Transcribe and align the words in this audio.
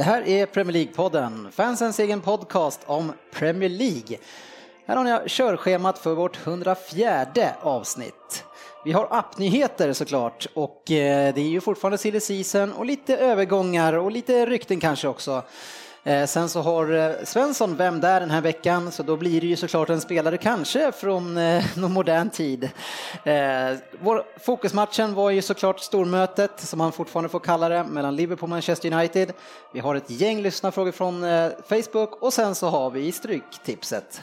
Det 0.00 0.04
här 0.04 0.28
är 0.28 0.46
Premier 0.46 0.72
League-podden, 0.72 1.50
fansens 1.50 1.98
egen 1.98 2.20
podcast 2.20 2.80
om 2.86 3.12
Premier 3.32 3.68
League. 3.68 4.18
Här 4.86 4.96
har 4.96 5.04
ni 5.04 5.28
körschemat 5.28 5.98
för 5.98 6.14
vårt 6.14 6.46
104 6.46 7.26
avsnitt. 7.60 8.44
Vi 8.84 8.92
har 8.92 9.08
appnyheter 9.10 9.92
såklart 9.92 10.46
och 10.54 10.90
eh, 10.90 11.34
det 11.34 11.40
är 11.40 11.48
ju 11.48 11.60
fortfarande 11.60 11.98
silly 11.98 12.20
season 12.20 12.72
och 12.72 12.86
lite 12.86 13.16
övergångar 13.16 13.92
och 13.92 14.10
lite 14.10 14.46
rykten 14.46 14.80
kanske 14.80 15.08
också. 15.08 15.42
Eh, 16.04 16.26
sen 16.26 16.48
så 16.48 16.60
har 16.60 16.92
eh, 16.92 17.12
Svensson 17.24 17.76
Vem 17.76 18.00
där 18.00 18.20
den 18.20 18.30
här 18.30 18.40
veckan, 18.40 18.92
så 18.92 19.02
då 19.02 19.16
blir 19.16 19.40
det 19.40 19.46
ju 19.46 19.56
såklart 19.56 19.90
en 19.90 20.00
spelare 20.00 20.36
kanske 20.36 20.92
från 20.92 21.36
eh, 21.36 21.64
någon 21.76 21.92
modern 21.92 22.30
tid. 22.30 22.70
Vår 24.00 24.24
fokusmatchen 24.40 25.14
var 25.14 25.30
ju 25.30 25.42
såklart 25.42 25.80
stormötet, 25.80 26.60
som 26.60 26.78
man 26.78 26.92
fortfarande 26.92 27.28
får 27.28 27.40
kalla 27.40 27.68
det, 27.68 27.84
mellan 27.84 28.16
Liverpool 28.16 28.42
och 28.42 28.48
Manchester 28.48 28.92
United. 28.92 29.32
Vi 29.72 29.80
har 29.80 29.94
ett 29.94 30.10
gäng 30.10 30.42
lyssnarfrågor 30.42 30.92
från 30.92 31.24
Facebook 31.68 32.22
och 32.22 32.32
sen 32.32 32.54
så 32.54 32.68
har 32.68 32.90
vi 32.90 33.12
Stryktipset. 33.12 34.20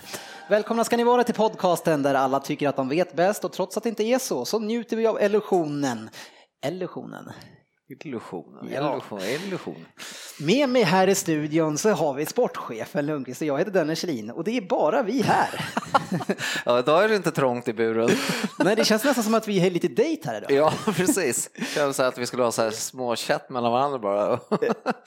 Välkomna 0.49 0.83
ska 0.83 0.97
ni 0.97 1.03
vara 1.03 1.23
till 1.23 1.35
podcasten 1.35 2.03
där 2.03 2.13
alla 2.13 2.39
tycker 2.39 2.69
att 2.69 2.75
de 2.75 2.89
vet 2.89 3.15
bäst 3.15 3.45
och 3.45 3.51
trots 3.51 3.77
att 3.77 3.83
det 3.83 3.89
inte 3.89 4.03
är 4.03 4.19
så, 4.19 4.45
så 4.45 4.59
njuter 4.59 4.97
vi 4.97 5.07
av 5.07 5.21
illusionen. 5.21 6.09
Illusionen. 6.65 7.29
Illusion. 7.89 8.69
Ja. 8.71 8.91
Illusion. 8.91 9.21
Illusion. 9.21 9.85
Med 10.39 10.69
mig 10.69 10.83
här 10.83 11.07
i 11.07 11.15
studion 11.15 11.77
så 11.77 11.89
har 11.89 12.13
vi 12.13 12.25
sportchefen 12.25 13.05
Lundqvist 13.05 13.41
och 13.41 13.47
jag 13.47 13.57
heter 13.57 13.71
Dennis 13.71 13.99
Kjellin 13.99 14.31
och 14.31 14.43
det 14.43 14.57
är 14.57 14.61
bara 14.61 15.03
vi 15.03 15.21
här. 15.21 15.69
ja, 16.65 16.79
idag 16.79 17.03
är 17.03 17.09
det 17.09 17.15
inte 17.15 17.31
trångt 17.31 17.67
i 17.67 17.73
buren. 17.73 18.09
Nej, 18.59 18.75
det 18.75 18.85
känns 18.85 19.03
nästan 19.03 19.23
som 19.23 19.33
att 19.33 19.47
vi 19.47 19.65
är 19.65 19.71
lite 19.71 19.87
dejt 19.87 20.29
här 20.29 20.37
idag. 20.37 20.51
Ja, 20.51 20.73
precis. 20.93 21.49
Det 21.55 21.65
känns 21.65 21.99
att 21.99 22.17
vi 22.17 22.25
skulle 22.25 22.43
ha 22.43 22.51
så 22.51 22.61
här 22.61 22.71
små 22.71 23.15
chatt 23.15 23.49
mellan 23.49 23.71
varandra 23.71 23.99
bara. 23.99 24.39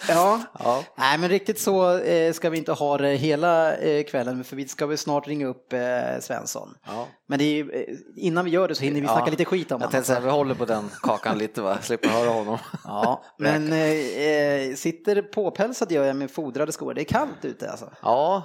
ja. 0.09 0.41
ja, 0.59 0.85
nej 0.99 1.19
men 1.19 1.29
riktigt 1.29 1.61
så 1.61 1.99
eh, 1.99 2.33
ska 2.33 2.51
vi 2.51 2.59
inte 2.59 2.73
ha 2.73 2.99
det 2.99 3.15
hela 3.15 3.77
eh, 3.77 4.05
kvällen 4.05 4.45
för 4.45 4.57
vi 4.57 4.69
ska 4.69 4.87
väl 4.87 4.99
snart 4.99 5.29
ringa 5.29 5.47
upp 5.47 5.73
eh, 5.73 5.81
Svensson. 6.21 6.75
Ja. 6.87 7.07
Men 7.27 7.41
är, 7.41 7.87
innan 8.17 8.45
vi 8.45 8.51
gör 8.51 8.69
det 8.69 8.75
så 8.75 8.85
hinner 8.85 9.01
vi 9.01 9.07
snacka 9.07 9.23
ja. 9.27 9.31
lite 9.31 9.45
skit 9.45 9.73
om 9.73 9.75
honom. 9.75 9.83
Jag 9.83 9.91
tänkte 9.91 10.07
säga, 10.07 10.21
vi 10.21 10.31
håller 10.31 10.55
på 10.55 10.65
den 10.65 10.91
kakan 11.03 11.39
lite 11.39 11.63
va, 11.63 11.79
slipper 11.83 12.09
höra 12.09 12.31
honom. 12.31 12.59
Ja, 12.85 13.25
men 13.39 13.73
eh, 13.73 14.75
sitter 14.75 15.23
påpälsad 15.23 15.93
gör 15.93 16.05
jag 16.05 16.17
med 16.17 16.31
fodrade 16.31 16.73
skor. 16.73 16.95
Det 16.95 17.03
är 17.03 17.05
kallt 17.05 17.45
ute 17.45 17.71
alltså. 17.71 17.91
Ja, 18.03 18.43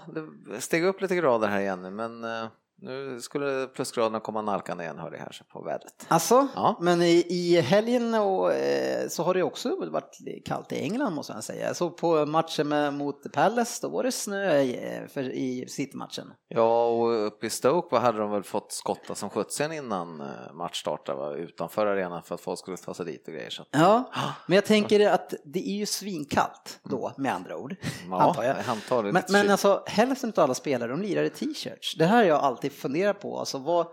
det 0.48 0.62
steg 0.62 0.84
upp 0.86 1.02
lite 1.02 1.16
grader 1.16 1.48
här 1.48 1.60
igen 1.60 1.82
nu, 1.82 1.90
men 1.90 2.24
eh, 2.24 2.48
nu 2.86 3.22
skulle 3.22 3.68
plusgraderna 3.68 4.20
komma 4.20 4.42
nalkande 4.42 4.84
igen 4.84 4.98
hörde 4.98 5.18
jag 5.18 5.24
här 5.24 5.42
på 5.52 5.62
vädret. 5.62 6.06
Alltså, 6.08 6.48
ja. 6.56 6.78
men 6.82 7.02
i, 7.02 7.26
i 7.30 7.62
helgen 7.62 8.14
och, 8.14 8.54
eh, 8.54 9.08
så 9.08 9.24
har 9.24 9.34
det 9.34 9.44
också 9.44 9.76
varit 9.92 10.18
kallt 10.46 10.72
i 10.72 10.82
England 10.82 11.14
måste 11.14 11.34
jag 11.34 11.44
säga. 11.44 11.74
Så 11.74 11.90
på 11.90 12.26
matchen 12.26 12.68
med, 12.68 12.94
mot 12.94 13.32
Palace 13.34 13.80
då 13.82 13.90
var 13.90 14.04
det 14.04 14.12
snö 14.12 14.60
i, 14.60 15.02
för, 15.08 15.24
i 15.24 15.66
City-matchen. 15.70 16.34
Ja, 16.48 16.88
och 16.88 17.28
uppe 17.28 17.46
i 17.46 17.50
Stoke 17.50 17.98
hade 17.98 18.18
de 18.18 18.32
väl 18.32 18.44
fått 18.44 18.72
skotta 18.72 19.16
som 19.16 19.30
sjutton 19.30 19.72
innan 19.72 20.22
eh, 20.22 20.54
matchstart 20.54 21.10
utanför 21.38 21.86
arenan 21.86 22.24
för 22.24 22.36
att 22.36 22.42
folk 22.42 22.60
skulle 22.60 22.78
ta 22.78 22.94
sig 22.94 23.06
dit 23.06 23.28
och 23.28 23.34
grejer. 23.34 23.50
Så. 23.50 23.64
Ja, 23.72 24.12
men 24.48 24.56
jag 24.56 24.66
tänker 24.66 25.10
att 25.10 25.34
det 25.44 25.70
är 25.70 25.76
ju 25.76 25.86
svinkallt 25.86 26.80
då 26.84 27.12
med 27.18 27.34
andra 27.34 27.58
ord. 27.58 27.76
Ja, 28.10 28.22
antar 28.22 28.44
jag. 28.44 28.58
jag 28.58 28.70
antar 28.70 29.04
men, 29.04 29.24
men 29.30 29.52
alltså 29.52 29.84
hälften 29.86 30.34
av 30.38 30.44
alla 30.44 30.54
spelare 30.54 30.92
de 30.92 31.02
lirar 31.02 31.24
i 31.24 31.30
t-shirts. 31.30 31.96
Det 31.98 32.06
här 32.06 32.18
har 32.18 32.24
jag 32.24 32.40
alltid 32.40 32.75
fundera 32.76 33.14
på. 33.14 33.40
Alltså, 33.40 33.58
vad, 33.58 33.88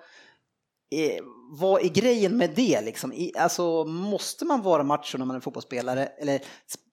är, 0.91 1.21
vad 1.51 1.85
är 1.85 1.89
grejen 1.89 2.37
med 2.37 2.51
det? 2.55 2.81
Liksom? 2.81 3.31
Alltså, 3.39 3.85
måste 3.85 4.45
man 4.45 4.63
vara 4.63 4.83
macho 4.83 5.19
när 5.19 5.25
man 5.25 5.37
är 5.37 5.41
fotbollsspelare? 5.41 6.07
Eller 6.07 6.41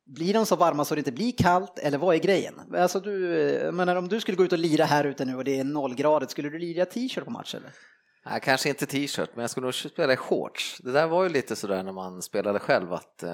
blir 0.06 0.34
de 0.34 0.46
så 0.46 0.56
varma 0.56 0.86
så 0.86 0.96
det 0.96 1.00
inte 1.00 1.12
blir 1.12 1.32
kallt? 1.32 1.80
Eller 1.80 1.98
vad 1.98 2.16
är 2.16 2.20
grejen? 2.20 2.54
Alltså, 2.76 3.00
du, 3.00 3.42
eh, 3.52 3.72
menar, 3.72 3.96
om 3.96 4.08
du 4.08 4.20
skulle 4.20 4.38
gå 4.38 4.44
ut 4.44 4.54
och 4.54 4.60
lira 4.60 4.86
här 4.86 5.04
ute 5.04 5.26
nu 5.26 5.36
och 5.36 5.44
det 5.44 5.60
är 5.60 5.64
nollgradigt, 5.64 6.32
skulle 6.32 6.50
du 6.50 6.60
lira 6.60 6.86
t-shirt 6.86 7.26
på 7.26 7.32
match? 7.32 7.56
Eller? 7.56 7.72
Nej, 8.30 8.40
kanske 8.44 8.70
inte 8.70 8.86
t-shirt, 8.86 9.30
men 9.34 9.42
jag 9.42 9.50
skulle 9.50 9.66
nog 9.66 9.74
spela 9.74 10.14
i 10.14 10.18
shorts. 10.18 10.78
Det 10.84 10.92
där 10.92 11.08
var 11.08 11.24
ju 11.24 11.30
lite 11.30 11.56
sådär 11.56 11.84
när 11.84 11.92
man 11.92 12.22
spelade 12.22 12.60
själv 12.60 12.94
att 12.94 13.24
eh, 13.24 13.32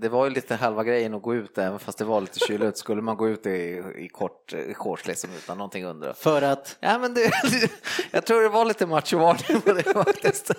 det 0.00 0.08
var 0.08 0.24
ju 0.24 0.30
lite 0.30 0.54
halva 0.54 0.84
grejen 0.84 1.14
att 1.14 1.22
gå 1.22 1.34
ut 1.34 1.58
även 1.58 1.78
fast 1.78 1.98
det 1.98 2.04
var 2.04 2.20
lite 2.20 2.38
kyligt 2.38 2.78
skulle 2.78 3.02
man 3.02 3.16
gå 3.16 3.28
ut 3.28 3.46
i, 3.46 3.82
i 3.96 4.08
kort 4.12 4.52
i 4.52 4.74
shorts 4.74 5.06
liksom 5.06 5.30
utan 5.36 5.58
någonting 5.58 5.84
under. 5.84 6.12
För 6.12 6.42
att? 6.42 6.76
Ja, 6.80 6.98
men 6.98 7.14
det, 7.14 7.30
jag 8.10 8.26
tror 8.26 8.42
det 8.42 8.48
var 8.48 8.64
lite 8.64 8.86
machovarning 8.86 9.60
på 9.60 9.72
det 9.72 9.82
faktiskt. 10.04 10.50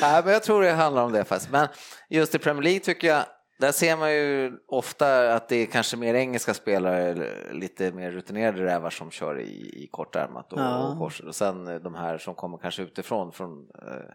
Nej, 0.00 0.22
men 0.24 0.32
jag 0.32 0.42
tror 0.42 0.62
det 0.62 0.72
handlar 0.72 1.02
om 1.02 1.12
det 1.12 1.24
faktiskt. 1.24 1.52
Men 1.52 1.68
just 2.08 2.34
i 2.34 2.38
Premier 2.38 2.62
League 2.62 2.80
tycker 2.80 3.08
jag 3.08 3.24
där 3.58 3.72
ser 3.72 3.96
man 3.96 4.12
ju 4.12 4.58
ofta 4.68 5.34
att 5.34 5.48
det 5.48 5.56
är 5.56 5.66
kanske 5.66 5.96
mer 5.96 6.14
engelska 6.14 6.54
spelare, 6.54 7.14
lite 7.52 7.92
mer 7.92 8.10
rutinerade 8.10 8.64
rävar 8.64 8.90
som 8.90 9.10
kör 9.10 9.40
i, 9.40 9.84
i 9.84 9.88
kortärmat 9.92 10.52
och, 10.52 10.60
ja. 10.60 10.88
och 10.88 10.98
korset. 10.98 11.26
Och 11.26 11.34
sen 11.34 11.64
de 11.64 11.94
här 11.94 12.18
som 12.18 12.34
kommer 12.34 12.58
kanske 12.58 12.82
utifrån 12.82 13.32
från 13.32 13.50
eh, 13.58 14.14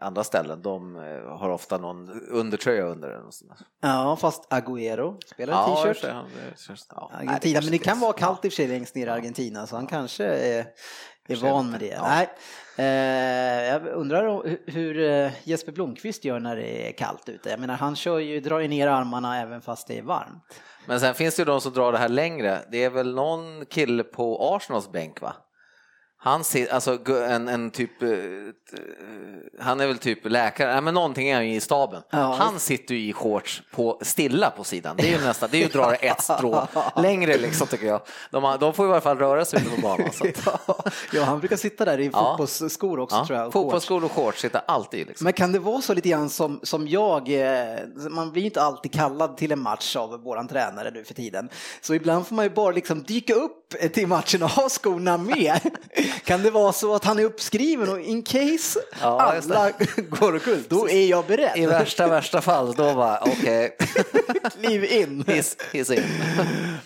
andra 0.00 0.24
ställen, 0.24 0.62
de 0.62 0.96
eh, 0.96 1.38
har 1.38 1.50
ofta 1.50 1.78
någon 1.78 2.10
undertröja 2.30 2.82
under. 2.82 3.22
Ja, 3.80 4.16
fast 4.16 4.52
Agüero 4.52 5.18
spelar 5.26 5.52
ja, 5.52 5.84
t-shirt. 5.84 6.04
Ja, 6.90 7.10
Argentina, 7.12 7.60
men 7.60 7.70
det 7.70 7.78
kan 7.78 8.00
vara 8.00 8.12
kallt 8.12 8.44
i 8.44 8.48
och 8.48 8.52
för 8.52 8.56
sig 8.56 8.68
längst 8.68 8.94
ner 8.94 9.06
i 9.06 9.10
Argentina, 9.10 9.66
så 9.66 9.76
han 9.76 9.86
kanske 9.86 10.24
är, 10.24 10.66
är 11.32 11.36
van 11.36 11.70
med 11.70 11.80
det. 11.80 11.86
Ja. 11.86 12.08
Nej. 12.08 12.28
Eh, 12.76 13.64
jag 13.68 13.86
undrar 13.86 14.42
hur 14.70 15.10
eh, 15.10 15.32
Jesper 15.44 15.72
Blomqvist 15.72 16.24
gör 16.24 16.40
när 16.40 16.56
det 16.56 16.88
är 16.88 16.92
kallt 16.92 17.28
ute. 17.28 17.50
Jag 17.50 17.60
menar, 17.60 17.74
han 17.74 17.96
kör 17.96 18.18
ju, 18.18 18.40
drar 18.40 18.58
ju 18.58 18.68
ner 18.68 18.88
armarna 18.88 19.40
även 19.40 19.62
fast 19.62 19.86
det 19.86 19.98
är 19.98 20.02
varmt. 20.02 20.60
Men 20.86 21.00
sen 21.00 21.14
finns 21.14 21.36
det 21.36 21.40
ju 21.40 21.44
de 21.44 21.60
som 21.60 21.72
drar 21.72 21.92
det 21.92 21.98
här 21.98 22.08
längre. 22.08 22.58
Det 22.70 22.84
är 22.84 22.90
väl 22.90 23.14
någon 23.14 23.66
kille 23.66 24.02
på 24.02 24.54
Arsenals 24.54 24.92
bänk 24.92 25.20
va? 25.20 25.36
Han 26.24 26.44
ser, 26.44 26.74
alltså 26.74 26.98
en, 27.08 27.48
en 27.48 27.70
typ, 27.70 28.02
eh, 28.02 28.08
han 29.60 29.80
är 29.80 29.86
väl 29.86 29.98
typ 29.98 30.18
läkare, 30.24 30.72
nej 30.72 30.82
men 30.82 30.94
någonting 30.94 31.28
är 31.28 31.34
han 31.34 31.48
ju 31.48 31.54
i 31.54 31.60
staben. 31.60 32.02
Ja. 32.10 32.34
Han 32.38 32.60
sitter 32.60 32.94
ju 32.94 33.08
i 33.08 33.12
shorts 33.12 33.62
på, 33.70 33.98
stilla 34.02 34.50
på 34.50 34.64
sidan, 34.64 34.96
det 34.96 35.08
är 35.08 35.18
ju 35.18 35.24
nästan, 35.24 35.48
det 35.52 35.56
är 35.56 35.58
ju 35.58 35.66
att 35.66 35.72
dra 35.72 35.94
ett 35.94 36.22
strå 36.22 36.68
längre 36.96 37.38
liksom 37.38 37.66
tycker 37.66 37.86
jag. 37.86 38.00
De, 38.30 38.56
de 38.60 38.74
får 38.74 38.86
i 38.86 38.90
alla 38.90 39.00
fall 39.00 39.18
röra 39.18 39.44
sig 39.44 39.60
ute 39.60 39.70
på 39.70 39.80
banan. 39.80 40.12
Så. 40.12 40.26
ja, 41.12 41.24
han 41.24 41.40
brukar 41.40 41.56
sitta 41.56 41.84
där 41.84 42.00
i 42.00 42.10
fotbollsskor 42.10 42.98
också 42.98 43.16
ja. 43.16 43.26
tror 43.26 43.38
jag. 43.38 43.52
Fotbollsskor 43.52 44.04
och 44.04 44.12
shorts 44.12 44.40
sitter 44.40 44.60
alltid. 44.66 45.06
Liksom. 45.06 45.24
Men 45.24 45.32
kan 45.32 45.52
det 45.52 45.58
vara 45.58 45.80
så 45.80 45.94
lite 45.94 46.08
grann 46.08 46.30
som, 46.30 46.60
som 46.62 46.88
jag, 46.88 47.28
eh, 47.28 47.78
man 48.10 48.32
blir 48.32 48.42
ju 48.42 48.46
inte 48.46 48.62
alltid 48.62 48.92
kallad 48.92 49.36
till 49.36 49.52
en 49.52 49.60
match 49.60 49.96
av 49.96 50.22
våran 50.22 50.48
tränare 50.48 50.90
nu 50.90 51.04
för 51.04 51.14
tiden. 51.14 51.48
Så 51.80 51.94
ibland 51.94 52.26
får 52.26 52.34
man 52.34 52.44
ju 52.44 52.50
bara 52.50 52.70
liksom 52.70 53.02
dyka 53.02 53.34
upp 53.34 53.63
till 53.92 54.06
matchen 54.06 54.42
och 54.42 54.50
ha 54.50 54.68
skorna 54.68 55.18
med. 55.18 55.60
Kan 56.24 56.42
det 56.42 56.50
vara 56.50 56.72
så 56.72 56.94
att 56.94 57.04
han 57.04 57.18
är 57.18 57.24
uppskriven 57.24 57.88
och 57.88 58.00
in 58.00 58.22
case 58.22 58.80
ja, 59.00 59.20
alla 59.20 59.70
går 59.96 60.32
omkull, 60.32 60.62
då 60.68 60.90
är 60.90 61.06
jag 61.06 61.26
beredd. 61.26 61.56
I 61.56 61.66
värsta, 61.66 62.08
värsta 62.08 62.40
fall, 62.40 62.74
då 62.74 62.92
var 62.92 63.18
okej. 63.22 63.76
Okay. 63.80 64.50
Kliv 64.60 64.84
in. 64.84 65.24
Hiss, 65.26 65.56
hiss 65.72 65.90
in. 65.90 66.04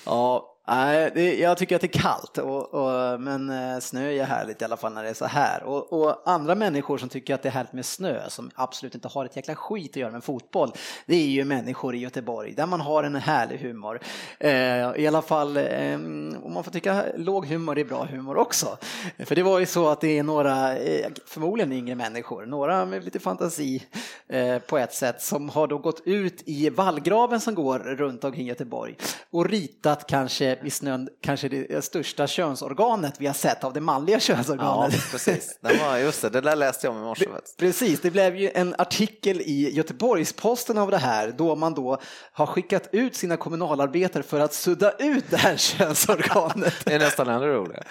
ja, 0.05 0.55
Nej, 0.71 1.11
det, 1.15 1.39
jag 1.39 1.59
tycker 1.59 1.77
att 1.77 1.81
det 1.81 1.97
är 1.97 2.01
kallt, 2.01 2.39
och, 2.39 2.75
och, 2.75 3.21
men 3.21 3.51
eh, 3.51 3.79
snö 3.81 4.11
är 4.11 4.25
härligt 4.25 4.63
i 4.63 4.65
alla 4.65 4.77
fall 4.77 4.93
när 4.93 5.03
det 5.03 5.09
är 5.09 5.15
så 5.15 5.25
här. 5.25 5.63
Och, 5.63 5.93
och, 5.93 6.23
andra 6.25 6.55
människor 6.55 6.99
som 6.99 7.09
tycker 7.09 7.35
att 7.35 7.43
det 7.43 7.49
är 7.49 7.53
härligt 7.53 7.73
med 7.73 7.87
snö, 7.87 8.29
som 8.29 8.51
absolut 8.55 8.95
inte 8.95 9.09
har 9.09 9.25
ett 9.25 9.37
jäkla 9.37 9.55
skit 9.55 9.91
att 9.91 9.97
göra 9.97 10.13
med 10.13 10.25
fotboll, 10.25 10.73
det 11.07 11.17
är 11.17 11.27
ju 11.27 11.45
människor 11.45 11.95
i 11.95 11.99
Göteborg, 11.99 12.55
där 12.55 12.67
man 12.67 12.81
har 12.81 13.05
en 13.05 13.15
härlig 13.15 13.59
humor. 13.59 14.01
Eh, 14.39 14.51
I 14.97 15.07
alla 15.07 15.23
fall, 15.23 15.57
eh, 15.57 15.95
om 16.43 16.53
man 16.55 16.65
får 16.65 16.71
tycka 16.71 17.05
låg 17.17 17.47
humor 17.47 17.79
är 17.79 17.85
bra 17.85 18.05
humor 18.05 18.37
också. 18.37 18.79
För 19.19 19.35
det 19.35 19.43
var 19.43 19.59
ju 19.59 19.67
så 19.67 19.89
att 19.89 20.01
det 20.01 20.19
är 20.19 20.23
några, 20.23 20.77
eh, 20.77 21.11
förmodligen 21.27 21.73
yngre 21.73 21.95
människor, 21.95 22.47
några 22.47 22.87
med 22.87 23.05
lite 23.05 23.19
fantasi 23.19 23.83
eh, 24.29 24.59
på 24.59 24.79
ett 24.79 24.95
sätt, 24.95 25.23
som 25.23 25.49
har 25.49 25.67
då 25.67 25.79
gått 25.79 26.03
ut 26.05 26.43
i 26.47 26.71
vallgraven 26.71 27.41
som 27.41 27.55
går 27.55 27.79
runt 27.79 28.25
omkring 28.25 28.47
Göteborg 28.47 28.97
och 29.31 29.49
ritat 29.49 30.07
kanske 30.07 30.58
vid 30.63 30.73
snön 30.73 31.09
kanske 31.23 31.49
det 31.49 31.85
största 31.85 32.27
könsorganet 32.27 33.15
vi 33.19 33.27
har 33.27 33.35
sett 33.35 33.65
av 33.65 33.73
det 33.73 33.81
manliga 33.81 34.17
Ja, 34.17 34.21
könsorganet. 34.21 35.11
precis. 35.11 35.59
Den 35.61 35.79
var, 35.79 35.99
just 35.99 36.23
det, 36.23 36.29
det 36.29 36.41
där 36.41 36.57
läste 36.57 36.87
jag 36.87 36.95
om 36.97 37.03
i 37.03 37.05
morse. 37.05 37.27
Precis, 37.59 38.01
det 38.01 38.11
blev 38.11 38.37
ju 38.37 38.51
en 38.55 38.75
artikel 38.79 39.41
i 39.41 39.71
Göteborgs-Posten 39.75 40.79
av 40.79 40.91
det 40.91 40.99
här 40.99 41.35
då 41.39 41.57
man 41.57 41.75
då 41.75 41.99
har 42.33 42.47
skickat 42.47 42.89
ut 42.93 43.17
sina 43.17 43.37
kommunalarbetare 43.37 44.23
för 44.23 44.41
att 44.41 44.55
sudda 44.55 44.93
ut 44.99 45.25
det 45.31 45.37
här 45.37 45.57
könsorganet. 45.57 46.75
Det 46.85 46.95
är 46.95 46.99
nästan 46.99 47.29
ännu 47.29 47.47
roligare. 47.47 47.85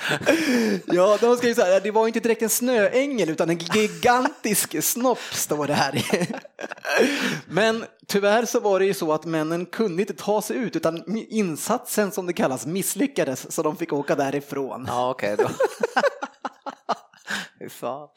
Ja, 0.85 1.17
de 1.21 1.37
ska 1.37 1.47
ju 1.47 1.55
säga, 1.55 1.79
det 1.79 1.91
var 1.91 2.07
inte 2.07 2.19
direkt 2.19 2.41
en 2.41 2.49
snöängel 2.49 3.29
utan 3.29 3.49
en 3.49 3.57
gigantisk 3.57 4.83
snopp 4.83 5.19
står 5.31 5.67
det 5.67 5.73
här. 5.73 6.03
Men 7.47 7.85
tyvärr 8.07 8.45
så 8.45 8.59
var 8.59 8.79
det 8.79 8.85
ju 8.85 8.93
så 8.93 9.13
att 9.13 9.25
männen 9.25 9.65
kunde 9.65 10.01
inte 10.01 10.13
ta 10.13 10.41
sig 10.41 10.57
ut 10.57 10.75
utan 10.75 11.03
insatsen 11.29 12.11
som 12.11 12.25
det 12.25 12.33
kallas 12.33 12.65
misslyckades 12.65 13.51
så 13.51 13.63
de 13.63 13.75
fick 13.75 13.93
åka 13.93 14.15
därifrån. 14.15 14.85
Ja, 14.87 15.09
okej 15.09 15.35
då. 15.37 15.49
Fy 17.59 17.69
fan. 17.69 18.07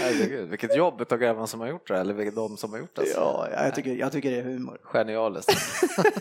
Herregud, 0.00 0.48
vilket 0.50 0.76
jobb 0.76 1.00
utav 1.00 1.18
grabbarna 1.18 1.46
som 1.46 1.60
har 1.60 1.66
gjort 1.68 1.88
det, 1.88 1.98
eller 1.98 2.14
vilket 2.14 2.34
de 2.34 2.56
som 2.56 2.72
har 2.72 2.78
gjort 2.78 2.96
det. 2.96 3.06
Ja, 3.14 3.48
jag 3.50 3.74
tycker, 3.74 3.90
jag 3.94 4.12
tycker 4.12 4.30
det 4.30 4.36
är 4.36 4.42
humor. 4.42 4.78
Genialiskt. 4.82 5.52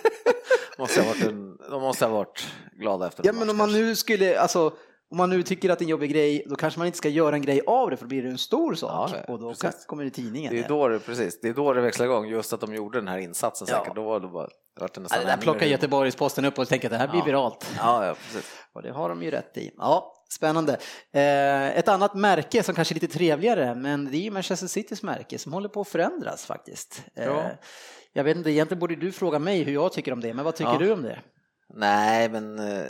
måste 0.77 1.01
ha 1.01 1.07
varit 1.07 1.23
en, 1.23 1.57
de 1.69 1.81
måste 1.81 2.05
ha 2.05 2.13
varit 2.13 2.47
glada 2.79 3.07
efter 3.07 3.25
Ja, 3.25 3.33
men 3.33 3.49
om 3.49 3.57
man 3.57 3.71
nu 3.71 3.95
skulle, 3.95 4.39
alltså 4.39 4.73
om 5.11 5.17
man 5.17 5.29
nu 5.29 5.43
tycker 5.43 5.69
att 5.69 5.79
det 5.79 5.83
är 5.83 5.85
en 5.85 5.89
jobbig 5.89 6.11
grej, 6.11 6.43
då 6.49 6.55
kanske 6.55 6.79
man 6.79 6.85
inte 6.87 6.97
ska 6.97 7.09
göra 7.09 7.35
en 7.35 7.41
grej 7.41 7.61
av 7.67 7.89
det 7.89 7.97
för 7.97 8.03
då 8.05 8.07
blir 8.09 8.23
det 8.23 8.29
en 8.29 8.37
stor 8.37 8.73
sak 8.73 9.11
Ja, 9.13 9.33
och 9.33 9.39
då 9.39 9.53
precis. 9.53 9.85
kommer 9.85 10.03
det 10.03 10.07
i 10.07 10.11
tidningen. 10.11 10.53
Det 10.53 10.59
är 10.63 10.67
då 10.67 10.87
det, 10.87 10.99
precis, 10.99 11.39
det 11.41 11.47
är 11.49 11.53
då 11.53 11.73
det 11.73 11.81
växlar 11.81 12.05
igång, 12.05 12.27
just 12.27 12.53
att 12.53 12.61
de 12.61 12.75
gjorde 12.75 12.97
den 12.99 13.07
här 13.07 13.17
insatsen 13.17 13.67
Ja. 13.71 13.77
säkert. 13.79 13.95
Då 13.95 14.03
var 14.03 14.19
det 14.19 14.27
bara, 14.27 14.47
det 14.47 14.51
Ja, 14.79 14.87
nästan 15.01 15.19
det 15.19 15.25
där 15.25 15.37
plockar 15.37 15.65
Göteborgs-Posten 15.65 16.45
upp 16.45 16.59
och 16.59 16.67
tänker 16.67 16.87
att 16.87 16.91
det 16.91 16.97
här 16.97 17.07
blir 17.07 17.19
Ja. 17.19 17.25
viralt. 17.25 17.73
Ja, 17.77 18.05
ja, 18.05 18.13
precis. 18.13 18.51
Och 18.73 18.81
det 18.81 18.91
har 18.91 19.09
de 19.09 19.23
ju 19.23 19.31
rätt 19.31 19.57
i. 19.57 19.71
Ja, 19.77 20.13
spännande. 20.29 20.73
Eh, 21.13 21.77
ett 21.77 21.87
annat 21.87 22.15
märke 22.15 22.63
som 22.63 22.75
kanske 22.75 22.91
är 22.91 22.99
lite 22.99 23.07
trevligare, 23.17 23.75
men 23.75 24.05
det 24.11 24.17
är 24.17 24.21
ju 24.21 24.31
Manchester 24.31 24.67
Citys 24.67 25.03
märke 25.03 25.39
som 25.39 25.53
håller 25.53 25.69
på 25.69 25.81
att 25.81 25.87
förändras 25.87 26.45
faktiskt. 26.45 27.01
Eh, 27.15 27.25
Ja. 27.25 27.43
Jag 28.13 28.23
vet 28.23 28.37
inte, 28.37 28.51
egentligen 28.51 28.79
borde 28.79 28.95
du 28.95 29.11
fråga 29.11 29.39
mig 29.39 29.63
hur 29.63 29.73
jag 29.73 29.93
tycker 29.93 30.13
om 30.13 30.19
det, 30.21 30.33
men 30.33 30.45
vad 30.45 30.55
tycker 30.55 30.71
Ja. 30.71 30.79
du 30.79 30.91
om 30.91 31.01
det? 31.03 31.19
Nej, 31.73 32.29
men 32.29 32.59
eh, 32.59 32.83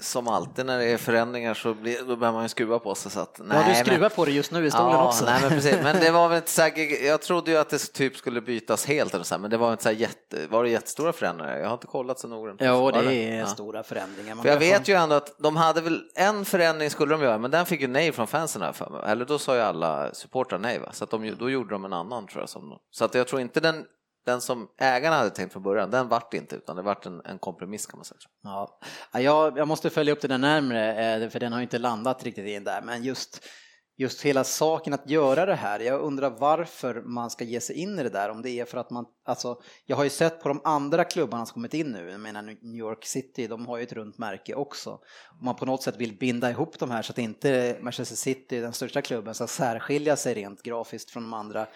som 0.00 0.28
alltid 0.28 0.66
när 0.66 0.78
det 0.78 0.84
är 0.84 0.96
förändringar 0.96 1.54
så 1.54 1.74
blir, 1.74 1.98
då 1.98 2.16
behöver 2.16 2.32
man 2.32 2.42
ju 2.42 2.48
skruva 2.48 2.78
på 2.78 2.94
sig. 2.94 3.12
Så 3.12 3.20
att, 3.20 3.40
nej, 3.44 3.58
ja, 3.58 3.62
du 3.62 3.72
men- 3.72 3.84
skruvar 3.84 4.08
på 4.08 4.24
det 4.24 4.30
just 4.30 4.52
nu 4.52 4.66
i 4.66 4.70
stolen 4.70 4.92
ja, 4.92 5.06
också. 5.08 5.24
Nej, 5.24 5.40
men 5.40 5.50
precis. 5.50 5.76
Men 5.82 6.00
det 6.00 6.10
var 6.10 6.28
väl 6.28 6.36
inte 6.36 6.50
så 6.50 6.62
här, 6.62 7.04
jag 7.06 7.22
trodde 7.22 7.50
ju 7.50 7.56
att 7.56 7.68
det 7.68 7.78
typ 7.78 8.16
skulle 8.16 8.40
bytas 8.40 8.86
helt 8.86 9.14
eller 9.14 9.24
så 9.24 9.34
här, 9.34 9.40
men 9.40 9.50
det 9.50 9.56
var 9.56 9.72
inte 9.72 9.82
så 9.82 9.88
här 9.88 9.96
jätte, 9.96 10.46
var 10.46 10.64
det 10.64 10.70
jättestora 10.70 11.12
förändringar? 11.12 11.58
Jag 11.58 11.66
har 11.66 11.74
inte 11.74 11.86
kollat 11.86 12.18
så 12.18 12.28
noggrant. 12.28 12.60
Ja, 12.60 12.80
Var 12.80 12.92
det 12.92 13.14
är 13.14 13.46
stora 13.46 13.82
förändringar. 13.82 14.34
Man 14.34 14.44
För 14.44 14.50
jag 14.50 14.58
vet 14.58 14.88
ju 14.88 14.94
ändå 14.94 15.14
att 15.14 15.38
de 15.38 15.56
hade 15.56 15.80
väl 15.80 16.02
en 16.14 16.44
förändring 16.44 16.90
skulle 16.90 17.14
de 17.14 17.22
göra, 17.22 17.38
men 17.38 17.50
den 17.50 17.66
fick 17.66 17.80
ju 17.80 17.88
nej 17.88 18.12
från 18.12 18.26
fansen 18.26 18.62
här 18.62 18.72
för 18.72 18.90
mig. 18.90 19.00
Eller 19.06 19.24
då 19.24 19.38
sa 19.38 19.54
ju 19.54 19.60
alla 19.60 20.14
supportrar 20.14 20.58
nej, 20.58 20.78
va? 20.78 20.88
så 20.92 21.04
att 21.04 21.10
de, 21.10 21.34
då 21.38 21.50
gjorde 21.50 21.70
de 21.70 21.84
en 21.84 21.92
annan 21.92 22.26
tror 22.26 22.42
jag. 22.42 22.48
Som, 22.48 22.78
så 22.90 23.04
att 23.04 23.14
jag 23.14 23.28
tror 23.28 23.40
inte 23.40 23.60
den, 23.60 23.84
den 24.26 24.40
som 24.40 24.68
ägarna 24.78 25.16
hade 25.16 25.30
tänkt 25.30 25.52
från 25.52 25.62
början, 25.62 25.90
den 25.90 26.08
vart 26.08 26.34
inte, 26.34 26.56
utan 26.56 26.76
det 26.76 26.82
vart 26.82 27.06
en, 27.06 27.20
en 27.24 27.38
kompromiss 27.38 27.86
kan 27.86 27.98
man 27.98 28.04
säga. 28.04 28.18
Ja, 28.42 28.80
jag, 29.12 29.58
jag 29.58 29.68
måste 29.68 29.90
följa 29.90 30.12
upp 30.12 30.20
det 30.20 30.28
där 30.28 30.38
närmre, 30.38 31.14
eh, 31.22 31.28
för 31.28 31.40
den 31.40 31.52
har 31.52 31.58
ju 31.60 31.62
inte 31.62 31.78
landat 31.78 32.24
riktigt 32.24 32.46
in 32.46 32.64
där, 32.64 32.82
men 32.82 33.02
just, 33.02 33.46
just 33.96 34.22
hela 34.22 34.44
saken 34.44 34.92
att 34.92 35.10
göra 35.10 35.46
det 35.46 35.54
här, 35.54 35.80
jag 35.80 36.00
undrar 36.00 36.30
varför 36.30 37.02
man 37.02 37.30
ska 37.30 37.44
ge 37.44 37.60
sig 37.60 37.76
in 37.76 37.98
i 37.98 38.02
det 38.02 38.08
där, 38.08 38.30
om 38.30 38.42
det 38.42 38.50
är 38.50 38.64
för 38.64 38.78
att 38.78 38.90
man, 38.90 39.06
alltså, 39.24 39.60
jag 39.86 39.96
har 39.96 40.04
ju 40.04 40.10
sett 40.10 40.42
på 40.42 40.48
de 40.48 40.60
andra 40.64 41.04
klubbarna 41.04 41.46
som 41.46 41.54
kommit 41.54 41.74
in 41.74 41.86
nu, 41.86 42.10
jag 42.10 42.20
menar 42.20 42.42
New 42.42 42.78
York 42.78 43.04
City, 43.04 43.46
de 43.46 43.66
har 43.66 43.76
ju 43.76 43.82
ett 43.82 43.92
runt 43.92 44.18
märke 44.18 44.54
också, 44.54 44.90
om 45.38 45.44
man 45.44 45.56
på 45.56 45.66
något 45.66 45.82
sätt 45.82 45.96
vill 45.96 46.18
binda 46.18 46.50
ihop 46.50 46.78
de 46.78 46.90
här 46.90 47.02
så 47.02 47.12
att 47.12 47.18
inte 47.18 47.78
Manchester 47.80 48.16
City, 48.16 48.60
den 48.60 48.72
största 48.72 49.02
klubben, 49.02 49.34
ska 49.34 49.46
särskilja 49.46 50.16
sig 50.16 50.34
rent 50.34 50.62
grafiskt 50.62 51.10
från 51.10 51.22
de 51.22 51.32
andra 51.32 51.66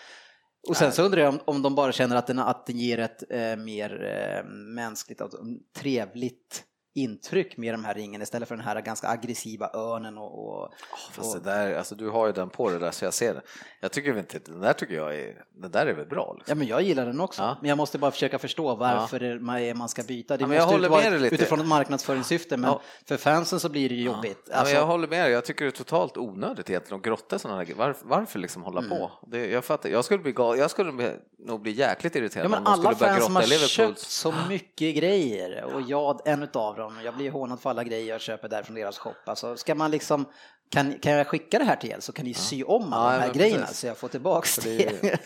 och 0.69 0.77
sen 0.77 0.93
så 0.93 1.03
undrar 1.03 1.23
jag 1.23 1.29
om, 1.29 1.41
om 1.45 1.63
de 1.63 1.75
bara 1.75 1.93
känner 1.93 2.17
att 2.17 2.27
den, 2.27 2.39
att 2.39 2.67
den 2.67 2.79
ger 2.79 2.99
ett 2.99 3.23
eh, 3.31 3.57
mer 3.57 4.05
eh, 4.05 4.45
mänskligt, 4.51 5.21
alltså, 5.21 5.39
trevligt 5.77 6.65
intryck 6.95 7.57
med 7.57 7.75
de 7.75 7.85
här 7.85 7.95
ringen 7.95 8.23
istället 8.23 8.49
för 8.49 8.57
den 8.57 8.65
här 8.65 8.81
ganska 8.81 9.09
aggressiva 9.09 9.71
örnen 9.75 10.19
och... 10.19 10.49
och, 10.63 10.73
Fast 11.13 11.37
och 11.37 11.43
det 11.43 11.51
där, 11.51 11.75
alltså 11.79 11.95
du 11.95 12.09
har 12.11 12.27
ju 12.27 12.33
den 12.33 12.49
på 12.51 12.71
det 12.71 12.79
där 12.79 12.91
så 12.91 13.05
jag 13.05 13.15
ser 13.15 13.35
det. 13.35 13.41
Jag 13.81 13.93
tycker 13.93 14.19
inte, 14.19 14.39
den 14.39 14.61
där 14.61 14.73
tycker 14.73 14.95
jag 14.95 15.15
är, 15.17 15.45
den 15.55 15.71
där 15.71 15.87
är 15.87 15.95
väl 15.95 16.07
bra. 16.07 16.35
Liksom. 16.39 16.53
ja, 16.53 16.55
men 16.55 16.67
jag 16.67 16.83
gillar 16.83 17.07
den 17.07 17.21
också, 17.21 17.43
Ja. 17.43 17.57
men 17.61 17.69
jag 17.69 17.77
måste 17.79 17.99
bara 17.99 18.11
försöka 18.11 18.39
förstå 18.39 18.75
varför 18.75 19.21
det- 19.21 19.41
man, 19.41 19.79
man 19.79 19.89
ska 19.89 20.03
byta. 20.03 20.37
Det 20.37 20.43
Ja, 20.43 20.47
men 20.47 20.57
jag 20.57 20.67
håller 20.67 20.91
med 20.91 21.13
dig 21.13 21.21
lite. 21.21 21.35
utifrån 21.35 21.61
ett 21.61 21.67
marknadsföringssyfte, 21.67 22.57
men 22.57 22.71
Ja. 22.71 22.81
för 23.07 23.17
fansen 23.17 23.61
så 23.61 23.69
blir 23.69 23.89
det 23.89 23.95
ju 23.95 24.03
jobbigt. 24.05 24.39
Ja, 24.45 24.51
men 24.51 24.59
Alltså, 24.59 24.75
jag 24.75 24.87
håller 24.87 25.09
med 25.09 25.25
dig. 25.25 25.33
jag 25.33 25.45
tycker 25.45 25.65
det 25.65 25.69
är 25.69 25.71
totalt 25.71 26.17
onödigt 26.17 26.71
egentligen 26.71 26.99
att 27.01 27.05
grotta 27.07 27.39
sådana 27.39 27.59
här. 27.65 27.75
Varför, 27.77 28.07
varför 28.07 28.39
liksom 28.39 28.63
hålla 28.63 28.79
Mm. 28.81 28.91
på? 28.99 29.11
Det, 29.27 29.47
jag, 29.47 29.65
fattar, 29.65 29.89
jag 29.89 30.05
skulle, 30.05 30.23
bli, 30.23 30.33
gal- 30.33 30.59
jag 30.59 30.71
skulle 30.71 30.93
bli, 30.93 31.11
nog 31.39 31.61
bli 31.61 31.73
jäkligt 31.73 32.17
irriterad 32.17 32.45
Ja, 32.45 32.49
men 32.49 32.59
om 32.59 32.65
de 32.65 32.71
alla 32.71 32.83
skulle 32.83 32.97
börja 32.97 33.13
fans 33.13 33.27
grotta 33.27 33.35
har 33.41 33.43
i 33.43 33.47
Liverpools. 33.47 33.71
köpt 33.71 33.99
så 33.99 34.35
mycket 34.49 34.95
grejer 34.97 35.65
och 35.65 35.83
jag 35.83 36.21
en 36.29 36.43
utav 36.43 36.77
dem, 36.77 36.84
jag 37.05 37.15
blir 37.17 37.31
hånad 37.31 37.61
för 37.61 37.71
alla 37.71 37.85
grejer 37.85 38.09
jag 38.09 38.21
köper 38.21 38.49
där 38.49 38.63
från 38.63 38.77
deras 38.77 38.99
shop. 38.99 39.15
Alltså, 39.27 39.57
ska 39.57 39.75
man 39.75 39.91
liksom, 39.91 40.25
kan, 40.71 40.99
kan 40.99 41.13
jag 41.13 41.27
skicka 41.27 41.59
det 41.59 41.65
här 41.65 41.77
till 41.77 41.91
er 41.91 41.97
så 42.01 42.13
kan 42.13 42.25
ni 42.25 42.35
sy 42.35 42.65
om 42.65 42.93
alla 42.93 43.13
Ja, 43.13 43.19
de 43.19 43.27
här 43.27 43.35
grejerna 43.35 43.61
precis. 43.67 43.79
så 43.79 43.87
jag 43.87 43.97
får 43.97 44.09
tillbaks 44.09 44.57
det. 44.57 45.03
det 45.03 45.19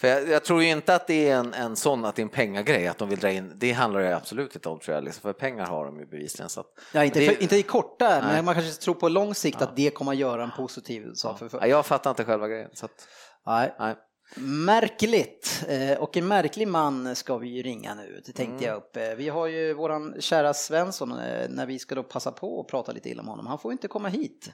För 0.00 0.08
jag, 0.08 0.28
jag 0.28 0.44
tror 0.44 0.62
ju 0.62 0.70
inte 0.70 0.94
att 0.94 1.06
det 1.06 1.28
är 1.28 1.36
en, 1.36 1.54
en 1.54 1.76
sån 1.76 2.04
att 2.04 2.16
det 2.16 2.22
är 2.22 2.24
en 2.24 2.28
pengagrej, 2.30 2.86
att 2.86 2.98
de 2.98 3.08
vill 3.08 3.18
dra 3.18 3.30
in, 3.30 3.52
det 3.56 3.72
handlar 3.72 4.00
det 4.00 4.16
absolut 4.16 4.54
inte 4.54 4.68
om 4.68 4.78
tror 4.78 4.94
jag, 4.94 5.04
liksom, 5.04 5.22
för 5.22 5.32
pengar 5.32 5.66
har 5.66 5.84
de 5.84 5.98
ju 6.00 6.06
bevisligen. 6.06 6.48
Så 6.48 6.60
att, 6.60 6.66
Ja, 6.92 7.04
inte, 7.04 7.20
det, 7.20 7.26
för, 7.26 7.42
inte 7.42 7.56
i 7.56 7.62
korta, 7.62 8.08
Nej. 8.08 8.22
men 8.22 8.44
man 8.44 8.54
kanske 8.54 8.72
tror 8.82 8.94
på 8.94 9.08
lång 9.08 9.34
sikt 9.34 9.62
att 9.62 9.76
det 9.76 9.90
kommer 9.90 10.12
att 10.12 10.18
göra 10.18 10.42
en 10.42 10.50
positiv 10.50 11.12
sak. 11.14 11.38
För, 11.38 11.48
ja, 11.52 11.66
jag 11.66 11.86
fattar 11.86 12.10
inte 12.10 12.24
själva 12.24 12.48
grejen. 12.48 12.70
Så 12.72 12.84
att, 12.86 13.08
nej. 13.46 13.74
nej. 13.78 13.94
Märkligt, 14.36 15.64
Eh, 15.68 15.98
och 15.98 16.16
en 16.16 16.28
märklig 16.28 16.68
man 16.68 17.16
ska 17.16 17.38
vi 17.38 17.48
ju 17.48 17.62
ringa 17.62 17.94
nu, 17.94 18.22
det 18.26 18.32
tänkte 18.32 18.64
Mm. 18.64 18.64
jag 18.64 18.76
upp. 18.76 18.96
Eh, 18.96 19.08
Vi 19.16 19.28
har 19.28 19.46
ju 19.46 19.74
våran 19.74 20.14
kära 20.20 20.54
Svensson, 20.54 21.18
eh, 21.18 21.48
när 21.48 21.66
vi 21.66 21.78
ska 21.78 21.94
då 21.94 22.02
passa 22.02 22.32
på 22.32 22.60
att 22.60 22.66
prata 22.68 22.92
lite 22.92 23.08
illa 23.08 23.22
om 23.22 23.28
honom, 23.28 23.46
han 23.46 23.58
får 23.58 23.72
inte 23.72 23.88
komma 23.88 24.08
hit. 24.08 24.50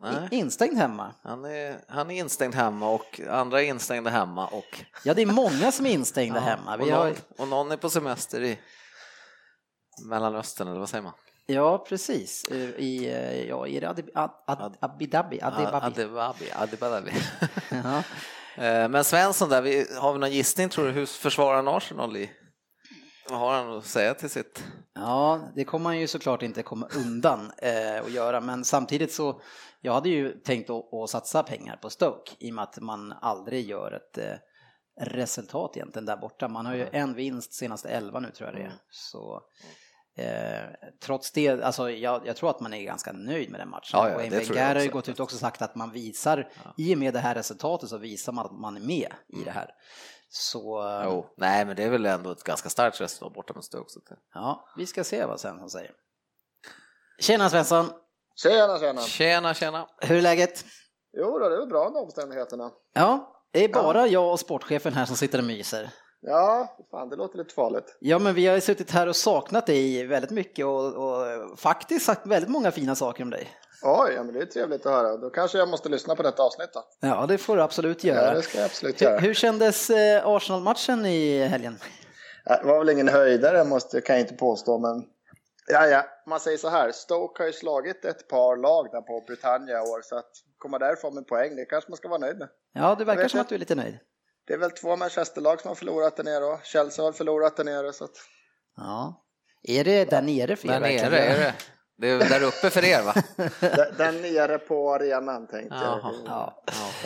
Nej. 0.00 0.28
Instängd 0.30 0.78
hemma. 0.78 1.14
Han, 1.22 1.44
är, 1.44 1.76
han 1.88 2.10
är 2.10 2.14
instängd 2.14 2.54
hemma 2.54 2.88
och 2.90 3.20
andra 3.30 3.62
är 3.62 3.66
instängda 3.66 4.10
hemma 4.10 4.46
och, 4.46 4.82
Ja, 5.04 5.14
det 5.14 5.22
är 5.22 5.26
många 5.26 5.72
som 5.72 5.86
är 5.86 5.90
instängda 5.90 6.40
hemma. 6.50 6.74
och, 6.74 6.80
Vi 6.86 6.90
har, 6.90 7.04
någon, 7.06 7.14
och 7.38 7.48
någon 7.48 7.72
är 7.72 7.76
på 7.76 7.90
semester 7.90 8.42
i 8.42 8.58
Mellanöstern, 10.04 10.68
eller 10.68 10.78
vad 10.80 10.88
säger 10.88 11.02
man? 11.04 11.12
ja, 11.48 11.78
precis. 11.88 12.44
I, 12.78 13.06
ja, 13.48 13.66
är 13.66 13.80
det 13.80 13.86
Adi- 13.88 14.10
Ad, 14.14 14.32
Ad, 14.46 14.76
Abu 14.80 15.06
Eh, 18.56 18.88
Men 18.88 19.04
Svensson 19.04 19.48
där, 19.48 20.00
har 20.00 20.12
vi 20.12 20.18
någon 20.18 20.30
gissning 20.30 20.68
tror 20.68 20.84
du? 20.86 20.90
Hur 20.90 21.06
försvarar 21.06 21.56
han 21.56 21.68
Arsenal 21.68 22.16
i? 22.16 22.30
Vad 23.30 23.38
har 23.38 23.54
han 23.54 23.78
att 23.78 23.84
säga 23.84 24.14
till 24.14 24.30
sitt? 24.30 24.64
Ja, 24.94 25.40
det 25.54 25.64
kommer 25.64 25.82
man 25.82 25.98
ju 25.98 26.06
såklart 26.06 26.42
inte 26.42 26.62
komma 26.62 26.88
undan 26.96 27.52
eh, 27.58 28.00
att 28.00 28.12
göra, 28.12 28.40
men 28.40 28.64
samtidigt 28.64 29.12
så, 29.12 29.40
jag 29.80 29.92
hade 29.92 30.08
ju 30.08 30.32
tänkt 30.32 30.70
att, 30.70 30.94
att 30.94 31.10
satsa 31.10 31.42
pengar 31.42 31.76
på 31.76 31.90
Stoke 31.90 32.32
i 32.38 32.50
och 32.50 32.54
med 32.54 32.62
att 32.62 32.80
man 32.80 33.12
aldrig 33.12 33.68
gör 33.68 33.92
ett 33.92 34.18
eh, 34.18 34.38
resultat 35.00 35.76
egentligen 35.76 36.06
där 36.06 36.16
borta. 36.16 36.48
Man 36.48 36.66
har 36.66 36.74
ju 36.74 36.86
en 36.92 37.14
vinst 37.14 37.54
senaste 37.54 37.88
elva 37.88 38.20
nu 38.20 38.30
tror 38.30 38.48
jag 38.48 38.58
det 38.58 38.62
är. 38.62 38.72
Så, 38.90 39.40
eh, 40.16 40.64
trots 41.02 41.32
det, 41.32 41.48
alltså 41.62 41.90
jag, 41.90 42.26
jag 42.26 42.36
tror 42.36 42.50
att 42.50 42.60
man 42.60 42.74
är 42.74 42.82
ganska 42.82 43.12
nöjd 43.12 43.50
med 43.50 43.60
den 43.60 43.70
matchen. 43.70 43.90
Ja, 43.92 44.08
ja, 44.08 44.16
och 44.16 44.22
det 44.22 44.28
Wenger 44.30 44.74
har 44.74 44.82
ju 44.82 44.90
gått 44.90 45.08
ut 45.08 45.20
och 45.20 45.24
också 45.24 45.38
sagt 45.38 45.62
att 45.62 45.74
man 45.74 45.90
visar, 45.92 46.52
i 46.76 46.94
och 46.94 46.98
med 46.98 47.14
det 47.14 47.20
här 47.20 47.34
resultatet 47.34 47.88
så 47.88 47.98
visar 47.98 48.32
man 48.32 48.46
att 48.46 48.52
man 48.52 48.76
är 48.76 48.80
med 48.80 49.12
i 49.28 49.44
det 49.44 49.50
här. 49.50 49.70
Så 50.28 50.88
eh, 50.88 51.04
Jo, 51.04 51.26
nej 51.36 51.64
men 51.64 51.76
det 51.76 51.82
är 51.84 51.90
väl 51.90 52.06
ändå 52.06 52.30
ett 52.30 52.44
ganska 52.44 52.68
starkt 52.68 53.00
resultat 53.00 53.34
borta 53.34 53.54
med 53.54 53.64
Stoke. 53.64 53.84
Att- 54.10 54.18
ja, 54.34 54.68
vi 54.76 54.86
ska 54.86 55.04
se 55.04 55.24
vad 55.24 55.40
Svensson 55.40 55.70
säger. 55.70 55.90
Tjena 57.20 57.50
Svensson! 57.50 57.90
Tjena, 58.42 58.78
tjena. 58.78 59.00
Tjena, 59.00 59.54
tjena. 59.54 59.88
Hur 60.00 60.16
är 60.16 60.22
läget? 60.22 60.64
Jo 61.18 61.38
då, 61.38 61.48
det 61.48 61.62
är 61.62 61.66
bra 61.66 61.86
under 61.86 62.00
omständigheterna. 62.02 62.70
Ja, 62.94 63.32
det 63.52 63.64
är 63.64 63.68
bara 63.68 64.06
jag 64.06 64.32
och 64.32 64.40
sportchefen 64.40 64.94
här 64.94 65.06
som 65.06 65.16
sitter 65.16 65.38
och 65.38 65.44
myser. 65.44 65.90
Ja, 66.28 66.76
fan 66.90 67.08
det 67.08 67.16
låter 67.16 67.38
lite 67.38 67.54
farligt. 67.54 67.96
Ja, 68.00 68.18
men 68.18 68.34
vi 68.34 68.46
har 68.46 68.54
ju 68.54 68.60
suttit 68.60 68.90
här 68.90 69.06
och 69.06 69.16
saknat 69.16 69.66
dig 69.66 70.06
väldigt 70.06 70.30
mycket 70.30 70.66
och, 70.66 70.94
och 70.94 71.58
faktiskt 71.58 72.06
sagt 72.06 72.26
väldigt 72.26 72.50
många 72.50 72.70
fina 72.70 72.94
saker 72.94 73.22
om 73.24 73.30
dig. 73.30 73.48
Oj, 73.82 74.12
ja, 74.16 74.22
men 74.22 74.34
det 74.34 74.40
är 74.40 74.46
trevligt 74.46 74.86
att 74.86 74.92
höra. 74.92 75.16
Då 75.16 75.30
kanske 75.30 75.58
jag 75.58 75.68
måste 75.68 75.88
lyssna 75.88 76.16
på 76.16 76.22
detta 76.22 76.42
avsnitt 76.42 76.70
då. 76.72 76.84
Ja, 77.00 77.26
det 77.28 77.38
får 77.38 77.56
du 77.56 77.62
absolut 77.62 78.04
Ja, 78.04 78.14
göra. 78.14 78.34
det 78.34 78.42
ska 78.42 78.58
jag 78.58 78.64
absolut 78.64 79.02
hur, 79.02 79.06
göra. 79.06 79.18
hur 79.18 79.34
kändes 79.34 79.90
eh, 79.90 80.26
Arsenal-matchen 80.26 81.06
i 81.06 81.42
helgen? 81.46 81.78
Det 82.44 82.60
var 82.64 82.78
väl 82.78 82.88
ingen 82.90 83.08
höjdare 83.08 83.64
måste, 83.64 84.00
kan 84.00 84.16
jag 84.16 84.20
inte 84.20 84.34
påstå, 84.34 84.78
men 84.78 85.04
ja, 85.68 85.86
ja. 85.86 86.04
Man 86.26 86.40
säger 86.40 86.58
så 86.58 86.68
här, 86.68 86.92
Stoke 86.92 87.42
har 87.42 87.46
ju 87.46 87.52
slagit 87.52 88.04
ett 88.04 88.28
par 88.28 88.56
lag 88.56 88.88
där 88.92 89.00
på 89.00 89.24
Britannia 89.26 89.76
i 89.78 89.80
år, 89.80 90.02
så 90.02 90.16
att 90.18 90.30
komma 90.58 90.78
därifrån 90.78 91.14
med 91.14 91.26
poäng, 91.26 91.56
det 91.56 91.64
kanske 91.64 91.90
man 91.90 91.96
ska 91.96 92.08
vara 92.08 92.18
nöjd 92.18 92.38
med. 92.38 92.48
Ja, 92.72 92.94
det 92.98 93.04
verkar 93.04 93.28
som 93.28 93.36
jag. 93.38 93.42
att 93.44 93.48
du 93.48 93.54
är 93.54 93.58
lite 93.58 93.74
nöjd. 93.74 93.98
Det 94.46 94.54
är 94.54 94.58
väl 94.58 94.70
två 94.70 94.96
Manchesterlag 94.96 95.60
som 95.60 95.68
har 95.68 95.74
förlorat 95.74 96.16
där 96.16 96.24
nere 96.24 96.44
och 96.44 96.60
Chelsea 96.64 97.04
har 97.04 97.12
förlorat 97.12 97.56
där 97.56 97.64
nere, 97.64 97.92
så 97.92 98.04
att 98.04 98.10
Ja. 98.76 99.22
Är 99.62 99.84
det 99.84 100.04
där 100.04 100.22
nere 100.22 100.56
för 100.56 100.68
er 100.68 100.72
Där 100.72 100.80
verkligen? 100.80 101.10
nere 101.10 101.18
är 101.20 101.38
det. 101.38 101.54
Det 101.98 102.08
är 102.08 102.18
där 102.18 102.42
uppe 102.42 102.70
för 102.70 102.84
er 102.84 103.02
va? 103.02 103.14
Den 103.98 104.22
nere 104.22 104.58
på 104.58 104.94
arenan 104.94 105.46
tänkte 105.46 105.74
Jaha. 105.74 106.12
jag. 106.26 106.52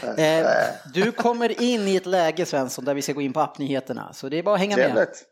Ja. 0.02 0.22
Eh, 0.22 0.46
du 0.94 1.12
kommer 1.12 1.62
in 1.62 1.88
i 1.88 1.96
ett 1.96 2.06
läge 2.06 2.46
Svensson 2.46 2.84
där 2.84 2.94
vi 2.94 3.02
ska 3.02 3.12
gå 3.12 3.20
in 3.20 3.32
på 3.32 3.40
appnyheterna, 3.40 4.12
så 4.12 4.28
det 4.28 4.38
är 4.38 4.42
bara 4.42 4.54
att 4.54 4.60
hänga 4.60 4.76
med. 4.76 4.86
Trevligt. 4.86 5.24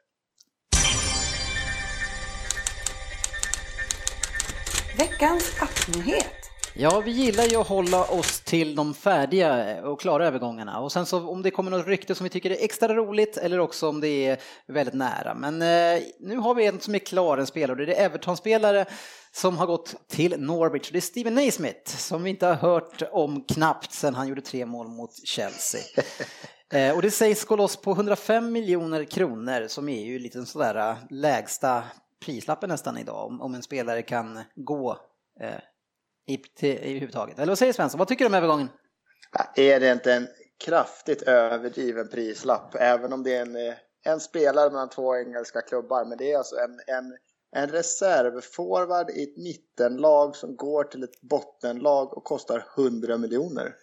Veckans 4.99 5.53
appnyhet. 5.61 6.48
Ja, 6.81 7.01
vi 7.01 7.11
gillar 7.11 7.45
ju 7.45 7.57
att 7.57 7.69
hålla 7.69 8.05
oss 8.05 8.41
till 8.41 8.75
de 8.75 8.95
färdiga 8.95 9.83
och 9.85 10.01
klara 10.01 10.27
övergångarna 10.27 10.81
och 10.81 10.93
sen 10.93 11.07
så 11.07 11.29
om 11.29 11.43
det 11.43 11.51
kommer 11.51 11.71
något 11.71 11.87
rykte 11.87 12.15
som 12.15 12.25
vi 12.25 12.31
tycker 12.31 12.51
är 12.51 12.65
extra 12.65 12.95
roligt 12.95 13.37
eller 13.37 13.59
också 13.61 13.89
om 13.89 14.01
det 14.01 14.27
är 14.27 14.39
väldigt 14.67 14.95
nära. 14.95 15.35
Men 15.35 15.63
eh, 15.63 16.03
nu 16.21 16.37
har 16.37 16.55
vi 16.55 16.67
en 16.67 16.81
som 16.81 16.95
är 16.95 16.99
klar, 16.99 17.39
en 17.39 17.47
spelare 17.47 17.87
det 17.87 17.95
är 17.95 18.05
Everton-spelare 18.05 18.87
som 19.33 19.59
har 19.59 19.67
gått 19.67 20.09
till 20.09 20.41
Norwich. 20.41 20.91
Det 20.91 20.99
är 20.99 21.01
Steven 21.01 21.35
Naismith 21.35 21.97
som 21.97 22.23
vi 22.23 22.31
inte 22.31 22.47
har 22.47 22.55
hört 22.55 23.03
om 23.13 23.45
knappt 23.45 23.93
sedan 23.93 24.15
han 24.15 24.29
gjorde 24.29 24.41
tre 24.41 24.67
mål 24.67 24.89
mot 24.89 25.27
Chelsea. 25.27 25.81
Eh, 26.73 26.97
och 26.97 27.03
det 27.03 27.11
sägs 27.11 27.45
gå 27.45 27.57
loss 27.57 27.77
på 27.77 27.93
105 27.93 28.53
miljoner 28.53 29.05
kronor 29.05 29.67
som 29.69 29.89
är 29.89 30.05
ju 30.05 30.19
lite 30.19 30.47
sådär 30.47 30.97
lägsta 31.11 31.85
prislappen 32.25 32.69
nästan 32.69 32.99
idag 32.99 33.27
om, 33.27 33.41
om 33.41 33.55
en 33.55 33.63
spelare 33.63 34.03
kan 34.03 34.41
gå 34.55 34.99
eh, 35.41 35.61
i, 36.29 36.37
till, 36.37 36.79
i 36.79 36.99
huvudtaget. 36.99 37.39
Eller 37.39 37.51
vad 37.51 37.59
säger 37.59 37.73
Svensson? 37.73 37.99
Vad 37.99 38.09
tycker 38.09 38.25
du 38.25 38.29
om 38.29 38.35
övergången? 38.35 38.69
Är 39.57 39.81
det 39.81 39.93
inte 39.93 40.13
en 40.13 40.29
kraftigt 40.65 41.23
överdriven 41.23 42.09
prislapp? 42.09 42.75
Även 42.75 43.13
om 43.13 43.23
det 43.23 43.35
är 43.35 43.43
en, 43.43 43.57
eh, 43.57 43.75
en 44.05 44.21
spelare 44.21 44.71
mellan 44.71 44.89
två 44.89 45.17
engelska 45.17 45.61
klubbar. 45.61 46.05
Men 46.05 46.19
det 46.19 46.33
är 46.33 46.39
alltså 46.39 46.57
en, 46.57 46.97
en, 46.97 47.17
en 47.53 47.69
reservforward 47.69 49.11
i 49.11 49.23
ett 49.23 49.37
mittenlag 49.37 50.37
som 50.37 50.57
går 50.57 50.85
till 50.85 51.03
ett 51.03 51.21
bottenlag 51.21 52.17
och 52.17 52.25
kostar 52.25 52.67
100 52.77 53.19
miljoner. 53.19 53.75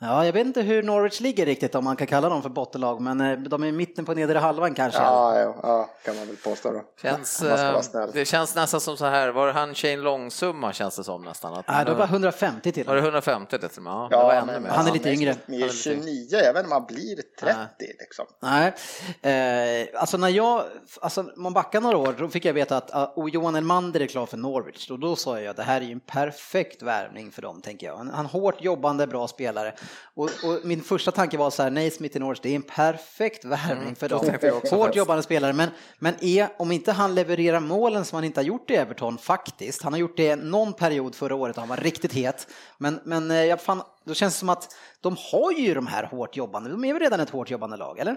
Ja, 0.00 0.24
jag 0.26 0.32
vet 0.32 0.46
inte 0.46 0.62
hur 0.62 0.82
Norwich 0.82 1.20
ligger 1.20 1.46
riktigt 1.46 1.74
om 1.74 1.84
man 1.84 1.96
kan 1.96 2.06
kalla 2.06 2.28
dem 2.28 2.42
för 2.42 2.48
bottenlag, 2.48 3.00
men 3.00 3.20
eh, 3.20 3.38
de 3.38 3.62
är 3.62 3.66
i 3.66 3.72
mitten 3.72 4.04
på 4.04 4.14
nedre 4.14 4.38
halvan 4.38 4.74
kanske. 4.74 5.00
Ja, 5.02 5.38
ja, 5.40 5.54
ja, 5.62 5.90
kan 6.04 6.16
man 6.16 6.26
väl 6.26 6.36
påstå 6.36 6.72
då. 6.72 6.82
Känns, 7.02 7.42
eh, 7.42 7.82
det 8.12 8.24
känns 8.24 8.54
nästan 8.54 8.80
som 8.80 8.96
så 8.96 9.04
här, 9.04 9.28
var 9.28 9.46
det 9.46 9.52
han 9.52 9.74
Shane 9.74 9.96
Långsumma 9.96 10.72
känns 10.72 10.96
det 10.96 11.04
som 11.04 11.22
nästan? 11.24 11.54
Att, 11.54 11.68
Nej, 11.68 11.84
det 11.84 11.94
var 11.94 12.04
150 12.06 12.72
till. 12.72 12.86
var 12.86 12.94
det 12.94 13.00
150 13.00 13.58
det 13.58 13.68
till 13.68 13.82
med? 13.82 13.92
Ja, 13.92 14.08
det 14.10 14.16
var 14.16 14.32
ännu 14.32 14.60
mer. 14.60 14.70
han 14.70 14.84
är 14.84 14.88
Ja. 14.88 14.94
lite 14.94 15.10
yngre. 15.10 15.36
Men 15.46 15.62
är 15.62 15.68
29, 15.68 16.26
jag 16.30 16.38
vet 16.40 16.48
inte 16.48 16.60
om 16.62 16.68
man 16.68 16.86
blir 16.86 17.16
30 17.40 17.56
liksom. 17.98 18.26
Nej, 18.42 18.74
eh, 19.22 20.00
alltså 20.00 20.16
när 20.16 20.28
jag, 20.28 20.64
alltså 21.00 21.20
om 21.20 21.32
man 21.36 21.52
backar 21.52 21.80
några 21.80 21.96
år, 21.96 22.14
då 22.18 22.28
fick 22.28 22.44
jag 22.44 22.52
veta 22.54 22.76
att 22.76 22.94
uh, 22.94 23.02
och 23.18 23.30
Johan 23.30 23.54
Elmander 23.56 24.00
är 24.00 24.06
klar 24.06 24.26
för 24.26 24.36
Norwich 24.36 24.90
och 24.90 24.98
då 24.98 25.16
sa 25.16 25.40
jag 25.40 25.50
att 25.50 25.56
det 25.56 25.62
här 25.62 25.80
är 25.80 25.84
ju 25.84 25.92
en 25.92 26.00
perfekt 26.00 26.82
värvning 26.82 27.30
för 27.30 27.42
dem, 27.42 27.60
tänker 27.60 27.86
jag. 27.86 27.96
Han, 27.96 28.08
han 28.10 28.26
hårt 28.26 28.62
jobbande, 28.62 29.06
bra 29.06 29.28
spelare. 29.28 29.74
Och, 30.14 30.24
och 30.24 30.60
min 30.64 30.82
första 30.82 31.10
tanke 31.10 31.36
var 31.36 31.50
så 31.50 31.62
här, 31.62 31.70
nej 31.70 31.90
Smith 31.90 32.16
i 32.16 32.20
Norwich, 32.20 32.40
det 32.42 32.50
är 32.50 32.56
en 32.56 32.62
perfekt 32.62 33.44
värvning 33.44 33.96
för 33.96 34.08
dem. 34.08 34.24
Mm, 34.24 34.38
jag 34.42 34.56
också 34.56 34.76
Hårt 34.76 34.96
jobbande 34.96 35.22
spelare, 35.22 35.52
men, 35.52 35.70
men 35.98 36.24
är, 36.24 36.48
om 36.58 36.72
inte 36.72 36.92
han 36.92 37.14
levererar 37.14 37.60
målen 37.60 38.04
som 38.04 38.16
han 38.16 38.24
inte 38.24 38.40
har 38.40 38.44
gjort 38.44 38.70
i 38.70 38.74
Everton 38.74 39.18
faktiskt, 39.18 39.82
han 39.82 39.92
har 39.92 40.00
gjort 40.00 40.16
det 40.16 40.36
någon 40.36 40.72
period 40.72 41.14
förra 41.14 41.34
året 41.34 41.56
han 41.56 41.68
var 41.68 41.76
riktigt 41.76 42.12
het, 42.12 42.46
men, 42.78 43.00
men 43.04 43.30
eh, 43.30 43.44
jag 43.44 43.60
fan, 43.60 43.82
då 44.04 44.14
känns 44.14 44.34
det 44.34 44.38
som 44.38 44.48
att 44.48 44.76
de 45.00 45.16
har 45.32 45.52
ju 45.52 45.74
de 45.74 45.86
här 45.86 46.04
hårt 46.04 46.36
jobbande, 46.36 46.70
de 46.70 46.84
är 46.84 46.92
väl 46.92 47.02
redan 47.02 47.20
ett 47.20 47.30
hårt 47.30 47.50
jobbande 47.50 47.76
lag, 47.76 47.98
eller? 47.98 48.16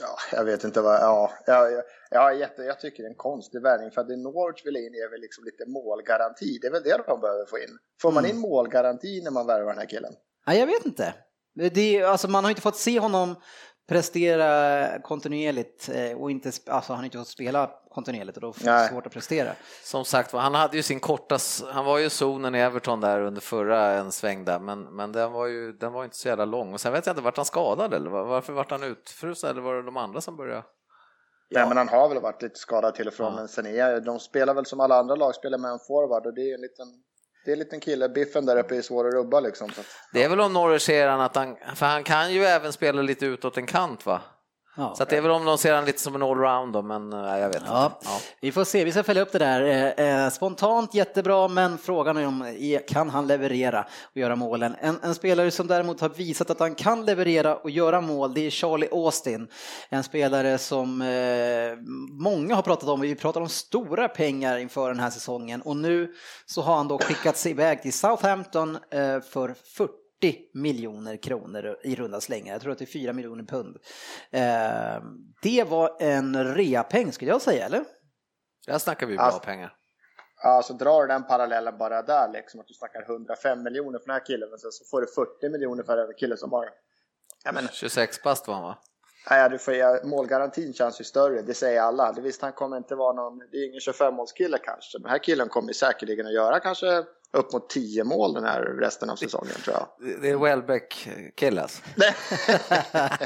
Ja, 0.00 0.16
jag 0.32 0.44
vet 0.44 0.64
inte 0.64 0.80
vad, 0.80 0.94
ja, 0.94 1.32
jag, 1.46 1.72
jag, 1.72 1.82
jag, 2.10 2.38
jätte, 2.38 2.62
jag 2.62 2.80
tycker 2.80 3.02
det 3.02 3.06
är 3.06 3.10
en 3.10 3.16
konstig 3.16 3.62
värvning 3.62 3.90
för 3.90 4.00
att 4.00 4.08
det 4.08 4.16
Norwich 4.16 4.66
vill 4.66 4.76
in 4.76 4.94
är 4.94 5.10
väl 5.10 5.20
liksom 5.20 5.44
lite 5.44 5.64
målgaranti. 5.66 6.58
Det 6.60 6.66
är 6.66 6.72
väl 6.72 6.82
det 6.82 7.02
de 7.06 7.20
behöver 7.20 7.46
få 7.46 7.58
in. 7.58 7.78
Får 8.02 8.12
man 8.12 8.26
in 8.26 8.38
målgaranti 8.38 9.22
när 9.22 9.30
man 9.30 9.46
värvar 9.46 9.72
den 9.72 9.78
här 9.78 9.86
killen? 9.86 10.12
Nej, 10.46 10.58
jag 10.58 10.66
vet 10.66 10.86
inte. 10.86 11.14
Det, 11.74 12.02
alltså, 12.02 12.28
man 12.28 12.44
har 12.44 12.50
inte 12.50 12.62
fått 12.62 12.76
se 12.76 13.00
honom 13.00 13.34
prestera 13.88 14.98
kontinuerligt 15.02 15.88
eh, 15.94 16.16
och 16.18 16.30
inte, 16.30 16.48
alltså, 16.66 16.92
han 16.92 16.98
har 16.98 17.04
inte 17.04 17.18
fått 17.18 17.28
spela 17.28 17.70
kontinuerligt 17.90 18.36
och 18.36 18.40
då 18.42 18.52
får 18.52 18.64
det 18.64 18.88
svårt 18.88 19.06
att 19.06 19.12
prestera. 19.12 19.52
Som 19.84 20.04
sagt 20.04 20.32
han 20.32 20.54
hade 20.54 20.76
ju 20.76 20.82
sin 20.82 21.00
korta, 21.00 21.38
han 21.72 21.84
var 21.84 21.98
ju 21.98 22.10
zonen 22.10 22.54
i 22.54 22.58
Everton 22.58 23.00
där 23.00 23.20
under 23.20 23.40
förra 23.40 23.80
en 23.92 24.12
sväng 24.12 24.44
där, 24.44 24.58
men, 24.58 24.82
men 24.96 25.12
den 25.12 25.32
var 25.32 25.46
ju 25.46 25.72
den 25.72 25.92
var 25.92 26.04
inte 26.04 26.16
så 26.16 26.28
jävla 26.28 26.44
lång. 26.44 26.72
Och 26.72 26.80
sen 26.80 26.92
vet 26.92 27.06
jag 27.06 27.12
inte, 27.12 27.22
vart 27.22 27.36
han 27.36 27.44
skadad 27.46 27.94
eller 27.94 28.10
var- 28.10 28.24
varför 28.24 28.52
vart 28.52 28.70
han 28.70 28.82
utfrusen 28.82 29.50
eller 29.50 29.60
var 29.62 29.74
det 29.74 29.82
de 29.82 29.96
andra 29.96 30.20
som 30.20 30.36
började? 30.36 30.62
Nej, 31.50 31.68
men 31.68 31.76
han 31.76 31.88
har 31.88 32.08
väl 32.08 32.20
varit 32.22 32.42
lite 32.42 32.58
skadad 32.58 32.94
till 32.94 33.08
och 33.08 33.14
från, 33.14 33.32
Ja. 33.32 33.36
men 33.38 33.48
sen 33.48 33.66
är 33.66 34.00
de 34.00 34.18
spelar 34.20 34.54
väl 34.54 34.66
som 34.66 34.80
alla 34.80 34.96
andra 34.98 35.14
lag 35.14 35.34
spelar 35.34 35.58
med 35.58 35.70
en 35.70 35.78
forward 35.78 36.26
och 36.26 36.34
det 36.34 36.40
är 36.50 36.54
en 36.54 36.60
liten, 36.60 36.86
det 37.44 37.50
är 37.50 37.52
en 37.52 37.58
liten 37.58 37.80
kille, 37.80 38.08
biffen 38.08 38.46
där 38.46 38.56
uppe 38.56 38.76
är 38.76 38.82
svår 38.82 39.08
att 39.08 39.14
rubba 39.14 39.40
liksom. 39.40 39.70
Så 39.70 39.80
att, 39.80 39.86
Det 40.12 40.22
är 40.22 40.28
väl 40.28 40.40
om 40.40 40.52
Norre 40.52 40.80
ser 40.80 41.08
han 41.08 41.20
att 41.20 41.36
han, 41.36 41.56
för 41.74 41.86
han 41.86 42.04
kan 42.04 42.32
ju 42.32 42.44
även 42.44 42.72
spela 42.72 43.02
lite 43.02 43.26
utåt 43.26 43.56
en 43.56 43.66
kant 43.66 44.06
va? 44.06 44.20
Ja. 44.76 44.94
Så 44.96 45.02
att 45.02 45.08
det 45.08 45.16
är 45.16 45.20
väl 45.20 45.30
om 45.30 45.44
de 45.44 45.58
ser 45.58 45.74
han 45.74 45.84
lite 45.84 46.00
som 46.00 46.14
en 46.14 46.22
allrounder, 46.22 46.82
men 46.82 47.12
eh, 47.12 47.38
jag 47.38 47.48
vet 47.48 47.62
Ja, 47.66 47.84
inte. 47.84 47.96
Ja. 48.04 48.18
vi 48.40 48.52
får 48.52 48.64
se, 48.64 48.84
vi 48.84 48.92
ska 48.92 49.02
följa 49.02 49.22
upp 49.22 49.32
det 49.32 49.38
där. 49.38 49.62
Eh, 49.98 50.24
eh, 50.24 50.30
Spontant 50.30 50.94
jättebra, 50.94 51.48
men 51.48 51.78
frågan 51.78 52.16
är 52.16 52.26
om 52.26 52.42
eh, 52.42 52.80
kan 52.88 53.10
han 53.10 53.26
leverera 53.26 53.86
och 54.02 54.16
göra 54.16 54.36
målen? 54.36 54.76
En, 54.80 54.98
en 55.02 55.14
spelare 55.14 55.50
som 55.50 55.66
däremot 55.66 56.00
har 56.00 56.08
visat 56.08 56.50
att 56.50 56.60
han 56.60 56.74
kan 56.74 57.04
leverera 57.04 57.56
och 57.56 57.70
göra 57.70 58.00
mål, 58.00 58.34
det 58.34 58.46
är 58.46 58.50
Charlie 58.50 58.88
Austin. 58.92 59.48
En 59.88 60.02
spelare 60.04 60.58
som 60.58 61.02
eh, 61.02 61.78
många 62.22 62.54
har 62.54 62.62
pratat 62.62 62.88
om, 62.88 63.00
vi 63.00 63.14
pratar 63.14 63.40
om 63.40 63.48
stora 63.48 64.08
pengar 64.08 64.58
inför 64.58 64.88
den 64.88 65.00
här 65.00 65.10
säsongen 65.10 65.62
och 65.62 65.76
nu 65.76 66.12
så 66.46 66.62
har 66.62 66.76
han 66.76 66.88
då 66.88 66.98
skickats 66.98 67.46
iväg 67.46 67.82
till 67.82 67.92
Southampton 67.92 68.78
eh, 68.90 69.20
för 69.20 69.54
40 69.76 70.03
miljoner 70.54 71.16
kronor 71.16 71.76
i 71.82 71.94
runda 71.94 72.20
slängar. 72.20 72.52
Jag 72.52 72.62
tror 72.62 72.72
att 72.72 72.78
det 72.78 72.84
är 72.84 72.86
4 72.86 73.12
miljoner 73.12 73.44
pund. 73.44 73.76
Eh, 74.30 75.02
det 75.42 75.64
var 75.64 75.96
en 76.00 76.54
reapeng 76.54 77.12
skulle 77.12 77.30
jag 77.30 77.42
säga, 77.42 77.66
eller? 77.66 77.84
Där 78.66 78.78
snackar 78.78 79.06
vi 79.06 79.16
bra 79.16 79.24
Alltså- 79.24 79.40
pengar. 79.40 79.72
alltså 80.42 80.72
drar 80.72 81.02
du 81.02 81.08
den 81.08 81.24
parallellen 81.26 81.78
bara 81.78 82.02
där 82.02 82.30
liksom, 82.32 82.60
att 82.60 82.66
du 82.68 82.74
snackar 82.74 83.02
105 83.02 83.62
miljoner 83.62 83.98
för 83.98 84.06
den 84.06 84.14
här 84.14 84.26
killen, 84.26 84.50
men 84.50 84.58
sen 84.58 84.72
så 84.72 84.84
får 84.84 85.00
du 85.00 85.06
40 85.06 85.48
miljoner 85.48 85.82
för 85.82 85.98
en 85.98 86.14
kille 86.18 86.36
som 86.36 86.50
bara 86.50 86.68
Ja, 87.44 87.52
men, 87.52 87.68
26 87.68 88.22
bast 88.22 88.48
var 88.48 88.54
han 88.54 88.62
va? 88.62 88.78
nej, 89.30 89.50
du 89.50 89.58
får, 89.58 89.74
ja, 89.74 89.98
målgarantin 90.04 90.72
känns 90.74 91.00
ju 91.00 91.04
större, 91.04 91.42
det 91.42 91.54
säger 91.54 91.80
alla. 91.80 92.12
Det 92.12 92.20
visst, 92.20 92.42
han 92.42 92.52
kommer 92.52 92.76
inte 92.76 92.94
vara 92.94 93.12
någon, 93.12 93.38
det 93.38 93.56
är 93.56 93.66
ingen 93.68 93.80
25-målskille 93.80 94.58
kanske. 94.64 94.98
Den 94.98 95.10
här 95.10 95.18
killen 95.18 95.48
kommer 95.48 95.72
säkerligen 95.72 96.26
att 96.26 96.32
göra 96.34 96.60
kanske 96.60 97.04
upp 97.34 97.52
mot 97.52 97.68
10 97.70 98.04
mål 98.04 98.34
den 98.34 98.44
här 98.44 98.60
resten 98.62 99.10
av 99.10 99.16
säsongen 99.16 99.54
tror 99.64 99.76
jag. 99.76 99.86
Det- 100.22 100.30
är 100.30 100.36
Welbeck-kille 100.36 101.62
alltså. 101.62 101.82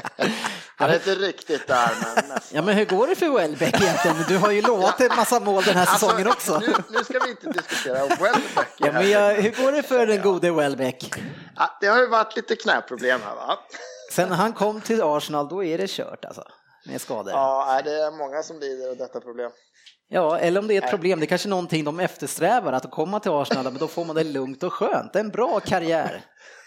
Han 0.75 0.89
är 0.89 0.93
inte 0.93 1.15
riktigt 1.15 1.67
där, 1.67 1.91
men 2.03 2.15
nästan. 2.29 2.39
Ja, 2.51 2.61
men 2.61 2.75
hur 2.75 2.85
går 2.85 3.07
det 3.07 3.15
för 3.15 3.29
Welbeck 3.29 3.81
egentligen? 3.81 4.17
Du 4.27 4.37
har 4.37 4.51
ju 4.51 4.61
lovat 4.61 5.01
en 5.01 5.15
massa 5.15 5.39
mål 5.39 5.63
den 5.63 5.75
här 5.75 5.85
säsongen 5.85 6.27
också. 6.27 6.53
Alltså, 6.53 6.71
Nu, 6.71 6.77
nu 6.97 7.03
ska 7.03 7.19
vi 7.19 7.29
inte 7.29 7.51
diskutera 7.51 7.99
Welbeck. 8.07 8.67
Ja, 8.77 8.91
men 8.91 9.09
jag, 9.09 9.33
hur 9.33 9.63
går 9.63 9.71
det 9.71 9.83
för 9.83 10.07
den 10.07 10.21
gode 10.21 10.51
Welbeck? 10.51 11.13
Ja, 11.55 11.77
det 11.81 11.87
har 11.87 11.99
ju 11.99 12.07
varit 12.07 12.35
lite 12.35 12.55
knäproblem 12.55 13.21
här 13.25 13.35
va? 13.35 13.59
Sen 14.11 14.29
när 14.29 14.35
han 14.35 14.53
kom 14.53 14.81
till 14.81 15.01
Arsenal, 15.03 15.47
då 15.49 15.63
är 15.63 15.77
det 15.77 15.89
kört 15.89 16.25
alltså. 16.25 16.43
Med 16.85 17.01
skador. 17.01 17.31
Ja, 17.33 17.81
det 17.85 17.91
är 17.91 18.11
många 18.11 18.43
som 18.43 18.59
lider 18.59 18.89
av 18.89 18.97
detta 18.97 19.19
problem. 19.19 19.51
Ja, 20.11 20.39
eller 20.39 20.59
om 20.59 20.67
det 20.67 20.77
är 20.77 20.81
ett 20.81 20.89
problem, 20.89 21.19
det 21.19 21.25
är 21.25 21.27
kanske 21.27 21.47
är 21.47 21.49
någonting 21.49 21.83
de 21.83 21.99
eftersträvar, 21.99 22.73
att 22.73 22.91
komma 22.91 23.19
till 23.19 23.31
Arsenal, 23.31 23.63
men 23.63 23.77
då 23.77 23.87
får 23.87 24.05
man 24.05 24.15
det 24.15 24.23
lugnt 24.23 24.63
och 24.63 24.73
skönt. 24.73 25.15
En 25.15 25.29
bra 25.29 25.59
karriär. 25.59 26.21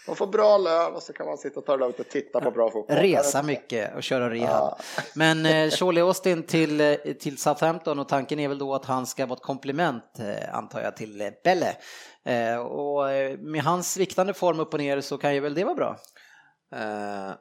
Man 0.07 0.15
får 0.15 0.27
bra 0.27 0.57
lön 0.57 0.93
och 0.93 1.03
så 1.03 1.13
kan 1.13 1.25
man 1.25 1.37
sitta 1.37 1.59
och 1.59 1.65
ta 1.65 1.71
det 1.71 1.79
lugnt 1.79 1.99
och 1.99 2.09
titta 2.09 2.41
på 2.41 2.51
bra 2.51 2.71
fotboll. 2.71 2.97
Resa 2.97 3.43
mycket 3.43 3.95
och 3.95 4.03
köra 4.03 4.29
rehab. 4.29 4.73
Men 5.15 5.45
eh, 5.45 5.69
Charlie 5.69 6.01
Austin 6.01 6.43
till, 6.43 6.81
eh, 6.81 6.95
till 6.95 7.37
Southampton 7.37 7.99
och 7.99 8.07
tanken 8.07 8.39
är 8.39 8.47
väl 8.47 8.57
då 8.57 8.75
att 8.75 8.85
han 8.85 9.05
ska 9.05 9.25
vara 9.25 9.37
ett 9.37 9.43
komplement, 9.43 10.19
eh, 10.19 10.55
antar 10.55 10.81
jag, 10.81 10.97
till 10.97 11.21
eh, 11.21 11.27
Belle. 11.43 11.75
Eh, 12.25 12.57
och 12.57 13.11
eh, 13.11 13.37
med 13.37 13.63
hans 13.63 13.93
sviktande 13.93 14.33
form 14.33 14.59
upp 14.59 14.73
och 14.73 14.79
ner 14.79 15.01
så 15.01 15.17
kan 15.17 15.33
ju 15.33 15.39
väl 15.39 15.53
det 15.53 15.63
vara 15.63 15.75
bra. 15.75 15.97
Eh, 16.75 17.31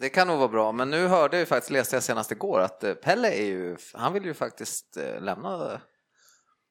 Det 0.00 0.08
kan 0.08 0.26
nog 0.26 0.38
vara 0.38 0.48
bra, 0.48 0.72
men 0.72 0.90
nu 0.90 1.06
hörde 1.06 1.36
jag 1.36 1.40
ju 1.40 1.46
faktiskt, 1.46 1.70
läste 1.70 1.96
jag 1.96 2.02
senast 2.02 2.32
igår, 2.32 2.60
att 2.60 2.84
eh, 2.84 2.94
Pelle 2.94 3.28
är 3.30 3.44
ju, 3.44 3.76
han 3.94 4.12
vill 4.12 4.24
ju 4.24 4.34
faktiskt 4.34 4.96
eh, 4.96 5.20
lämna. 5.22 5.80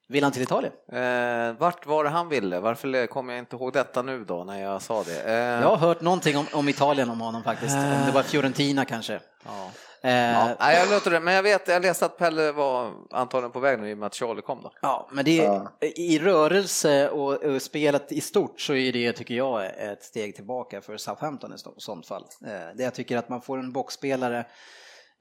Vill 0.08 0.22
han 0.22 0.32
till 0.32 0.42
Italien? 0.42 0.72
Eh, 0.92 1.58
vart 1.58 1.86
var 1.86 2.04
det 2.04 2.10
han 2.10 2.28
ville? 2.28 2.60
Varför 2.60 3.06
kommer 3.06 3.32
jag 3.32 3.38
inte 3.38 3.56
ihåg 3.56 3.72
detta 3.72 4.02
nu 4.02 4.24
då 4.24 4.44
när 4.44 4.62
jag 4.62 4.82
sa 4.82 5.02
det? 5.04 5.22
Eh, 5.22 5.34
Jag 5.34 5.68
har 5.68 5.76
hört 5.76 6.00
någonting 6.00 6.36
om, 6.36 6.46
om 6.52 6.68
Italien 6.68 7.10
om 7.10 7.20
honom 7.20 7.42
faktiskt. 7.42 7.74
Om 7.76 8.02
det 8.06 8.12
var 8.14 8.22
Fiorentina 8.22 8.84
kanske. 8.84 9.20
ja. 9.44 9.70
Eh, 10.04 10.10
Ja, 10.32 10.56
nej, 10.60 10.76
jag 10.78 10.90
låter 10.90 11.10
det, 11.10 11.20
men 11.20 11.34
jag 11.34 11.42
vet, 11.42 11.68
jag 11.68 11.82
läste 11.82 12.06
att 12.06 12.18
Pelle 12.18 12.52
var 12.52 12.92
antagligen 13.10 13.52
på 13.52 13.60
väg 13.60 13.78
nu 13.80 13.90
i 13.90 13.94
och 13.94 13.98
med 13.98 14.06
att 14.06 14.14
Charlie 14.14 14.42
kom 14.42 14.62
då. 14.62 14.72
Ja, 14.82 15.08
men 15.12 15.24
det 15.24 15.36
Ja. 15.36 15.72
i 15.80 16.18
rörelse 16.18 17.08
och, 17.08 17.32
och 17.44 17.62
spelet 17.62 18.12
i 18.12 18.20
stort 18.20 18.60
så 18.60 18.74
är 18.74 18.92
det, 18.92 19.12
tycker 19.12 19.34
jag, 19.34 19.66
ett 19.66 20.02
steg 20.02 20.34
tillbaka 20.36 20.80
för 20.80 20.96
Southampton 20.96 21.54
i 21.54 21.58
så- 21.58 21.74
sånt 21.76 22.06
fall. 22.06 22.24
Eh, 22.46 22.50
Det 22.76 22.82
jag 22.84 22.94
tycker 22.94 23.16
att 23.16 23.28
man 23.28 23.40
får 23.42 23.58
en 23.58 23.72
boxspelare 23.72 24.46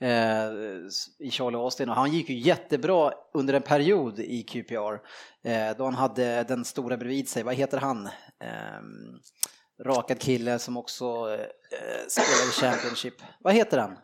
eh, 0.01 0.47
i 1.19 1.29
Charlie 1.31 1.57
Austin 1.57 1.89
och 1.89 1.95
han 1.95 2.11
gick 2.11 2.29
ju 2.29 2.39
jättebra 2.39 3.11
under 3.33 3.53
en 3.53 3.61
period 3.61 4.19
i 4.19 4.43
QPR 4.43 4.93
eh, 5.43 5.77
då 5.77 5.83
han 5.83 5.95
hade 5.95 6.43
den 6.43 6.65
stora 6.65 6.97
bredvid 6.97 7.29
sig, 7.29 7.43
vad 7.43 7.55
heter 7.55 7.77
han? 7.77 8.05
Eh, 8.39 8.81
rakad 9.85 10.19
kille 10.19 10.59
som 10.59 10.77
också 10.77 11.05
eh, 11.05 12.07
spelade 12.07 12.51
Championship. 12.73 13.15
Vad 13.39 13.53
heter 13.53 13.77
han? 13.77 13.97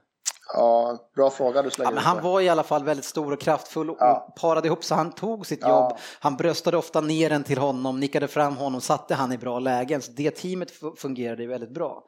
Ja, 0.53 0.97
bra 1.15 1.29
fråga 1.29 1.61
du 1.61 1.69
ja, 1.77 1.91
men 1.91 1.97
Han 2.03 2.23
var 2.23 2.41
i 2.41 2.49
alla 2.49 2.63
fall 2.63 2.83
väldigt 2.83 3.05
stor 3.05 3.33
och 3.33 3.39
kraftfull 3.41 3.89
och 3.89 3.97
Ja. 3.99 4.33
parade 4.39 4.67
ihop 4.67 4.83
så 4.83 4.95
han 4.95 5.11
tog 5.11 5.45
sitt 5.45 5.59
Ja. 5.61 5.69
jobb. 5.69 5.97
Han 6.19 6.35
bröstade 6.37 6.77
ofta 6.77 7.01
ner 7.01 7.29
den 7.29 7.43
till 7.43 7.57
honom, 7.57 7.99
nickade 7.99 8.27
fram 8.27 8.57
honom, 8.57 8.81
satte 8.81 9.15
han 9.15 9.31
i 9.31 9.37
bra 9.37 9.59
lägen. 9.59 10.01
Så 10.01 10.11
det 10.11 10.31
teamet 10.31 10.71
fu- 10.71 10.95
fungerade 10.97 11.47
väldigt 11.47 11.73
bra. 11.73 12.03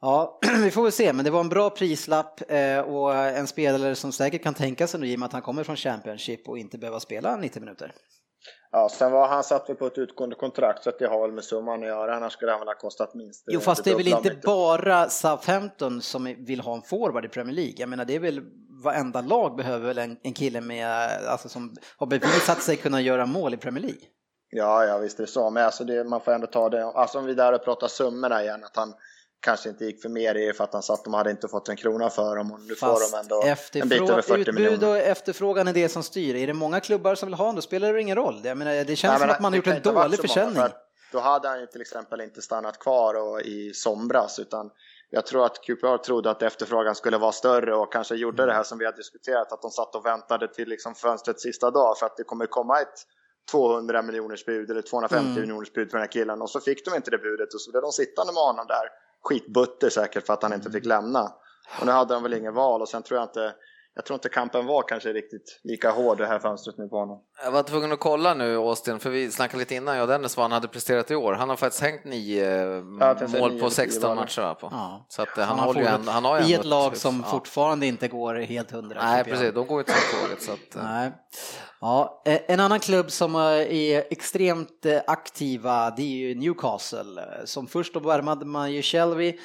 Ja, 0.00 0.38
vi 0.62 0.70
får 0.70 0.82
väl 0.82 0.92
se, 0.92 1.12
men 1.12 1.24
det 1.24 1.30
var 1.30 1.40
en 1.40 1.48
bra 1.48 1.70
prislapp 1.70 2.50
eh, 2.50 2.78
och 2.78 3.14
en 3.14 3.46
spelare 3.46 3.94
som 3.94 4.12
säkert 4.12 4.42
kan 4.42 4.54
tänka 4.54 4.86
sig 4.86 5.00
nu 5.00 5.06
i 5.06 5.14
och 5.16 5.18
med 5.20 5.26
att 5.26 5.32
han 5.32 5.42
kommer 5.42 5.64
från 5.64 5.76
Championship 5.76 6.48
och 6.48 6.58
inte 6.58 6.78
behöva 6.78 7.00
spela 7.00 7.36
90 7.36 7.60
minuter. 7.60 7.92
Ja, 8.72 8.88
sen 8.88 9.12
var 9.12 9.28
han 9.28 9.44
satt 9.44 9.68
väl 9.68 9.76
på 9.76 9.86
ett 9.86 9.98
utgående 9.98 10.36
kontrakt 10.36 10.82
så 10.82 10.90
att 10.90 10.98
det 10.98 11.06
har 11.06 11.22
väl 11.22 11.32
med 11.32 11.44
summan 11.44 11.82
att 11.82 11.88
göra, 11.88 12.16
annars 12.16 12.32
skulle 12.32 12.50
han 12.50 12.60
väl 12.60 12.68
ha 12.68 12.74
kostat 12.74 13.14
minst 13.14 13.44
Jo, 13.46 13.60
fast 13.60 13.84
det 13.84 13.90
är 13.90 13.96
väl 13.96 14.08
inte 14.08 14.36
bara 14.44 15.08
Southampton 15.08 16.02
som 16.02 16.24
vill 16.24 16.60
ha 16.60 16.74
en 16.74 16.82
forward 16.82 17.24
i 17.24 17.28
Premier 17.28 17.56
League. 17.56 17.74
Jag 17.76 17.88
menar, 17.88 18.04
det 18.04 18.14
är 18.14 18.20
väl 18.20 18.40
varenda 18.84 19.20
lag 19.20 19.56
behöver 19.56 19.86
väl 19.86 19.98
en, 19.98 20.16
en 20.22 20.32
kille 20.32 20.60
med, 20.60 21.10
alltså, 21.26 21.48
som 21.48 21.76
har 21.96 22.06
bevisat 22.06 22.62
sig 22.62 22.76
kunna 22.76 23.00
göra 23.00 23.26
mål 23.26 23.54
i 23.54 23.56
Premier 23.56 23.82
League. 23.82 24.00
Ja, 24.50 24.84
ja 24.84 24.98
visst 24.98 25.18
är 25.18 25.22
det 25.22 25.30
så, 25.30 25.50
men 25.50 25.64
alltså 25.64 25.84
det, 25.84 26.04
man 26.04 26.20
får 26.20 26.32
ändå 26.32 26.46
ta 26.46 26.68
det, 26.68 26.84
alltså 26.84 27.18
om 27.18 27.24
vi 27.24 27.34
där 27.34 27.52
och 27.52 27.64
pratar 27.64 27.88
summorna 27.88 28.42
igen, 28.42 28.64
att 28.64 28.76
han 28.76 28.94
kanske 29.42 29.68
inte 29.68 29.84
gick 29.84 30.02
för 30.02 30.08
mer 30.08 30.34
i 30.34 30.52
för 30.52 30.64
att 30.64 30.72
han 30.72 30.82
satt, 30.82 31.04
de 31.04 31.14
hade 31.14 31.30
inte 31.30 31.48
fått 31.48 31.68
en 31.68 31.76
krona 31.76 32.10
för 32.10 32.36
dem 32.36 32.52
och 32.52 32.60
nu 32.60 32.74
får 32.74 33.12
de 33.12 33.18
ändå 33.18 33.42
en 33.72 33.88
bit 33.88 34.10
över 34.10 34.22
40 34.22 34.40
utbud 34.40 34.54
miljoner. 34.54 34.88
och 34.88 34.96
efterfrågan 34.96 35.68
är 35.68 35.72
det 35.72 35.88
som 35.88 36.02
styr. 36.02 36.34
Är 36.34 36.46
det 36.46 36.54
många 36.54 36.80
klubbar 36.80 37.14
som 37.14 37.26
vill 37.26 37.34
ha 37.34 37.44
honom, 37.44 37.56
då 37.56 37.62
spelar 37.62 37.92
det 37.92 38.00
ingen 38.00 38.16
roll. 38.16 38.40
Jag 38.44 38.56
menar, 38.58 38.84
det 38.84 38.96
känns 38.96 39.12
Nej, 39.12 39.20
som 39.20 39.30
att 39.30 39.40
man 39.40 39.52
har 39.52 39.56
gjort 39.56 39.66
en 39.66 39.82
dålig 39.82 40.20
försäljning. 40.20 40.54
för 40.54 40.72
Då 41.12 41.18
hade 41.20 41.48
han 41.48 41.60
ju 41.60 41.66
till 41.66 41.80
exempel 41.80 42.20
inte 42.20 42.42
stannat 42.42 42.78
kvar 42.78 43.14
och, 43.14 43.40
i 43.40 43.72
somras, 43.74 44.38
utan 44.38 44.70
jag 45.10 45.26
tror 45.26 45.46
att 45.46 45.60
QPR 45.62 45.96
trodde 45.96 46.30
att 46.30 46.42
efterfrågan 46.42 46.94
skulle 46.94 47.18
vara 47.18 47.32
större 47.32 47.74
och 47.74 47.92
kanske 47.92 48.14
gjorde 48.14 48.46
det 48.46 48.52
här 48.52 48.62
som 48.62 48.78
vi 48.78 48.84
har 48.84 48.92
diskuterat, 48.92 49.52
att 49.52 49.62
de 49.62 49.70
satt 49.70 49.94
och 49.94 50.06
väntade 50.06 50.48
till 50.54 50.68
liksom 50.68 50.94
fönstrets 50.94 51.42
sista 51.42 51.70
dag 51.70 51.98
för 51.98 52.06
att 52.06 52.16
det 52.16 52.24
kommer 52.24 52.46
komma 52.46 52.80
ett 52.80 53.06
200 53.50 54.02
miljoners 54.02 54.44
bud 54.44 54.70
eller 54.70 54.82
250 54.82 55.26
Mm. 55.28 55.40
miljoners 55.40 55.72
bud 55.72 55.90
för 55.90 55.98
den 55.98 56.02
här 56.06 56.12
killen 56.12 56.42
och 56.42 56.50
så 56.50 56.60
fick 56.60 56.84
de 56.84 56.94
inte 56.94 57.10
det 57.10 57.18
budet 57.18 57.54
och 57.54 57.60
så 57.60 57.70
blev 57.70 57.82
de 57.82 57.92
sittande 57.92 58.32
med 58.32 58.42
honom 58.42 58.66
där, 58.66 58.88
skitbutter 59.22 59.90
säkert 59.90 60.26
för 60.26 60.32
att 60.34 60.42
han 60.42 60.52
inte 60.52 60.70
fick 60.70 60.84
lämna. 60.84 61.32
Och 61.80 61.86
nu 61.86 61.92
hade 61.92 62.14
de 62.14 62.22
väl 62.22 62.34
ingen 62.34 62.54
val 62.54 62.80
och 62.82 62.88
sen 62.88 63.02
tror 63.02 63.20
jag 63.20 63.24
inte, 63.28 63.54
jag 63.94 64.04
tror 64.06 64.14
inte 64.14 64.28
kampen 64.28 64.66
var 64.66 64.82
kanske 64.88 65.12
riktigt 65.12 65.60
lika 65.64 65.90
hård 65.90 66.18
det 66.18 66.26
här 66.26 66.38
fönstret 66.38 66.78
nu 66.78 66.88
på 66.88 66.96
honom. 66.98 67.20
Jag 67.44 67.50
var 67.50 67.62
tvungen 67.62 67.92
att 67.92 68.00
kolla 68.00 68.34
nu, 68.34 68.56
Austin, 68.56 68.98
för 68.98 69.10
vi 69.10 69.30
snackade 69.30 69.58
lite 69.58 69.74
innan, 69.74 69.94
jag 69.96 70.02
och 70.02 70.08
Dennis, 70.08 70.36
vad 70.36 70.44
han 70.44 70.52
hade 70.52 70.68
presterat 70.68 71.10
i 71.10 71.14
år. 71.14 71.32
Han 71.32 71.48
har 71.48 71.56
faktiskt 71.56 71.82
hängt 71.82 72.04
nio 72.04 72.46
jag 73.00 73.18
tänkte 73.18 73.40
mål 73.40 73.50
nio- 73.50 73.58
på 73.60 73.64
nio 73.66 73.70
16 73.70 74.02
var 74.08 74.14
det. 74.16 74.20
matcher. 74.20 74.54
På. 74.54 74.68
Ja. 74.70 75.06
Så 75.08 75.22
att, 75.22 75.38
eh, 75.38 75.44
han, 75.44 75.58
har 75.58 75.66
håller 75.66 75.80
ju 75.80 75.86
fortsatt- 75.86 76.00
en, 76.00 76.08
han 76.08 76.24
har 76.24 76.40
ju 76.40 76.46
I 76.46 76.54
ett 76.54 76.64
lag 76.64 76.96
som 76.96 77.20
ja. 77.24 77.30
fortfarande 77.30 77.86
inte 77.86 78.08
går 78.08 78.34
helt 78.34 78.70
hundra. 78.70 79.02
Nej, 79.04 79.24
precis, 79.24 79.54
de 79.54 79.66
går 79.66 79.76
ju 79.76 79.80
inte 79.80 79.92
tåget. 80.22 80.42
Så 80.42 80.52
att, 80.52 80.76
eh, 80.76 80.82
Nej. 80.92 81.12
Ja, 81.84 82.22
eh, 82.24 82.40
en 82.46 82.60
annan 82.60 82.80
klubb 82.80 83.10
som 83.10 83.34
eh, 83.34 83.40
är 83.40 84.04
extremt 84.10 84.86
eh, 84.86 85.00
aktiva 85.06 85.90
det 85.90 86.02
är 86.02 86.06
ju 86.06 86.34
Newcastle. 86.34 87.22
Som 87.44 87.66
först 87.66 87.94
då 87.94 88.00
värmade 88.00 88.44
man 88.44 88.72
ju 88.72 88.82
Shelby, 88.82 89.38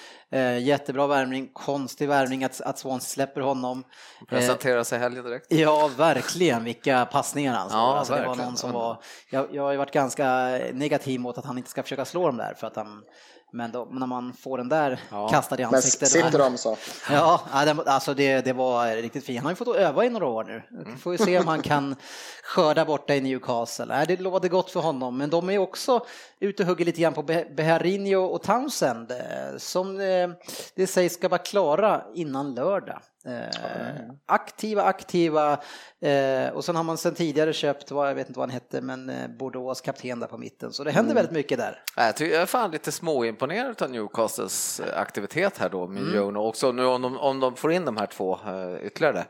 jättebra 0.62 1.08
värmning, 1.08 1.50
konstig 1.54 2.08
värmning 2.08 2.44
att, 2.44 2.62
att 2.62 2.80
Swansea 2.80 3.08
släpper 3.08 3.42
honom. 3.42 3.84
Presenterar 4.30 4.84
sig 4.84 5.00
helgen 5.00 5.24
direkt. 5.24 5.46
Ja, 5.50 5.90
verkligen 5.98 6.64
vilka 6.64 7.06
passningar 7.06 7.54
han 7.54 7.70
slår. 7.70 7.82
Ja, 7.82 7.98
alltså, 7.98 8.14
det 8.14 8.28
var 8.28 8.36
någon 8.36 8.58
som 8.58 8.72
var, 8.72 9.02
jag, 9.30 9.48
jag 9.52 9.64
har 9.64 9.72
ju 9.72 9.78
varit 9.78 9.92
ganska 9.92 10.60
negativ 10.74 11.20
mot 11.20 11.38
att 11.38 11.46
han 11.46 11.58
inte 11.58 11.70
ska 11.70 11.84
försöka 11.84 12.06
slå 12.06 12.26
dem 12.26 12.38
där 12.38 12.54
för 12.54 12.68
att 12.68 12.76
han 12.76 13.04
men 13.52 13.72
då, 13.72 13.88
när 13.92 14.08
man 14.08 14.34
får 14.34 14.58
den 14.58 14.70
där 14.70 15.00
Ja. 15.12 15.30
kastad 15.30 15.56
i 15.56 15.66
Men 15.66 15.76
ansiktet. 15.76 16.10
sitter 16.10 16.40
de 16.40 16.58
så? 16.58 16.78
Ja, 17.12 17.42
alltså 17.86 18.14
det, 18.14 18.42
det 18.46 18.54
var 18.54 18.96
riktigt 18.96 19.26
fint. 19.26 19.38
Han 19.40 19.46
har 19.46 19.52
ju 19.52 19.56
fått 19.56 19.76
öva 19.76 20.06
i 20.06 20.10
några 20.10 20.26
år 20.28 20.44
nu. 20.44 20.62
Vi 20.86 20.96
får 20.98 21.12
ju 21.14 21.18
se 21.18 21.40
om 21.40 21.48
han 21.48 21.62
kan 21.62 21.96
skörda 22.44 22.86
borta 22.86 23.16
i 23.16 23.22
Newcastle. 23.22 24.06
Det 24.08 24.20
lovade 24.22 24.50
gott 24.50 24.72
för 24.72 24.80
honom, 24.80 25.18
men 25.18 25.30
de 25.30 25.50
är 25.50 25.58
också 25.58 26.06
ute 26.40 26.64
och 26.64 26.70
hugger 26.70 26.86
lite 26.86 27.02
grann 27.02 27.14
på 27.14 27.24
Be- 27.24 27.48
Beherinho 27.58 28.20
och 28.26 28.44
Townsend 28.44 29.12
eh, 29.12 29.18
som 29.58 30.00
eh, 30.00 30.30
det 30.76 30.88
sägs 30.88 31.14
ska 31.14 31.30
vara 31.30 31.42
klara 31.42 32.02
innan 32.16 32.56
lördag. 32.56 33.00
Eh, 33.28 34.02
aktiva, 34.26 34.84
aktiva 34.84 35.60
eh, 36.02 36.50
och 36.54 36.66
sen 36.66 36.76
har 36.76 36.84
man 36.84 36.98
sen 36.98 37.14
tidigare 37.16 37.54
köpt, 37.54 37.92
vad, 37.92 38.10
jag 38.10 38.16
vet 38.16 38.28
inte 38.28 38.40
vad 38.40 38.50
han 38.50 38.54
hette, 38.54 38.82
men 38.82 39.10
eh, 39.10 39.28
Bordeaux 39.40 39.82
kapten 39.82 40.20
där 40.20 40.28
på 40.28 40.38
mitten. 40.38 40.74
Så 40.74 40.84
det 40.84 40.92
händer 40.92 41.16
väldigt 41.16 41.34
mycket 41.34 41.58
där. 41.58 41.84
Jag, 41.96 42.16
tycker, 42.16 42.34
jag 42.34 42.42
är 42.42 42.46
fan 42.46 42.72
lite 42.72 42.92
småimponerad 42.92 43.82
av 43.82 43.92
Newcastles 43.92 44.80
eh, 44.80 45.00
aktivitet 45.02 45.58
här 45.58 45.70
då 45.70 45.88
med 45.88 46.02
Mm. 46.02 46.16
Jono. 46.16 46.40
Också 46.40 46.72
nu 46.72 46.86
om 46.86 47.02
de, 47.02 47.18
om 47.18 47.40
de 47.40 47.56
får 47.56 47.72
in 47.72 47.86
de 47.86 47.98
här 47.98 48.06
två 48.06 48.34
eh, 48.34 48.86
ytterligare. 48.86 49.26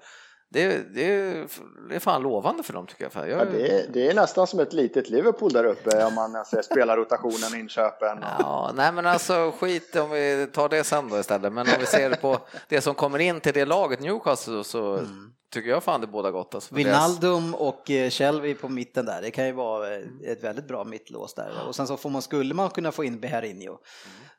Det, 0.49 0.95
det, 0.95 1.05
är- 1.05 1.99
fan 1.99 2.21
lovande 2.21 2.63
för 2.63 2.73
dem 2.73 2.87
tycker 2.87 3.03
jag. 3.03 3.11
För 3.11 3.25
jag 3.25 3.39
Ja, 3.41 3.45
det, 3.45 3.71
är, 3.71 3.87
det 3.93 4.07
är 4.07 4.13
nästan 4.13 4.47
som 4.47 4.59
ett 4.59 4.73
litet 4.73 5.09
Liverpool 5.09 5.51
där 5.53 5.63
uppe 5.65 6.05
om 6.05 6.13
man 6.15 6.45
ser 6.45 6.61
spelarrotationen, 6.61 7.59
inköpen. 7.59 8.17
Och... 8.17 8.23
Ja, 8.39 8.71
nej 8.75 8.91
men 8.91 9.05
alltså 9.05 9.51
skit 9.59 9.95
om 9.95 10.09
vi 10.09 10.47
tar 10.53 10.69
det 10.69 10.83
sen 10.83 11.09
då 11.09 11.19
istället. 11.19 11.53
Men 11.53 11.67
om 11.67 11.73
vi 11.79 11.85
ser 11.85 12.15
på 12.15 12.37
det 12.67 12.81
som 12.81 12.95
kommer 12.95 13.19
in 13.19 13.39
till 13.39 13.53
det 13.53 13.65
laget 13.65 13.99
Newcastle 13.99 14.63
så 14.63 14.93
Mm. 14.97 15.33
Tycker 15.49 15.69
jag 15.69 15.83
fan 15.83 16.01
det 16.01 16.07
båda 16.07 16.31
gott. 16.31 16.55
Alltså, 16.55 16.75
Wijnaldum 16.75 17.55
och 17.55 17.91
eh, 17.91 18.09
Shelby 18.09 18.53
på 18.53 18.69
mitten 18.69 19.05
där, 19.05 19.21
det 19.21 19.31
kan 19.31 19.45
ju 19.45 19.51
vara 19.51 19.95
eh, 19.95 20.01
ett 20.25 20.43
väldigt 20.43 20.67
bra 20.67 20.83
mittlås 20.83 21.33
där. 21.33 21.51
Och 21.67 21.75
sen 21.75 21.87
så 21.87 21.97
får 21.97 22.09
man, 22.09 22.21
skulle 22.21 22.53
man 22.53 22.69
kunna 22.69 22.91
få 22.91 23.03
in 23.03 23.19
Beherinho. 23.19 23.77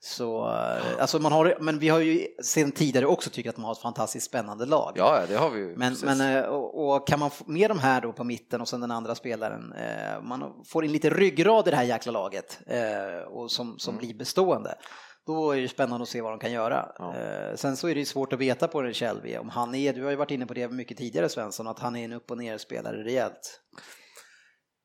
Så, 0.01 0.49
eh, 0.49 1.01
alltså 1.01 1.18
man 1.18 1.33
har, 1.33 1.57
men 1.61 1.79
vi 1.79 1.88
har 1.88 1.99
ju 1.99 2.27
sen 2.44 2.73
tidigare 2.73 3.07
också 3.07 3.31
tyckt 3.31 3.49
att 3.49 3.57
man 3.57 3.64
har 3.64 3.73
ett 3.73 3.79
fantastiskt 3.79 4.27
spännande 4.27 4.66
lag. 4.66 4.92
Ja, 4.97 5.21
det 5.29 5.37
har 5.37 5.51
vi 5.51 5.61
ju. 5.61 5.77
Men, 5.77 5.97
men 6.05 6.44
och, 6.44 6.94
och 6.94 7.07
kan 7.07 7.18
man 7.18 7.31
få 7.31 7.44
med 7.47 7.71
de 7.71 7.79
här 7.79 8.01
då 8.01 8.12
på 8.12 8.25
mitten 8.25 8.61
och 8.61 8.68
sen 8.68 8.81
den 8.81 8.90
andra 8.90 9.14
spelaren, 9.14 9.75
man 10.23 10.64
får 10.66 10.85
in 10.85 10.92
lite 10.92 11.11
ryggrad 11.11 11.68
i 11.68 11.71
det 11.71 11.77
här 11.77 11.85
jäkla 11.85 12.12
laget 12.12 12.59
och 13.31 13.51
som, 13.51 13.79
som 13.79 13.97
blir 13.97 14.14
bestående. 14.14 14.75
Då 15.29 15.51
är 15.53 15.61
det 15.61 15.69
spännande 15.69 16.03
att 16.03 16.09
se 16.09 16.21
vad 16.21 16.33
de 16.33 16.38
kan 16.38 16.53
göra. 16.53 16.93
Ja. 16.99 17.17
Eh, 17.17 17.55
sen 17.57 17.77
så 17.77 17.88
är 17.88 17.95
det 17.95 18.01
ju 18.01 18.07
svårt 18.07 18.33
att 18.33 18.38
veta 18.38 18.69
på 18.69 18.83
den 18.83 18.95
Shelby, 18.95 19.37
om 19.37 19.49
han 19.49 19.75
är, 19.75 19.93
du 19.93 20.03
har 20.05 20.11
ju 20.11 20.17
varit 20.17 20.31
inne 20.31 20.47
på 20.47 20.55
det 20.55 20.69
mycket 20.69 20.99
tidigare 20.99 21.29
Svensson, 21.29 21.67
att 21.67 21.79
han 21.79 21.97
är 21.97 22.05
en 22.05 22.12
upp 22.12 22.31
och 22.31 22.38
ner 22.38 22.59
spelare 22.59 23.05
rejält. 23.05 23.61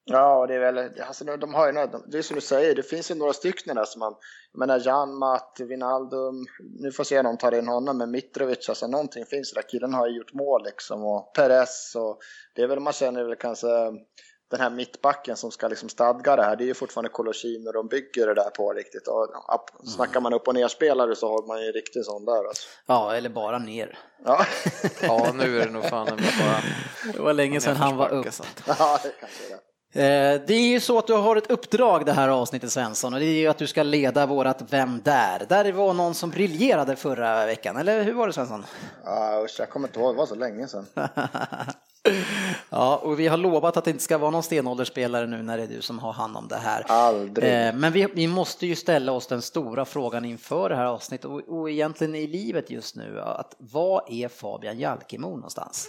Ja, 0.05 0.47
det 0.47 0.55
är 0.55 0.59
väl, 0.59 1.01
alltså, 1.07 1.25
de- 1.25 1.37
de 1.39 1.53
har 1.53 1.65
ju, 1.67 1.71
några- 1.71 1.99
det 2.07 2.17
är 2.17 2.21
som 2.21 2.35
du 2.35 2.41
säger, 2.41 2.75
det 2.75 2.83
finns 2.83 3.11
ju 3.11 3.15
några 3.15 3.33
stycken 3.33 3.75
där 3.75 3.85
som 3.85 3.99
man, 3.99 4.13
jag 4.51 4.59
menar 4.59 4.81
Jan, 4.85 5.17
Matt, 5.17 5.57
Wijnaldum, 5.59 6.45
nu 6.79 6.91
får 6.91 7.03
se 7.03 7.19
om 7.19 7.25
de 7.25 7.37
tar 7.37 7.51
in 7.59 7.67
honom, 7.67 7.97
men 7.97 8.11
Mitrovic, 8.11 8.69
alltså 8.69 8.87
någonting 8.87 9.25
finns 9.25 9.53
där, 9.53 9.61
killen 9.61 9.93
har 9.93 10.07
ju 10.07 10.17
gjort 10.17 10.33
mål 10.33 10.63
liksom, 10.63 11.03
och 11.03 11.33
Perez, 11.35 11.93
och 11.95 12.17
det 12.55 12.61
är 12.61 12.67
väl, 12.67 12.79
man 12.79 12.93
känner 12.93 13.23
väl 13.23 13.35
kanske 13.35 13.67
den 14.53 14.61
här 14.61 14.69
mittbacken 14.69 15.37
som 15.37 15.51
ska 15.51 15.67
liksom 15.67 15.89
stadga 15.89 16.35
det 16.35 16.43
här, 16.43 16.55
det 16.55 16.63
är 16.63 16.65
ju 16.65 16.73
fortfarande 16.73 17.09
Colosino 17.09 17.71
de 17.71 17.87
bygger 17.87 18.27
det 18.27 18.33
där 18.33 18.49
på 18.49 18.73
riktigt. 18.73 19.07
Och, 19.07 19.23
upp, 19.23 19.87
snackar 19.87 20.21
man 20.21 20.33
upp 20.33 20.47
och 20.47 20.53
ner 20.53 20.67
spelare 20.67 21.15
så 21.15 21.29
har 21.29 21.47
man 21.47 21.61
ju 21.61 21.67
en 21.67 21.73
riktig 21.73 22.05
sån 22.05 22.25
där 22.25 22.47
alltså. 22.47 22.67
Ja, 22.85 23.15
eller 23.15 23.29
bara 23.29 23.59
ner. 23.59 23.97
Ja, 24.25 24.45
Ja, 25.01 25.31
nu 25.33 25.61
är 25.61 25.65
det 25.65 25.71
nog 25.71 25.85
fan 25.85 26.07
bara 26.07 26.61
Det 27.13 27.19
var 27.19 27.33
länge 27.33 27.61
sedan 27.61 27.75
han 27.75 27.97
var 27.97 28.09
upp. 28.09 28.25
Ja 28.67 28.99
det 29.03 29.11
kanske 29.19 29.45
är 29.45 29.49
det. 29.49 29.59
Eh, 29.95 30.41
Det 30.47 30.53
är 30.53 30.67
ju 30.67 30.79
så 30.79 30.97
att 30.97 31.07
du 31.07 31.13
har 31.13 31.35
ett 31.35 31.51
uppdrag 31.51 32.05
det 32.05 32.11
här 32.13 32.27
avsnittet 32.29 32.71
Svensson 32.71 33.13
och 33.13 33.19
det 33.19 33.25
är 33.25 33.33
ju 33.39 33.47
att 33.47 33.57
du 33.57 33.67
ska 33.67 33.83
leda 33.83 34.25
vårat 34.25 34.61
Vem 34.69 35.01
där? 35.03 35.45
Där 35.49 35.71
var 35.71 35.93
någon 35.93 36.13
som 36.15 36.29
briljerade 36.29 36.95
förra 36.95 37.45
veckan, 37.45 37.77
eller 37.77 38.03
hur 38.03 38.13
var 38.13 38.27
det 38.27 38.33
Svensson? 38.33 38.65
Ja, 39.05 39.41
usch, 39.45 39.55
jag 39.59 39.69
kommer 39.69 39.87
inte 39.87 39.99
ihåg, 39.99 40.13
det 40.13 40.17
var 40.17 40.25
så 40.25 40.35
länge 40.35 40.67
sedan. 40.67 40.85
Ja, 42.69 42.97
och 42.97 43.19
vi 43.19 43.27
har 43.27 43.37
lovat 43.37 43.77
att 43.77 43.83
det 43.85 43.91
inte 43.91 44.03
ska 44.03 44.17
vara 44.17 44.31
någon 44.31 44.43
stenåldersspelare 44.43 45.27
nu 45.27 45.43
när 45.43 45.57
det 45.57 45.63
är 45.63 45.67
du 45.67 45.81
som 45.81 45.99
har 45.99 46.13
hand 46.13 46.37
om 46.37 46.47
det 46.47 46.55
här. 46.55 46.83
Aldrig. 46.87 47.67
Eh, 47.67 47.73
Men 47.75 47.91
vi, 47.93 48.07
vi 48.13 48.27
måste 48.27 48.65
ju 48.67 48.75
ställa 48.75 49.11
oss 49.11 49.27
den 49.27 49.41
stora 49.41 49.85
frågan 49.85 50.25
inför 50.25 50.69
det 50.69 50.75
här 50.75 50.85
avsnittet 50.85 51.25
och, 51.25 51.41
och 51.59 51.69
egentligen 51.69 52.15
i 52.15 52.27
livet 52.27 52.69
just 52.69 52.95
nu, 52.95 53.21
att 53.21 53.55
vad 53.57 54.03
är 54.09 54.27
Fabian 54.27 54.79
Jalkemo 54.79 55.35
någonstans? 55.35 55.87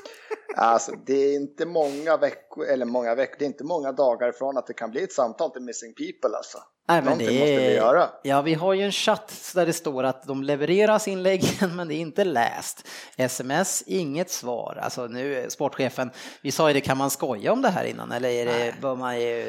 Alltså, 0.57 0.93
det 1.07 1.14
är 1.14 1.35
inte 1.35 1.67
många 1.67 2.17
veckor, 2.17 2.67
eller 2.67 2.87
många 2.87 3.14
veckor, 3.14 3.37
det 3.38 3.45
är 3.45 3.47
inte 3.47 3.64
många 3.64 3.93
dagar 3.93 4.29
ifrån 4.29 4.59
att 4.59 4.67
det 4.67 4.75
kan 4.75 4.90
bli 4.90 5.03
ett 5.03 5.12
samtal 5.12 5.51
till 5.51 5.62
Missing 5.62 5.95
People 5.95 6.37
alltså. 6.37 6.59
Nej, 6.88 6.97
men 6.97 7.05
Någonting 7.05 7.29
det 7.29 7.38
måste 7.38 7.57
vi 7.57 7.75
göra. 7.75 8.11
Ja, 8.23 8.43
vi 8.43 8.55
har 8.55 8.75
ju 8.75 8.83
en 8.83 8.93
chatt 8.93 9.53
där 9.55 9.67
det 9.67 9.73
står 9.73 10.05
att 10.05 10.27
de 10.27 10.43
levereras 10.43 11.09
inläggen, 11.09 11.77
men 11.77 11.88
det 11.88 11.95
är 11.95 11.99
inte 11.99 12.25
läst. 12.25 12.88
Sms, 13.17 13.83
inget 13.87 14.31
svar. 14.31 14.79
Alltså 14.83 15.07
nu, 15.07 15.47
sportchefen, 15.49 16.11
vi 16.43 16.53
sa 16.53 16.69
ju 16.69 16.75
det, 16.75 16.81
kan 16.81 16.99
man 16.99 17.11
skoja 17.11 17.53
om 17.53 17.62
det 17.62 17.69
här 17.69 17.85
innan 17.85 18.12
eller 18.12 18.29
är 18.29 18.47
det, 18.47 18.75
bör 18.81 18.97
man 18.97 19.21
ju... 19.21 19.45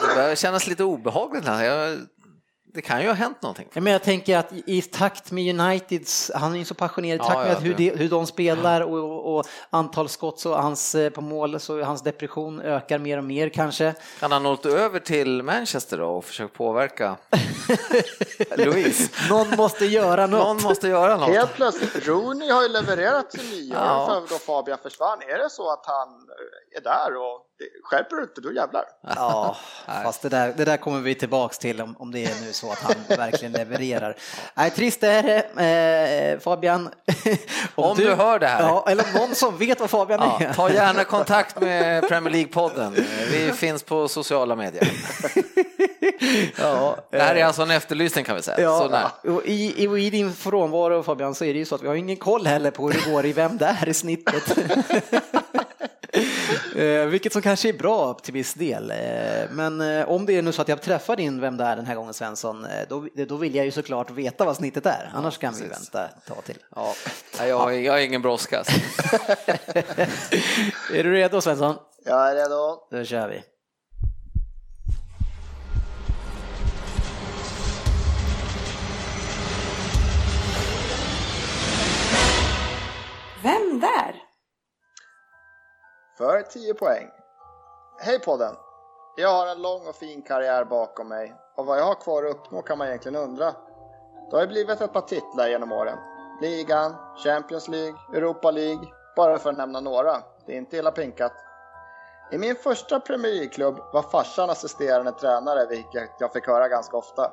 Det 0.00 0.14
börjar 0.14 0.34
kännas 0.34 0.66
lite 0.66 0.84
obehagligt 0.84 1.44
här. 1.44 1.64
Jag, 1.64 1.98
det 2.74 2.82
kan 2.82 3.02
ju 3.02 3.06
ha 3.06 3.14
hänt 3.14 3.42
någonting. 3.42 3.68
Ja, 3.72 3.80
men 3.80 3.92
jag 3.92 4.02
tänker 4.02 4.38
att 4.38 4.52
i, 4.52 4.82
takt 4.82 5.30
med 5.30 5.60
Uniteds, 5.60 6.30
han 6.34 6.54
är 6.54 6.58
ju 6.58 6.64
så 6.64 6.74
passionerad, 6.74 7.16
i 7.16 7.18
takt 7.18 7.38
med 7.38 7.48
ja, 7.48 7.52
att 7.52 7.64
hur, 7.64 7.74
de, 7.74 7.90
hur 7.90 8.08
de 8.08 8.26
spelar 8.26 8.80
och, 8.80 9.36
och 9.36 9.46
antal 9.70 10.08
skott 10.08 10.40
så 10.40 10.54
hans, 10.54 10.94
eh, 10.94 11.10
på 11.10 11.20
mål 11.20 11.60
så 11.60 11.82
hans 11.82 12.02
depression 12.02 12.60
ökar 12.60 12.98
mer 12.98 13.18
och 13.18 13.24
mer 13.24 13.48
kanske. 13.48 13.94
Kan 14.20 14.32
han 14.32 14.42
nått 14.42 14.66
över 14.66 15.00
till 15.00 15.42
Manchester 15.42 15.98
då 15.98 16.06
och 16.06 16.24
försökt 16.24 16.54
påverka 16.54 17.16
Louise? 18.56 19.10
Någon 19.30 19.56
måste 19.56 19.86
göra 19.86 20.26
något. 20.26 20.40
Någon 20.46 20.62
måste 20.62 20.88
göra 20.88 21.16
något. 21.16 21.28
Helt 21.28 21.54
plötsligt, 21.54 22.08
Rooney 22.08 22.50
har 22.50 22.62
ju 22.62 22.68
levererat 22.68 23.32
sin 23.32 23.50
nyår 23.50 23.78
Ja. 23.78 24.06
för 24.28 24.34
då 24.34 24.38
Fabian 24.38 24.78
försvann. 24.82 25.18
Är 25.22 25.38
det 25.38 25.50
så 25.50 25.72
att 25.72 25.86
han 25.86 26.08
eh, 26.08 26.59
är 26.76 26.80
där 26.80 27.16
och 27.16 27.46
det- 27.58 27.64
skärper 27.82 28.16
du 28.16 28.22
inte, 28.22 28.40
då 28.40 28.52
jävlar. 28.52 28.84
Ja, 29.16 29.56
fast 29.86 30.22
det 30.22 30.28
där, 30.28 30.54
det 30.56 30.64
där 30.64 30.76
kommer 30.76 31.00
vi 31.00 31.14
tillbaks 31.14 31.58
till 31.58 31.80
om, 31.80 31.96
om 31.98 32.12
det 32.12 32.24
är 32.24 32.40
nu 32.46 32.52
så 32.52 32.72
att 32.72 32.78
han 32.82 32.94
verkligen 33.18 33.52
levererar. 33.52 34.16
Nej, 34.54 34.70
trist 34.70 35.02
är 35.02 35.22
det, 35.22 36.34
eh, 36.34 36.40
Fabian. 36.40 36.90
Om 37.74 37.96
du 37.96 38.14
hör 38.14 38.38
det 38.38 38.46
här. 38.46 38.62
Ja, 38.62 38.84
eller 38.88 39.18
någon 39.18 39.34
som 39.34 39.56
vet 39.58 39.80
vad 39.80 39.90
Fabian 39.90 40.20
Ja, 40.22 40.46
är. 40.46 40.52
ta 40.54 40.70
gärna 40.70 41.04
kontakt 41.04 41.60
med 41.60 42.08
Premier 42.08 42.34
League-podden. 42.34 43.04
Vi 43.30 43.52
finns 43.52 43.82
på 43.82 44.08
sociala 44.08 44.56
medier. 44.56 44.90
Ja, 46.58 46.96
Det 47.10 47.18
här 47.22 47.34
är 47.34 47.44
alltså 47.44 47.62
en 47.62 47.70
efterlysning 47.70 48.24
kan 48.24 48.36
vi 48.36 48.42
säga. 48.42 48.60
Ja, 48.60 48.78
Så 48.78 48.88
när. 48.88 49.36
och 49.36 49.42
i, 49.46 49.84
i, 49.84 50.06
i 50.06 50.10
din 50.10 50.32
frånvaro 50.32 51.02
Fabian 51.02 51.34
så 51.34 51.44
är 51.44 51.52
det 51.52 51.58
ju 51.58 51.64
så 51.64 51.74
att 51.74 51.82
vi 51.82 51.88
har 51.88 51.94
ingen 51.94 52.16
koll 52.16 52.46
heller 52.46 52.70
på 52.70 52.90
hur 52.90 52.92
det 53.04 53.10
går 53.12 53.26
i 53.26 53.32
Vem 53.32 53.58
där 53.58 53.88
i 53.88 53.94
snittet. 53.94 54.58
Eh, 56.76 57.04
Vilket 57.06 57.32
som 57.32 57.42
kanske 57.42 57.68
är 57.68 57.72
bra 57.72 58.14
till 58.14 58.34
viss 58.34 58.54
del. 58.54 58.90
Eh, 58.90 58.96
Men 59.50 59.80
eh, 59.80 60.08
om 60.08 60.26
det 60.26 60.32
är 60.38 60.42
nu 60.42 60.52
så 60.52 60.62
att 60.62 60.68
jag 60.68 60.82
träffar 60.82 61.16
din 61.16 61.40
Vem 61.40 61.56
där 61.56 61.76
den 61.76 61.86
här 61.86 61.94
gången 61.94 62.14
Svensson, 62.14 62.64
eh, 62.64 62.70
då, 62.88 63.06
då 63.28 63.36
vill 63.36 63.54
jag 63.54 63.64
ju 63.64 63.70
såklart 63.70 64.10
veta 64.10 64.44
vad 64.44 64.56
snittet 64.56 64.86
är. 64.86 65.10
Annars 65.14 65.38
kan 65.38 65.54
vi 65.54 65.60
precis. 65.60 65.76
vänta 65.94 66.04
ett 66.06 66.26
tag 66.26 66.44
till. 66.44 66.58
Ja, 66.76 66.94
Nej, 67.38 67.48
jag, 67.48 67.58
har- 67.58 67.70
jag 67.72 67.92
har 67.92 67.98
ingen 68.00 68.22
brådska. 68.22 68.56
Är 70.94 71.04
du 71.04 71.12
redo 71.12 71.40
Svensson? 71.40 71.74
Jag 72.04 72.30
är 72.30 72.34
redo. 72.34 72.78
Då 72.90 73.04
kör 73.04 73.28
vi. 73.28 73.42
Vem 83.42 83.80
där? 83.80 84.14
För 86.20 86.42
10 86.42 86.74
poäng. 86.74 87.10
Hej 87.98 88.18
podden! 88.18 88.54
Jag 89.16 89.28
har 89.28 89.46
en 89.46 89.62
lång 89.62 89.86
och 89.86 89.94
fin 89.94 90.22
karriär 90.22 90.64
bakom 90.64 91.08
mig 91.08 91.34
och 91.56 91.66
vad 91.66 91.78
jag 91.78 91.84
har 91.84 91.94
kvar 91.94 92.24
att 92.24 92.30
uppnå 92.30 92.62
kan 92.62 92.78
man 92.78 92.86
egentligen 92.86 93.16
undra. 93.22 93.54
Det 94.30 94.36
har 94.36 94.40
ju 94.40 94.46
blivit 94.46 94.80
ett 94.80 94.92
par 94.92 95.00
titlar 95.00 95.48
genom 95.48 95.72
åren. 95.72 95.98
Ligan, 96.40 96.94
Champions 97.24 97.68
League, 97.68 97.98
Europa 98.14 98.50
League, 98.50 98.88
bara 99.16 99.38
för 99.38 99.50
att 99.50 99.56
nämna 99.56 99.80
några. 99.80 100.22
Det 100.46 100.52
är 100.52 100.56
inte 100.56 100.76
illa 100.76 100.90
pinkat. 100.90 101.32
I 102.32 102.38
min 102.38 102.56
första 102.56 103.00
Premier 103.00 103.32
League-klubb 103.32 103.80
var 103.92 104.02
farsan 104.02 104.50
assisterande 104.50 105.12
tränare, 105.12 105.66
vilket 105.66 106.10
jag 106.18 106.32
fick 106.32 106.46
höra 106.46 106.68
ganska 106.68 106.96
ofta. 106.96 107.32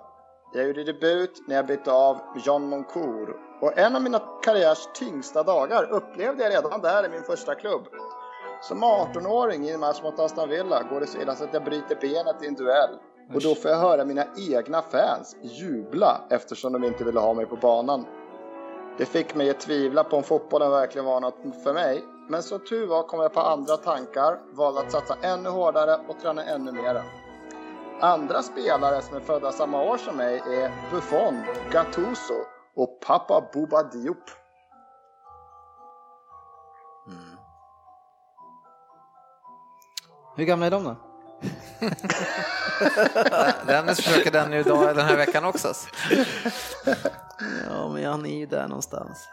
Jag 0.53 0.67
gjorde 0.67 0.83
debut 0.83 1.47
när 1.47 1.55
jag 1.55 1.65
bytte 1.65 1.91
av 1.91 2.17
John 2.45 2.69
Moncour 2.69 3.35
och 3.61 3.77
en 3.77 3.95
av 3.95 4.01
mina 4.01 4.19
karriärs 4.43 4.87
tyngsta 4.93 5.43
dagar 5.43 5.91
upplevde 5.91 6.43
jag 6.43 6.51
redan 6.51 6.81
där 6.81 7.05
i 7.05 7.09
min 7.09 7.23
första 7.23 7.55
klubb. 7.55 7.87
Som 8.61 8.83
18-åring 8.83 9.65
i 9.65 9.71
en 9.71 9.79
match 9.79 10.01
mot 10.03 10.19
Aston 10.19 10.49
Villa 10.49 10.83
går 10.83 10.99
det 10.99 11.07
så 11.07 11.17
illa 11.17 11.35
så 11.35 11.43
att 11.43 11.53
jag 11.53 11.63
bryter 11.63 11.95
benet 12.01 12.43
i 12.43 12.47
en 12.47 12.53
duell. 12.53 12.89
Och 13.33 13.41
då 13.41 13.55
får 13.55 13.71
jag 13.71 13.77
höra 13.77 14.05
mina 14.05 14.25
egna 14.51 14.81
fans 14.81 15.35
jubla 15.41 16.21
eftersom 16.29 16.73
de 16.73 16.83
inte 16.83 17.03
ville 17.03 17.19
ha 17.19 17.33
mig 17.33 17.45
på 17.45 17.55
banan. 17.55 18.05
Det 18.97 19.05
fick 19.05 19.35
mig 19.35 19.49
att 19.49 19.59
tvivla 19.59 20.03
på 20.03 20.17
om 20.17 20.23
fotbollen 20.23 20.71
verkligen 20.71 21.05
var 21.05 21.19
något 21.19 21.63
för 21.63 21.73
mig. 21.73 22.03
Men 22.29 22.43
som 22.43 22.59
tur 22.59 22.87
var 22.87 23.03
kom 23.03 23.19
jag 23.19 23.33
på 23.33 23.39
andra 23.39 23.77
tankar, 23.77 24.39
valde 24.53 24.79
att 24.79 24.91
satsa 24.91 25.17
ännu 25.21 25.49
hårdare 25.49 25.99
och 26.07 26.19
träna 26.19 26.43
ännu 26.43 26.71
mera. 26.71 27.01
Andra 28.01 28.41
spelare 28.41 29.01
som 29.01 29.17
är 29.17 29.21
födda 29.21 29.51
samma 29.51 29.83
år 29.83 29.97
som 29.97 30.17
mig 30.17 30.35
är 30.37 30.71
Buffon, 30.91 31.43
Gattuso 31.71 32.33
och 32.75 32.99
pappa 33.07 33.49
Bouba 33.53 33.83
Diop. 33.83 34.23
Hur 40.37 40.45
gamla 40.45 40.65
är 40.65 40.71
de 40.71 40.83
då? 40.83 40.95
Dennis 43.67 44.01
försöker 44.01 44.31
den 44.31 44.53
ju 44.53 44.59
idag, 44.59 44.95
den 44.95 45.05
här 45.05 45.15
veckan 45.15 45.45
också. 45.45 45.73
Ja, 47.69 47.89
men 47.89 48.05
han 48.05 48.25
är 48.25 48.37
ju 48.37 48.45
där 48.45 48.67
någonstans. 48.67 49.27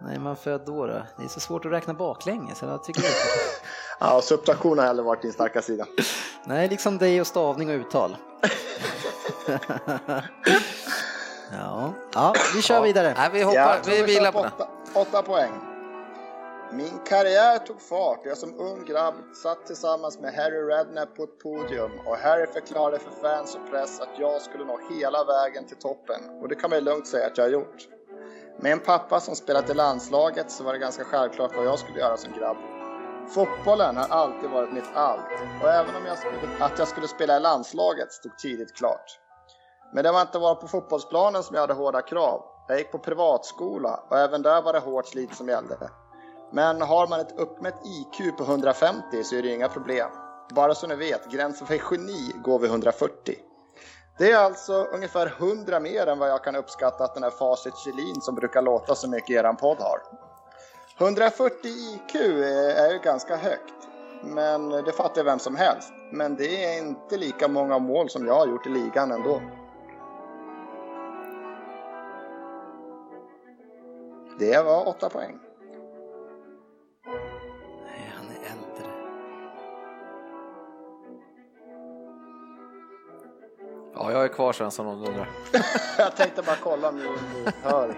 Nej, 0.00 0.18
man 0.18 0.36
född 0.36 0.62
då, 0.66 0.86
då. 0.86 1.02
Det 1.18 1.24
är 1.24 1.28
så 1.28 1.40
svårt 1.40 1.64
att 1.64 1.72
räkna 1.72 1.94
baklänges. 1.94 2.62
Jag 2.62 2.84
tycker 2.84 3.02
det. 3.02 3.08
Ja, 4.00 4.20
subtraktion 4.22 4.78
har 4.78 4.86
heller 4.86 5.02
varit 5.02 5.22
din 5.22 5.32
starka 5.32 5.62
sida. 5.62 5.86
Nej, 6.44 6.68
liksom 6.68 6.98
dig 6.98 7.20
och 7.20 7.26
stavning 7.26 7.70
och 7.70 7.74
uttal. 7.74 8.16
ja. 11.52 11.92
ja, 12.14 12.34
vi 12.54 12.62
kör 12.62 12.82
vidare. 12.82 13.14
Nej, 13.16 13.30
vi 13.32 13.42
hoppar, 13.42 13.60
Ja, 13.60 13.76
vi 13.86 14.02
vilar 14.02 14.32
på 14.32 14.38
åtta, 14.38 14.68
åtta 14.94 15.22
poäng. 15.22 15.52
Min 16.72 16.98
karriär 16.98 17.58
tog 17.58 17.80
fart 17.80 18.18
och 18.18 18.26
jag 18.26 18.38
som 18.38 18.60
ung 18.60 18.84
grabb 18.84 19.14
satt 19.42 19.66
tillsammans 19.66 20.18
med 20.20 20.34
Harry 20.34 20.60
Redknapp 20.62 21.16
på 21.16 21.22
ett 21.22 21.38
podium 21.38 21.90
och 22.06 22.16
Harry 22.16 22.46
förklarade 22.46 22.98
för 22.98 23.10
fans 23.10 23.54
och 23.54 23.70
press 23.70 24.00
att 24.00 24.18
jag 24.18 24.42
skulle 24.42 24.64
nå 24.64 24.80
hela 24.90 25.24
vägen 25.24 25.66
till 25.66 25.76
toppen 25.76 26.40
och 26.42 26.48
det 26.48 26.54
kan 26.54 26.70
man 26.70 26.78
ju 26.78 26.84
lugnt 26.84 27.06
säga 27.06 27.26
att 27.26 27.38
jag 27.38 27.44
har 27.44 27.50
gjort. 27.50 27.88
Med 28.58 28.72
en 28.72 28.80
pappa 28.80 29.20
som 29.20 29.34
spelat 29.34 29.70
i 29.70 29.74
landslaget 29.74 30.50
så 30.50 30.64
var 30.64 30.72
det 30.72 30.78
ganska 30.78 31.04
självklart 31.04 31.56
vad 31.56 31.66
jag 31.66 31.78
skulle 31.78 31.98
göra 31.98 32.16
som 32.16 32.32
grabb. 32.32 32.56
Fotbollen 33.28 33.96
har 33.96 34.08
alltid 34.08 34.50
varit 34.50 34.72
mitt 34.72 34.90
allt 34.94 35.32
och 35.62 35.68
även 35.68 35.96
om 35.96 36.06
jag 36.06 36.18
skulle, 36.18 36.38
att 36.60 36.78
jag 36.78 36.88
skulle 36.88 37.08
spela 37.08 37.36
i 37.36 37.40
landslaget 37.40 38.12
stod 38.12 38.38
tidigt 38.38 38.76
klart. 38.76 39.20
Men 39.92 40.04
det 40.04 40.12
var 40.12 40.20
inte 40.20 40.38
bara 40.38 40.54
på 40.54 40.68
fotbollsplanen 40.68 41.42
som 41.42 41.54
jag 41.54 41.60
hade 41.60 41.74
hårda 41.74 42.02
krav. 42.02 42.42
Jag 42.68 42.78
gick 42.78 42.92
på 42.92 42.98
privatskola 42.98 44.00
och 44.10 44.18
även 44.18 44.42
där 44.42 44.62
var 44.62 44.72
det 44.72 44.78
hårt 44.78 45.06
slit 45.06 45.34
som 45.34 45.48
gällde. 45.48 45.90
Men 46.50 46.80
har 46.80 47.06
man 47.06 47.20
ett 47.20 47.38
uppmätt 47.38 47.74
IQ 47.84 48.36
på 48.36 48.44
150 48.44 49.24
så 49.24 49.36
är 49.36 49.42
det 49.42 49.54
inga 49.54 49.68
problem. 49.68 50.10
Bara 50.54 50.74
så 50.74 50.86
ni 50.86 50.96
vet, 50.96 51.30
gränsen 51.30 51.66
för 51.66 51.80
geni 51.90 52.32
går 52.44 52.58
vid 52.58 52.70
140. 52.70 53.34
Det 54.18 54.32
är 54.32 54.38
alltså 54.38 54.72
ungefär 54.72 55.26
100 55.26 55.80
mer 55.80 56.06
än 56.06 56.18
vad 56.18 56.28
jag 56.28 56.44
kan 56.44 56.56
uppskatta 56.56 57.04
att 57.04 57.14
den 57.14 57.22
här 57.22 57.30
Facit 57.30 57.76
Kjellin 57.76 58.20
som 58.20 58.34
brukar 58.34 58.62
låta 58.62 58.94
så 58.94 59.08
mycket 59.08 59.30
i 59.30 59.34
eran 59.34 59.56
podd 59.56 59.78
har. 59.78 59.98
140 60.98 61.70
IQ 61.70 62.14
är 62.76 62.92
ju 62.92 62.98
ganska 62.98 63.36
högt. 63.36 63.74
Men 64.22 64.68
det 64.68 64.92
fattar 64.92 65.24
vem 65.24 65.38
som 65.38 65.56
helst. 65.56 65.92
Men 66.12 66.36
det 66.36 66.64
är 66.64 66.78
inte 66.78 67.16
lika 67.16 67.48
många 67.48 67.78
mål 67.78 68.10
som 68.10 68.26
jag 68.26 68.34
har 68.34 68.46
gjort 68.46 68.66
i 68.66 68.70
ligan 68.70 69.12
ändå. 69.12 69.40
Det 74.38 74.62
var 74.62 74.88
8 74.88 75.08
poäng. 75.08 75.38
Ja, 83.98 84.12
jag 84.12 84.24
är 84.24 84.28
kvar 84.28 84.52
Svensson 84.52 84.86
om 84.86 85.00
du 85.00 85.08
undrar. 85.08 85.28
Jag 85.98 86.16
tänkte 86.16 86.42
bara 86.42 86.56
kolla 86.62 86.88
om 86.88 86.96
ni 86.96 87.08
hör. 87.62 87.94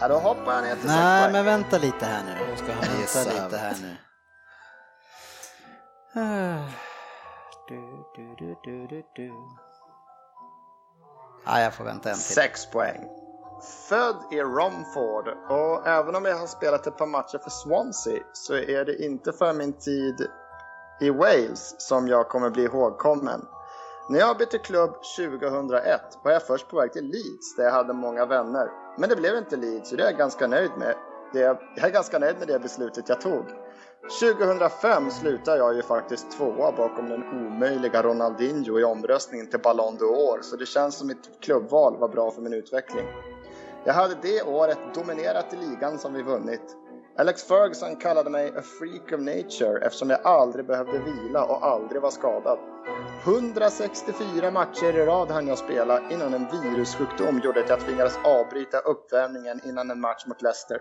Ja, 0.00 0.08
då 0.08 0.14
hoppar 0.14 0.52
jag 0.52 0.62
ner 0.62 0.74
till 0.74 0.80
6 0.80 0.94
Nej, 0.94 1.32
men 1.32 1.44
vänta 1.44 1.78
lite 1.78 2.06
här 2.06 2.22
nu. 2.24 2.46
Nu 2.50 2.56
ska 2.56 2.72
han 2.72 3.00
gissa. 3.00 3.44
lite 3.44 3.56
här 3.56 3.76
nu. 3.82 3.96
Du, 7.68 8.04
du, 8.16 8.34
du, 8.38 8.56
du, 8.64 8.86
du, 8.86 9.02
du. 9.14 9.32
Ja, 11.46 11.60
jag 11.60 11.74
får 11.74 11.84
vänta 11.84 12.08
en 12.10 12.14
till. 12.14 12.24
6 12.24 12.66
poäng. 12.66 13.08
Född 13.88 14.16
i 14.30 14.40
Romford 14.40 15.28
och 15.48 15.86
även 15.86 16.14
om 16.14 16.24
jag 16.24 16.38
har 16.38 16.46
spelat 16.46 16.86
ett 16.86 16.96
par 16.96 17.06
matcher 17.06 17.38
för 17.38 17.50
Swansea 17.50 18.22
så 18.32 18.54
är 18.54 18.84
det 18.84 19.04
inte 19.04 19.32
för 19.32 19.52
min 19.52 19.72
tid 19.72 20.28
i 21.00 21.10
Wales 21.10 21.74
som 21.78 22.08
jag 22.08 22.28
kommer 22.28 22.50
bli 22.50 22.64
ihågkommen. 22.64 23.46
När 24.10 24.18
jag 24.18 24.38
bytte 24.38 24.58
klubb 24.58 24.94
2001 25.16 26.00
var 26.24 26.32
jag 26.32 26.46
först 26.46 26.68
på 26.68 26.76
väg 26.76 26.92
till 26.92 27.04
Leeds 27.04 27.56
där 27.56 27.64
jag 27.64 27.72
hade 27.72 27.92
många 27.92 28.26
vänner. 28.26 28.68
Men 28.98 29.08
det 29.08 29.16
blev 29.16 29.36
inte 29.36 29.56
Leeds 29.56 29.92
och 29.92 29.98
det 29.98 30.02
är 30.04 30.06
jag 30.06 30.18
ganska 30.18 30.46
nöjd 30.46 30.70
med. 30.78 30.94
Det, 31.32 31.40
jag 31.40 31.58
är 31.76 31.90
ganska 31.90 32.18
nöjd 32.18 32.38
med 32.38 32.48
det 32.48 32.58
beslutet 32.58 33.08
jag 33.08 33.20
tog. 33.20 33.44
2005 34.20 35.10
slutade 35.10 35.58
jag 35.58 35.74
ju 35.74 35.82
faktiskt 35.82 36.30
tvåa 36.30 36.72
bakom 36.72 37.08
den 37.08 37.22
omöjliga 37.22 38.02
Ronaldinho 38.02 38.78
i 38.78 38.84
omröstningen 38.84 39.46
till 39.46 39.60
Ballon 39.60 39.98
d'Or 39.98 40.42
så 40.42 40.56
det 40.56 40.66
känns 40.66 40.94
som 40.94 41.06
mitt 41.06 41.40
klubbval 41.40 41.96
var 41.98 42.08
bra 42.08 42.30
för 42.30 42.42
min 42.42 42.54
utveckling. 42.54 43.06
Jag 43.84 43.94
hade 43.94 44.14
det 44.22 44.42
året 44.42 44.94
dominerat 44.94 45.52
i 45.52 45.56
ligan 45.56 45.98
som 45.98 46.14
vi 46.14 46.22
vunnit. 46.22 46.76
Alex 47.20 47.42
Ferguson 47.42 47.96
kallade 47.96 48.30
mig 48.30 48.52
a 48.56 48.62
freak 48.62 49.12
of 49.12 49.20
nature 49.20 49.86
eftersom 49.86 50.10
jag 50.10 50.20
aldrig 50.24 50.66
behövde 50.66 50.98
vila 50.98 51.44
och 51.44 51.66
aldrig 51.66 52.02
var 52.02 52.10
skadad. 52.10 52.58
164 53.24 54.50
matcher 54.50 54.96
i 54.96 55.06
rad 55.06 55.30
hann 55.30 55.48
jag 55.48 55.58
spela 55.58 56.10
innan 56.10 56.34
en 56.34 56.46
virussjukdom 56.52 57.40
gjorde 57.44 57.60
att 57.60 57.68
jag 57.68 57.80
tvingades 57.80 58.18
avbryta 58.24 58.78
uppvärmningen 58.78 59.60
innan 59.64 59.90
en 59.90 60.00
match 60.00 60.26
mot 60.26 60.42
Leicester. 60.42 60.80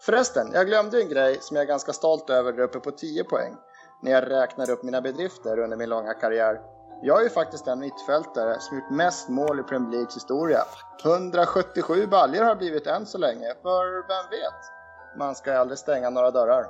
Förresten, 0.00 0.50
jag 0.52 0.66
glömde 0.66 1.00
en 1.00 1.08
grej 1.08 1.38
som 1.40 1.56
jag 1.56 1.62
är 1.62 1.68
ganska 1.68 1.92
stolt 1.92 2.30
över 2.30 2.52
där 2.52 2.62
uppe 2.62 2.80
på 2.80 2.90
10 2.90 3.24
poäng 3.24 3.56
när 4.02 4.12
jag 4.12 4.30
räknade 4.30 4.72
upp 4.72 4.82
mina 4.82 5.00
bedrifter 5.00 5.58
under 5.58 5.76
min 5.76 5.88
långa 5.88 6.14
karriär. 6.14 6.60
Jag 7.02 7.20
är 7.20 7.24
ju 7.24 7.30
faktiskt 7.30 7.64
den 7.64 7.78
mittfältare 7.78 8.60
som 8.60 8.76
gjort 8.76 8.90
mest 8.90 9.28
mål 9.28 9.60
i 9.60 9.62
Premier 9.62 9.90
Leagues 9.90 10.16
historia. 10.16 10.60
177 11.04 12.06
baljor 12.06 12.44
har 12.44 12.56
blivit 12.56 12.86
än 12.86 13.06
så 13.06 13.18
länge, 13.18 13.54
för 13.62 14.08
vem 14.08 14.30
vet? 14.30 14.75
Man 15.16 15.34
ska 15.34 15.58
aldrig 15.58 15.78
stänga 15.78 16.10
några 16.10 16.30
dörrar. 16.30 16.66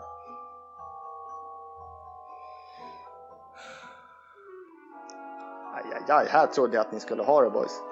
Aj, 5.75 5.85
aj, 6.09 6.27
här 6.29 6.47
trodde 6.47 6.77
jag 6.77 6.87
att 6.87 6.93
ni 6.93 7.01
skulle 7.01 7.23
ha 7.23 7.43
det 7.43 7.51
boys. 7.51 7.83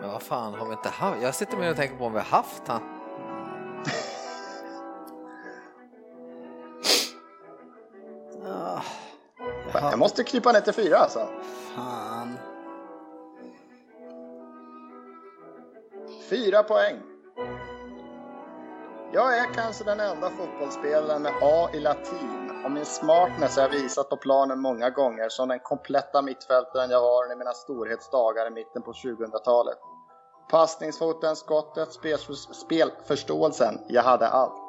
Men 0.00 0.10
vad 0.10 0.22
fan, 0.22 0.54
har 0.54 0.66
vi 0.66 0.72
inte 0.72 0.88
haft? 0.88 1.22
Jag 1.22 1.34
sitter 1.34 1.56
med 1.56 1.70
och 1.70 1.76
tänker 1.76 1.96
på 1.96 2.04
om 2.04 2.12
vi 2.12 2.18
har 2.18 2.26
haft 2.26 2.68
han. 2.68 2.82
Jag 9.72 9.98
måste 9.98 10.24
krypa 10.24 10.52
ner 10.52 10.60
till 10.60 10.72
fyra 10.72 10.96
alltså. 10.96 11.28
fan. 11.74 12.38
Fyra 16.30 16.62
poäng. 16.62 17.09
Jag 19.12 19.38
är 19.38 19.54
kanske 19.54 19.84
den 19.84 20.00
enda 20.00 20.30
fotbollsspelaren 20.30 21.22
med 21.22 21.32
A 21.42 21.68
i 21.72 21.80
latin 21.80 22.62
och 22.64 22.70
min 22.70 22.84
smartness 22.84 23.56
har 23.56 23.62
jag 23.62 23.70
visat 23.70 24.08
på 24.08 24.16
planen 24.16 24.60
många 24.60 24.90
gånger 24.90 25.28
som 25.28 25.48
den 25.48 25.58
kompletta 25.58 26.22
mittfältaren 26.22 26.90
jag 26.90 27.00
var 27.00 27.32
i 27.32 27.36
mina 27.36 27.52
storhetsdagar 27.52 28.46
i 28.46 28.50
mitten 28.50 28.82
på 28.82 28.92
2000-talet. 28.92 29.78
Passningsfoten, 30.50 31.36
skottet, 31.36 31.88
spelförståelsen, 32.52 33.80
jag 33.88 34.02
hade 34.02 34.28
allt. 34.28 34.62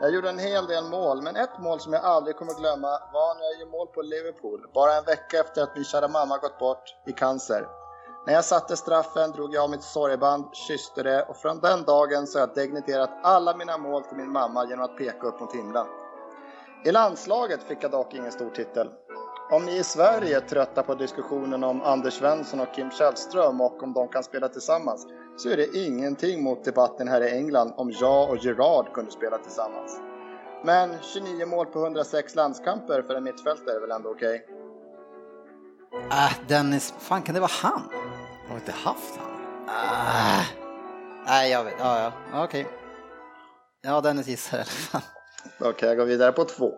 Jag 0.00 0.10
gjorde 0.10 0.28
en 0.28 0.38
hel 0.38 0.66
del 0.66 0.84
mål, 0.84 1.22
men 1.22 1.36
ett 1.36 1.58
mål 1.58 1.80
som 1.80 1.92
jag 1.92 2.04
aldrig 2.04 2.36
kommer 2.36 2.54
glömma 2.54 2.88
var 3.12 3.34
när 3.34 3.44
jag 3.44 3.60
gjorde 3.60 3.70
mål 3.70 3.86
på 3.86 4.02
Liverpool, 4.02 4.70
bara 4.74 4.94
en 4.94 5.04
vecka 5.04 5.40
efter 5.40 5.62
att 5.62 5.74
min 5.74 5.84
kära 5.84 6.08
mamma 6.08 6.38
gått 6.38 6.58
bort 6.58 6.96
i 7.06 7.12
cancer. 7.12 7.83
När 8.26 8.34
jag 8.34 8.44
satte 8.44 8.76
straffen 8.76 9.30
drog 9.30 9.54
jag 9.54 9.64
av 9.64 9.70
mitt 9.70 9.82
sorgeband, 9.82 10.44
kysste 10.52 11.02
det 11.02 11.22
och 11.22 11.36
från 11.36 11.60
den 11.60 11.82
dagen 11.82 12.26
så 12.26 12.38
har 12.38 12.46
jag 12.46 12.54
degniterat 12.54 13.10
alla 13.22 13.56
mina 13.56 13.78
mål 13.78 14.02
till 14.02 14.16
min 14.16 14.32
mamma 14.32 14.66
genom 14.68 14.84
att 14.84 14.96
peka 14.96 15.26
upp 15.26 15.40
mot 15.40 15.54
himlen. 15.54 15.86
I 16.84 16.92
landslaget 16.92 17.62
fick 17.62 17.78
jag 17.80 17.90
dock 17.90 18.14
ingen 18.14 18.32
stor 18.32 18.50
titel. 18.50 18.90
Om 19.50 19.64
ni 19.64 19.76
i 19.76 19.82
Sverige 19.82 20.36
är 20.36 20.40
trötta 20.40 20.82
på 20.82 20.94
diskussionen 20.94 21.64
om 21.64 21.82
Anders 21.82 22.14
Svensson 22.14 22.60
och 22.60 22.74
Kim 22.74 22.90
Källström 22.90 23.60
och 23.60 23.82
om 23.82 23.92
de 23.92 24.08
kan 24.08 24.22
spela 24.22 24.48
tillsammans 24.48 25.06
så 25.36 25.48
är 25.48 25.56
det 25.56 25.76
ingenting 25.76 26.42
mot 26.42 26.64
debatten 26.64 27.08
här 27.08 27.20
i 27.20 27.30
England 27.30 27.72
om 27.76 27.92
jag 28.00 28.30
och 28.30 28.36
Gerard 28.36 28.92
kunde 28.92 29.10
spela 29.10 29.38
tillsammans. 29.38 30.00
Men 30.64 30.90
29 31.02 31.46
mål 31.46 31.66
på 31.66 31.78
106 31.78 32.34
landskamper 32.34 33.02
för 33.02 33.14
en 33.14 33.24
mittfältare 33.24 33.76
är 33.76 33.80
väl 33.80 33.90
ändå 33.90 34.10
okej? 34.10 34.46
Äh, 36.10 36.32
Dennis, 36.48 36.94
fan 36.98 37.22
kan 37.22 37.34
det 37.34 37.40
vara 37.40 37.50
han? 37.62 37.82
Har 38.48 38.54
vi 38.54 38.60
inte 38.60 38.72
haft 38.72 39.16
han? 39.16 39.30
Ah. 39.68 40.44
Nej, 41.26 41.50
jag 41.50 41.64
vet. 41.64 41.74
Ja, 41.78 42.12
ja, 42.32 42.44
okej. 42.44 42.66
Ja, 43.82 44.00
Dennis 44.00 44.26
gissar 44.26 44.58
i 44.58 44.60
alla 44.60 44.64
fall. 44.64 45.02
Okej, 45.60 45.88
jag 45.88 45.98
går 45.98 46.04
vidare 46.04 46.32
på 46.32 46.44
två. 46.44 46.72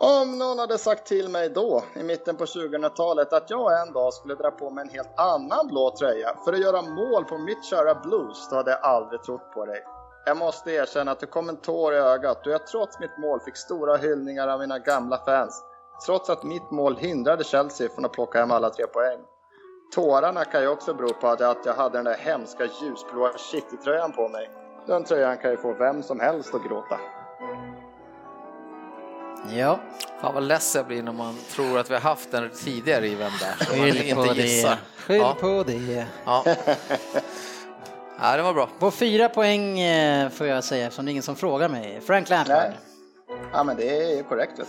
Om 0.00 0.38
någon 0.38 0.58
hade 0.58 0.78
sagt 0.78 1.06
till 1.06 1.28
mig 1.28 1.48
då, 1.48 1.82
i 1.94 2.02
mitten 2.02 2.36
på 2.36 2.44
2000-talet, 2.44 3.32
att 3.32 3.50
jag 3.50 3.82
en 3.82 3.92
dag 3.92 4.14
skulle 4.14 4.34
dra 4.34 4.50
på 4.50 4.70
mig 4.70 4.82
en 4.82 4.90
helt 4.90 5.18
annan 5.18 5.66
blå 5.66 5.96
tröja 5.98 6.36
för 6.44 6.52
att 6.52 6.58
göra 6.58 6.82
mål 6.82 7.24
på 7.24 7.38
mitt 7.38 7.64
köra 7.64 7.94
blues, 7.94 8.48
då 8.50 8.56
hade 8.56 8.70
jag 8.70 8.80
aldrig 8.82 9.22
trott 9.22 9.52
på 9.54 9.64
dig. 9.64 9.84
Jag 10.26 10.36
måste 10.36 10.70
erkänna 10.70 11.12
att 11.12 11.20
det 11.20 11.26
kom 11.26 11.48
en 11.48 11.56
tår 11.56 11.94
i 11.94 11.96
ögat 11.96 12.46
och 12.46 12.52
jag 12.52 12.66
trots 12.66 13.00
mitt 13.00 13.18
mål 13.18 13.40
fick 13.40 13.56
stora 13.56 13.96
hyllningar 13.96 14.48
av 14.48 14.60
mina 14.60 14.78
gamla 14.78 15.18
fans. 15.24 15.64
Trots 16.06 16.30
att 16.30 16.44
mitt 16.44 16.70
mål 16.70 16.96
hindrade 16.96 17.44
Chelsea 17.44 17.88
från 17.88 18.04
att 18.04 18.12
plocka 18.12 18.38
hem 18.38 18.50
alla 18.50 18.70
tre 18.70 18.86
poäng. 18.86 19.18
Tårarna 19.94 20.44
kan 20.44 20.60
ju 20.62 20.68
också 20.68 20.94
bero 20.94 21.12
på 21.14 21.28
att 21.28 21.40
jag 21.40 21.50
att 21.50 21.66
jag 21.66 21.74
hade 21.74 21.98
den 21.98 22.04
där 22.04 22.16
hemska 22.18 22.64
ljusblåa 22.64 23.30
City-tröjan 23.38 24.12
på 24.12 24.28
mig. 24.28 24.50
Den 24.86 25.04
tröjan 25.04 25.36
kan 25.38 25.50
ju 25.50 25.56
få 25.56 25.72
vem 25.72 26.02
som 26.02 26.20
helst 26.20 26.54
att 26.54 26.64
gråta. 26.64 26.98
Ja, 29.50 29.78
Fan 30.20 30.34
vad 30.34 30.42
ledsen 30.42 30.78
jag 30.78 30.86
blir 30.86 31.02
när 31.02 31.12
man 31.12 31.36
tror 31.50 31.78
att 31.78 31.90
vi 31.90 31.94
har 31.94 32.00
haft 32.00 32.30
den 32.30 32.50
tidigare 32.50 33.06
i 33.06 33.14
vem 33.14 33.32
där. 33.40 33.64
skyll 33.66 34.14
på 34.14 34.20
inte 34.22 34.34
det. 34.34 34.78
Skyll 34.96 35.16
Ja, 35.20 35.36
på 35.40 35.62
det. 35.66 36.06
ja. 36.24 36.44
ja, 38.20 38.36
det 38.36 38.42
var 38.42 38.54
bra. 38.54 38.68
På 38.78 38.90
fyra 38.90 39.28
poäng 39.28 39.80
eh, 39.80 40.30
får 40.30 40.46
jag 40.46 40.64
säga 40.64 40.86
eftersom 40.86 41.04
det 41.04 41.08
är 41.08 41.12
ingen 41.12 41.22
som 41.22 41.36
frågar 41.36 41.68
mig. 41.68 42.00
Frank 42.06 42.28
Lampard. 42.28 42.56
Nej. 42.56 42.78
Ja, 43.52 43.64
men 43.64 43.76
det 43.76 44.18
är 44.18 44.22
korrekt. 44.22 44.58
Vet 44.58 44.68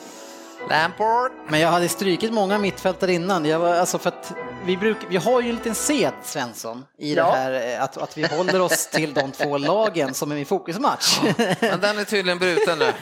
du. 0.60 0.67
Lampard. 0.69 1.32
Men 1.47 1.60
jag 1.60 1.69
hade 1.69 1.89
strykit 1.89 2.34
många 2.34 2.58
mittfältare 2.58 3.13
innan. 3.13 3.45
Jag 3.45 3.60
var, 3.60 3.73
alltså 3.73 3.97
för 3.97 4.10
att 4.10 4.34
vi, 4.65 4.77
bruk, 4.77 4.97
vi 5.09 5.17
har 5.17 5.41
ju 5.41 5.49
en 5.49 5.55
liten 5.55 5.75
sed, 5.75 6.13
Svensson, 6.23 6.85
i 6.97 7.15
det 7.15 7.21
Ja. 7.21 7.31
här 7.31 7.73
eh, 7.73 7.83
att, 7.83 7.97
att 7.97 8.17
vi 8.17 8.27
håller 8.27 8.61
oss 8.61 8.87
till 8.87 9.13
de 9.13 9.31
två 9.31 9.57
lagen 9.57 10.13
som 10.13 10.31
är 10.31 10.35
i 10.35 10.45
fokusmatch. 10.45 11.19
Men 11.61 11.79
den 11.79 11.97
är 11.99 12.03
tydligen 12.03 12.39
bruten 12.39 12.79
nu. 12.79 12.85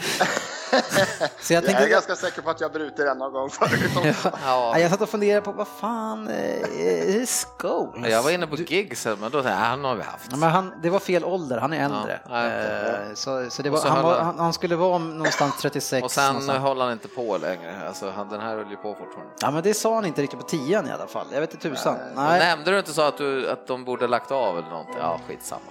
Så 1.42 1.54
jag 1.54 1.64
Jag 1.64 1.82
är 1.82 1.88
ganska 1.88 2.16
säker 2.16 2.42
på 2.42 2.50
att 2.50 2.62
jag 2.62 2.72
brutit 2.72 3.00
en 3.00 3.18
någon 3.18 3.34
gång 3.34 3.50
förut. 3.50 3.92
Ja. 4.24 4.32
Ja, 4.46 4.80
jag 4.80 4.92
satt 4.92 5.02
och 5.02 5.10
funderade 5.10 5.42
på 5.42 5.52
vad 5.52 5.68
fan, 5.68 6.28
är 6.28 7.20
det 7.20 7.30
Scholes? 7.58 8.12
Jag 8.12 8.24
var 8.24 8.32
inne 8.32 8.48
på 8.48 8.56
gigs, 8.56 9.06
men 9.06 9.18
då 9.20 9.30
tänkte 9.30 9.50
jag, 9.50 9.56
han 9.58 9.84
har 9.84 9.96
vi 9.96 10.02
haft. 10.04 10.28
Ja, 10.32 10.38
men 10.38 10.50
han, 10.50 10.74
det 10.84 10.90
var 10.90 11.00
fel 11.00 11.26
ålder, 11.26 11.58
han 11.58 11.74
är 11.74 11.86
äldre. 11.86 12.20
Ja. 12.30 12.46
Eh, 12.46 13.14
så, 13.14 13.50
så 13.50 13.62
det 13.62 13.70
Och 13.70 13.74
var, 13.74 13.82
så 13.82 13.88
han, 13.88 13.98
höll 13.98 14.06
var, 14.06 14.16
han- 14.16 14.26
han, 14.26 14.40
han 14.40 14.54
skulle 14.54 14.76
vara 14.76 14.98
någonstans 14.98 15.54
36. 15.62 16.04
Och 16.06 16.12
sen 16.12 16.28
någonstans. 16.28 16.60
håller 16.60 16.84
han 16.84 16.94
inte 16.94 17.08
på 17.08 17.38
längre. 17.38 17.88
Alltså, 17.88 18.10
han, 18.16 18.30
den 18.30 18.42
här 18.42 18.56
höll 18.56 18.70
ju 18.70 18.76
på 18.76 18.96
fortfarande. 18.96 19.34
Ja, 19.42 19.52
men 19.52 19.64
det 19.64 19.74
sa 19.74 19.96
han 19.96 20.06
inte 20.06 20.22
riktigt 20.22 20.40
på 20.40 20.46
tian 20.46 20.88
i 20.88 20.92
alla 20.92 21.08
fall. 21.08 21.28
Jag 21.32 21.42
vet 21.42 21.54
inte 21.54 21.70
tusan. 21.70 21.96
Nej. 21.98 22.10
Nej. 22.16 22.40
Nämnde 22.40 22.72
du 22.72 22.80
inte 22.80 22.94
så 22.94 23.02
att, 23.02 23.18
du, 23.18 23.50
att 23.50 23.68
de 23.68 23.86
borde 23.86 24.08
lagt 24.08 24.32
av 24.32 24.58
eller 24.58 24.70
någonting? 24.70 24.96
Ja, 25.00 25.20
skitsamma. 25.28 25.62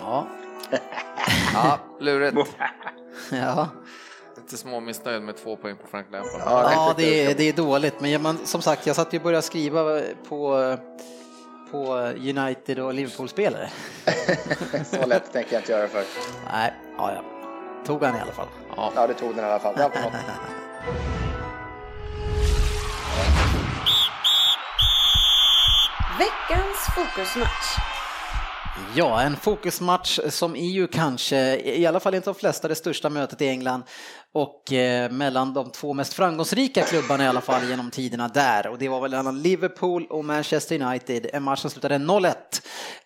Ja, 0.00 0.26
Ja. 1.54 1.78
lurigt. 2.00 2.36
Ja. 3.32 3.68
Lite 4.36 4.56
småmissnöjd 4.56 5.22
med 5.22 5.36
två 5.36 5.56
poäng 5.56 5.76
på 5.76 5.86
Frank 5.88 6.06
Lampard. 6.12 6.40
Ja, 6.44 6.72
ja, 6.72 6.94
det 6.96 7.24
är, 7.24 7.34
det 7.34 7.44
är 7.48 7.52
dåligt. 7.52 8.00
Men 8.00 8.10
jag- 8.10 8.20
man, 8.20 8.38
som 8.46 8.62
sagt, 8.62 8.86
jag 8.86 8.96
satt 8.96 9.12
ju 9.14 9.18
och 9.18 9.24
började 9.24 9.42
skriva 9.42 10.00
på, 10.28 10.76
på 11.70 11.94
United 12.16 12.78
och 12.78 12.94
Liverpool-spelare. 12.94 13.70
Så 14.84 15.06
lätt 15.06 15.32
tänker 15.32 15.52
jag 15.52 15.60
inte 15.60 15.72
göra 15.72 15.88
för. 15.88 16.04
Nej, 16.52 16.74
ja, 16.98 17.12
ja. 17.14 17.22
Tog 17.86 18.02
han 18.02 18.16
i 18.16 18.20
alla 18.20 18.32
fall. 18.32 18.48
Ja. 18.76 18.92
Ja, 18.96 19.06
det 19.06 19.14
tog 19.14 19.34
den 19.36 19.44
i 19.44 19.48
alla 19.48 19.58
fall. 19.58 19.74
På 19.74 19.80
något. 19.80 20.12
Veckans 26.18 26.78
fokusmatch. 26.94 27.78
Ja, 28.94 29.22
en 29.22 29.36
fokusmatch 29.36 30.18
som 30.28 30.56
är 30.56 30.70
ju 30.70 30.86
kanske, 30.86 31.36
i 31.56 31.86
alla 31.86 32.00
fall 32.00 32.14
inte 32.14 32.30
de 32.30 32.34
flesta, 32.34 32.68
det 32.68 32.74
största 32.74 33.10
mötet 33.10 33.42
i 33.42 33.48
England 33.48 33.82
och 34.36 34.72
eh, 34.72 35.10
mellan 35.10 35.54
de 35.54 35.70
två 35.70 35.92
mest 35.92 36.14
framgångsrika 36.14 36.82
klubbarna 36.82 37.24
i 37.24 37.28
alla 37.28 37.40
fall 37.40 37.68
genom 37.68 37.90
tiderna 37.90 38.28
där. 38.28 38.66
Och 38.66 38.78
det 38.78 38.88
var 38.88 39.00
väl 39.00 39.10
mellan 39.10 39.42
Liverpool 39.42 40.06
och 40.06 40.24
Manchester 40.24 40.82
United, 40.82 41.26
en 41.32 41.42
match 41.42 41.60
som 41.60 41.70
slutade 41.70 41.94
0-1 41.98 42.34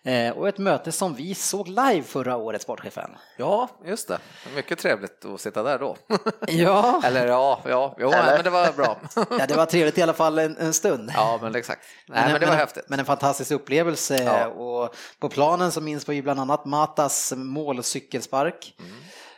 eh, 0.03 0.37
och 0.37 0.47
ett 0.47 0.57
möte 0.57 0.91
som 0.91 1.15
vi 1.15 1.35
såg 1.35 1.67
live 1.67 2.03
förra 2.03 2.35
året, 2.37 2.61
sportchefen. 2.61 3.11
ja, 3.37 3.69
just 3.85 4.07
det. 4.07 4.17
Mycket 4.55 4.79
trevligt 4.79 5.25
att 5.25 5.41
sitta 5.41 5.63
där 5.63 5.79
då. 5.79 5.97
Ja, 6.47 7.01
Eller 7.05 7.27
ja, 7.27 7.61
ja, 7.65 7.95
jo, 7.99 8.11
Eller? 8.11 8.33
men 8.35 8.43
det 8.43 8.49
var 8.49 8.71
bra. 8.71 8.97
ja 9.39 9.45
det 9.47 9.55
var 9.55 9.65
trevligt 9.65 9.97
i 9.97 10.01
alla 10.01 10.13
fall 10.13 10.39
en, 10.39 10.57
en 10.57 10.73
stund. 10.73 11.11
Ja, 11.15 11.39
men 11.41 11.55
exakt. 11.55 11.81
Nej, 12.07 12.31
men 12.31 12.41
det 12.41 12.47
var 12.47 12.55
häftigt. 12.55 12.85
Men 12.87 12.99
en 12.99 13.05
fantastisk 13.05 13.51
upplevelse 13.51 14.23
Ja. 14.23 14.47
och 14.47 14.95
på 15.19 15.29
planen 15.29 15.71
så 15.71 15.81
minns 15.81 16.09
vi 16.09 16.15
ju 16.15 16.21
bland 16.21 16.39
annat 16.39 16.65
Matas 16.65 17.33
mål 17.35 17.79
och 17.79 17.85
cykelspark. 17.85 18.75
Mm. 18.79 18.91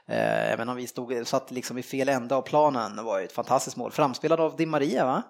Eh, 0.10 0.52
Även 0.54 0.70
om 0.70 0.76
vi 0.76 0.88
stod, 0.88 1.28
satt 1.28 1.52
liksom 1.52 1.78
i 1.78 1.84
fel 1.84 2.10
ände 2.10 2.36
av 2.36 2.42
planen, 2.42 2.96
det 2.96 3.02
var 3.04 3.20
ju 3.20 3.26
ett 3.26 3.32
fantastiskt 3.32 3.78
mål. 3.78 3.92
Framspelad 3.92 4.40
av 4.40 4.56
Di 4.56 4.66
Maria 4.66 5.06
va? 5.06 5.24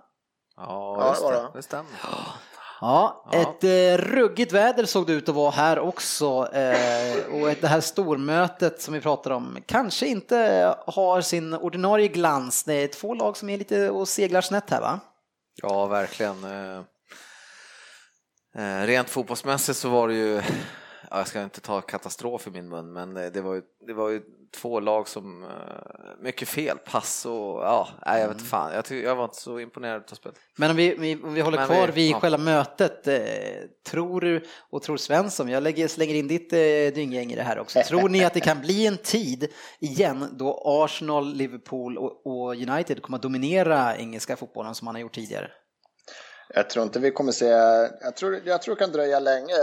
Ja, 0.55 1.07
just 1.09 1.21
det 1.21 1.25
var 1.27 1.51
det. 1.53 1.61
stämmer. 1.63 1.91
Ja, 2.03 2.17
Ja. 2.81 3.23
ett 3.31 3.63
eh, 3.63 4.03
ruggigt 4.05 4.51
väder 4.51 4.85
såg 4.85 5.07
det 5.07 5.13
ut 5.13 5.29
att 5.29 5.35
vara 5.35 5.51
här 5.51 5.79
också 5.79 6.47
eh, 6.53 7.25
och 7.41 7.49
ett, 7.49 7.61
det 7.61 7.67
här 7.67 7.81
stormötet 7.81 8.81
som 8.81 8.93
vi 8.93 9.01
pratar 9.01 9.31
om 9.31 9.57
kanske 9.65 10.07
inte 10.07 10.75
har 10.87 11.21
sin 11.21 11.53
ordinarie 11.53 12.07
glans. 12.07 12.63
Det 12.63 12.73
är 12.73 12.87
två 12.87 13.13
lag 13.13 13.37
som 13.37 13.49
är 13.49 13.57
lite 13.57 13.89
och 13.89 14.07
seglar 14.07 14.41
snett 14.41 14.69
här 14.69 14.81
va? 14.81 14.99
Ja, 15.61 15.85
verkligen. 15.85 16.43
Eh, 16.43 16.77
eh, 18.57 18.85
Rent 18.85 19.09
fotbollsmässigt 19.09 19.77
så 19.79 19.89
var 19.89 20.07
det 20.07 20.13
ju 20.13 20.41
jag 21.09 21.27
ska 21.27 21.43
inte 21.43 21.61
ta 21.61 21.81
katastrof 21.81 22.47
i 22.47 22.49
min 22.49 22.69
mun, 22.69 22.93
men 22.93 23.13
det 23.13 23.41
var 23.41 23.53
ju, 23.53 23.61
det 23.87 23.93
var 23.93 24.09
ju 24.09 24.21
två 24.53 24.79
lag 24.79 25.07
som, 25.07 25.45
mycket 26.19 26.47
fel, 26.47 26.77
pass 26.77 27.25
och 27.25 27.61
ja, 27.61 27.89
nej, 28.05 28.21
jag 28.21 28.27
vet 28.27 28.37
inte 28.37 28.49
fan, 28.49 28.73
jag, 28.73 29.03
jag 29.03 29.15
var 29.15 29.23
inte 29.23 29.37
så 29.37 29.59
imponerad 29.59 30.03
av 30.11 30.15
spelet. 30.15 30.39
Men 30.55 30.71
om 30.71 30.77
vi, 30.77 31.15
om 31.23 31.33
vi 31.33 31.41
håller 31.41 31.57
men 31.57 31.67
kvar 31.67 31.87
vi, 31.87 31.93
vid 31.93 32.11
ja. 32.11 32.19
själva 32.19 32.37
mötet, 32.37 33.07
eh, 33.07 33.15
tror 33.87 34.21
du 34.21 34.45
och 34.69 34.81
tror 34.81 34.97
Svensson, 34.97 35.49
jag 35.49 35.63
lägger, 35.63 35.87
slänger 35.87 36.15
in 36.15 36.27
ditt 36.27 36.53
eh, 36.53 36.57
dynggäng 36.95 37.31
i 37.31 37.35
det 37.35 37.43
här 37.43 37.59
också, 37.59 37.81
tror 37.87 38.09
ni 38.09 38.25
att 38.25 38.33
det 38.33 38.39
kan 38.39 38.61
bli 38.61 38.87
en 38.87 38.97
tid 38.97 39.47
igen 39.79 40.25
då 40.31 40.63
Arsenal, 40.65 41.33
Liverpool 41.33 41.97
och, 41.97 42.27
och 42.27 42.55
United 42.55 43.01
kommer 43.01 43.17
att 43.17 43.21
dominera 43.21 43.97
engelska 43.97 44.35
fotbollen 44.35 44.75
som 44.75 44.85
man 44.85 44.95
har 44.95 45.01
gjort 45.01 45.15
tidigare? 45.15 45.51
Jag 46.49 46.69
tror 46.69 46.83
inte 46.83 46.99
vi 46.99 47.11
kommer 47.11 47.31
se, 47.31 47.45
jag 48.01 48.15
tror, 48.15 48.41
jag 48.45 48.61
tror 48.61 48.75
det 48.75 48.79
kan 48.79 48.91
dröja 48.91 49.19
länge. 49.19 49.53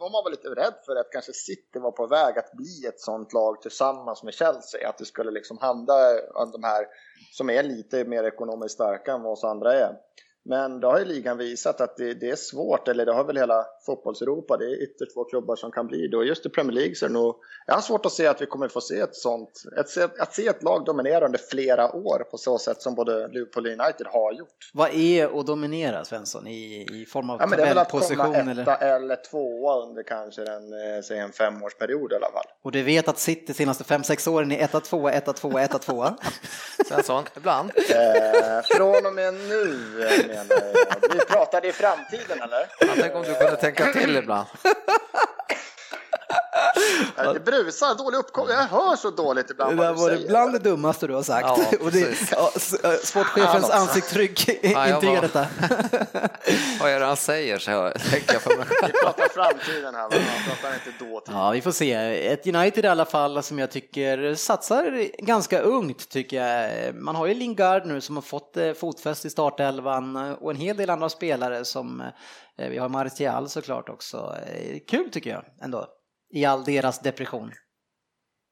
Man 0.00 0.12
var 0.12 0.30
lite 0.30 0.48
rädd 0.48 0.74
för 0.86 0.96
att 0.96 1.10
kanske 1.12 1.32
City 1.32 1.78
var 1.78 1.90
på 1.90 2.06
väg 2.06 2.38
att 2.38 2.52
bli 2.52 2.86
ett 2.88 3.00
sånt 3.00 3.32
lag 3.32 3.62
tillsammans 3.62 4.22
med 4.22 4.34
Chelsea. 4.34 4.88
Att 4.88 4.98
det 4.98 5.04
skulle 5.04 5.30
liksom 5.30 5.58
handla 5.58 5.94
om 6.34 6.50
de 6.50 6.64
här 6.64 6.86
som 7.32 7.50
är 7.50 7.62
lite 7.62 8.04
mer 8.04 8.24
ekonomiskt 8.24 8.74
starka 8.74 9.12
än 9.12 9.22
vad 9.22 9.32
oss 9.32 9.44
andra 9.44 9.74
är. 9.74 9.96
Men 10.48 10.80
då 10.80 10.90
har 10.90 10.98
ju 10.98 11.04
ligan 11.04 11.38
visat 11.38 11.80
att 11.80 11.96
det, 11.96 12.14
det, 12.14 12.30
är 12.30 12.36
svårt, 12.36 12.88
eller 12.88 13.06
det 13.06 13.12
har 13.12 13.24
väl 13.24 13.36
hela 13.36 13.66
fotbollseuropa, 13.86 14.56
det 14.56 14.64
är 14.64 14.82
ytterst 14.82 15.14
få 15.14 15.24
klubbar 15.24 15.56
som 15.56 15.72
kan 15.72 15.86
bli 15.86 16.08
det. 16.08 16.16
Och 16.16 16.26
just 16.26 16.46
i 16.46 16.48
Premier 16.48 16.72
League 16.72 16.94
så 16.94 17.04
är 17.04 17.08
det 17.08 17.12
nog, 17.12 17.34
jag 17.66 17.74
har 17.74 17.82
svårt 17.82 18.06
att 18.06 18.12
se 18.12 18.26
att 18.26 18.42
vi 18.42 18.46
kommer 18.46 18.68
få 18.68 18.80
se 18.80 19.00
ett 19.00 19.14
sånt, 19.14 19.62
ett, 19.78 20.20
att 20.20 20.34
se 20.34 20.46
ett 20.46 20.62
lag 20.62 20.84
dominera 20.84 21.26
under 21.26 21.38
flera 21.50 21.92
år 21.92 22.18
på 22.30 22.38
så 22.38 22.58
sätt 22.58 22.82
som 22.82 22.94
både 22.94 23.28
Liverpool 23.28 23.66
och 23.66 23.72
United 23.72 24.06
har 24.06 24.32
gjort. 24.32 24.70
Vad 24.74 24.94
är 24.94 25.40
att 25.40 25.46
dominera 25.46 26.04
Svensson 26.04 26.46
i, 26.46 26.86
i 26.92 27.06
form 27.06 27.30
av 27.30 27.40
ja, 27.40 27.46
men 27.46 27.58
Det 27.58 27.64
är 27.64 27.68
väl 27.68 27.78
att 27.78 27.90
komma 27.90 28.02
etta 28.02 28.50
eller? 28.50 28.96
eller 28.96 29.16
tvåa 29.30 29.82
under 29.82 30.02
kanske 30.02 30.42
en, 30.42 30.72
eh, 30.72 31.02
säg 31.02 31.18
en 31.18 31.32
femårsperiod 31.32 32.12
i 32.12 32.14
alla 32.14 32.32
fall. 32.32 32.46
Och 32.62 32.72
du 32.72 32.82
vet 32.82 33.08
att 33.08 33.18
City 33.18 33.54
senaste 33.54 33.84
fem 33.84 34.04
sex 34.04 34.26
åren 34.26 34.52
är 34.52 34.64
etta, 34.64 34.80
tvåa, 34.80 35.12
etta, 35.12 35.32
tvåa, 35.32 35.62
etta, 35.62 35.78
tvåa? 35.78 36.16
Svensson, 36.88 37.24
ibland. 37.36 37.70
Eh, 37.76 38.62
från 38.64 39.06
och 39.06 39.14
med 39.14 39.34
nu 39.34 39.76
menar 40.44 40.62
jag. 41.02 41.14
Vi 41.14 41.18
pratade 41.18 41.68
i 41.68 41.72
framtiden 41.72 42.42
eller? 42.42 42.66
Tänker 43.02 43.16
om 43.16 43.22
du 43.22 43.34
kunde 43.34 43.56
tänka 43.56 43.92
till 43.92 44.16
ibland. 44.16 44.46
Det 47.34 47.40
brusar, 47.44 47.94
dålig 47.94 48.18
uppkoppling. 48.18 48.56
Jag 48.56 48.64
hör 48.64 48.96
så 48.96 49.10
dåligt 49.10 49.50
ibland. 49.50 49.76
Det 49.76 49.82
där 49.82 49.92
var 49.92 50.10
det 50.10 50.28
bland 50.28 50.52
det 50.52 50.58
dummaste 50.58 51.06
du 51.06 51.14
har 51.14 51.22
sagt. 51.22 51.48
Ja, 51.48 51.78
och 51.80 51.92
det, 51.92 52.30
ja, 52.30 52.50
eh, 52.84 52.90
sportchefens 53.02 53.70
ansiktstryck 53.70 54.48
intygar 54.48 55.20
detta. 55.22 55.46
Vad 56.80 56.90
är 56.90 57.00
det 57.00 57.06
han 57.06 57.16
säger? 57.16 57.58
Så 57.58 57.70
jag 57.70 57.94
tänker 58.00 58.38
på 58.38 58.56
mig 58.56 58.66
Vi 58.82 58.92
pratar 58.92 59.28
framtiden 59.28 59.94
här, 59.94 60.02
man 60.02 60.10
pratar 60.10 60.74
inte 60.74 61.04
dåtid. 61.04 61.34
Ja, 61.34 61.50
vi 61.50 61.60
får 61.60 61.72
se. 61.72 61.92
Ett 62.26 62.46
United 62.46 62.84
i 62.84 62.88
alla 62.88 63.04
fall 63.04 63.42
som 63.42 63.58
jag 63.58 63.70
tycker 63.70 64.34
satsar 64.34 65.08
ganska 65.24 65.60
ungt 65.60 66.08
tycker 66.08 66.36
jag. 66.44 66.94
Man 66.94 67.16
har 67.16 67.26
ju 67.26 67.34
Lingard 67.34 67.86
nu 67.86 68.00
som 68.00 68.16
har 68.16 68.22
fått 68.22 68.56
eh, 68.56 68.72
fotfäste 68.72 69.26
i 69.26 69.30
startelvan 69.30 70.16
och 70.16 70.50
en 70.50 70.56
hel 70.56 70.76
del 70.76 70.90
andra 70.90 71.08
spelare 71.08 71.64
som 71.64 72.00
eh, 72.58 72.68
vi 72.68 72.78
har 72.78 72.88
Martial 72.88 73.48
såklart 73.48 73.88
också. 73.88 74.34
Kul 74.88 75.10
tycker 75.10 75.30
jag 75.30 75.44
ändå 75.62 75.86
i 76.30 76.44
all 76.44 76.64
deras 76.64 77.00
depression. 77.00 77.52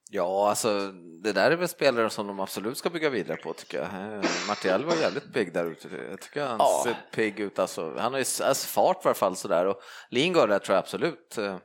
Ja, 0.09 0.49
alltså 0.49 0.91
det 1.23 1.33
där 1.33 1.51
är 1.51 1.55
väl 1.55 1.67
spelare 1.67 2.09
som 2.09 2.27
de 2.27 2.39
absolut 2.39 2.77
ska 2.77 2.89
bygga 2.89 3.09
vidare 3.09 3.37
på 3.37 3.53
tycker 3.53 3.77
jag. 3.77 3.85
Eh, 3.85 4.29
Martial 4.47 4.85
var 4.85 4.95
jävligt 4.95 5.33
pigg 5.33 5.53
där 5.53 5.65
ute. 5.65 5.87
Jag 6.09 6.21
tycker 6.21 6.45
han 6.45 6.57
ja. 6.59 6.81
ser 6.83 6.95
pigg 7.11 7.39
ut. 7.39 7.59
Alltså, 7.59 7.95
han 7.97 8.13
har 8.13 8.19
ju 8.19 8.25
alltså, 8.43 8.67
fart 8.67 9.05
i 9.05 9.07
alla 9.07 9.15
fall 9.15 9.35
sådär 9.35 9.65
och 9.65 9.79
Lingard 10.09 10.49
där 10.49 10.59
tror 10.59 10.75
jag 10.75 10.83
absolut 10.83 11.37
eh, 11.37 11.57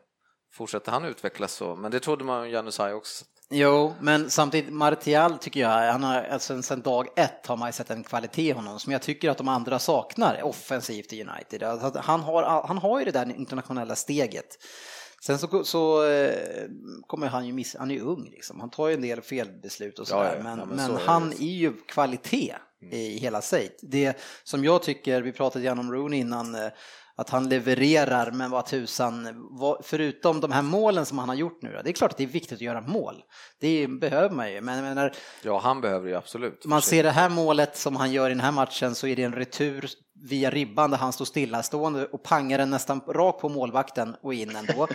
fortsätter 0.52 0.92
han 0.92 1.04
utvecklas 1.04 1.52
så. 1.52 1.76
Men 1.76 1.90
det 1.90 2.00
trodde 2.00 2.24
man 2.24 2.40
om 2.40 2.50
Janusaj 2.50 2.92
också. 2.92 3.24
Jo, 3.52 3.94
men 4.00 4.30
samtidigt 4.30 4.72
Martial 4.72 5.38
tycker 5.38 5.60
jag, 5.60 5.92
han 5.92 6.02
har, 6.04 6.22
alltså, 6.22 6.62
sen 6.62 6.80
dag 6.80 7.08
ett 7.16 7.46
har 7.46 7.56
man 7.56 7.68
ju 7.68 7.72
sett 7.72 7.90
en 7.90 8.04
kvalitet 8.04 8.48
i 8.48 8.52
honom 8.52 8.78
som 8.80 8.92
jag 8.92 9.02
tycker 9.02 9.30
att 9.30 9.38
de 9.38 9.48
andra 9.48 9.78
saknar 9.78 10.42
offensivt 10.42 11.12
i 11.12 11.22
United. 11.22 11.62
Alltså, 11.62 12.00
han, 12.00 12.20
har, 12.20 12.66
han 12.66 12.78
har 12.78 12.98
ju 12.98 13.04
det 13.04 13.10
där 13.10 13.30
internationella 13.36 13.96
steget 13.96 14.56
Sen 15.22 15.38
så, 15.38 15.64
så 15.64 16.04
eh, 16.04 16.68
kommer 17.06 17.26
han 17.26 17.46
ju 17.46 17.52
missa, 17.52 17.78
han 17.78 17.90
är 17.90 17.94
ju 17.94 18.00
ung 18.00 18.30
liksom, 18.30 18.60
han 18.60 18.70
tar 18.70 18.88
ju 18.88 18.94
en 18.94 19.02
del 19.02 19.20
felbeslut 19.20 19.98
och 19.98 20.08
sådär, 20.08 20.24
ja, 20.24 20.36
ja. 20.36 20.42
men, 20.42 20.58
ja, 20.58 20.64
men, 20.64 20.76
men 20.76 20.86
så 20.86 20.98
han 21.06 21.32
är, 21.32 21.42
är 21.42 21.56
ju 21.56 21.72
kvalitet 21.72 22.54
mm. 22.82 22.94
i 22.94 23.18
hela 23.18 23.40
sig. 23.40 23.76
Det 23.82 24.18
som 24.44 24.64
jag 24.64 24.82
tycker, 24.82 25.22
vi 25.22 25.32
pratade 25.32 25.64
gärna 25.64 25.80
om 25.80 25.92
Rooney 25.92 26.20
innan, 26.20 26.54
eh, 26.54 26.68
att 27.20 27.30
han 27.30 27.48
levererar, 27.48 28.30
men 28.30 28.50
vad 28.50 28.66
tusan, 28.66 29.28
förutom 29.82 30.40
de 30.40 30.52
här 30.52 30.62
målen 30.62 31.06
som 31.06 31.18
han 31.18 31.28
har 31.28 31.36
gjort 31.36 31.62
nu, 31.62 31.80
det 31.84 31.90
är 31.90 31.92
klart 31.92 32.10
att 32.10 32.16
det 32.16 32.24
är 32.24 32.28
viktigt 32.28 32.52
att 32.52 32.60
göra 32.60 32.80
mål. 32.80 33.22
Det 33.60 33.86
behöver 33.86 34.34
man 34.34 34.52
ju, 34.52 34.60
men 34.60 34.84
menar, 34.84 35.12
Ja, 35.42 35.58
han 35.58 35.80
behöver 35.80 36.08
ju 36.08 36.14
absolut. 36.14 36.64
Man 36.64 36.82
ser 36.82 37.02
det 37.02 37.10
här 37.10 37.28
målet 37.28 37.76
som 37.76 37.96
han 37.96 38.12
gör 38.12 38.26
i 38.26 38.32
den 38.32 38.40
här 38.40 38.52
matchen 38.52 38.94
så 38.94 39.06
är 39.06 39.16
det 39.16 39.22
en 39.22 39.34
retur 39.34 39.90
via 40.22 40.50
ribban 40.50 40.90
där 40.90 40.98
han 40.98 41.12
står 41.12 41.24
stillastående 41.24 42.06
och 42.06 42.22
pangar 42.22 42.58
den 42.58 42.70
nästan 42.70 43.00
rakt 43.08 43.40
på 43.40 43.48
målvakten 43.48 44.16
och 44.22 44.34
in 44.34 44.56
ändå. 44.56 44.88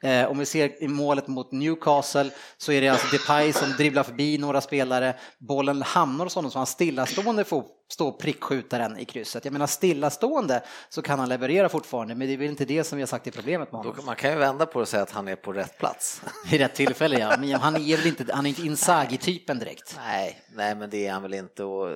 eh, 0.08 0.30
om 0.30 0.38
vi 0.38 0.46
ser 0.46 0.82
i 0.82 0.88
målet 0.88 1.28
mot 1.28 1.52
Newcastle 1.52 2.30
så 2.56 2.72
är 2.72 2.80
det 2.80 2.88
alltså 2.88 3.16
Depay 3.16 3.52
som 3.52 3.72
dribblar 3.72 4.02
förbi 4.02 4.38
några 4.38 4.60
spelare, 4.60 5.14
bollen 5.38 5.82
hamnar 5.82 6.24
hos 6.24 6.34
honom 6.34 6.50
så 6.50 6.58
han 6.58 6.66
stillastående 6.66 7.44
får 7.44 7.64
stå 7.90 8.12
prickskjuta 8.12 8.78
den 8.78 8.98
i 8.98 9.04
krysset. 9.04 9.44
Jag 9.44 9.52
menar 9.52 9.66
stillastående 9.66 10.62
så 10.88 11.02
kan 11.02 11.18
han 11.18 11.28
leverera 11.28 11.68
fortfarande, 11.68 12.14
men 12.14 12.26
det 12.26 12.32
är 12.32 12.36
väl 12.36 12.48
inte 12.48 12.64
det 12.64 12.84
som 12.84 12.96
vi 12.96 13.02
har 13.02 13.06
sagt 13.06 13.26
är 13.26 13.30
problemet 13.30 13.72
med 13.72 13.80
honom. 13.80 14.06
Man 14.06 14.16
kan 14.16 14.30
ju 14.30 14.36
vända 14.36 14.66
på 14.66 14.78
det 14.78 14.82
och 14.82 14.88
säga 14.88 15.02
att 15.02 15.10
han 15.10 15.28
är 15.28 15.36
på 15.36 15.52
rätt 15.52 15.78
plats. 15.78 16.22
I 16.50 16.58
rätt 16.58 16.74
tillfälle 16.74 17.18
ja, 17.18 17.36
men 17.38 17.52
han 17.52 17.76
är 17.76 17.96
väl 17.96 18.06
inte, 18.06 18.34
han 18.34 18.46
är 18.46 18.48
inte 18.48 18.62
Inzaghi-typen 18.62 19.58
direkt. 19.58 19.98
Nej, 20.06 20.40
nej 20.54 20.74
men 20.74 20.90
det 20.90 21.06
är 21.06 21.12
han 21.12 21.22
väl 21.22 21.34
inte 21.34 21.64
och 21.64 21.88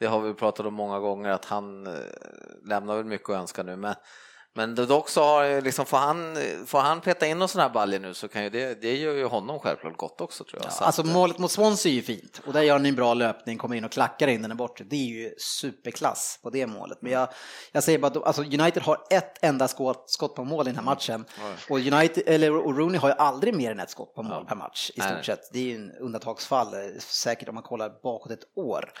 det 0.00 0.06
har 0.06 0.20
vi 0.20 0.34
pratat 0.34 0.66
om 0.66 0.74
många 0.74 0.98
gånger 0.98 1.30
att 1.30 1.44
han 1.44 1.86
eh, 1.86 1.92
lämnar 2.64 2.96
väl 2.96 3.04
mycket 3.04 3.30
att 3.30 3.36
önska 3.36 3.62
nu. 3.62 3.76
Men 3.76 3.94
men 4.54 4.74
dock 4.74 5.08
så 5.08 5.22
har 5.22 5.60
liksom, 5.60 5.86
får, 5.86 5.96
han, 5.96 6.36
får 6.66 6.78
han 6.78 7.00
peta 7.00 7.26
in 7.26 7.38
någon 7.38 7.48
sån 7.48 7.60
här 7.60 7.68
baljer 7.68 8.00
nu 8.00 8.14
så 8.14 8.28
kan 8.28 8.44
ju 8.44 8.50
det, 8.50 8.80
det 8.80 8.96
gör 8.96 9.14
ju 9.14 9.24
honom 9.24 9.58
självklart 9.60 9.96
gott 9.96 10.20
också 10.20 10.44
tror 10.44 10.62
jag. 10.62 10.72
Ja, 10.80 10.86
alltså 10.86 11.04
målet 11.04 11.38
mot 11.38 11.50
Swansea 11.50 11.92
är 11.92 11.94
ju 11.94 12.02
fint 12.02 12.40
och 12.46 12.52
där 12.52 12.62
gör 12.62 12.72
han 12.72 12.86
en 12.86 12.94
bra 12.94 13.14
löpning, 13.14 13.58
kommer 13.58 13.76
in 13.76 13.84
och 13.84 13.92
klackar 13.92 14.28
in 14.28 14.42
den 14.42 14.56
bort. 14.56 14.80
Det 14.84 14.96
är 14.96 15.06
ju 15.06 15.34
superklass 15.38 16.38
på 16.42 16.50
det 16.50 16.66
målet. 16.66 16.98
Men 17.02 17.12
jag, 17.12 17.28
jag 17.72 17.84
säger 17.84 17.98
bara, 17.98 18.20
alltså 18.24 18.42
United 18.42 18.82
har 18.82 18.98
ett 19.10 19.44
enda 19.44 19.68
skott, 19.68 20.10
skott 20.10 20.34
på 20.34 20.44
mål 20.44 20.68
i 20.68 20.70
den 20.70 20.76
här 20.76 20.84
matchen 20.84 21.24
mm. 21.40 21.52
och, 21.68 21.78
United, 21.78 22.22
eller, 22.26 22.56
och 22.56 22.78
Rooney 22.78 22.98
har 22.98 23.08
ju 23.08 23.14
aldrig 23.14 23.54
mer 23.54 23.70
än 23.70 23.80
ett 23.80 23.90
skott 23.90 24.14
på 24.14 24.22
mål 24.22 24.38
ja. 24.40 24.44
per 24.48 24.56
match 24.56 24.90
i 24.94 25.00
stort 25.00 25.12
Nej. 25.12 25.24
sett. 25.24 25.52
Det 25.52 25.58
är 25.58 25.64
ju 25.64 25.74
en 25.74 25.90
undantagsfall, 25.90 26.74
eh, 26.74 26.80
säkert 26.98 27.48
om 27.48 27.54
man 27.54 27.64
kollar 27.64 27.90
bakåt 28.02 28.32
ett 28.32 28.56
år. 28.56 28.92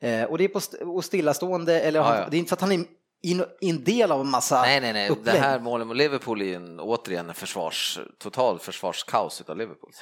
Eh, 0.00 0.24
och 0.24 0.38
det 0.38 0.44
är 0.44 0.48
på 0.48 0.58
st 0.58 0.76
och 0.76 1.04
stillastående, 1.04 1.80
eller 1.80 2.00
ja, 2.00 2.26
det 2.30 2.36
är 2.36 2.38
inte 2.38 2.48
för 2.48 2.56
att 2.56 2.60
han 2.60 2.72
är 2.72 2.97
in, 3.22 3.44
en 3.60 3.84
del 3.84 4.12
av 4.12 4.20
en 4.20 4.30
massa 4.30 4.62
Nej, 4.62 4.80
nej, 4.80 4.92
nej. 4.92 5.10
Upplägg. 5.10 5.34
Det 5.34 5.40
här 5.40 5.60
målet 5.60 5.86
mot 5.86 5.96
Liverpool 5.96 6.42
är 6.42 6.56
en, 6.56 6.80
återigen 6.80 7.28
en 7.28 7.34
försvars, 7.34 7.98
total 8.18 8.58
försvarskaos 8.58 9.42
av 9.46 9.56
Liverpool. 9.56 9.92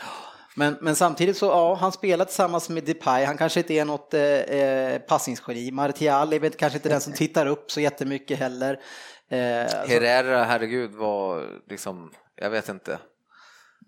Men, 0.55 0.77
men 0.81 0.97
samtidigt 0.97 1.37
så, 1.37 1.47
ja, 1.47 1.75
han 1.75 1.93
spelar 1.93 2.25
tillsammans 2.25 2.69
med 2.69 2.85
Depay, 2.85 3.25
han 3.25 3.37
kanske 3.37 3.61
inte 3.61 3.75
är 3.75 3.85
något 3.85 4.15
eh, 4.15 4.23
eh 4.23 4.99
passningsgeni. 4.99 5.71
Martial 5.71 6.33
är 6.33 6.51
kanske 6.51 6.77
inte 6.77 6.89
den 6.89 7.01
som 7.01 7.13
tittar 7.13 7.47
upp 7.47 7.71
så 7.71 7.81
jättemycket 7.81 8.39
heller. 8.39 8.81
Eh, 9.29 9.39
Herrera, 9.39 10.45
herregud, 10.45 10.95
var 10.95 11.47
liksom, 11.69 12.13
jag 12.37 12.51
vet 12.51 12.69
inte, 12.69 12.99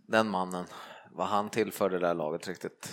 den 0.09 0.29
mannen, 0.29 0.65
vad 1.11 1.27
han 1.27 1.51
tillförde 1.51 1.99
det 1.99 2.07
där 2.07 2.15
laget 2.15 2.49
riktigt. 2.49 2.93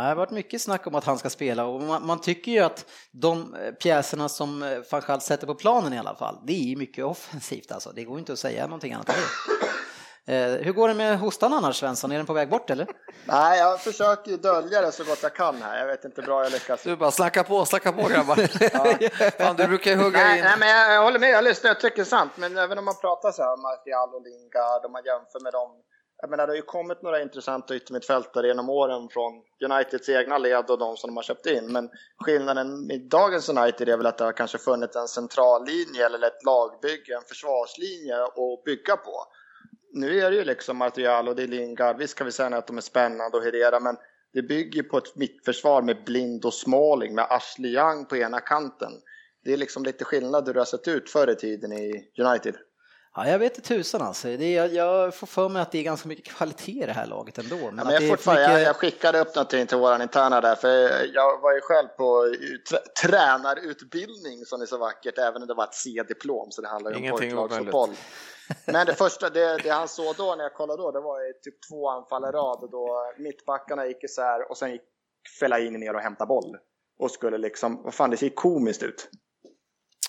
Det 0.00 0.08
har 0.08 0.14
varit 0.14 0.30
mycket 0.30 0.62
snack 0.62 0.86
om 0.86 0.94
att 0.94 1.04
han 1.04 1.18
ska 1.18 1.30
spela 1.30 1.64
och 1.64 1.82
man, 1.82 2.06
man 2.06 2.20
tycker 2.20 2.52
ju 2.52 2.58
att 2.58 2.86
de 3.10 3.54
eh, 3.54 3.72
pjäserna 3.72 4.28
som 4.28 4.62
eh, 4.62 4.78
van 4.90 5.20
sätter 5.20 5.46
på 5.46 5.54
planen 5.54 5.92
i 5.92 5.98
alla 5.98 6.14
fall, 6.14 6.38
det 6.46 6.72
är 6.72 6.76
mycket 6.76 7.04
offensivt 7.04 7.72
alltså. 7.72 7.92
Det 7.94 8.04
går 8.04 8.18
inte 8.18 8.32
att 8.32 8.38
säga 8.38 8.66
någonting 8.66 8.92
annat 8.92 9.06
det. 9.06 9.14
Eh, 10.26 10.64
hur 10.64 10.72
går 10.72 10.88
det 10.88 10.94
med 10.94 11.18
hostan 11.18 11.52
annars 11.52 11.76
Svensson? 11.76 12.12
Är 12.12 12.16
den 12.16 12.26
på 12.26 12.32
väg 12.32 12.48
bort 12.48 12.70
eller? 12.70 12.86
Nej, 13.24 13.58
jag 13.58 13.80
försöker 13.80 14.36
dölja 14.36 14.80
det 14.80 14.92
så 14.92 15.04
gott 15.04 15.22
jag 15.22 15.34
kan 15.34 15.62
här. 15.62 15.78
Jag 15.78 15.86
vet 15.86 16.04
inte 16.04 16.20
hur 16.20 16.26
bra 16.26 16.42
jag 16.42 16.52
lyckas. 16.52 16.82
Du 16.82 16.96
bara 16.96 17.10
slacka 17.10 17.44
på, 17.44 17.64
slacka 17.64 17.92
på 17.92 18.08
grabbar. 18.08 18.36
ja. 18.72 19.30
Fan, 19.38 19.56
du 19.56 19.66
brukar 19.66 19.96
hugga 19.96 20.18
nej, 20.18 20.38
in. 20.38 20.44
Nej, 20.44 20.56
men 20.58 20.68
jag, 20.68 20.94
jag 20.94 21.02
håller 21.02 21.18
med, 21.18 21.30
jag 21.30 21.44
lyssnar, 21.44 21.70
jag 21.70 21.80
tycker 21.80 21.96
det 21.96 22.02
är 22.02 22.04
sant. 22.04 22.32
Men 22.36 22.58
även 22.58 22.78
om 22.78 22.84
man 22.84 22.94
pratar 23.00 23.32
så 23.32 23.42
här, 23.42 23.56
Martial 23.56 24.14
och 24.14 24.22
Lingard, 24.22 24.84
om 24.84 24.92
man 24.92 25.02
jämför 25.04 25.40
med 25.40 25.52
dem 25.52 25.70
jag 26.24 26.30
menar, 26.30 26.46
det 26.46 26.50
har 26.50 26.56
ju 26.56 26.62
kommit 26.62 27.02
några 27.02 27.22
intressanta 27.22 27.76
yttermittfältare 27.76 28.46
genom 28.46 28.68
åren 28.70 29.08
från 29.08 29.32
Uniteds 29.64 30.08
egna 30.08 30.38
led 30.38 30.70
och 30.70 30.78
de 30.78 30.96
som 30.96 31.10
de 31.10 31.16
har 31.16 31.22
köpt 31.22 31.46
in. 31.46 31.72
Men 31.72 31.90
skillnaden 32.18 32.90
i 32.90 32.98
dagens 32.98 33.48
United 33.48 33.88
är 33.88 33.96
väl 33.96 34.06
att 34.06 34.18
det 34.18 34.24
har 34.24 34.32
kanske 34.32 34.58
funnits 34.58 34.96
en 34.96 35.08
central 35.08 35.66
linje 35.66 36.06
eller 36.06 36.26
ett 36.26 36.44
lagbygge, 36.44 37.14
en 37.16 37.28
försvarslinje 37.28 38.22
att 38.24 38.64
bygga 38.64 38.96
på. 38.96 39.24
Nu 39.92 40.20
är 40.20 40.30
det 40.30 40.36
ju 40.36 40.44
liksom 40.44 40.76
Martial 40.76 41.28
och 41.28 41.36
det 41.36 41.42
är 41.42 41.46
Lingard. 41.46 41.98
Visst 41.98 42.14
kan 42.14 42.24
vi 42.24 42.32
säga 42.32 42.56
att 42.56 42.66
de 42.66 42.76
är 42.76 42.82
spännande 42.82 43.36
och 43.36 43.44
Herrera, 43.44 43.80
men 43.80 43.96
det 44.32 44.42
bygger 44.42 44.82
på 44.82 44.98
ett 44.98 45.16
mittförsvar 45.16 45.82
med 45.82 46.04
Blind 46.04 46.44
och 46.44 46.54
Smalling 46.54 47.14
med 47.14 47.26
Ashley 47.30 47.74
Young 47.74 48.06
på 48.06 48.16
ena 48.16 48.40
kanten. 48.40 48.92
Det 49.44 49.52
är 49.52 49.56
liksom 49.56 49.84
lite 49.84 50.04
skillnad 50.04 50.46
hur 50.46 50.54
det 50.54 50.60
har 50.60 50.64
sett 50.64 50.88
ut 50.88 51.10
förr 51.10 51.30
i 51.30 51.34
tiden 51.34 51.72
i 51.72 52.10
United. 52.18 52.54
Ja, 53.16 53.28
jag 53.28 53.38
vet 53.38 53.56
inte 53.56 53.68
tusan 53.68 54.02
alltså. 54.02 54.28
Det 54.28 54.56
är, 54.56 54.68
jag 54.68 55.14
får 55.14 55.26
för 55.26 55.48
mig 55.48 55.62
att 55.62 55.72
det 55.72 55.78
är 55.78 55.82
ganska 55.82 56.08
mycket 56.08 56.24
kvalitet 56.24 56.82
i 56.82 56.86
det 56.86 56.92
här 56.92 57.06
laget 57.06 57.38
ändå. 57.38 57.56
Men, 57.56 57.78
ja, 57.78 57.84
men 57.84 57.92
jag, 57.92 58.08
fortfarande, 58.08 58.42
mycket... 58.42 58.60
jag, 58.60 58.68
jag, 58.68 58.76
skickade 58.76 59.20
upp 59.20 59.34
någonting 59.34 59.66
till 59.66 59.78
våran 59.78 60.02
interna 60.02 60.40
där, 60.40 60.54
för 60.54 60.68
jag 61.14 61.40
var 61.40 61.54
ju 61.54 61.60
själv 61.60 61.88
på 61.88 62.34
tränarutbildning 63.02 64.44
som 64.44 64.62
är 64.62 64.66
så 64.66 64.78
vackert, 64.78 65.18
även 65.18 65.42
om 65.42 65.48
det 65.48 65.54
var 65.54 65.64
ett 65.64 65.74
C-diplom, 65.74 66.50
så 66.50 66.62
det 66.62 66.68
handlar 66.68 66.90
ju 66.90 67.10
om 67.10 67.18
pojklagsfotboll. 67.18 67.90
Men 68.66 68.86
det 68.86 68.94
första, 68.94 69.30
det, 69.30 69.56
det, 69.56 69.70
han 69.70 69.88
såg 69.88 70.16
då 70.16 70.34
när 70.34 70.44
jag 70.44 70.54
kollade 70.54 70.82
då, 70.82 70.90
det 70.90 71.00
var 71.00 71.20
ju 71.20 71.32
typ 71.32 71.54
två 71.70 71.90
anfall 71.90 72.24
i 72.24 72.26
rad, 72.26 72.68
då 72.70 73.12
mittbackarna 73.18 73.86
gick 73.86 74.04
isär 74.04 74.50
och 74.50 74.56
sen 74.56 74.70
gick 74.70 74.82
Fellaini 75.40 75.78
ner 75.78 75.94
och 75.94 76.00
hämtade 76.00 76.28
boll. 76.28 76.56
Och 76.98 77.10
skulle 77.10 77.38
liksom, 77.38 77.82
vad 77.82 77.94
fan 77.94 78.10
det 78.10 78.16
ser 78.16 78.28
komiskt 78.28 78.82
ut. 78.82 79.10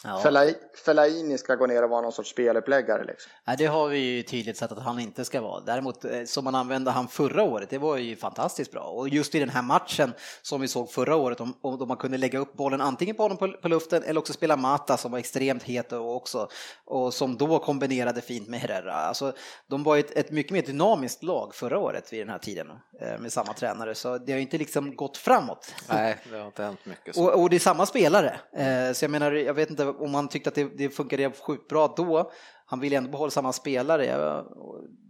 Ja. 0.06 0.54
Fellaini 0.86 1.38
ska 1.38 1.56
gå 1.56 1.68
ner 1.68 1.84
och 1.84 1.90
vara 1.90 2.02
någon 2.02 2.12
sorts 2.12 2.30
speluppläggare. 2.30 3.04
Liksom. 3.04 3.32
Nej, 3.48 3.56
det 3.58 3.66
har 3.66 3.88
vi 3.88 3.98
ju 3.98 4.24
tydligt 4.24 4.58
sett 4.58 4.72
att 4.72 4.84
han 4.84 5.00
inte 5.00 5.26
ska 5.26 5.42
vara. 5.42 5.60
Däremot 5.60 6.06
eh, 6.06 6.24
som 6.26 6.44
man 6.44 6.56
använde 6.56 6.92
han 6.92 7.08
förra 7.08 7.44
året, 7.44 7.70
det 7.70 7.78
var 7.78 7.98
ju 7.98 8.16
fantastiskt 8.16 8.72
bra. 8.72 8.84
Och 8.84 9.10
just 9.10 9.36
i 9.36 9.40
den 9.40 9.50
här 9.50 9.62
matchen 9.62 10.14
som 10.42 10.62
vi 10.62 10.68
såg 10.68 10.92
förra 10.92 11.16
året, 11.16 11.42
om, 11.42 11.54
om 11.62 11.88
man 11.88 11.98
kunde 11.98 12.18
lägga 12.18 12.40
upp 12.40 12.54
bollen 12.54 12.82
antingen 12.82 13.16
på 13.16 13.24
honom 13.24 13.38
på, 13.38 13.52
på, 13.62 13.68
luften 13.68 14.04
eller 14.04 14.20
också 14.20 14.34
spela 14.34 14.58
Mata 14.58 14.98
som 14.98 15.12
var 15.12 15.20
extremt 15.20 15.64
het 15.64 15.92
och 15.92 16.16
också 16.16 16.50
och 16.86 17.14
som 17.14 17.38
då 17.38 17.60
kombinerade 17.60 18.22
fint 18.22 18.48
med 18.48 18.60
Herrera. 18.60 18.94
Alltså, 18.94 19.34
de 19.68 19.84
var 19.84 19.98
ett, 19.98 20.12
ett 20.12 20.32
mycket 20.32 20.52
mer 20.52 20.62
dynamiskt 20.62 21.24
lag 21.24 21.56
förra 21.56 21.80
året 21.80 22.14
vid 22.14 22.22
den 22.22 22.30
här 22.30 22.40
tiden 22.40 22.68
eh, 23.02 23.20
med 23.20 23.34
samma 23.34 23.54
tränare, 23.54 23.96
så 23.96 24.18
det 24.18 24.32
har 24.32 24.40
inte 24.40 24.58
liksom 24.58 24.96
gått 24.96 25.18
framåt. 25.18 25.74
Nej, 25.90 26.18
det 26.32 26.38
har 26.38 26.46
inte 26.46 26.64
hänt 26.64 26.86
mycket. 26.86 27.18
Och, 27.18 27.42
och, 27.42 27.50
det 27.50 27.56
är 27.56 27.60
samma 27.60 27.86
spelare, 27.86 28.40
eh, 28.58 28.94
så 28.94 29.04
jag 29.04 29.12
menar, 29.12 29.32
jag 29.32 29.54
vet 29.54 29.70
inte 29.70 29.95
om 30.00 30.14
han 30.14 30.28
tyckte 30.28 30.50
att 30.50 30.56
det, 30.56 30.78
det 30.78 30.90
funkade 30.90 31.32
sjukt 31.32 31.68
bra 31.68 31.94
då. 31.98 32.32
Han 32.68 32.80
vill 32.80 32.94
ändå 32.94 33.10
behålla 33.10 33.32
samma 33.32 33.54
spelare. 33.54 34.44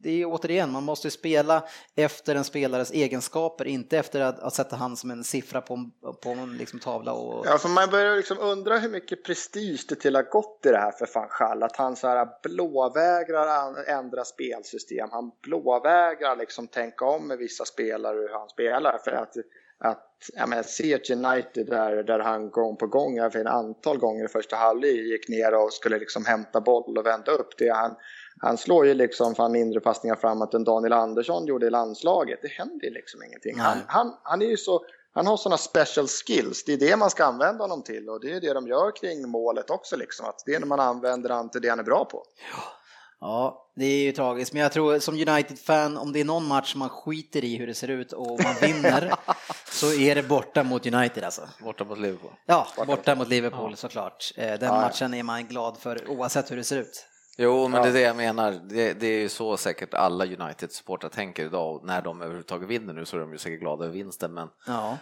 Det 0.04 0.22
är 0.22 0.26
återigen, 0.26 0.72
man 0.72 0.84
måste 0.84 1.12
spela 1.12 1.64
efter 1.96 2.36
en 2.36 2.44
spelares 2.44 2.92
egenskaper, 2.92 3.66
inte 3.66 3.98
efter 3.98 4.22
att, 4.22 4.40
att 4.40 4.54
sätta 4.54 4.76
han 4.76 4.98
som 4.98 5.12
en 5.12 5.24
siffra 5.24 5.62
på 5.62 5.74
en, 5.74 5.92
på 6.24 6.30
en 6.30 6.58
liksom 6.58 6.80
tavla. 6.80 7.14
Och... 7.14 7.46
Ja, 7.48 7.58
för 7.58 7.70
man 7.70 7.90
börjar 7.90 8.16
liksom 8.16 8.40
undra 8.40 8.78
hur 8.78 8.90
mycket 8.90 9.24
prestige 9.24 9.86
det 9.90 9.96
till 9.96 10.16
har 10.16 10.24
gått 10.24 10.66
i 10.66 10.70
det 10.70 10.78
här 10.78 10.92
för 10.92 11.10
van 11.14 11.30
Schall. 11.30 11.64
Att 11.64 11.76
han 11.76 11.96
så 11.96 12.08
här 12.08 12.28
blåvägrar 12.44 13.84
ändra 13.88 14.26
spelsystem. 14.26 15.10
Han 15.12 15.32
blåvägrar 15.44 16.36
liksom 16.36 16.68
tänka 16.68 17.06
om 17.06 17.28
med 17.28 17.38
vissa 17.38 17.66
spelare 17.66 18.18
hur 18.18 18.34
han 18.34 18.50
spelar. 18.50 18.98
För 18.98 19.12
att 19.12 19.34
att 19.78 20.05
ja, 20.34 20.46
men, 20.46 20.64
se 20.64 20.94
ett 20.94 21.10
United 21.10 21.66
där, 21.66 22.04
där 22.04 22.20
han 22.20 22.50
gång 22.50 22.78
på 22.78 22.88
gång, 22.88 23.18
ett 23.18 23.36
antal 23.36 23.98
gånger 23.98 24.26
i 24.26 24.28
första 24.28 24.56
halvlek 24.56 24.96
gick 24.96 25.30
ner 25.30 25.54
och 25.54 25.74
skulle 25.74 26.00
liksom 26.00 26.26
hämta 26.26 26.62
boll 26.62 26.98
och 26.98 27.06
vända 27.06 27.32
upp 27.32 27.58
det. 27.58 27.70
Han, 27.70 27.96
han 28.42 28.58
slår 28.58 28.88
ju 28.88 28.94
liksom 28.94 29.36
fan 29.36 29.52
mindre 29.52 29.80
passningar 29.80 30.16
framåt 30.16 30.54
än 30.54 30.64
Daniel 30.64 30.94
Andersson 30.94 31.46
gjorde 31.46 31.68
i 31.68 31.70
landslaget. 31.70 32.40
Det 32.42 32.52
händer 32.52 32.92
liksom 32.92 33.24
ingenting. 33.24 33.60
Han, 33.60 33.78
han, 33.88 34.14
han, 34.24 34.42
är 34.42 34.46
ju 34.46 34.58
så, 34.58 34.86
han 35.14 35.28
har 35.28 35.38
sådana 35.38 35.58
special 35.58 36.08
skills. 36.08 36.64
Det 36.66 36.74
är 36.74 36.78
det 36.78 36.96
man 36.96 37.10
ska 37.10 37.26
använda 37.26 37.64
honom 37.64 37.84
till 37.84 38.10
och 38.10 38.20
det 38.22 38.32
är 38.32 38.42
det 38.42 38.54
de 38.54 38.68
gör 38.68 38.96
kring 38.96 39.30
målet 39.30 39.70
också. 39.70 39.98
Liksom. 39.98 40.26
Att 40.26 40.44
det 40.46 40.56
är 40.56 40.60
när 40.60 40.68
man 40.68 40.80
använder 40.80 41.30
han 41.30 41.50
till 41.50 41.62
det 41.62 41.70
han 41.70 41.80
är 41.80 41.84
bra 41.84 42.06
på. 42.06 42.24
Ja. 42.52 42.85
Ja, 43.26 43.72
det 43.76 43.86
är 43.86 44.04
ju 44.04 44.12
tragiskt, 44.12 44.54
men 44.54 44.62
jag 44.62 44.72
tror 44.72 45.00
som 45.00 45.16
United-fan, 45.16 45.98
om 45.98 46.14
det 46.14 46.20
är 46.20 46.26
någon 46.26 46.48
match 46.48 46.76
man 46.76 46.90
skiter 46.90 47.44
i 47.44 47.58
hur 47.58 47.68
det 47.68 47.74
ser 47.74 47.88
ut 47.88 48.12
och 48.12 48.40
man 48.44 48.56
vinner, 48.62 49.14
så 49.72 49.94
är 49.94 50.16
det 50.16 50.24
borta 50.24 50.64
mot 50.64 50.86
United 50.86 51.24
alltså. 51.24 51.50
Borta 51.64 51.84
mot 51.84 52.00
Liverpool. 52.00 52.32
Ja, 52.46 52.68
borta 52.88 53.16
mot 53.16 53.28
Liverpool 53.28 53.72
ja. 53.72 53.76
såklart. 53.76 54.32
Eh, 54.36 54.46
den 54.46 54.60
ja, 54.62 54.82
matchen 54.82 55.14
är 55.14 55.24
man 55.24 55.48
glad 55.48 55.78
för 55.78 56.10
oavsett 56.10 56.52
hur 56.52 56.58
det 56.58 56.64
ser 56.64 56.78
ut. 56.78 57.08
Jo, 57.38 57.68
men 57.68 57.82
det 57.82 57.90
är 57.90 57.94
det 57.94 58.02
jag 58.02 58.16
menar. 58.16 58.52
Det, 58.52 58.94
det 58.94 59.08
är 59.08 59.20
ju 59.20 59.30
så 59.30 59.58
säkert 59.58 59.94
alla 59.94 60.26
United-supportrar 60.26 61.10
tänker 61.10 61.46
idag. 61.46 61.82
När 61.86 62.02
de 62.02 62.22
överhuvudtaget 62.22 62.70
vinner 62.70 62.94
nu 62.94 63.06
så 63.06 63.18
är 63.18 63.22
de 63.22 63.32
ju 63.32 63.38
säkert 63.38 63.60
glada 63.60 63.86
över 63.86 63.94
vinsten. 63.94 64.34
Men, 64.34 64.48
ja. 64.68 64.98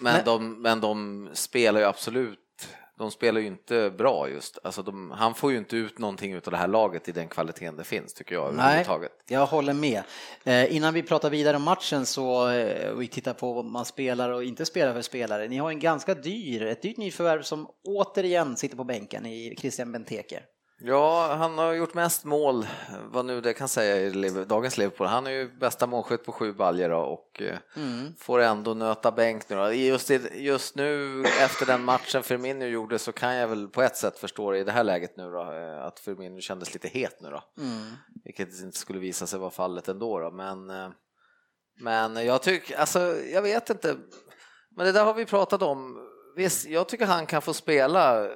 men, 0.00 0.14
men, 0.14 0.24
de, 0.24 0.62
men 0.62 0.80
de 0.80 1.28
spelar 1.32 1.80
ju 1.80 1.86
absolut 1.86 2.41
de 3.02 3.10
spelar 3.10 3.40
ju 3.40 3.46
inte 3.46 3.90
bra 3.98 4.28
just. 4.28 4.58
Alltså 4.64 4.82
de, 4.82 5.10
han 5.10 5.34
får 5.34 5.52
ju 5.52 5.58
inte 5.58 5.76
ut 5.76 5.98
någonting 5.98 6.36
av 6.36 6.42
det 6.42 6.56
här 6.56 6.68
laget 6.68 7.08
i 7.08 7.12
den 7.12 7.28
kvaliteten 7.28 7.76
det 7.76 7.84
finns 7.84 8.14
tycker 8.14 8.34
jag. 8.34 8.54
Nej, 8.54 8.84
jag 9.26 9.46
håller 9.46 9.72
med. 9.72 10.02
Eh, 10.44 10.76
innan 10.76 10.94
vi 10.94 11.02
pratar 11.02 11.30
vidare 11.30 11.56
om 11.56 11.62
matchen 11.62 12.06
så 12.06 12.48
eh, 12.48 12.94
vi 12.94 13.08
tittar 13.08 13.34
på 13.34 13.52
vad 13.52 13.64
man 13.64 13.84
spelar 13.84 14.30
och 14.30 14.44
inte 14.44 14.64
spelar 14.64 14.92
för 14.92 15.02
spelare. 15.02 15.48
Ni 15.48 15.58
har 15.58 15.70
en 15.70 15.80
ganska 15.80 16.14
dyr, 16.14 16.62
ett 16.62 16.82
dyrt 16.82 16.96
nyförvärv 16.96 17.42
som 17.42 17.66
återigen 17.84 18.56
sitter 18.56 18.76
på 18.76 18.84
bänken 18.84 19.26
i 19.26 19.56
Christian 19.58 19.92
Benteke. 19.92 20.42
Ja, 20.84 21.34
han 21.34 21.58
har 21.58 21.72
gjort 21.72 21.94
mest 21.94 22.24
mål, 22.24 22.66
vad 23.10 23.24
nu 23.24 23.40
det 23.40 23.52
kan 23.52 23.68
säga 23.68 23.96
i 23.96 24.44
dagens 24.44 24.78
Liverpool. 24.78 25.06
Han 25.06 25.26
är 25.26 25.30
ju 25.30 25.48
bästa 25.48 25.86
målskytt 25.86 26.24
på 26.24 26.32
sju 26.32 26.52
baljor 26.52 26.90
och 26.90 27.42
eh, 27.42 27.58
mm. 27.76 28.14
får 28.18 28.38
ändå 28.38 28.74
nöta 28.74 29.12
bänk 29.12 29.48
nu. 29.48 29.56
Just, 29.56 30.10
just 30.32 30.76
nu 30.76 31.22
efter 31.24 31.66
den 31.66 31.84
matchen 31.84 32.22
Firmino 32.22 32.64
gjorde 32.64 32.98
så 32.98 33.12
kan 33.12 33.34
jag 33.34 33.48
väl 33.48 33.68
på 33.68 33.82
ett 33.82 33.96
sätt 33.96 34.18
förstå 34.18 34.54
i 34.54 34.64
det 34.64 34.72
här 34.72 34.84
läget 34.84 35.16
nu 35.16 35.30
då, 35.30 35.52
eh, 35.52 35.84
att 35.84 36.00
Firmino 36.00 36.40
kändes 36.40 36.74
lite 36.74 36.88
het 36.88 37.20
nu 37.20 37.30
då. 37.30 37.44
Mm. 37.58 37.92
Vilket 38.24 38.60
inte 38.60 38.78
skulle 38.78 38.98
visa 38.98 39.26
sig 39.26 39.38
vara 39.38 39.50
fallet 39.50 39.88
ändå 39.88 40.18
då, 40.18 40.30
men, 40.30 40.70
eh, 40.70 40.88
men 41.80 42.26
jag 42.26 42.42
tycker, 42.42 42.76
alltså 42.76 43.16
jag 43.16 43.42
vet 43.42 43.70
inte, 43.70 43.96
men 44.76 44.86
det 44.86 44.92
där 44.92 45.04
har 45.04 45.14
vi 45.14 45.26
pratat 45.26 45.62
om. 45.62 46.08
Visst, 46.36 46.66
jag 46.66 46.88
tycker 46.88 47.06
han 47.06 47.26
kan 47.26 47.42
få 47.42 47.54
spela 47.54 48.28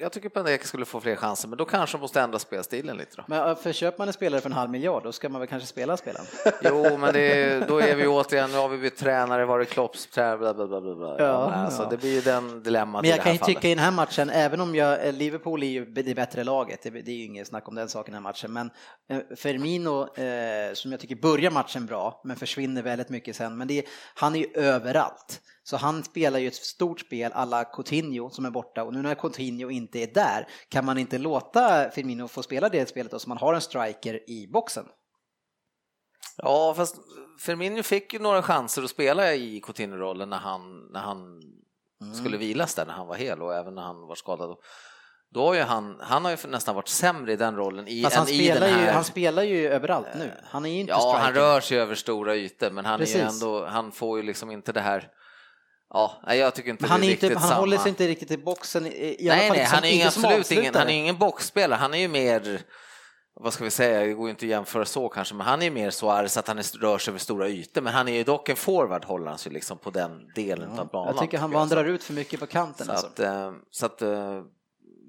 jag 0.00 0.12
tycker 0.12 0.28
Pendek 0.28 0.64
skulle 0.64 0.84
få 0.84 1.00
fler 1.00 1.16
chanser, 1.16 1.48
men 1.48 1.58
då 1.58 1.64
kanske 1.64 1.96
de 1.96 2.00
måste 2.00 2.20
ändra 2.20 2.38
spelstilen 2.38 2.96
lite. 2.96 3.16
Då. 3.16 3.24
Men 3.26 3.56
för 3.56 3.72
köper 3.72 3.98
man 3.98 4.08
en 4.08 4.14
spelare 4.14 4.40
för 4.40 4.48
en 4.48 4.56
halv 4.56 4.70
miljard, 4.70 5.02
då 5.02 5.12
ska 5.12 5.28
man 5.28 5.40
väl 5.40 5.48
kanske 5.48 5.66
spela 5.66 5.96
spelaren? 5.96 6.26
Jo, 6.62 6.98
men 6.98 7.12
det, 7.14 7.68
då 7.68 7.78
är 7.78 7.96
vi 7.96 8.06
återigen, 8.06 8.50
nu 8.50 8.56
har 8.56 8.68
vi 8.68 8.78
blivit 8.78 8.98
tränare, 8.98 9.44
var 9.44 9.58
det 9.58 9.64
Klopps 9.64 10.06
tränare, 10.06 10.38
bla 10.38 10.54
bla 10.54 10.80
bla. 10.80 10.94
bla. 10.94 11.16
Ja, 11.18 11.52
alltså, 11.52 11.82
ja. 11.82 11.88
Det 11.88 11.96
blir 11.96 12.14
ju 12.14 12.20
den 12.20 12.62
dilemmat 12.62 13.02
Men 13.02 13.10
jag 13.10 13.22
kan 13.22 13.32
ju 13.32 13.38
tycka 13.38 13.68
i 13.68 13.74
den 13.74 13.84
här 13.84 13.90
matchen, 13.90 14.30
även 14.30 14.60
om 14.60 14.74
jag, 14.74 15.06
eh, 15.06 15.12
Liverpool 15.12 15.62
är 15.62 15.66
ju 15.66 15.84
det 15.84 16.14
bättre 16.14 16.44
laget, 16.44 16.82
det, 16.82 16.90
det 16.90 17.10
är 17.10 17.16
ju 17.16 17.24
inget 17.24 17.46
snack 17.46 17.68
om 17.68 17.74
den 17.74 17.88
saken 17.88 18.14
i 18.14 18.16
den 18.16 18.24
här 18.24 18.30
matchen, 18.30 18.52
men 18.52 18.70
eh, 19.10 19.36
Firmino, 19.36 20.16
eh, 20.16 20.74
som 20.74 20.90
jag 20.90 21.00
tycker 21.00 21.16
börjar 21.16 21.50
matchen 21.50 21.86
bra, 21.86 22.20
men 22.24 22.36
försvinner 22.36 22.82
väldigt 22.82 23.08
mycket 23.08 23.36
sen, 23.36 23.56
men 23.58 23.68
det, 23.68 23.84
han 24.14 24.34
är 24.34 24.38
ju 24.38 24.46
överallt. 24.54 25.40
Så 25.66 25.76
han 25.76 26.04
spelar 26.04 26.38
ju 26.38 26.48
ett 26.48 26.54
stort 26.54 27.00
spel 27.00 27.32
alla 27.32 27.64
Coutinho 27.64 28.30
som 28.30 28.44
är 28.44 28.50
borta 28.50 28.84
och 28.84 28.92
nu 28.92 29.02
när 29.02 29.14
Coutinho 29.14 29.70
inte 29.70 29.98
är 29.98 30.06
där 30.14 30.48
kan 30.68 30.84
man 30.84 30.98
inte 30.98 31.18
låta 31.18 31.90
Firmino 31.90 32.28
få 32.28 32.42
spela 32.42 32.68
det 32.68 32.88
spelet 32.88 33.12
då 33.12 33.18
så 33.18 33.28
man 33.28 33.38
har 33.38 33.54
en 33.54 33.60
striker 33.60 34.30
i 34.30 34.46
boxen. 34.52 34.84
Ja, 36.36 36.74
fast 36.76 36.96
Firmino 37.40 37.82
fick 37.82 38.12
ju 38.12 38.18
några 38.18 38.42
chanser 38.42 38.82
att 38.82 38.90
spela 38.90 39.34
i 39.34 39.60
Coutinho-rollen 39.60 40.30
när 40.30 40.38
han, 40.38 40.92
när 40.92 41.00
han 41.00 41.18
mm. 42.02 42.14
skulle 42.14 42.36
vilas 42.36 42.74
där 42.74 42.86
när 42.86 42.94
han 42.94 43.06
var 43.06 43.16
hel 43.16 43.42
och 43.42 43.54
även 43.54 43.74
när 43.74 43.82
han 43.82 44.06
var 44.06 44.14
skadad. 44.14 44.56
Då 45.30 45.46
har 45.46 45.54
ju 45.54 45.60
han, 45.60 46.00
han 46.00 46.24
har 46.24 46.30
ju 46.30 46.36
nästan 46.48 46.74
varit 46.74 46.88
sämre 46.88 47.32
i 47.32 47.36
den 47.36 47.56
rollen 47.56 47.88
i, 47.88 48.02
han, 48.12 48.26
spelar 48.26 48.68
här... 48.68 48.86
ju, 48.86 48.90
han 48.90 49.04
spelar 49.04 49.42
ju 49.42 49.68
överallt 49.68 50.08
nu. 50.14 50.30
Han 50.44 50.66
är 50.66 50.70
ju 50.70 50.80
inte 50.80 50.90
Ja, 50.90 51.00
striker. 51.00 51.24
han 51.24 51.34
rör 51.34 51.60
sig 51.60 51.78
över 51.78 51.94
stora 51.94 52.36
ytor 52.36 52.70
men 52.70 52.84
han, 52.84 53.00
är 53.00 53.16
ändå, 53.16 53.66
han 53.66 53.92
får 53.92 54.18
ju 54.18 54.22
liksom 54.22 54.50
inte 54.50 54.72
det 54.72 54.80
här 54.80 55.10
Ja, 55.94 56.34
jag 56.34 56.54
tycker 56.54 56.70
inte 56.70 56.86
han 56.86 57.00
det 57.00 57.06
är 57.06 57.10
inte, 57.10 57.26
riktigt 57.26 57.38
Han 57.38 57.48
samma. 57.48 57.60
håller 57.60 57.78
sig 57.78 57.88
inte 57.88 58.08
riktigt 58.08 58.30
i 58.30 58.36
boxen. 58.36 58.86
I 58.86 59.16
nej, 59.20 59.50
nej, 59.50 59.64
han 59.64 59.84
är 59.84 59.88
ingen, 59.88 60.06
absolut 60.06 60.50
ingen, 60.50 60.74
han 60.74 60.88
är 60.88 60.94
ingen 60.94 61.18
boxspelare. 61.18 61.78
Han 61.78 61.94
är 61.94 61.98
ju 61.98 62.08
mer, 62.08 62.60
vad 63.40 63.52
ska 63.52 63.64
vi 63.64 63.70
säga, 63.70 64.00
det 64.00 64.12
går 64.12 64.26
ju 64.26 64.30
inte 64.30 64.44
att 64.44 64.50
jämföra 64.50 64.84
så 64.84 65.08
kanske, 65.08 65.34
men 65.34 65.46
han 65.46 65.60
är 65.60 65.64
ju 65.64 65.70
mer 65.70 65.90
Suarez 65.90 66.36
att 66.36 66.48
han 66.48 66.58
är, 66.58 66.78
rör 66.78 66.98
sig 66.98 67.10
över 67.10 67.18
stora 67.18 67.48
ytor. 67.48 67.80
Men 67.80 67.92
han 67.92 68.08
är 68.08 68.12
ju 68.12 68.24
dock 68.24 68.48
en 68.48 68.56
forward, 68.56 69.04
håller 69.04 69.26
han 69.26 69.38
sig 69.38 69.52
liksom 69.52 69.78
på 69.78 69.90
den 69.90 70.28
delen 70.34 70.70
ja, 70.74 70.80
av 70.80 70.88
banan. 70.88 71.14
Jag 71.14 71.22
tycker 71.22 71.38
han 71.38 71.50
vandrar 71.50 71.84
ut 71.84 72.04
för 72.04 72.12
mycket 72.12 72.40
på 72.40 72.46
kanten. 72.46 72.86
Så 72.86 72.92
alltså. 72.92 73.06
att, 73.06 73.20
eh, 73.20 73.52
så 73.70 73.86
att 73.86 74.02
eh, 74.02 74.42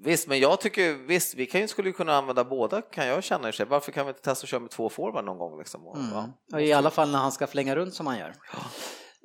Visst, 0.04 0.28
men 0.28 0.40
jag 0.40 0.60
tycker 0.60 0.94
visst, 0.94 1.34
vi 1.34 1.46
kan 1.46 1.60
ju, 1.60 1.68
skulle 1.68 1.92
kunna 1.92 2.16
använda 2.16 2.44
båda 2.44 2.82
kan 2.82 3.06
jag 3.06 3.24
känna 3.24 3.48
i 3.48 3.52
sig. 3.52 3.66
Varför 3.66 3.92
kan 3.92 4.06
vi 4.06 4.10
inte 4.10 4.22
testa 4.22 4.44
att 4.44 4.48
köra 4.48 4.60
med 4.60 4.70
två 4.70 4.88
forward 4.88 5.24
någon 5.24 5.38
gång? 5.38 5.58
Liksom? 5.58 5.80
Mm. 5.96 6.30
ja, 6.46 6.60
I 6.60 6.72
alla 6.72 6.90
fall 6.90 7.10
när 7.10 7.18
han 7.18 7.32
ska 7.32 7.46
flänga 7.46 7.76
runt 7.76 7.94
som 7.94 8.06
han 8.06 8.18
gör. 8.18 8.34
Men 8.52 8.62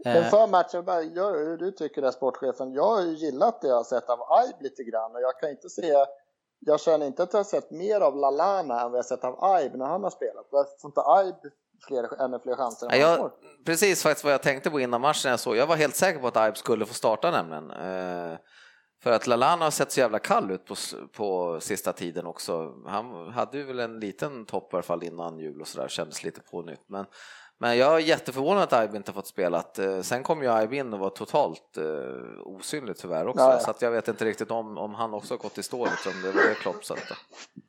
för 0.03 0.47
matchen, 0.47 0.83
hur 1.15 1.57
du 1.57 1.71
tycker 1.71 2.01
det 2.01 2.11
sportchefen, 2.11 2.73
jag 2.73 2.95
har 2.95 3.01
ju 3.01 3.11
gillat 3.11 3.61
det 3.61 3.67
jag 3.67 3.75
har 3.75 3.83
sett 3.83 4.09
av 4.09 4.19
Aib 4.21 4.55
lite 4.61 4.83
grann 4.83 5.15
och 5.15 5.21
jag 5.21 5.39
kan 5.39 5.49
inte 5.49 5.69
se, 5.69 6.05
jag 6.59 6.79
känner 6.79 7.05
inte 7.05 7.23
att 7.23 7.33
jag 7.33 7.39
har 7.39 7.43
sett 7.43 7.71
mer 7.71 8.01
av 8.01 8.15
Lalana 8.15 8.81
än 8.81 8.91
vad 8.91 8.97
jag 8.97 9.03
har 9.03 9.03
sett 9.03 9.23
av 9.23 9.43
Aib 9.43 9.75
när 9.75 9.85
han 9.85 10.03
har 10.03 10.09
spelat. 10.09 10.47
Varför 10.51 10.71
får 10.81 10.89
inte 10.89 11.01
Aib 11.01 11.35
fler, 11.87 12.21
ännu 12.21 12.39
fler 12.39 12.55
chanser 12.55 12.89
än 12.91 12.99
jag, 12.99 13.17
får? 13.17 13.31
Precis 13.65 14.03
faktiskt 14.03 14.23
vad 14.23 14.33
jag 14.33 14.41
tänkte 14.41 14.69
på 14.69 14.79
innan 14.79 15.01
matchen 15.01 15.31
jag 15.31 15.39
såg, 15.39 15.55
jag 15.55 15.67
var 15.67 15.75
helt 15.75 15.95
säker 15.95 16.19
på 16.19 16.27
att 16.27 16.37
Aib 16.37 16.57
skulle 16.57 16.85
få 16.85 16.93
starta 16.93 17.31
nämligen. 17.31 17.71
Eh, 17.71 18.37
för 19.03 19.11
att 19.11 19.27
Lalana 19.27 19.65
har 19.65 19.71
sett 19.71 19.91
så 19.91 19.99
jävla 19.99 20.19
kall 20.19 20.51
ut 20.51 20.65
på, 20.65 20.75
på 21.13 21.59
sista 21.61 21.93
tiden 21.93 22.25
också. 22.25 22.73
Han 22.87 23.29
hade 23.29 23.57
ju 23.57 23.63
väl 23.63 23.79
en 23.79 23.99
liten 23.99 24.45
topp 24.45 24.73
i 24.73 24.75
alla 24.75 24.83
fall 24.83 25.03
innan 25.03 25.39
jul 25.39 25.61
och 25.61 25.67
sådär, 25.67 25.87
kändes 25.87 26.23
lite 26.23 26.41
på 26.41 26.61
nytt. 26.61 26.83
Men 26.87 27.05
Men 27.62 27.78
jag 27.78 27.95
är 27.95 27.99
jätteförvånad 27.99 28.64
att 28.64 28.74
Aib 28.74 28.95
inte 28.95 29.14
fått 29.14 29.28
spelat. 29.28 29.80
Eh, 29.80 30.01
sen 30.01 30.24
kom 30.24 30.41
ju 30.41 30.51
Aib 30.51 30.74
in 30.74 30.93
och 30.93 30.99
var 30.99 31.09
totalt 31.09 31.78
uh, 31.78 31.86
osynlig 32.45 32.97
tyvärr 32.97 33.28
också, 33.28 33.43
ja, 33.43 33.53
ja. 33.53 33.59
så 33.59 33.72
att 33.72 33.82
jag 33.82 33.91
vet 33.91 34.07
inte 34.07 34.26
riktigt 34.26 34.51
om, 34.51 34.78
om 34.78 34.93
han 34.93 35.14
också 35.14 35.38
gått 35.38 35.57
i 35.57 35.64
stå, 35.64 35.86
liksom, 35.86 36.22
det 36.24 36.32
var 36.32 36.43
det 36.43 36.55
Klopp 36.55 36.86
satte. 36.86 37.16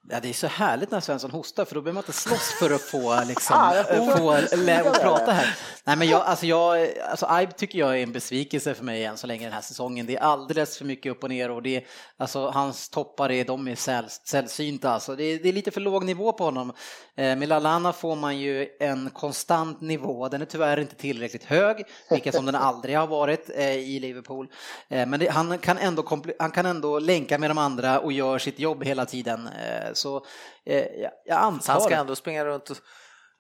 Ja, 0.09 0.21
det 0.21 0.29
är 0.29 0.33
så 0.33 0.47
härligt 0.47 0.91
när 0.91 1.01
Svensson 1.01 1.31
hostar 1.31 1.65
för 1.65 1.75
då 1.75 1.81
behöver 1.81 1.95
man 1.95 2.01
inte 2.01 2.13
slåss 2.13 2.53
för 2.59 2.71
att 2.71 2.81
få, 2.81 3.25
liksom, 3.27 3.57
ah, 3.59 3.85
få 4.17 4.29
och 4.89 5.01
prata 5.01 5.33
här. 5.33 5.57
Nej, 5.85 5.97
men 5.97 6.09
jag, 6.09 6.21
alltså, 6.21 6.47
jag, 6.47 6.89
alltså 7.11 7.27
Aib 7.27 7.57
tycker 7.57 7.79
jag 7.79 7.99
är 7.99 8.03
en 8.03 8.13
besvikelse 8.13 8.75
för 8.75 8.85
mig 8.85 9.05
än 9.05 9.17
så 9.17 9.27
länge 9.27 9.45
den 9.45 9.53
här 9.53 9.61
säsongen. 9.61 10.07
Det 10.07 10.17
är 10.17 10.21
alldeles 10.21 10.79
för 10.79 10.85
mycket 10.85 11.13
upp 11.13 11.23
och 11.23 11.29
ner 11.29 11.51
och 11.51 11.63
det 11.63 11.77
är, 11.77 11.87
alltså, 12.17 12.47
hans 12.47 12.89
toppar 12.89 13.31
är, 13.31 13.45
de 13.45 13.69
är 13.69 13.77
säll, 13.77 14.09
sällsynta. 14.09 14.91
Alltså. 14.91 15.17
Det, 15.17 15.25
är, 15.25 15.39
det 15.39 15.49
är 15.49 15.53
lite 15.53 15.71
för 15.71 15.81
låg 15.81 16.05
nivå 16.05 16.33
på 16.33 16.45
honom. 16.45 16.73
Eh, 17.17 17.37
med 17.37 17.49
Lalana 17.49 17.93
får 17.93 18.17
man 18.17 18.39
ju 18.39 18.69
en 18.81 19.11
konstant 19.11 19.81
nivå. 19.83 20.29
Den 20.29 20.43
är 20.43 20.47
tyvärr 20.47 20.81
inte 20.81 20.95
tillräckligt 20.95 21.45
hög, 21.45 21.85
vilket 22.11 22.35
som 22.35 22.47
den 22.47 22.55
aldrig 22.55 22.97
har 22.97 23.07
varit 23.07 23.51
eh, 23.55 23.77
i 23.77 24.01
Liverpool. 24.01 24.49
Eh, 24.89 25.09
men 25.09 25.21
det, 25.21 25.29
han, 25.31 25.59
kan 25.59 25.79
ändå, 25.79 26.23
han 26.39 26.51
kan 26.51 26.67
ändå 26.67 26.99
länka 26.99 27.39
med 27.39 27.51
de 27.51 27.59
andra 27.59 28.01
och 28.01 28.13
gör 28.13 28.39
sitt 28.39 28.59
jobb 28.59 28.85
hela 28.85 29.07
tiden. 29.07 29.49
Så 29.93 30.25
jag 31.27 31.39
antar... 31.39 31.73
Han 31.73 31.83
ska 31.83 31.95
ändå 31.95 32.17
springa 32.17 32.45
runt 32.45 32.71
och 32.71 32.77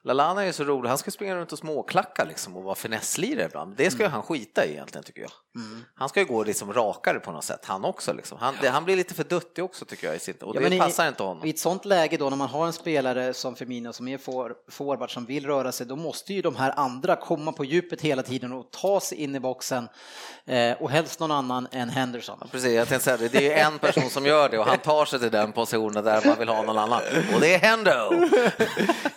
Lalana 0.04 0.44
är 0.44 0.52
så 0.52 0.64
rolig, 0.64 0.88
han 0.88 0.98
ska 0.98 1.10
springa 1.10 1.36
runt 1.36 1.52
och 1.52 1.58
småklacka 1.58 2.24
liksom 2.24 2.56
och 2.56 2.62
vara 2.62 2.74
finesslirare 2.74 3.46
ibland. 3.46 3.76
Det 3.76 3.90
ska 3.90 4.02
mm. 4.02 4.12
han 4.12 4.22
skita 4.22 4.66
i 4.66 4.70
egentligen 4.70 5.04
tycker 5.04 5.22
jag. 5.22 5.30
Mm. 5.54 5.84
Han 5.94 6.08
ska 6.08 6.20
ju 6.20 6.26
gå 6.26 6.44
liksom 6.44 6.72
rakare 6.72 7.20
på 7.20 7.32
något 7.32 7.44
sätt, 7.44 7.64
han 7.64 7.84
också. 7.84 8.12
Liksom. 8.12 8.38
Han, 8.40 8.54
det, 8.60 8.68
han 8.68 8.84
blir 8.84 8.96
lite 8.96 9.14
för 9.14 9.24
duttig 9.24 9.64
också 9.64 9.84
tycker 9.84 10.06
jag 10.06 10.16
i 10.16 10.18
sitt, 10.18 10.42
och 10.42 10.56
ja, 10.56 10.68
det 10.68 10.78
passar 10.78 11.04
i, 11.04 11.08
inte 11.08 11.22
honom. 11.22 11.46
I 11.46 11.50
ett 11.50 11.58
sånt 11.58 11.84
läge 11.84 12.16
då 12.16 12.30
när 12.30 12.36
man 12.36 12.48
har 12.48 12.66
en 12.66 12.72
spelare 12.72 13.34
som 13.34 13.54
Firmino 13.56 13.92
som 13.92 14.08
är 14.08 14.18
for, 14.18 14.54
forward 14.70 15.14
som 15.14 15.24
vill 15.24 15.46
röra 15.46 15.72
sig, 15.72 15.86
då 15.86 15.96
måste 15.96 16.34
ju 16.34 16.42
de 16.42 16.56
här 16.56 16.72
andra 16.76 17.16
komma 17.16 17.52
på 17.52 17.64
djupet 17.64 18.00
hela 18.00 18.22
tiden 18.22 18.52
och 18.52 18.70
ta 18.70 19.00
sig 19.00 19.18
in 19.18 19.34
i 19.34 19.40
boxen 19.40 19.88
eh, 20.44 20.72
och 20.72 20.90
helst 20.90 21.20
någon 21.20 21.30
annan 21.30 21.68
än 21.72 21.90
Henderson. 21.90 22.38
Ja, 22.40 22.46
precis, 22.50 22.72
jag 22.72 22.88
tänkte 22.88 23.04
säga 23.04 23.16
det, 23.16 23.28
det 23.28 23.52
är 23.52 23.66
en 23.66 23.78
person 23.78 24.10
som 24.10 24.26
gör 24.26 24.48
det 24.48 24.58
och 24.58 24.66
han 24.66 24.78
tar 24.78 25.04
sig 25.04 25.18
till 25.18 25.30
den 25.30 25.52
positionen 25.52 26.04
där 26.04 26.26
man 26.26 26.38
vill 26.38 26.48
ha 26.48 26.62
någon 26.62 26.78
annan 26.78 27.00
och 27.34 27.40
det 27.40 27.54
är 27.54 27.58
Hendo. 27.58 28.28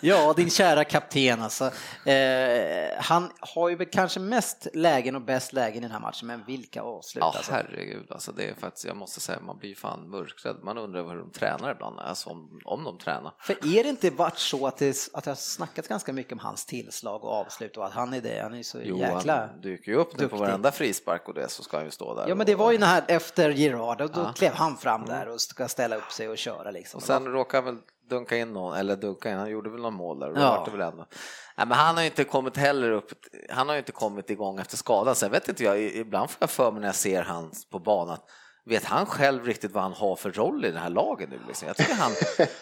ja, 0.00 0.32
din 0.36 0.50
kära 0.50 0.84
kapten 0.84 1.42
alltså. 1.42 1.64
Eh, 2.04 2.86
han 2.98 3.30
har 3.40 3.68
ju 3.68 3.84
kanske 3.84 4.20
mest 4.20 4.66
lägen 4.74 5.14
och 5.14 5.22
bäst 5.22 5.52
lägen 5.52 5.78
i 5.78 5.80
den 5.80 5.90
här 5.90 6.00
matchen, 6.00 6.25
men 6.26 6.44
vilka 6.44 6.82
avslut 6.82 7.20
Ja, 7.20 7.32
alltså. 7.36 7.52
herregud, 7.52 8.12
alltså 8.12 8.32
det 8.32 8.44
är 8.44 8.54
faktiskt, 8.54 8.84
jag 8.84 8.96
måste 8.96 9.20
säga, 9.20 9.40
man 9.40 9.58
blir 9.58 9.74
fan 9.74 10.10
mörkrädd. 10.10 10.56
Man 10.62 10.78
undrar 10.78 11.08
hur 11.08 11.16
de 11.16 11.30
tränar 11.30 11.72
ibland, 11.72 11.98
alltså 11.98 12.30
om, 12.30 12.60
om 12.64 12.84
de 12.84 12.98
tränar. 12.98 13.34
För 13.40 13.78
är 13.78 13.82
det 13.82 13.88
inte 13.88 14.10
varit 14.10 14.38
så 14.38 14.66
att 14.66 14.76
det, 14.76 15.08
att 15.12 15.24
det 15.24 15.30
har 15.30 15.36
snackats 15.36 15.88
ganska 15.88 16.12
mycket 16.12 16.32
om 16.32 16.38
hans 16.38 16.66
tillslag 16.66 17.24
och 17.24 17.30
avslut 17.30 17.76
och 17.76 17.86
att 17.86 17.92
han 17.92 18.14
är 18.14 18.20
det, 18.20 18.42
han 18.42 18.54
är 18.54 18.62
så 18.62 18.78
jo, 18.84 18.98
jäkla 18.98 19.46
han 19.46 19.60
dyker 19.60 19.92
ju 19.92 19.98
upp 19.98 20.18
nu 20.18 20.28
på 20.28 20.36
varenda 20.36 20.72
frispark 20.72 21.28
och 21.28 21.34
det 21.34 21.48
så 21.48 21.62
ska 21.62 21.76
han 21.76 21.84
ju 21.84 21.90
stå 21.90 22.14
där. 22.14 22.28
Ja, 22.28 22.34
men 22.34 22.46
det 22.46 22.54
var 22.54 22.72
ju 22.72 22.78
här 22.78 23.04
efter 23.08 23.52
Girard, 23.52 24.00
och 24.00 24.10
då 24.10 24.20
ja. 24.20 24.32
klev 24.32 24.52
han 24.52 24.76
fram 24.76 25.02
mm. 25.02 25.18
där 25.18 25.28
och 25.28 25.40
ska 25.40 25.68
ställa 25.68 25.96
upp 25.96 26.12
sig 26.12 26.28
och 26.28 26.38
köra 26.38 26.70
liksom. 26.70 26.98
Och 26.98 27.02
sen 27.02 27.24
råkar 27.24 27.62
väl 27.62 27.78
dunka 28.08 28.36
in 28.36 28.52
någon, 28.52 28.76
eller 28.76 28.96
dunka 28.96 29.30
in, 29.30 29.36
han 29.36 29.50
gjorde 29.50 29.70
väl 29.70 29.80
någon 29.80 29.94
mål 29.94 30.18
där 30.18 30.32
ja. 30.36 30.62
det 30.64 30.70
väl 30.70 30.80
ändå. 30.80 31.06
Nej, 31.56 31.66
men 31.66 31.72
han 31.78 31.94
har 31.94 32.02
ju 32.02 32.08
inte 32.08 32.24
kommit 32.24 32.56
heller 32.56 32.90
upp, 32.90 33.10
han 33.50 33.68
har 33.68 33.74
ju 33.74 33.78
inte 33.78 33.92
kommit 33.92 34.30
igång 34.30 34.58
efter 34.58 34.76
skadan. 34.76 35.14
Sen 35.14 35.30
vet 35.30 35.48
inte 35.48 35.64
jag, 35.64 35.80
ibland 35.82 36.30
får 36.30 36.38
jag 36.40 36.50
för 36.50 36.72
mig 36.72 36.80
när 36.80 36.88
jag 36.88 36.94
ser 36.94 37.22
han 37.22 37.50
på 37.70 37.78
banan 37.78 38.18
Vet 38.68 38.84
han 38.84 39.06
själv 39.06 39.44
riktigt 39.44 39.72
vad 39.72 39.82
han 39.82 39.92
har 39.92 40.16
för 40.16 40.30
roll 40.30 40.64
i 40.64 40.70
det 40.70 40.78
här 40.78 40.90
laget 40.90 41.30
nu? 41.30 41.40
Liksom? 41.46 41.68
Jag 41.68 41.76
tycker 41.76 41.94
han, 41.94 42.12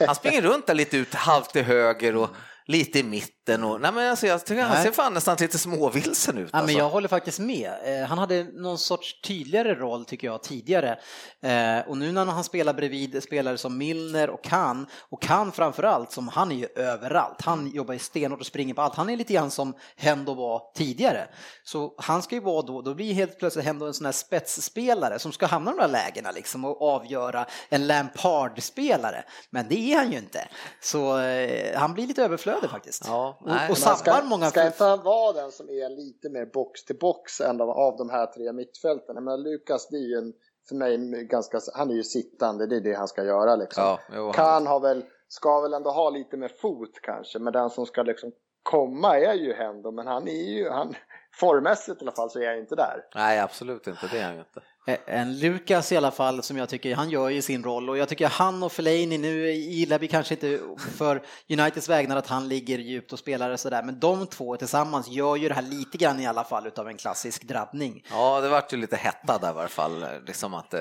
han 0.07 0.15
springer 0.15 0.43
runt 0.43 0.67
där 0.67 0.75
lite 0.75 0.97
ut 0.97 1.15
halvt 1.15 1.53
till 1.53 1.65
höger 1.65 2.17
och 2.17 2.29
lite 2.67 2.99
i 2.99 3.03
mitten. 3.03 3.65
Och, 3.65 3.81
nej 3.81 3.93
men 3.93 4.11
alltså, 4.11 4.27
jag 4.27 4.47
tycker 4.47 4.63
han 4.63 4.83
ser 4.83 4.91
fan 4.91 5.15
nästan 5.15 5.37
lite 5.41 5.59
småvilsen 5.59 6.39
ut. 6.39 6.49
Ja, 6.53 6.59
alltså. 6.59 6.67
men 6.67 6.85
jag 6.85 6.91
håller 6.91 7.09
faktiskt 7.09 7.39
med. 7.39 7.73
Eh, 7.85 8.09
han 8.09 8.19
hade 8.19 8.45
någon 8.45 8.79
sorts 8.79 9.21
tydligare 9.21 9.75
roll 9.75 10.05
tycker 10.05 10.27
jag 10.27 10.43
tidigare. 10.43 10.99
Eh, 11.43 11.89
och 11.89 11.99
nu 11.99 12.13
när 12.13 12.25
han 12.25 12.45
spelar 12.45 12.75
bredvid 12.75 13.23
spelare 13.23 13.59
som 13.59 13.79
Milner 13.79 14.31
och 14.31 14.45
Kan, 14.45 14.87
och 15.11 15.23
Kan 15.23 15.53
framförallt, 15.53 16.13
som 16.13 16.29
han 16.29 16.53
är 16.53 16.57
ju 16.57 16.67
överallt. 16.77 17.43
Han 17.43 17.71
jobbar 17.71 17.95
ju 17.95 18.01
stenhårt 18.01 18.41
och 18.41 18.47
springer 18.47 18.75
på 18.75 18.83
allt. 18.83 18.95
Han 18.95 19.11
är 19.11 19.17
lite 19.17 19.33
grann 19.33 19.51
som 19.51 19.75
Hendo 19.97 20.35
var 20.35 20.63
tidigare. 20.75 21.29
Så 21.65 21.95
han 21.99 22.23
ska 22.23 22.35
ju 22.35 22.41
vara 22.41 22.63
då, 22.63 22.83
då 22.83 22.95
blir 22.95 23.15
helt 23.15 23.39
plötsligt 23.39 23.65
Hendo 23.65 23.87
en 23.87 23.95
sån 23.95 24.05
här 24.05 24.13
spetsspelare 24.13 25.19
som 25.19 25.33
ska 25.33 25.47
hamna 25.47 25.71
i 25.71 25.75
de 25.75 25.81
där 25.81 25.89
lägena 25.89 26.31
liksom 26.31 26.65
och 26.65 26.83
avgöra 26.83 27.47
en 27.69 27.87
Lampard-spelare. 27.87 29.25
Men 29.51 29.69
det 29.69 29.93
är 29.93 29.97
han 29.97 30.13
ju 30.13 30.19
inte. 30.19 30.49
Så 30.81 31.19
eh, 31.19 31.79
han 31.79 31.95
blir 31.95 32.07
lite 32.07 32.25
överflödig 32.25 32.54
flöde 32.55 32.73
faktiskt. 32.73 33.03
Ja, 33.07 33.39
nej. 33.45 33.65
Och, 33.65 33.71
och 33.71 33.79
ska, 33.79 34.23
många... 34.25 34.47
Ska 34.47 34.67
inte 34.67 34.85
han 34.85 35.03
vara 35.03 35.33
den 35.33 35.53
som 35.53 35.69
är 35.69 35.89
lite 35.89 36.31
mer 36.31 36.47
box 36.47 36.85
till 36.85 36.99
box 36.99 37.41
än 37.41 37.57
de, 37.57 37.69
av 37.71 37.97
de 37.97 38.11
här 38.11 38.27
tre 38.27 38.53
mittfälten? 38.53 39.25
Men 39.25 39.43
Lukas, 39.43 39.89
det 39.89 39.97
är 39.97 40.09
ju 40.09 40.19
en, 40.19 40.33
för 40.69 40.75
mig 40.75 41.25
ganska, 41.25 41.61
han 41.75 41.91
är 41.91 41.95
ju 41.95 42.03
sittande, 42.03 42.67
det 42.67 42.77
är 42.77 42.81
det 42.81 42.95
han 42.95 43.09
ska 43.09 43.25
göra 43.25 43.57
liksom. 43.57 43.85
Ja, 43.85 44.01
jo, 44.15 44.33
kan 44.33 44.67
ha 44.67 44.79
väl, 44.79 45.05
ska 45.29 45.61
väl 45.61 45.75
ändå 45.75 45.91
ha 45.91 46.11
lite 46.11 46.37
mer 46.37 46.49
fot 46.49 47.01
kanske, 47.03 47.39
men 47.39 47.53
den 47.53 47.71
som 47.71 47.87
ska 47.87 48.03
liksom 48.03 48.33
komma 48.63 49.19
är 49.19 49.35
ju 49.35 49.55
Hendo, 49.55 49.91
men 49.91 50.07
han 50.07 50.29
är 50.29 50.59
ju, 50.59 50.71
han, 50.71 50.95
formmässigt 51.41 52.03
i 52.03 52.05
alla 52.05 52.13
fall 52.13 52.31
så 52.31 52.39
är 52.39 52.43
jag 52.43 52.59
inte 52.59 52.75
där. 52.75 53.05
Nej, 53.15 53.41
absolut 53.41 53.87
inte, 53.87 54.09
det 54.13 54.19
är 54.19 54.25
han 54.25 54.35
ju 54.35 54.41
inte. 54.41 54.61
Eh, 54.87 54.99
en 55.07 55.39
Lukas 55.39 55.93
i 55.93 55.97
alla 55.97 56.11
fall 56.11 56.43
som 56.43 56.57
jag 56.57 56.69
tycker, 56.69 56.95
han 56.95 57.11
gör 57.11 57.29
ju 57.29 57.43
sin 57.43 57.65
roll 57.65 57.91
och 57.91 57.99
jag 57.99 58.09
tycker 58.09 58.29
han 58.29 58.63
och 58.63 58.73
Fellaini, 58.73 59.19
nu 59.19 59.51
gillar 59.51 59.99
vi 59.99 60.09
kanske 60.09 60.35
inte 60.35 60.61
för 60.97 61.23
Uniteds 61.49 61.89
vägnar 61.89 62.17
att 62.17 62.27
han 62.27 62.49
ligger 62.49 62.79
djupt 62.79 63.13
och 63.13 63.19
spelar 63.19 63.57
sådär, 63.57 63.83
men 63.83 64.01
de 64.01 64.27
två 64.27 64.57
tillsammans 64.57 65.09
gör 65.09 65.37
ju 65.37 65.49
det 65.49 65.55
här 65.55 65.63
lite 65.63 65.99
grann 65.99 66.21
i 66.21 66.27
alla 66.27 66.45
fall 66.45 66.67
utav 66.67 66.89
en 66.89 66.97
klassisk 66.97 67.43
drabbning. 67.43 68.05
Ja, 68.11 68.41
det 68.41 68.49
vart 68.49 68.73
ju 68.73 68.77
lite 68.77 68.97
hetta 68.97 69.39
där 69.39 69.49
i 69.49 69.59
alla 69.59 69.69
fall, 69.69 70.07
liksom 70.27 70.55
att 70.55 70.75
eh, 70.75 70.81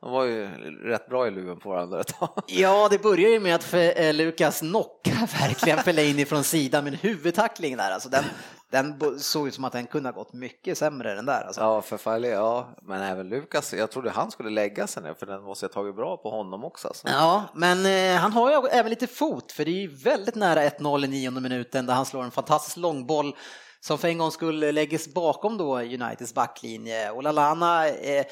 de 0.00 0.12
var 0.12 0.24
ju 0.24 0.48
rätt 0.84 1.08
bra 1.08 1.26
i 1.26 1.30
luven 1.30 1.58
på 1.58 1.68
varandra 1.68 2.00
ett 2.00 2.18
tag. 2.18 2.42
Ja, 2.46 2.88
det 2.90 3.02
börjar 3.02 3.30
ju 3.30 3.40
med 3.40 3.54
att 3.54 3.74
eh, 3.74 4.14
Lukas 4.14 4.60
knockar 4.60 5.40
verkligen 5.40 5.78
Fellaini 5.78 6.24
från 6.24 6.44
sidan 6.44 6.84
med 6.84 6.92
en 6.92 6.98
huvudtackling 6.98 7.76
där, 7.76 7.90
alltså 7.90 8.08
den, 8.08 8.24
den 8.70 9.18
såg 9.18 9.48
ut 9.48 9.54
som 9.54 9.64
att 9.64 9.72
den 9.72 9.86
kunde 9.86 10.08
ha 10.08 10.14
gått 10.14 10.32
mycket 10.32 10.78
sämre 10.78 11.14
den 11.14 11.26
där. 11.26 11.44
Alltså. 11.46 11.60
Ja, 11.60 11.82
för 11.82 11.96
Farley, 11.96 12.30
ja, 12.30 12.68
men 12.82 13.02
även 13.02 13.28
Lukas, 13.28 13.72
jag 13.72 13.90
trodde 13.90 14.10
han 14.10 14.30
skulle 14.30 14.50
lägga 14.50 14.86
sig 14.86 15.02
ner 15.02 15.14
för 15.14 15.26
den 15.26 15.42
måste 15.42 15.66
ha 15.66 15.72
tagit 15.72 15.96
bra 15.96 16.16
på 16.16 16.30
honom 16.30 16.64
också. 16.64 16.88
Alltså. 16.88 17.08
Ja, 17.08 17.44
men 17.54 17.86
eh, 17.86 18.20
han 18.20 18.32
har 18.32 18.50
ju 18.50 18.68
även 18.68 18.90
lite 18.90 19.06
fot 19.06 19.52
för 19.52 19.64
det 19.64 19.70
är 19.70 19.80
ju 19.80 19.94
väldigt 19.94 20.34
nära 20.34 20.68
1-0 20.68 21.04
i 21.04 21.08
nionde 21.08 21.40
minuten 21.40 21.86
där 21.86 21.94
han 21.94 22.06
slår 22.06 22.22
en 22.22 22.30
fantastisk 22.30 22.76
långboll 22.76 23.36
som 23.80 23.98
för 23.98 24.08
en 24.08 24.18
gång 24.18 24.30
skulle 24.30 24.72
läggas 24.72 25.08
bakom 25.08 25.58
då 25.58 25.78
Uniteds 25.78 26.34
backlinje 26.34 27.10
och 27.10 27.22
Lalana 27.22 27.88
eh, 27.88 28.24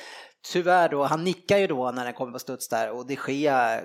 tyvärr 0.43 0.89
då, 0.89 1.05
han 1.05 1.25
nickar 1.25 1.59
ju 1.59 1.67
då 1.67 1.91
när 1.91 2.05
den 2.05 2.15
kommer 2.15 2.33
på 2.33 2.39
studs 2.39 2.69
där 2.69 2.91
och 2.91 3.07
det 3.07 3.17
sker, 3.17 3.85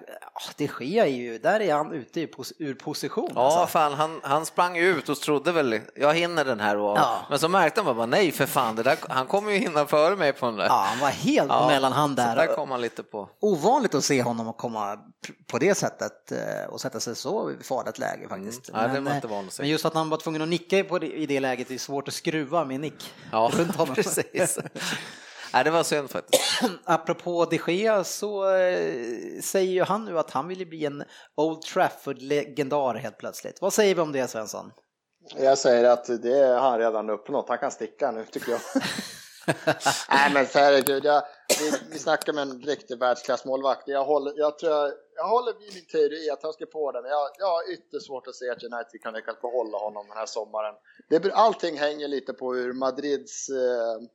det 0.58 0.68
sker 0.68 1.06
ju, 1.06 1.38
där 1.38 1.60
är 1.60 1.74
han 1.74 1.92
ute 1.92 2.28
ur 2.60 2.74
position. 2.74 3.32
Ja, 3.36 3.42
alltså. 3.42 3.68
fan, 3.68 3.94
han, 3.94 4.20
han 4.24 4.46
sprang 4.46 4.78
ut 4.78 5.10
och 5.10 5.18
trodde 5.18 5.52
väl, 5.52 5.80
jag 5.96 6.14
hinner 6.14 6.46
den 6.46 6.60
här 6.60 6.78
och, 6.78 6.98
ja. 6.98 7.20
men 7.30 7.40
så 7.40 7.48
märkte 7.48 7.82
han 7.82 7.96
bara, 7.96 8.06
nej 8.06 8.32
för 8.32 8.46
fan, 8.46 8.76
där, 8.76 8.98
han 9.10 9.28
kommer 9.28 9.52
ju 9.52 9.58
hinna 9.58 9.86
före 9.86 10.16
mig 10.16 10.34
på 10.34 10.46
den 10.46 10.56
där. 10.56 10.66
Ja, 10.66 10.86
han 10.90 11.00
var 11.00 11.10
helt 11.10 11.50
ja, 11.50 11.68
mellanhand 11.68 12.16
där. 12.16 12.36
där 12.36 12.56
kom 12.56 12.72
han 12.72 12.82
lite 12.82 13.04
på. 13.04 13.30
Ovanligt 13.40 13.96
att 13.96 14.04
se 14.04 14.24
honom 14.24 14.54
komma 14.54 15.00
på 15.48 15.60
det 15.60 15.76
sättet 15.76 16.32
eh, 16.32 16.70
och 16.70 16.82
sätta 16.82 17.00
sig 17.00 17.16
så 17.16 17.52
i 17.52 17.64
farligt 17.64 18.00
läge 18.00 18.28
faktiskt. 18.30 18.70
Mm. 18.70 18.82
Nej, 18.82 19.02
men, 19.02 19.22
det 19.22 19.52
men 19.60 19.70
just 19.70 19.86
att 19.86 19.94
han 19.94 20.10
var 20.10 20.18
tvungen 20.18 20.42
att 20.42 20.48
nicka 20.48 20.78
i 21.02 21.26
det 21.26 21.40
läget, 21.40 21.68
det 21.68 21.74
är 21.74 21.78
svårt 21.78 22.08
att 22.08 22.14
skruva 22.14 22.66
med 22.66 22.80
nick. 22.80 23.14
Ja, 23.32 23.52
precis. 23.96 24.60
Nej, 25.54 25.64
det 25.64 25.72
var 25.72 25.84
synd 25.84 26.10
faktiskt. 26.10 26.44
Apropå 26.86 27.46
de 27.46 27.60
Gea 27.68 28.04
så 28.04 28.56
eh, 28.56 29.42
säger 29.42 29.72
ju 29.72 29.84
han 29.84 30.06
nu 30.06 30.20
att 30.20 30.32
han 30.32 30.48
vill 30.48 30.68
bli 30.68 30.86
en 30.86 31.04
Old 31.36 31.62
Trafford-legendar 31.62 32.96
helt 32.96 33.18
plötsligt. 33.18 33.62
Vad 33.62 33.74
säger 33.74 33.96
vi 33.96 34.02
om 34.02 34.12
det 34.12 34.28
Svensson? 34.28 34.72
Jag 35.36 35.58
säger 35.58 35.90
att 35.90 36.06
det 36.06 36.48
har 36.48 36.70
han 36.70 36.80
redan 36.80 37.10
uppnått. 37.10 37.50
Han 37.50 37.58
kan 37.58 37.72
sticka 37.72 38.12
nu 38.12 38.26
tycker 38.26 38.52
jag. 38.52 38.62
Nej 40.10 40.34
men 40.34 40.46
herregud, 40.54 41.06
jag, 41.06 41.24
vi, 41.60 41.72
vi 41.92 42.00
snackar 42.00 42.34
med 42.34 42.42
en 42.42 42.62
riktig 42.62 43.00
världsklassmålvakt. 43.00 43.88
Jag 43.88 44.06
håller, 44.06 44.34
jag, 44.36 44.60
tror 44.60 44.72
jag, 44.72 44.92
jag 45.16 45.28
håller 45.28 45.54
vid 45.60 45.74
min 45.74 45.86
teori 45.86 46.30
att 46.30 46.44
han 46.44 46.54
ska 46.54 46.66
på 46.66 46.92
den. 46.92 47.06
Jag, 47.06 47.30
jag 47.40 47.48
har 47.48 47.74
ytterst 47.74 48.06
svårt 48.06 48.28
att 48.28 48.36
se 48.36 48.50
att 48.50 48.64
United 48.64 49.02
kan 49.04 49.14
lyckas 49.14 49.42
behålla 49.42 49.78
honom 49.78 50.08
den 50.08 50.18
här 50.18 50.26
sommaren. 50.26 50.76
Det, 51.10 51.34
allting 51.34 51.78
hänger 51.78 52.08
lite 52.08 52.34
på 52.34 52.54
hur 52.54 52.74
Madrids 52.74 53.50
eh, 53.50 54.08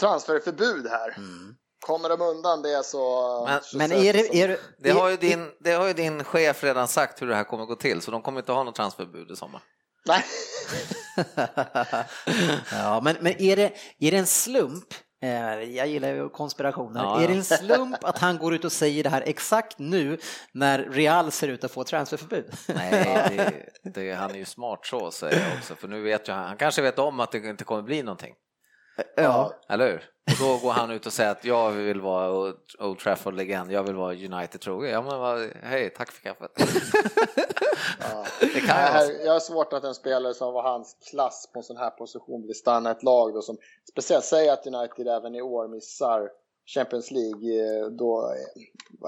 transferförbud 0.00 0.86
här. 0.86 1.14
Mm. 1.16 1.54
Kommer 1.86 2.08
de 2.08 2.20
undan 2.20 2.62
det 2.62 2.84
så... 2.84 3.44
Men, 3.46 3.62
så 3.62 3.76
men 3.76 3.92
är 3.92 4.12
det, 4.12 4.42
är 4.42 4.48
det, 4.48 4.60
det, 4.78 4.90
har 4.90 5.08
ju 5.08 5.16
din, 5.16 5.50
det 5.60 5.72
har 5.72 5.86
ju 5.86 5.92
din 5.92 6.24
chef 6.24 6.64
redan 6.64 6.88
sagt 6.88 7.22
hur 7.22 7.26
det 7.26 7.34
här 7.34 7.44
kommer 7.44 7.64
gå 7.64 7.76
till, 7.76 8.00
så 8.00 8.10
de 8.10 8.22
kommer 8.22 8.40
inte 8.40 8.52
ha 8.52 8.62
något 8.62 8.74
transferförbud 8.74 9.30
i 9.30 9.36
sommar. 9.36 9.62
Nej. 10.06 10.24
ja, 12.72 13.00
men, 13.04 13.16
men 13.20 13.42
är, 13.42 13.56
det, 13.56 13.72
är 13.98 14.10
det 14.10 14.16
en 14.16 14.26
slump 14.26 14.94
Eh, 15.24 15.62
Jag 15.62 15.86
gillar 15.86 16.08
ju 16.08 16.28
konspirationer. 16.28 17.02
Ja, 17.02 17.16
ja. 17.16 17.24
Är 17.24 17.28
det 17.28 17.34
en 17.34 17.44
slump 17.44 18.04
att 18.04 18.18
han 18.18 18.38
går 18.38 18.54
ut 18.54 18.64
och 18.64 18.72
säger 18.72 19.02
det 19.02 19.10
här 19.10 19.22
exakt 19.26 19.78
nu 19.78 20.18
när 20.52 20.78
Real 20.78 21.30
ser 21.30 21.48
ut 21.48 21.64
att 21.64 21.70
få 21.70 21.84
transferförbud? 21.84 22.52
Nej, 22.68 22.90
det, 23.36 23.90
det, 23.90 24.12
han 24.12 24.30
är 24.30 24.34
ju 24.34 24.44
smart 24.44 24.86
så 24.86 25.10
säger 25.10 25.48
jag 25.48 25.58
också, 25.58 25.74
för 25.74 25.88
nu 25.88 26.02
vet 26.02 26.28
jag, 26.28 26.34
han 26.34 26.56
kanske 26.56 26.82
vet 26.82 26.98
om 26.98 27.20
att 27.20 27.32
det 27.32 27.38
inte 27.38 27.64
kommer 27.64 27.82
bli 27.82 28.02
någonting. 28.02 28.34
Ja, 29.16 29.54
Eller 29.68 29.86
hur? 29.90 30.10
Och 30.26 30.32
då 30.40 30.66
går 30.66 30.72
han 30.72 30.90
ut 30.90 31.06
och 31.06 31.12
säger 31.12 31.30
att 31.30 31.44
jag 31.44 31.70
vill 31.70 32.00
vara 32.00 32.30
Old- 32.78 32.98
Trafford-legend, 32.98 33.72
jag 33.72 33.82
vill 33.82 33.94
vara 33.94 34.12
United 34.14 34.60
trogen. 34.60 34.90
Ja 34.90 35.02
men 35.02 35.18
vad, 35.20 35.50
hej, 35.62 35.90
tack 35.90 36.12
för 36.12 36.22
kaffet. 36.22 36.50
Ja. 38.00 38.24
Det 38.40 38.46
kan 38.60 38.66
jag. 38.68 38.74
här- 38.74 39.24
Jag 39.24 39.32
har 39.32 39.40
svårt 39.40 39.72
att 39.72 39.84
en 39.84 39.94
spelare 39.94 40.34
som 40.34 40.52
var 40.52 40.62
hans 40.62 40.96
klass 41.10 41.50
på 41.52 41.58
en 41.58 41.62
sån 41.62 41.76
här 41.76 41.90
position 41.90 42.46
vill 42.46 42.54
stanna 42.56 42.90
ett 42.90 43.02
lag 43.02 43.34
då 43.34 43.42
som 43.42 43.56
speciellt 43.90 44.24
säger 44.24 44.52
att 44.52 44.66
United 44.66 45.08
även 45.08 45.34
i 45.34 45.42
år 45.42 45.68
missar 45.68 46.28
Champions 46.74 47.10
League. 47.10 47.80
eh, 47.80 47.86
Då, 47.86 48.34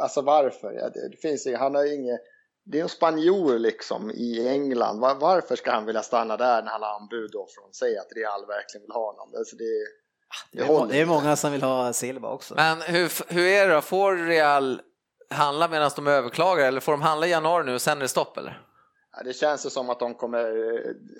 alltså 0.00 0.22
varför? 0.22 0.72
Ja, 0.72 0.88
det, 0.88 1.08
det 1.08 1.16
finns 1.16 1.46
ju, 1.46 1.56
han 1.56 1.74
har 1.74 1.84
ju 1.84 1.94
inget, 1.94 2.20
det 2.66 2.78
är 2.78 2.82
en 2.82 2.88
spanjor 2.88 3.58
liksom 3.58 4.10
i 4.10 4.48
England. 4.48 5.00
Var, 5.00 5.14
varför 5.14 5.56
ska 5.56 5.70
han 5.70 5.86
vilja 5.86 6.02
stanna 6.02 6.36
där 6.36 6.62
när 6.62 6.70
han 6.70 6.82
har 6.82 7.00
anbud 7.00 7.30
då 7.32 7.46
från 7.54 7.72
sig 7.72 7.98
att 7.98 8.08
Real 8.16 8.46
verkligen 8.46 8.82
vill 8.82 8.92
ha 8.92 9.06
honom? 9.06 9.34
Alltså 9.38 9.56
det, 9.56 9.64
det 10.52 10.62
är, 10.62 10.66
må- 10.66 10.86
det 10.86 11.00
är 11.00 11.06
många 11.06 11.36
som 11.36 11.52
vill 11.52 11.62
ha 11.62 11.92
Silva 11.92 12.28
också. 12.28 12.54
Men 12.54 12.80
hur, 12.82 13.32
hur 13.32 13.46
är 13.46 13.68
det 13.68 13.74
då, 13.74 13.80
får 13.80 14.16
Real 14.16 14.80
handla 15.30 15.68
medan 15.68 15.90
de 15.96 16.06
överklagar 16.06 16.68
eller 16.68 16.80
får 16.80 16.92
de 16.92 17.02
handla 17.02 17.26
i 17.26 17.30
januari 17.30 17.64
nu 17.64 17.74
och 17.74 17.82
sen 17.82 17.98
är 17.98 18.02
det 18.02 18.08
stopp 18.08 18.36
eller? 18.36 18.62
Ja, 19.16 19.22
det 19.22 19.32
känns 19.32 19.66
ju 19.66 19.70
som 19.70 19.90
att 19.90 19.98
de 19.98 20.14
kommer, 20.14 20.44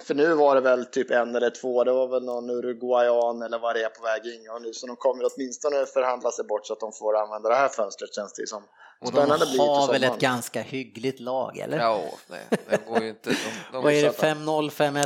för 0.04 0.14
nu 0.14 0.34
var 0.34 0.54
det 0.54 0.60
väl 0.60 0.84
typ 0.86 1.10
en 1.10 1.36
eller 1.36 1.50
två, 1.50 1.84
det 1.84 1.92
var 1.92 2.08
väl 2.08 2.24
någon 2.24 2.50
uruguayan 2.50 3.42
eller 3.42 3.58
vad 3.58 3.74
det 3.74 3.82
är 3.84 3.88
på 3.88 4.02
väg 4.02 4.26
in 4.26 4.50
och 4.50 4.62
nu 4.62 4.72
så 4.72 4.86
de 4.86 4.96
kommer 4.96 5.24
åtminstone 5.34 5.86
förhandla 5.86 6.30
sig 6.30 6.44
bort 6.44 6.66
så 6.66 6.72
att 6.72 6.80
de 6.80 6.92
får 6.92 7.16
använda 7.16 7.48
det 7.48 7.54
här 7.54 7.68
fönstret 7.68 8.14
känns 8.14 8.32
det 8.32 8.46
som. 8.46 8.62
Och 9.00 9.08
Spännande 9.08 9.46
de 9.46 9.58
har 9.58 9.92
väl 9.92 10.04
ett 10.04 10.18
ganska 10.20 10.62
hyggligt 10.62 11.20
lag, 11.20 11.58
eller? 11.58 11.78
Ja, 11.78 12.02
det, 12.28 12.56
det 12.70 12.86
går 12.86 13.02
ju 13.02 13.08
inte. 13.08 13.30
De, 13.30 13.36
de, 13.72 13.82
Vad 13.82 13.92
är 13.92 14.02
det, 14.02 14.10
5-0, 14.10 14.70
5-1? 14.70 14.96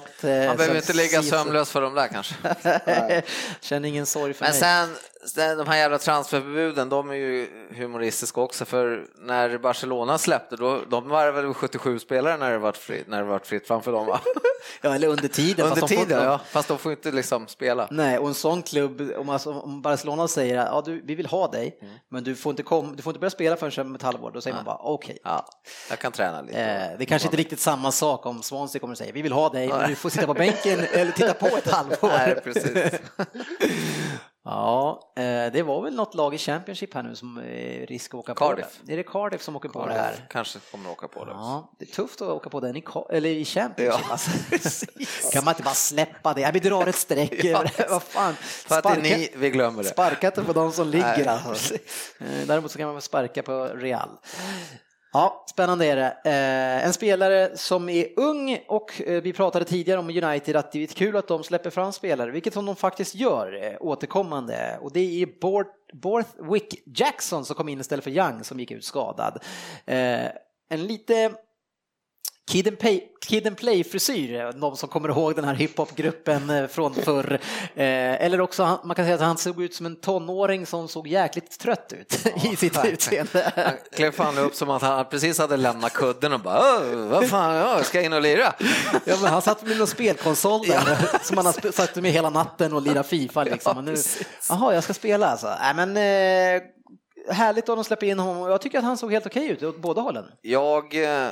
eh, 0.43 0.47
man 0.49 0.57
behöver 0.57 0.77
inte 0.77 0.93
ligga 0.93 1.23
sömnlös 1.23 1.71
för 1.71 1.81
dem 1.83 1.95
där 1.95 2.09
kanske. 2.09 2.35
Känner 3.61 3.89
ingen 3.89 4.07
sorg 4.07 4.35
för 4.35 4.45
Men 4.45 4.51
mig. 4.51 4.61
sen, 4.61 4.89
sen 4.89 5.20
de 5.35 5.67
här 5.69 5.77
jävla 5.77 5.99
transferförbuden, 5.99 6.89
de 6.89 7.11
är 7.11 7.15
ju 7.15 7.49
humoristiska 7.77 8.41
också 8.41 8.65
för 8.65 9.07
när 9.19 9.59
Barcelona 9.59 10.19
släppte, 10.19 10.57
då, 10.57 10.81
de 10.91 11.09
var 11.09 11.33
väl 11.33 11.55
77 11.55 11.99
spelare 11.99 12.37
när 12.37 12.51
det 12.51 12.59
var 12.59 12.73
fritt, 12.73 13.07
när 13.09 13.19
det 13.19 13.25
var 13.25 13.39
fritt 13.39 13.67
framför 13.67 13.93
dem 13.93 14.07
va? 14.07 14.21
Ja, 14.83 14.95
eller 14.95 15.09
under 15.09 15.29
tiden. 15.29 15.65
Under 15.67 15.77
fast 15.81 15.89
de 15.93 15.97
får- 15.97 16.05
tiden, 16.05 16.25
ja. 16.25 16.41
Fast 16.51 16.69
de 16.69 16.79
får 16.79 16.93
inte 16.93 17.11
liksom 17.13 17.49
spela. 17.49 17.89
Nej, 17.91 18.19
och 18.19 18.29
en 18.29 18.35
sån 18.35 18.63
klubb, 18.63 19.11
om, 19.17 19.29
alltså, 19.29 19.53
om 19.53 19.83
Barcelona 19.83 20.29
säger 20.29 20.59
att 20.59 20.67
ja, 20.71 20.83
du, 20.87 21.01
vi 21.05 21.15
vill 21.15 21.27
ha 21.27 21.49
dig, 21.51 21.79
Mm. 21.83 21.95
men 22.09 22.25
du 22.25 22.37
får, 22.37 22.51
inte 22.51 22.63
kom, 22.63 22.97
du 22.97 23.03
får 23.03 23.11
inte 23.11 23.21
börja 23.21 23.31
spela 23.31 23.57
förrän 23.57 23.87
om 23.87 23.95
ett 23.95 24.03
halvår, 24.03 24.31
då 24.31 24.41
säger 24.41 24.57
man 24.57 24.65
bara 24.65 24.77
okej. 24.81 25.19
Ja, 25.25 25.47
jag 25.91 25.99
kan 25.99 26.13
träna 26.13 26.43
lite. 26.43 26.59
Eh, 26.61 26.99
det 26.99 27.05
är 27.05 27.07
kanske 27.07 27.27
inte 27.29 27.37
riktigt 27.37 27.61
samma 27.61 27.93
sak 27.93 28.27
om 28.27 28.43
Swansea 28.43 28.81
kommer 28.81 28.93
att 28.93 28.99
säga 28.99 29.13
vi 29.13 29.23
vill 29.23 29.33
ha 29.33 29.49
dig, 29.49 29.69
men 29.69 29.89
du 29.91 29.95
får 29.97 30.11
sitta 30.11 30.27
på 30.27 30.35
bänken 30.35 30.81
eller 30.93 31.13
titta 31.13 31.35
på 31.35 31.47
ett 31.47 31.71
halvår. 31.71 32.09
Nej, 32.09 32.41
precis. 32.45 33.01
Ja, 34.45 35.13
eh, 35.17 35.23
det 35.53 35.63
var 35.63 35.83
väl 35.83 35.95
något 35.95 36.15
lag 36.15 36.35
i 36.35 36.39
Championship 36.39 36.95
här 36.95 37.03
nu 37.03 37.17
som 37.17 37.39
är 37.39 37.87
risk 37.87 38.15
att 38.15 38.21
åka 38.21 38.35
Cardiff. 38.35 38.65
på 38.65 38.87
det. 38.87 38.93
Är 38.93 38.97
det 38.97 39.03
Cardiff 39.03 39.43
som 39.43 39.57
åker 39.57 39.69
på 39.69 39.87
det 39.87 39.93
här? 39.93 40.27
Kanske 40.31 40.59
kommer 40.71 40.91
åka 40.91 41.09
på 41.09 41.25
det. 41.25 41.31
Ja, 41.31 41.73
det 41.79 41.85
är 41.85 41.95
tufft 41.95 42.21
att 42.21 42.29
åka 42.29 42.51
på 42.51 42.61
den 42.61 42.77
i, 42.77 42.85
eller 43.11 43.31
i 43.31 43.45
Championship. 43.45 44.11
Alltså. 44.11 44.87
kan 45.33 45.45
man 45.45 45.53
inte 45.53 45.63
bara 45.63 45.75
släppa 45.75 46.35
det? 46.35 46.41
Ja, 46.41 46.51
vi 46.53 46.61
drar 46.61 46.87
ett 46.87 46.95
streck 46.95 47.31
det. 47.43 47.87
Vad 47.91 48.03
fan? 48.03 48.35
För 48.35 48.79
att 48.79 48.85
det 48.85 48.91
är 48.91 49.19
ni, 49.19 49.31
vi 49.37 49.51
glömmer 49.51 49.83
det. 49.83 49.89
Sparka 49.89 50.27
inte 50.27 50.45
på 50.45 50.53
de 50.53 50.73
som 50.73 50.89
ligger 50.89 51.25
Nej, 51.25 51.29
alltså. 51.29 51.75
Däremot 52.47 52.71
så 52.71 52.79
kan 52.79 52.87
man 52.87 52.95
väl 52.95 53.03
sparka 53.03 53.43
på 53.43 53.65
Real. 53.65 54.09
Ja, 55.13 55.45
spännande 55.51 55.87
är 55.87 55.97
det. 55.97 56.17
Eh, 56.25 56.87
en 56.87 56.93
spelare 56.93 57.57
som 57.57 57.89
är 57.89 58.07
ung 58.17 58.59
och 58.69 59.03
eh, 59.07 59.23
vi 59.23 59.33
pratade 59.33 59.65
tidigare 59.65 59.99
om 60.01 60.09
United 60.09 60.57
att 60.57 60.73
det 60.73 60.83
är 60.83 60.87
kul 60.87 61.17
att 61.17 61.29
de 61.29 61.45
släpper 61.45 61.71
fram 61.71 61.93
spelare, 61.93 62.31
vilket 62.31 62.55
som 62.55 62.67
de 62.67 62.77
faktiskt 62.77 63.15
gör 63.15 63.65
eh, 63.65 63.77
återkommande. 63.81 64.79
Och 64.81 64.93
det 64.93 65.23
är 65.23 65.27
Bort- 65.41 65.93
Borthwick 65.93 66.83
Jackson 66.87 67.45
som 67.45 67.57
kom 67.57 67.69
in 67.69 67.81
istället 67.81 68.05
för 68.05 68.11
Young 68.11 68.45
som 68.45 68.61
gick 68.61 68.71
ut 68.71 68.85
skadad. 68.85 69.43
Eh, 69.87 70.27
en 70.69 70.87
lite 70.87 71.33
Kid 72.51 72.69
and, 72.69 72.79
Play, 72.79 73.03
Kid 73.27 73.47
and 73.47 73.57
Play-frisyr, 73.57 74.53
de 74.61 74.77
som 74.77 74.89
kommer 74.89 75.09
ihåg 75.09 75.35
den 75.37 75.45
här 75.45 75.55
hiphopgruppen 75.55 76.51
eh, 76.51 76.67
från 76.67 76.95
förr. 76.95 77.33
Eh, 77.75 78.25
eller 78.25 78.41
också, 78.41 78.81
man 78.85 78.97
kan 78.97 79.05
säga 79.05 79.15
att 79.15 79.21
han 79.21 79.37
såg 79.39 79.63
ut 79.63 79.75
som 79.75 79.87
en 79.87 79.97
tonåring 79.97 80.67
som 80.67 80.89
såg 80.89 81.07
jäkligt 81.09 81.59
trött 81.59 81.93
ut 82.01 82.27
i 82.53 82.57
sitt 82.57 82.77
verkligen. 82.77 82.95
utseende. 82.95 83.53
Han 83.57 83.73
klev 83.93 84.11
fan 84.13 84.39
upp 84.39 84.55
som 84.55 84.71
att 84.71 84.83
han 84.83 85.05
precis 85.11 85.39
hade 85.39 85.57
lämnat 85.57 85.93
kudden 85.93 86.33
och 86.33 86.41
bara 86.41 86.59
"Åh, 86.59 86.97
vad 86.97 87.29
fan, 87.29 87.55
ja, 87.55 87.83
ska 87.83 87.99
jag 87.99 88.05
in 88.05 88.13
och 88.13 88.23
lira? 88.23 88.53
Ja, 89.05 89.17
men 89.23 89.33
han 89.33 89.43
satt 89.43 89.67
med 89.67 89.79
någon 89.79 89.87
spelkonsol 89.87 90.67
där 90.67 91.19
som 91.25 91.37
han 91.37 91.47
har 91.47 91.73
satt 91.73 91.97
med 91.97 92.13
hela 92.13 92.31
natten 92.31 92.73
och 92.73 92.83
lirat 92.83 93.07
Fifa 93.07 93.45
liksom. 93.45 93.79
Och 93.79 93.85
nu, 93.85 93.95
jaha, 94.49 94.75
jag 94.75 94.85
ska 94.85 94.95
spela 94.95 95.27
alltså. 95.27 95.55
Nej, 95.61 95.75
men 95.75 95.97
eh, 95.97 96.63
härligt 97.35 97.69
att 97.69 97.77
de 97.77 97.85
släpper 97.85 98.07
in 98.07 98.19
honom. 98.19 98.51
Jag 98.51 98.61
tycker 98.61 98.79
att 98.79 98.85
han 98.85 98.97
såg 98.97 99.13
helt 99.13 99.27
okej 99.27 99.49
ut 99.49 99.63
åt 99.63 99.79
båda 99.83 100.01
hållen. 100.01 100.25
Jag, 100.43 100.95
eh, 101.05 101.29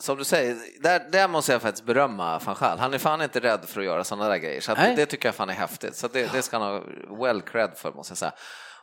som 0.00 0.18
du 0.18 0.24
säger, 0.24 0.56
där, 0.82 1.08
där 1.10 1.28
måste 1.28 1.52
jag 1.52 1.62
faktiskt 1.62 1.84
berömma 1.84 2.38
van 2.38 2.56
Gaal. 2.60 2.78
Han 2.78 2.94
är 2.94 2.98
fan 2.98 3.22
inte 3.22 3.40
rädd 3.40 3.64
för 3.64 3.80
att 3.80 3.86
göra 3.86 4.04
sådana 4.04 4.28
där 4.28 4.36
grejer, 4.36 4.60
så 4.60 4.74
Nej. 4.74 4.96
det 4.96 5.06
tycker 5.06 5.28
jag 5.28 5.34
fan 5.34 5.50
är 5.50 5.54
häftigt. 5.54 5.96
Så 5.96 6.08
det, 6.08 6.32
det 6.32 6.42
ska 6.42 6.58
han 6.58 6.72
ha 6.72 6.82
well 7.26 7.42
cred 7.42 7.70
för, 7.76 7.92
måste 7.92 8.10
jag 8.10 8.18
säga. 8.18 8.32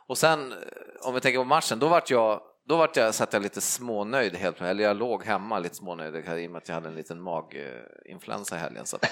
Och 0.08 0.18
sen, 0.18 0.54
om 1.00 1.14
vi 1.14 1.20
tänker 1.20 1.38
på 1.38 1.44
matchen, 1.44 1.78
då 1.78 1.88
vart 1.88 2.10
jag 2.10 2.40
då 2.68 2.76
vart 2.76 2.96
jag, 2.96 3.14
satt 3.14 3.32
jag 3.32 3.42
lite 3.42 3.60
smånöjd 3.60 4.36
helt 4.36 4.60
eller 4.60 4.84
jag 4.84 4.96
låg 4.96 5.24
hemma 5.24 5.58
lite 5.58 5.74
smånöjd 5.74 6.16
i 6.16 6.46
och 6.46 6.50
med 6.50 6.58
att 6.58 6.68
jag 6.68 6.74
hade 6.74 6.88
en 6.88 6.94
liten 6.94 7.20
maginfluensa 7.20 8.56
i 8.56 8.58
helgen. 8.58 8.86
Så. 8.86 8.98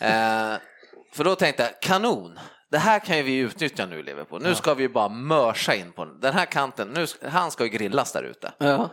Eh, 0.00 0.54
för 1.12 1.24
då 1.24 1.34
tänkte 1.34 1.62
jag, 1.62 1.80
kanon, 1.80 2.38
det 2.70 2.78
här 2.78 2.98
kan 2.98 3.16
ju 3.16 3.22
vi 3.22 3.36
utnyttja 3.36 3.86
nu 3.86 3.98
i 3.98 4.02
Liverpool. 4.02 4.42
Nu 4.42 4.54
ska 4.54 4.74
vi 4.74 4.88
bara 4.88 5.08
mörsa 5.08 5.74
in 5.74 5.92
på 5.92 6.04
den 6.04 6.34
här 6.34 6.46
kanten, 6.46 6.88
nu, 6.88 7.06
han 7.30 7.50
ska 7.50 7.64
ju 7.64 7.70
grillas 7.70 8.12
där 8.12 8.22
ute. 8.22 8.52
Ja. 8.58 8.90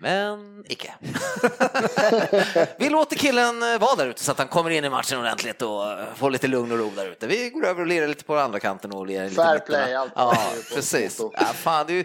Men 0.00 0.64
icke. 0.68 0.94
Vi 2.78 2.88
låter 2.90 3.16
killen 3.16 3.62
eh, 3.62 3.78
vara 3.78 3.96
där 3.96 4.06
ute 4.06 4.24
så 4.24 4.32
att 4.32 4.38
han 4.38 4.48
kommer 4.48 4.70
in 4.70 4.84
i 4.84 4.90
matchen 4.90 5.18
ordentligt 5.18 5.62
och 5.62 5.90
eh, 5.90 6.06
får 6.16 6.30
lite 6.30 6.46
lugn 6.46 6.72
och 6.72 6.78
ro 6.78 6.90
där 6.96 7.06
ute. 7.06 7.26
Vi 7.26 7.50
går 7.50 7.66
över 7.66 7.80
och 7.80 7.86
lirar 7.86 8.06
lite 8.06 8.24
på 8.24 8.36
andra 8.36 8.60
kanten 8.60 8.92
och 8.92 9.06
lirar 9.06 9.24
lite 9.24 9.34
Fair 9.34 9.58
play, 9.58 9.94
allt 9.94 10.12
Ja, 10.16 10.36
precis. 10.74 11.20
Ja, 11.32 11.44
fan, 11.44 11.86
det 11.86 11.92
är 11.92 11.96
ju, 11.96 12.04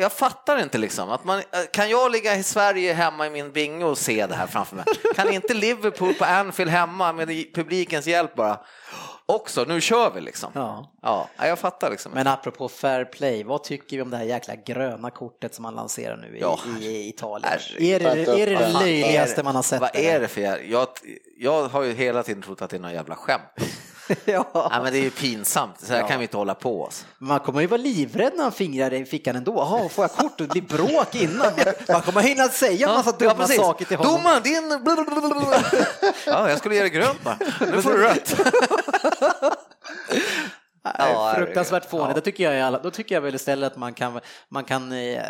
jag 0.00 0.12
fattar 0.12 0.58
inte 0.58 0.78
liksom. 0.78 1.10
Att 1.10 1.24
man, 1.24 1.38
eh, 1.38 1.44
kan 1.72 1.90
jag 1.90 2.12
ligga 2.12 2.36
i 2.36 2.42
Sverige 2.42 2.92
hemma 2.92 3.26
i 3.26 3.30
min 3.30 3.52
bingo 3.52 3.86
och 3.86 3.98
se 3.98 4.26
det 4.26 4.34
här 4.34 4.46
framför 4.46 4.76
mig? 4.76 4.84
Kan 5.14 5.32
inte 5.32 5.54
Liverpool 5.54 6.14
på 6.14 6.24
Anfield 6.24 6.70
hemma 6.70 7.12
med 7.12 7.28
publikens 7.54 8.06
hjälp 8.06 8.34
bara? 8.34 8.60
Också, 9.34 9.64
nu 9.64 9.80
kör 9.80 10.10
vi 10.10 10.20
liksom. 10.20 10.50
Ja. 10.54 10.90
Ja, 11.02 11.28
jag 11.38 11.58
fattar 11.58 11.90
liksom. 11.90 12.12
Men 12.12 12.26
apropå 12.26 12.68
fair 12.68 13.04
play, 13.04 13.44
vad 13.44 13.64
tycker 13.64 13.96
vi 13.96 14.02
om 14.02 14.10
det 14.10 14.16
här 14.16 14.24
jäkla 14.24 14.54
gröna 14.54 15.10
kortet 15.10 15.54
som 15.54 15.62
man 15.62 15.74
lanserar 15.74 16.16
nu 16.16 16.36
i, 16.36 16.40
Ja. 16.40 16.58
i, 16.80 16.86
i 16.86 17.08
Italien? 17.08 17.52
Är 17.78 18.00
det 18.00 18.06
är 18.06 18.46
det, 18.46 18.54
det 18.56 18.72
löjligaste 18.72 19.42
man 19.42 19.54
har 19.56 19.62
sett? 19.62 19.80
Vad 19.80 19.96
är 19.96 20.20
det 20.20 20.28
för 20.28 20.40
jag, 20.40 20.88
jag 21.38 21.68
har 21.68 21.82
ju 21.82 21.92
hela 21.92 22.22
tiden 22.22 22.42
trott 22.42 22.62
att 22.62 22.70
det 22.70 22.76
är 22.76 22.80
någon 22.80 22.92
jävla 22.92 23.16
skämt. 23.16 23.42
ja. 24.24 24.68
Nej, 24.70 24.80
men 24.82 24.92
det 24.92 24.98
är 24.98 25.02
ju 25.02 25.10
pinsamt, 25.10 25.80
så 25.80 25.92
här 25.92 26.00
Ja. 26.00 26.06
kan 26.08 26.18
vi 26.18 26.24
inte 26.24 26.36
hålla 26.36 26.54
på 26.54 26.82
oss. 26.82 27.06
Man 27.18 27.40
kommer 27.40 27.60
ju 27.60 27.66
vara 27.66 27.80
livrädd 27.80 28.32
när 28.36 28.42
han 28.42 28.52
fingrar 28.52 28.92
i 28.92 29.04
fickan 29.04 29.36
ändå. 29.36 29.54
Jaha, 29.56 29.88
får 29.88 30.04
jag 30.04 30.12
kort? 30.12 30.38
Det 30.38 30.46
blir 30.48 30.62
bråk 30.62 31.14
innan. 31.14 31.52
Man 31.88 32.02
kommer 32.02 32.20
hinna 32.20 32.48
säga 32.48 32.88
en 32.88 32.94
massa 32.94 33.12
dumma 33.12 33.34
precis. 33.34 33.56
saker 33.56 33.84
till 33.84 33.96
honom. 33.96 34.12
Domaren, 34.14 34.42
din... 34.42 34.84
blablabla. 34.84 35.62
Ja, 36.26 36.48
jag 36.50 36.58
skulle 36.58 36.74
ge 36.74 36.80
dig 36.80 36.90
grönt 36.90 37.22
bara. 37.24 37.36
Nu 37.72 37.82
får 37.82 37.90
du 37.90 37.98
rött. 38.02 38.40
Nej, 40.98 41.34
fruktansvärt 41.34 41.90
fånigt. 41.90 42.08
Ja. 42.08 42.14
Det 42.14 42.20
tycker 42.20 42.44
jag, 42.44 42.54
är 42.54 42.62
alla- 42.62 42.78
då 42.78 42.90
tycker 42.90 43.14
jag 43.14 43.22
väl 43.22 43.34
istället 43.34 43.72
att 43.72 43.78
man 43.78 43.94
kan, 43.94 44.20
man 44.48 44.64
kan 44.64 44.92
eh, 44.92 45.22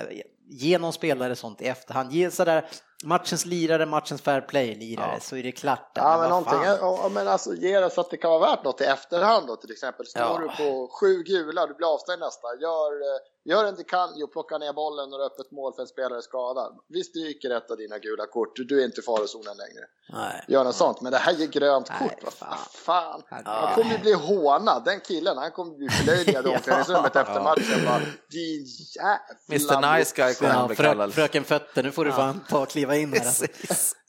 ge 0.49 0.78
någon 0.78 0.93
spelare 0.93 1.37
sånt 1.37 1.61
i 1.62 1.64
efterhand. 1.66 2.12
Ge 2.12 2.31
sådär 2.31 2.64
matchens 3.05 3.47
lirare, 3.47 3.87
matchens 3.87 4.23
fair 4.23 4.41
play-lirare, 4.41 5.21
så 5.21 5.37
är 5.37 5.43
det 5.43 5.53
klart. 5.53 5.91
Ja, 5.95 6.19
men 6.21 6.29
någonting, 6.29 6.53
fan. 6.65 6.79
ja, 6.81 7.09
men 7.13 7.29
alltså 7.29 7.55
ge 7.55 7.81
det 7.81 7.91
så 7.91 8.01
att 8.01 8.11
det 8.11 8.17
kan 8.17 8.31
vara 8.31 8.41
värt 8.51 8.65
något 8.65 8.81
i 8.81 8.85
efterhand 8.85 9.47
då 9.47 9.57
till 9.57 9.71
exempel. 9.73 10.07
Står 10.07 10.23
Ja. 10.23 10.39
du 10.39 10.65
på 10.65 10.89
sju 11.01 11.23
gula, 11.23 11.67
du 11.67 11.75
blir 11.75 11.95
avstängd 11.95 12.21
nästa. 12.21 12.47
Gör, 12.61 12.93
eh, 12.93 13.19
gör 13.45 13.65
en 13.65 13.75
Dicanio, 13.75 14.27
plocka 14.27 14.59
ner 14.59 14.73
bollen 14.73 15.13
och 15.13 15.19
det 15.19 15.25
är 15.25 15.27
öppet 15.27 15.51
mål 15.51 15.73
för 15.75 15.83
en 15.83 15.89
spelare 15.89 16.23
skadad. 16.23 16.79
Vi 16.89 17.05
stryker 17.05 17.51
ett 17.51 17.71
av 17.71 17.77
dina 17.77 17.99
gula 17.99 18.27
kort, 18.27 18.53
du 18.57 18.81
är 18.81 18.85
inte 18.85 19.01
i 19.01 19.05
farozonen 19.05 19.57
längre. 19.57 19.85
Nej. 20.13 20.45
Gör 20.49 20.65
något 20.65 20.75
sånt, 20.77 21.01
men 21.01 21.13
det 21.13 21.19
här 21.19 21.33
ger 21.33 21.47
grönt 21.47 21.89
Nej, 21.91 21.99
kort, 22.09 22.19
vad 22.25 22.33
fan. 22.33 22.59
fan. 22.75 23.23
Han 23.45 23.75
kommer 23.75 23.99
bli 23.99 24.13
hånad, 24.13 24.85
den 24.85 25.01
killen, 25.01 25.39
han 25.39 25.51
kommer 25.51 25.75
bli 25.77 25.89
förlöjligad 25.89 26.47
i 26.47 26.49
omklädningsrummet 26.57 27.17
efter 27.17 27.41
matchen. 27.41 27.85
Bara, 27.87 28.01
Din 28.31 28.67
jävla 28.97 29.81
Mr 29.83 29.99
Nice 29.99 30.13
Guy 30.17 30.35
kommer 30.35 30.53
han 30.53 30.61
Ja, 30.63 30.67
bli 30.67 30.77
kallad. 30.77 31.13
fröken 31.15 31.45
Fötter, 31.45 31.83
nu 31.83 31.93
får 31.93 32.05
du 32.05 32.13
fan 32.13 32.41
ta 32.49 32.63
och 32.63 32.69
kliva 32.91 33.03
in 33.03 33.12
här. 33.12 33.26
Alltså. 33.26 33.47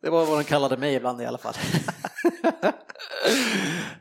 Det 0.01 0.09
var 0.09 0.25
vad 0.25 0.39
de 0.39 0.43
kallade 0.43 0.77
mig 0.77 0.95
ibland 0.95 1.21
i 1.21 1.25
alla 1.25 1.37
fall. 1.37 1.53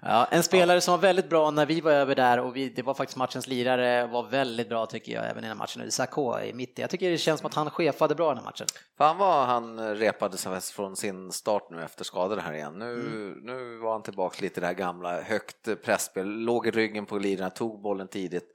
ja, 0.03 0.29
en 0.31 0.43
spelare 0.43 0.81
som 0.81 0.93
var 0.93 0.99
väldigt 0.99 1.29
bra 1.29 1.51
när 1.51 1.67
vi 1.67 1.81
var 1.81 1.93
över 1.93 2.15
där 2.15 2.39
och 2.39 2.57
vi, 2.57 2.69
det 2.69 2.83
var 2.83 2.95
faktiskt 2.95 3.17
matchens 3.17 3.47
lirare, 3.47 4.07
var 4.07 4.23
väldigt 4.23 4.69
bra 4.69 4.87
tycker 4.87 5.13
jag 5.13 5.25
även 5.25 5.39
i 5.39 5.41
den 5.41 5.51
här 5.51 5.55
matchen. 5.55 5.91
Sakå 5.91 6.41
i 6.41 6.53
mitten. 6.53 6.83
Jag 6.83 6.91
tycker 6.91 7.11
det 7.11 7.19
känns 7.19 7.41
som 7.41 7.47
att 7.47 7.55
han 7.55 7.71
chefade 7.71 8.15
bra 8.15 8.29
den 8.29 8.39
här 8.39 8.45
matchen. 8.45 8.67
Fan 8.99 9.19
vad 9.19 9.47
han 9.47 9.97
repade 9.97 10.37
sig 10.37 10.61
från 10.61 10.97
sin 10.97 11.33
start 11.33 11.71
nu 11.71 11.83
efter 11.83 12.05
skador 12.05 12.37
här 12.37 12.53
igen. 12.53 12.79
Nu, 12.79 12.93
mm. 12.93 13.33
nu 13.43 13.79
var 13.79 13.93
han 13.93 14.03
tillbaka 14.03 14.43
lite 14.43 14.61
i 14.61 14.63
det 14.63 14.67
här 14.67 14.75
gamla, 14.75 15.23
högt 15.23 15.83
pressspel, 15.85 16.27
låg 16.27 16.67
i 16.67 16.71
ryggen 16.71 17.07
på 17.07 17.19
lirarna, 17.19 17.51
tog 17.51 17.83
bollen 17.83 18.09
tidigt 18.09 18.49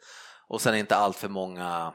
och 0.47 0.61
sen 0.61 0.75
inte 0.75 0.95
allt 0.95 1.15
för 1.17 1.29
många 1.29 1.93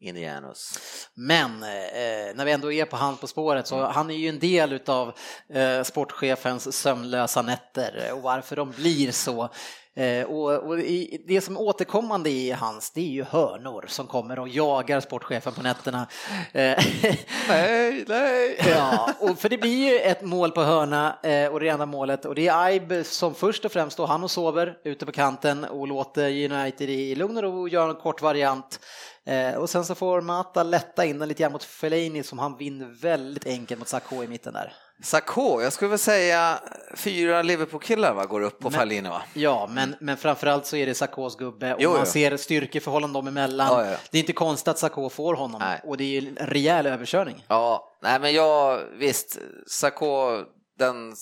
Indianus. 0.00 0.78
Men 1.14 1.62
eh, 1.62 2.34
när 2.34 2.44
vi 2.44 2.52
ändå 2.52 2.72
är 2.72 2.84
på 2.84 2.96
hand 2.96 3.20
på 3.20 3.26
spåret 3.26 3.66
så 3.66 3.76
mm. 3.76 3.90
han 3.90 4.10
är 4.10 4.14
ju 4.14 4.28
en 4.28 4.38
del 4.38 4.72
utav 4.72 5.12
eh, 5.48 5.82
sportchefens 5.82 6.76
sömnlösa 6.76 7.42
nätter 7.42 8.12
och 8.12 8.22
varför 8.22 8.56
de 8.56 8.70
blir 8.70 9.12
så. 9.12 9.50
Eh, 9.96 10.26
och, 10.26 10.52
och 10.52 10.78
i, 10.78 11.24
det 11.26 11.40
som 11.40 11.56
är 11.56 11.60
återkommande 11.60 12.30
i 12.30 12.50
hans, 12.50 12.90
det 12.90 13.00
är 13.00 13.10
ju 13.10 13.24
hörnor 13.24 13.84
som 13.88 14.06
kommer 14.06 14.38
och 14.38 14.48
jagar 14.48 15.00
sportchefen 15.00 15.52
på 15.52 15.62
nätterna. 15.62 16.06
Eh, 16.52 16.78
nej, 17.48 18.04
nej! 18.08 18.60
ja, 18.70 19.10
och 19.20 19.38
för 19.38 19.48
det 19.48 19.58
blir 19.58 19.92
ju 19.92 19.98
ett 19.98 20.22
mål 20.22 20.50
på 20.50 20.62
hörna 20.62 21.18
eh, 21.22 21.52
och 21.52 21.60
det 21.60 21.68
enda 21.68 21.86
målet 21.86 22.24
och 22.24 22.34
det 22.34 22.48
är 22.48 22.64
Aib 22.64 23.06
som 23.06 23.34
först 23.34 23.64
och 23.64 23.72
främst 23.72 23.94
står 23.94 24.06
han 24.06 24.24
och 24.24 24.30
sover 24.30 24.76
ute 24.84 25.06
på 25.06 25.12
kanten 25.12 25.64
och 25.64 25.88
låter 25.88 26.50
United 26.52 26.90
i 26.90 27.14
lugn 27.14 27.36
och 27.36 27.42
ro 27.42 27.68
göra 27.68 27.90
en 27.90 27.96
kort 27.96 28.22
variant. 28.22 28.80
Eh, 29.26 29.54
och 29.54 29.70
sen 29.70 29.84
så 29.84 29.94
får 29.94 30.20
Mata 30.20 30.62
lätta 30.62 31.04
in 31.04 31.18
den 31.18 31.28
lite 31.28 31.42
grann 31.42 31.52
mot 31.52 31.64
Fellaini 31.64 32.22
som 32.22 32.38
han 32.38 32.56
vinner 32.56 32.86
väldigt 32.86 33.46
enkelt 33.46 33.78
mot 33.78 33.88
Sakho 33.88 34.24
i 34.24 34.28
mitten 34.28 34.52
där. 34.52 34.72
Sakho, 35.02 35.62
jag 35.62 35.72
skulle 35.72 35.88
väl 35.88 35.98
säga 35.98 36.60
fyra 36.94 37.42
Liverpool-killar 37.42 38.14
va, 38.14 38.26
går 38.26 38.40
upp 38.40 38.58
på 38.58 38.70
Fellaini 38.70 39.08
va? 39.08 39.22
Ja, 39.34 39.68
men, 39.72 39.96
men 40.00 40.16
framförallt 40.16 40.66
så 40.66 40.76
är 40.76 40.86
det 40.86 40.94
Sakhos 40.94 41.36
gubbe 41.36 41.74
och 41.74 41.80
jo, 41.82 41.90
man 41.90 42.00
jo. 42.00 42.06
ser 42.06 42.36
styrkeförhållanden 42.36 43.12
dem 43.12 43.28
emellan. 43.28 43.66
Ja, 43.66 43.90
ja. 43.90 43.96
Det 44.10 44.18
är 44.18 44.20
inte 44.20 44.32
konstigt 44.32 44.68
att 44.68 44.78
Sakho 44.78 45.08
får 45.08 45.34
honom 45.34 45.60
nej. 45.60 45.80
och 45.84 45.96
det 45.96 46.04
är 46.04 46.20
ju 46.20 46.28
en 46.28 46.46
rejäl 46.46 46.86
överkörning. 46.86 47.44
Ja, 47.48 47.92
nej 48.02 48.20
men 48.20 48.34
jag 48.34 48.80
visst, 48.98 49.38
Sakho, 49.66 50.44
den 50.78 51.14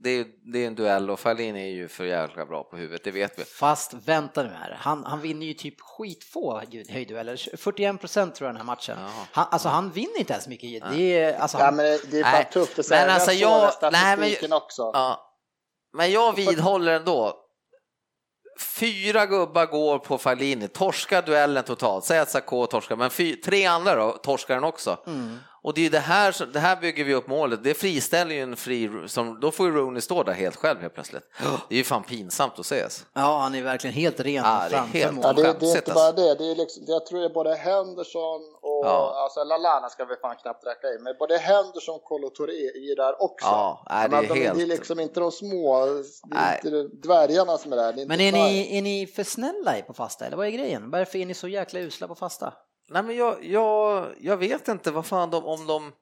det 0.00 0.10
är, 0.10 0.26
det 0.52 0.58
är 0.58 0.66
en 0.66 0.74
duell 0.74 1.10
och 1.10 1.20
Fahlin 1.20 1.56
är 1.56 1.66
ju 1.66 1.88
för 1.88 2.04
jävla 2.04 2.46
bra 2.46 2.64
på 2.64 2.76
huvudet, 2.76 3.04
det 3.04 3.10
vet 3.10 3.38
vi. 3.38 3.44
Fast 3.44 3.94
vänta 3.94 4.42
nu 4.42 4.48
här, 4.48 4.76
han, 4.80 5.04
han 5.04 5.20
vinner 5.20 5.46
ju 5.46 5.54
typ 5.54 5.80
skitfå 5.80 6.60
höjddueller, 6.88 7.56
41 7.56 8.00
procent 8.00 8.34
tror 8.34 8.46
jag 8.48 8.54
den 8.54 8.60
här 8.60 8.66
matchen. 8.66 8.96
Han, 9.32 9.46
alltså 9.50 9.68
han 9.68 9.90
vinner 9.90 10.18
inte 10.18 10.32
ens 10.32 10.48
mycket. 10.48 10.82
Det 10.92 11.18
är, 11.18 11.38
alltså, 11.38 11.58
ja, 11.58 11.70
men 11.70 11.98
det 12.10 12.20
är 12.20 12.32
bara 12.32 12.44
tufft 12.44 12.78
att 12.78 12.86
säga, 12.86 13.06
men 13.06 13.14
alltså, 13.14 13.32
jag, 13.32 13.72
nej, 13.92 14.36
men, 14.42 14.52
också. 14.52 14.82
Ja, 14.94 15.34
men 15.96 16.12
jag 16.12 16.36
vidhåller 16.36 16.92
ändå, 16.92 17.44
Fyra 18.60 19.26
gubbar 19.26 19.66
går 19.66 19.98
på 19.98 20.18
Fallini, 20.18 20.68
torskar 20.68 21.22
duellen 21.22 21.64
totalt, 21.64 22.04
säg 22.04 22.18
att 22.18 22.30
Sakho 22.30 22.66
torskar, 22.66 22.96
men 22.96 23.10
fy, 23.10 23.36
tre 23.36 23.66
andra 23.66 23.94
då 23.94 24.10
torskar 24.12 24.54
den 24.54 24.64
också. 24.64 24.98
Mm. 25.06 25.38
Och 25.62 25.74
det 25.74 25.86
är 25.86 25.90
det 25.90 25.98
här, 25.98 26.52
det 26.52 26.58
här 26.58 26.76
bygger 26.76 27.04
vi 27.04 27.14
upp 27.14 27.28
målet, 27.28 27.64
det 27.64 27.74
friställer 27.74 28.34
ju 28.34 28.42
en 28.42 28.56
fri, 28.56 28.90
som, 29.06 29.40
då 29.40 29.50
får 29.50 29.66
ju 29.66 29.72
Rooney 29.72 30.00
stå 30.00 30.22
där 30.22 30.32
helt 30.32 30.56
själv 30.56 30.80
helt 30.80 30.94
plötsligt. 30.94 31.22
Det 31.68 31.74
är 31.74 31.78
ju 31.78 31.84
fan 31.84 32.02
pinsamt 32.02 32.58
att 32.58 32.66
se. 32.66 32.82
Alltså. 32.82 33.04
Ja, 33.14 33.38
han 33.38 33.54
är 33.54 33.62
verkligen 33.62 33.94
helt 33.94 34.20
ren 34.20 34.34
ja, 34.34 34.66
det 34.70 34.76
är 34.76 34.80
helt 34.80 35.18
ja, 35.22 35.32
det, 35.32 35.42
det, 35.42 35.66
är 35.66 35.76
inte 35.76 35.92
bara 35.92 36.12
det, 36.12 36.34
det 36.34 36.50
är 36.50 36.56
liksom, 36.56 36.84
jag 36.86 37.06
tror 37.06 37.20
det 37.20 37.26
är 37.26 37.34
både 37.34 37.54
Henderson 37.54 38.40
och, 38.62 38.86
ja. 38.86 39.22
alltså 39.22 39.44
Lalana 39.44 39.88
ska 39.88 40.04
vi 40.04 40.16
fan 40.16 40.36
knappt 40.36 40.66
räkna 40.66 40.88
in, 40.88 41.02
men 41.02 41.14
både 41.18 41.38
Henderson 41.38 41.94
och 41.94 42.04
Kolo 42.04 42.30
Touré 42.30 42.92
är 42.92 42.96
där 42.96 43.22
också. 43.22 43.46
Ja, 43.46 43.86
nej, 43.90 44.08
det, 44.08 44.16
är 44.16 44.22
de, 44.22 44.40
helt... 44.40 44.58
det 44.58 44.62
är 44.62 44.66
liksom 44.66 45.00
inte 45.00 45.20
de 45.20 45.32
små, 45.32 45.86
det 46.24 46.36
är 46.36 46.54
inte 46.54 46.96
dvärgarna 47.08 47.58
som 47.58 47.72
är 47.72 47.76
där. 47.76 48.02
Är 48.02 48.06
men 48.06 48.20
är 48.20 48.32
ni, 48.32 48.78
är 48.78 48.82
ni 48.82 49.06
för 49.06 49.24
snälla 49.24 49.82
på 49.86 49.94
fasta, 49.94 50.26
eller 50.26 50.36
vad 50.36 50.46
är 50.46 50.50
grejen? 50.50 50.90
Varför 50.90 51.18
är 51.18 51.26
ni 51.26 51.34
så 51.34 51.48
jäkla 51.48 51.80
usla 51.80 52.08
på 52.08 52.14
fasta? 52.14 52.52
Nej, 52.90 53.02
men 53.02 53.16
jag, 53.16 53.44
jag, 53.44 54.06
jag 54.20 54.36
vet 54.36 54.68
inte 54.68 54.90
vad 54.90 55.06
fan 55.06 55.30
de, 55.30 55.44
om 55.44 55.66
de 55.66 55.92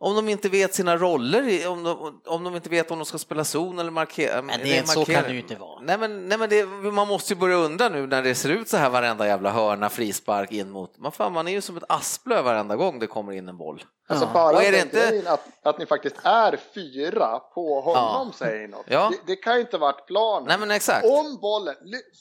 om 0.00 0.16
de 0.16 0.28
inte 0.28 0.48
vet 0.48 0.74
sina 0.74 0.96
roller, 0.96 1.68
om 1.68 1.84
de, 1.84 2.20
om 2.26 2.44
de 2.44 2.56
inte 2.56 2.68
vet 2.68 2.90
om 2.90 2.98
de 2.98 3.04
ska 3.04 3.18
spela 3.18 3.44
zon 3.44 3.78
eller 3.78 3.90
markera. 3.90 4.42
Men 4.42 4.60
det, 4.60 4.64
markera. 4.64 4.86
så 4.86 5.04
kan 5.04 5.22
det 5.22 5.32
ju 5.32 5.38
inte 5.38 5.54
vara. 5.54 5.80
Nej 5.80 5.98
men, 5.98 6.28
nej, 6.28 6.38
men 6.38 6.50
det, 6.50 6.64
man 6.66 7.08
måste 7.08 7.32
ju 7.32 7.38
börja 7.40 7.56
undra 7.56 7.88
nu 7.88 8.06
när 8.06 8.22
det 8.22 8.34
ser 8.34 8.48
ut 8.48 8.68
så 8.68 8.76
här 8.76 8.90
varenda 8.90 9.26
jävla 9.26 9.50
hörna, 9.50 9.88
frispark 9.88 10.52
in 10.52 10.70
mot. 10.70 10.98
Man, 10.98 11.12
fan, 11.12 11.32
man 11.32 11.48
är 11.48 11.52
ju 11.52 11.60
som 11.60 11.76
ett 11.76 11.84
asplöv 11.88 12.44
varenda 12.44 12.76
gång 12.76 12.98
det 12.98 13.06
kommer 13.06 13.32
in 13.32 13.48
en 13.48 13.56
boll. 13.56 13.84
Alltså 14.10 14.26
ja. 14.26 14.32
bara 14.32 14.62
är 14.62 14.72
det 14.72 14.80
inte... 14.80 15.22
att, 15.26 15.40
att 15.62 15.78
ni 15.78 15.86
faktiskt 15.86 16.16
är 16.22 16.58
fyra 16.74 17.38
på 17.38 17.80
honom 17.80 18.32
ja. 18.32 18.46
säger 18.46 18.68
något. 18.68 18.86
Ja. 18.88 19.10
Det, 19.10 19.32
det, 19.32 19.36
kan 19.36 19.54
ju 19.54 19.60
inte 19.60 19.78
varit 19.78 20.06
planen. 20.06 20.48
Nej 20.48 20.58
men 20.58 20.70
exakt. 20.70 21.06
Om 21.06 21.38
bollen, 21.40 21.74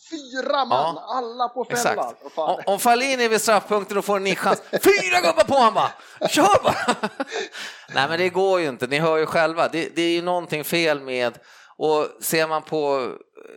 fyra 0.10 0.66
man, 0.66 0.96
ja. 0.96 1.04
alla 1.08 1.50
på 1.50 1.66
fällan. 1.66 2.14
Om, 2.36 2.62
om 2.66 2.80
Fahlin 2.80 3.20
är 3.20 3.30
vid 3.30 3.42
straffpunkten 3.42 3.98
och 3.98 4.06
får 4.06 4.18
en 4.18 4.24
nischans, 4.24 4.62
fyra 4.72 5.22
gubbar 5.24 5.44
på 5.44 5.54
honom 5.54 5.74
bara! 5.74 6.28
Kör 6.30 6.64
bara! 6.64 6.96
Nej 7.96 8.10
men 8.10 8.20
det 8.20 8.30
går 8.30 8.60
ju 8.60 8.68
inte, 8.68 8.88
ni 8.88 9.00
hör 9.00 9.18
ju 9.18 9.26
själva, 9.26 9.68
det, 9.68 9.96
det 9.96 10.02
är 10.02 10.16
ju 10.16 10.22
någonting 10.22 10.64
fel 10.64 11.02
med, 11.02 11.40
och 11.78 12.08
ser 12.22 12.48
man 12.48 12.62
på 12.62 13.12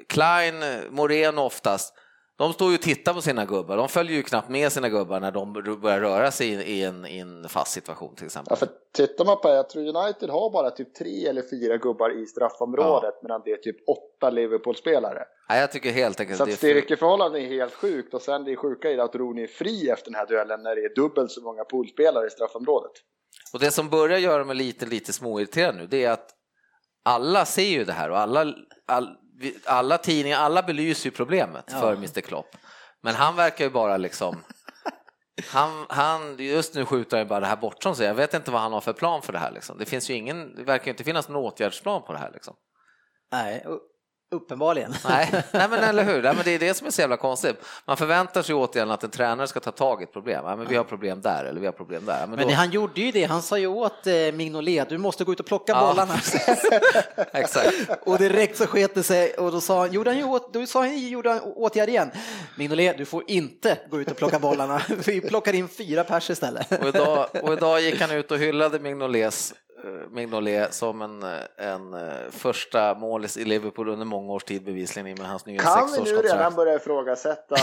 Klein, 0.09 0.55
Moreno 0.91 1.41
oftast, 1.41 1.95
de 2.41 2.53
står 2.53 2.69
ju 2.69 2.75
och 2.75 2.83
tittar 2.83 3.15
på 3.15 3.23
sina 3.23 3.45
gubbar, 3.45 3.77
de 3.77 3.89
följer 3.89 4.17
ju 4.17 4.23
knappt 4.23 4.49
med 4.49 4.73
sina 4.73 4.89
gubbar 4.89 5.21
när 5.21 5.31
de 5.31 5.53
börjar 5.81 6.01
röra 6.01 6.31
sig 6.31 6.49
i 6.49 6.85
en, 6.85 7.07
i 7.07 7.19
en 7.19 7.49
fast 7.49 7.73
situation 7.73 8.15
till 8.15 8.27
exempel. 8.27 8.51
Ja, 8.51 8.57
för 8.57 8.69
tittar 8.93 9.25
man 9.25 9.41
på 9.41 9.49
det, 9.49 9.55
jag 9.55 9.69
tror 9.69 9.83
United 9.83 10.31
har 10.31 10.51
bara 10.51 10.71
typ 10.71 10.95
tre 10.95 11.27
eller 11.27 11.43
fyra 11.51 11.77
gubbar 11.77 12.23
i 12.23 12.27
straffområdet 12.27 13.15
ja. 13.15 13.19
medan 13.23 13.43
det 13.45 13.51
är 13.51 13.57
typ 13.57 13.77
åtta 13.89 14.31
Liverpool-spelare. 14.31 15.25
Ja, 15.49 15.57
jag 15.57 15.73
tycker 15.73 15.91
helt 15.91 16.21
enkelt 16.21 16.39
Så 16.39 16.45
att 16.45 16.53
styrkeförhållandet 16.53 17.43
är 17.43 17.47
helt 17.47 17.75
sjukt 17.75 18.15
och 18.15 18.23
sen 18.23 18.45
det 18.45 18.57
sjuka 18.57 18.91
är 18.91 18.99
att 18.99 19.15
Rooney 19.15 19.45
är 19.45 19.49
fri 19.49 19.91
efter 19.91 20.11
den 20.11 20.15
här 20.15 20.27
duellen 20.27 20.63
när 20.63 20.77
det 20.77 20.83
är 20.83 20.95
dubbelt 20.95 21.31
så 21.31 21.41
många 21.41 21.65
poolspelare 21.65 22.27
i 22.27 22.31
straffområdet. 22.31 22.93
Och 23.53 23.59
det 23.59 23.71
som 23.71 23.89
börjar 23.89 24.19
göra 24.19 24.45
mig 24.45 24.57
lite, 24.57 24.87
lite 24.87 25.13
småirriterad 25.13 25.77
nu, 25.77 25.87
det 25.87 26.05
är 26.05 26.11
att 26.11 26.31
alla 27.05 27.45
ser 27.45 27.69
ju 27.69 27.85
det 27.85 27.93
här 27.93 28.11
och 28.11 28.19
alla, 28.19 28.55
all, 28.87 29.17
alla 29.65 29.99
tidningar, 29.99 30.39
alla 30.39 30.63
belyser 30.63 31.11
ju 31.11 31.17
problemet 31.17 31.65
ja. 31.73 31.81
för 31.81 31.93
Mr 31.93 32.21
Klopp. 32.21 32.57
Men 33.03 33.15
han 33.15 33.37
verkar 33.37 33.65
ju 33.65 33.71
bara 33.71 33.97
liksom 33.97 34.43
han, 35.49 35.87
han, 35.89 36.37
just 36.39 36.75
nu 36.75 36.85
skjuter 36.85 37.19
han 37.19 37.29
bara 37.29 37.41
det 37.41 37.47
här 37.47 37.57
bortom 37.57 37.95
sig. 37.95 38.07
Jag 38.07 38.15
vet 38.15 38.35
inte 38.35 38.51
vad 38.51 38.61
han 38.61 38.73
har 38.73 38.81
för 38.81 38.93
plan 38.93 39.23
för 39.23 39.33
det 39.33 39.39
här. 39.39 39.51
Liksom. 39.51 39.79
Det 39.79 39.87
finns 39.87 40.11
ju 40.11 40.15
ingen, 40.15 40.55
det 40.55 40.63
verkar 40.63 40.91
inte 40.91 41.05
finnas 41.05 41.29
någon 41.29 41.45
åtgärdsplan 41.45 42.03
på 42.03 42.13
det 42.13 42.19
här. 42.19 42.31
Liksom. 42.33 42.55
Nej, 43.33 43.67
Uppenbarligen. 44.33 44.95
Nej, 45.09 45.31
nej 45.53 45.69
men 45.71 45.85
eller 45.85 46.05
hur, 46.05 46.23
nej, 46.23 46.35
men 46.35 46.45
det 46.45 46.51
är 46.51 46.59
det 46.59 46.75
som 46.75 46.87
är 46.87 46.91
så 46.91 47.01
jävla 47.01 47.17
konstigt. 47.17 47.57
Man 47.85 47.97
förväntar 47.97 48.43
sig 48.43 48.55
återigen 48.55 48.91
att 48.91 49.05
en 49.05 49.11
tränare 49.11 49.47
ska 49.47 49.61
ta 49.61 49.71
tag 49.71 50.01
i 50.01 50.05
ett 50.05 50.13
problem. 50.13 50.45
Ja, 50.47 50.57
men 50.57 50.69
vi 50.69 50.77
har 50.77 50.85
problem 50.85 51.21
där 51.21 51.45
eller 51.45 51.61
vi 51.61 51.67
har 51.67 51.73
problem 51.73 52.07
där. 52.07 52.27
Men, 52.27 52.37
men 52.37 52.49
då... 52.49 52.55
han 52.55 52.71
gjorde 52.71 53.01
ju 53.01 53.13
det, 53.13 53.25
han 53.25 53.43
sa 53.43 53.59
ju 53.59 53.67
åt 53.67 54.07
eh, 54.07 54.13
Mignolet, 54.15 54.89
du 54.89 54.99
måste 54.99 55.25
gå 55.25 55.33
ut 55.33 55.41
och 55.41 55.47
plocka 55.47 55.73
ja. 55.73 55.87
bollarna. 55.87 56.15
Exakt. 57.33 57.73
och 58.03 58.19
direkt 58.19 58.57
så 58.57 58.67
sket 58.67 58.95
det 58.95 59.03
sig 59.03 59.35
och 59.35 59.53
då 59.53 59.61
sa 59.61 59.81
han, 59.81 59.93
gjorde 59.93 60.11
han 60.11 60.19
ju 60.19 60.25
åt, 60.25 60.53
då 60.53 60.67
sa 60.67 60.81
han, 60.81 61.09
gjorde 61.09 61.31
han 61.31 61.41
åtgärd 61.41 61.89
igen. 61.89 62.11
Mignolet, 62.57 62.99
du 62.99 63.05
får 63.05 63.25
inte 63.27 63.79
gå 63.91 64.01
ut 64.01 64.11
och 64.11 64.17
plocka 64.17 64.39
bollarna. 64.39 64.83
vi 65.07 65.21
plockar 65.21 65.55
in 65.55 65.69
fyra 65.69 66.05
pers 66.05 66.31
istället. 66.31 66.83
och, 66.83 66.89
idag, 66.89 67.27
och 67.43 67.53
idag 67.53 67.81
gick 67.81 68.01
han 68.01 68.11
ut 68.11 68.31
och 68.31 68.39
hyllade 68.39 68.79
Mignolets 68.79 69.55
Mignolet 70.11 70.75
som 70.75 71.03
en, 71.03 71.23
en 71.57 71.95
eh, 71.95 72.31
första 72.31 72.95
målis 72.95 73.37
i 73.37 73.45
Liverpool 73.45 73.89
under 73.89 74.07
många 74.07 74.33
års 74.33 74.45
tid 74.45 74.65
bevisligen 74.65 75.19
med 75.19 75.29
hans 75.29 75.47
nya 75.47 75.63
Kan 75.63 75.93
vi 75.93 76.01
nu 76.01 76.17
redan 76.17 76.55
börja 76.55 76.75
ifrågasätta 76.75 77.55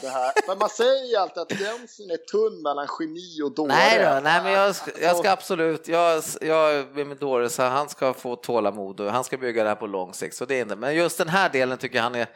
det 0.00 0.08
här? 0.08 0.32
Men 0.48 0.58
man 0.58 0.68
säger 0.68 1.10
ju 1.10 1.16
alltid 1.16 1.42
att 1.42 1.48
gränsen 1.48 2.10
är 2.10 2.16
tunn 2.16 2.62
mellan 2.62 2.86
geni 2.98 3.42
och 3.44 3.54
dåre. 3.54 3.68
Nej, 3.68 3.98
då, 3.98 4.20
nej 4.22 4.42
men 4.42 4.52
jag, 4.52 4.74
jag 5.00 5.16
ska 5.16 5.30
absolut, 5.30 5.88
jag, 5.88 6.22
jag 6.40 6.74
är 6.74 7.04
med 7.04 7.16
dåre 7.16 7.48
så 7.48 7.62
han 7.62 7.88
ska 7.88 8.14
få 8.14 8.36
tålamod 8.36 9.00
och 9.00 9.12
han 9.12 9.24
ska 9.24 9.36
bygga 9.36 9.62
det 9.62 9.68
här 9.68 9.76
på 9.76 9.86
lång 9.86 10.14
sikt. 10.14 10.36
Så 10.36 10.44
det 10.44 10.54
är 10.54 10.62
inte, 10.62 10.76
men 10.76 10.94
just 10.94 11.18
den 11.18 11.28
här 11.28 11.48
delen 11.48 11.78
tycker 11.78 11.96
jag 11.96 12.02
han 12.02 12.14
är 12.14 12.26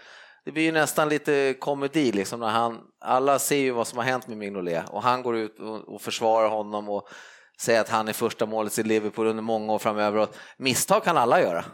det 0.45 0.53
blir 0.53 0.63
ju 0.63 0.73
nästan 0.73 1.09
lite 1.09 1.55
komedi 1.59 2.13
liksom 2.13 2.41
när 2.41 2.49
han, 2.49 2.79
alla 3.01 3.39
ser 3.39 3.57
ju 3.57 3.71
vad 3.71 3.87
som 3.87 3.99
har 3.99 4.05
hänt 4.05 4.29
med 4.29 4.37
Mignolet 4.37 4.89
och 4.89 5.03
han 5.03 5.23
går 5.23 5.37
ut 5.37 5.59
och, 5.59 5.95
och 5.95 6.01
försvarar 6.01 6.49
honom 6.49 6.89
och 6.89 7.09
säga 7.61 7.81
att 7.81 7.89
han 7.89 8.09
är 8.09 8.13
första 8.13 8.47
målet 8.47 8.79
i 8.79 8.83
Liverpool 8.83 9.27
under 9.27 9.43
många 9.43 9.73
år 9.73 9.79
framöver. 9.79 10.19
Och 10.19 10.35
misstag 10.57 11.05
kan 11.05 11.17
alla 11.17 11.41
göra. 11.41 11.65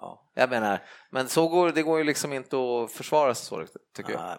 Ja. 0.00 0.22
Jag 0.38 0.50
menar, 0.50 0.82
men 1.10 1.28
så 1.28 1.48
går, 1.48 1.70
det 1.70 1.82
går 1.82 1.98
ju 1.98 2.04
liksom 2.04 2.32
inte 2.32 2.56
att 2.56 2.92
försvara 2.92 3.34
sig 3.34 3.46
så 3.46 3.66
tycker 3.96 4.12
jag. 4.12 4.38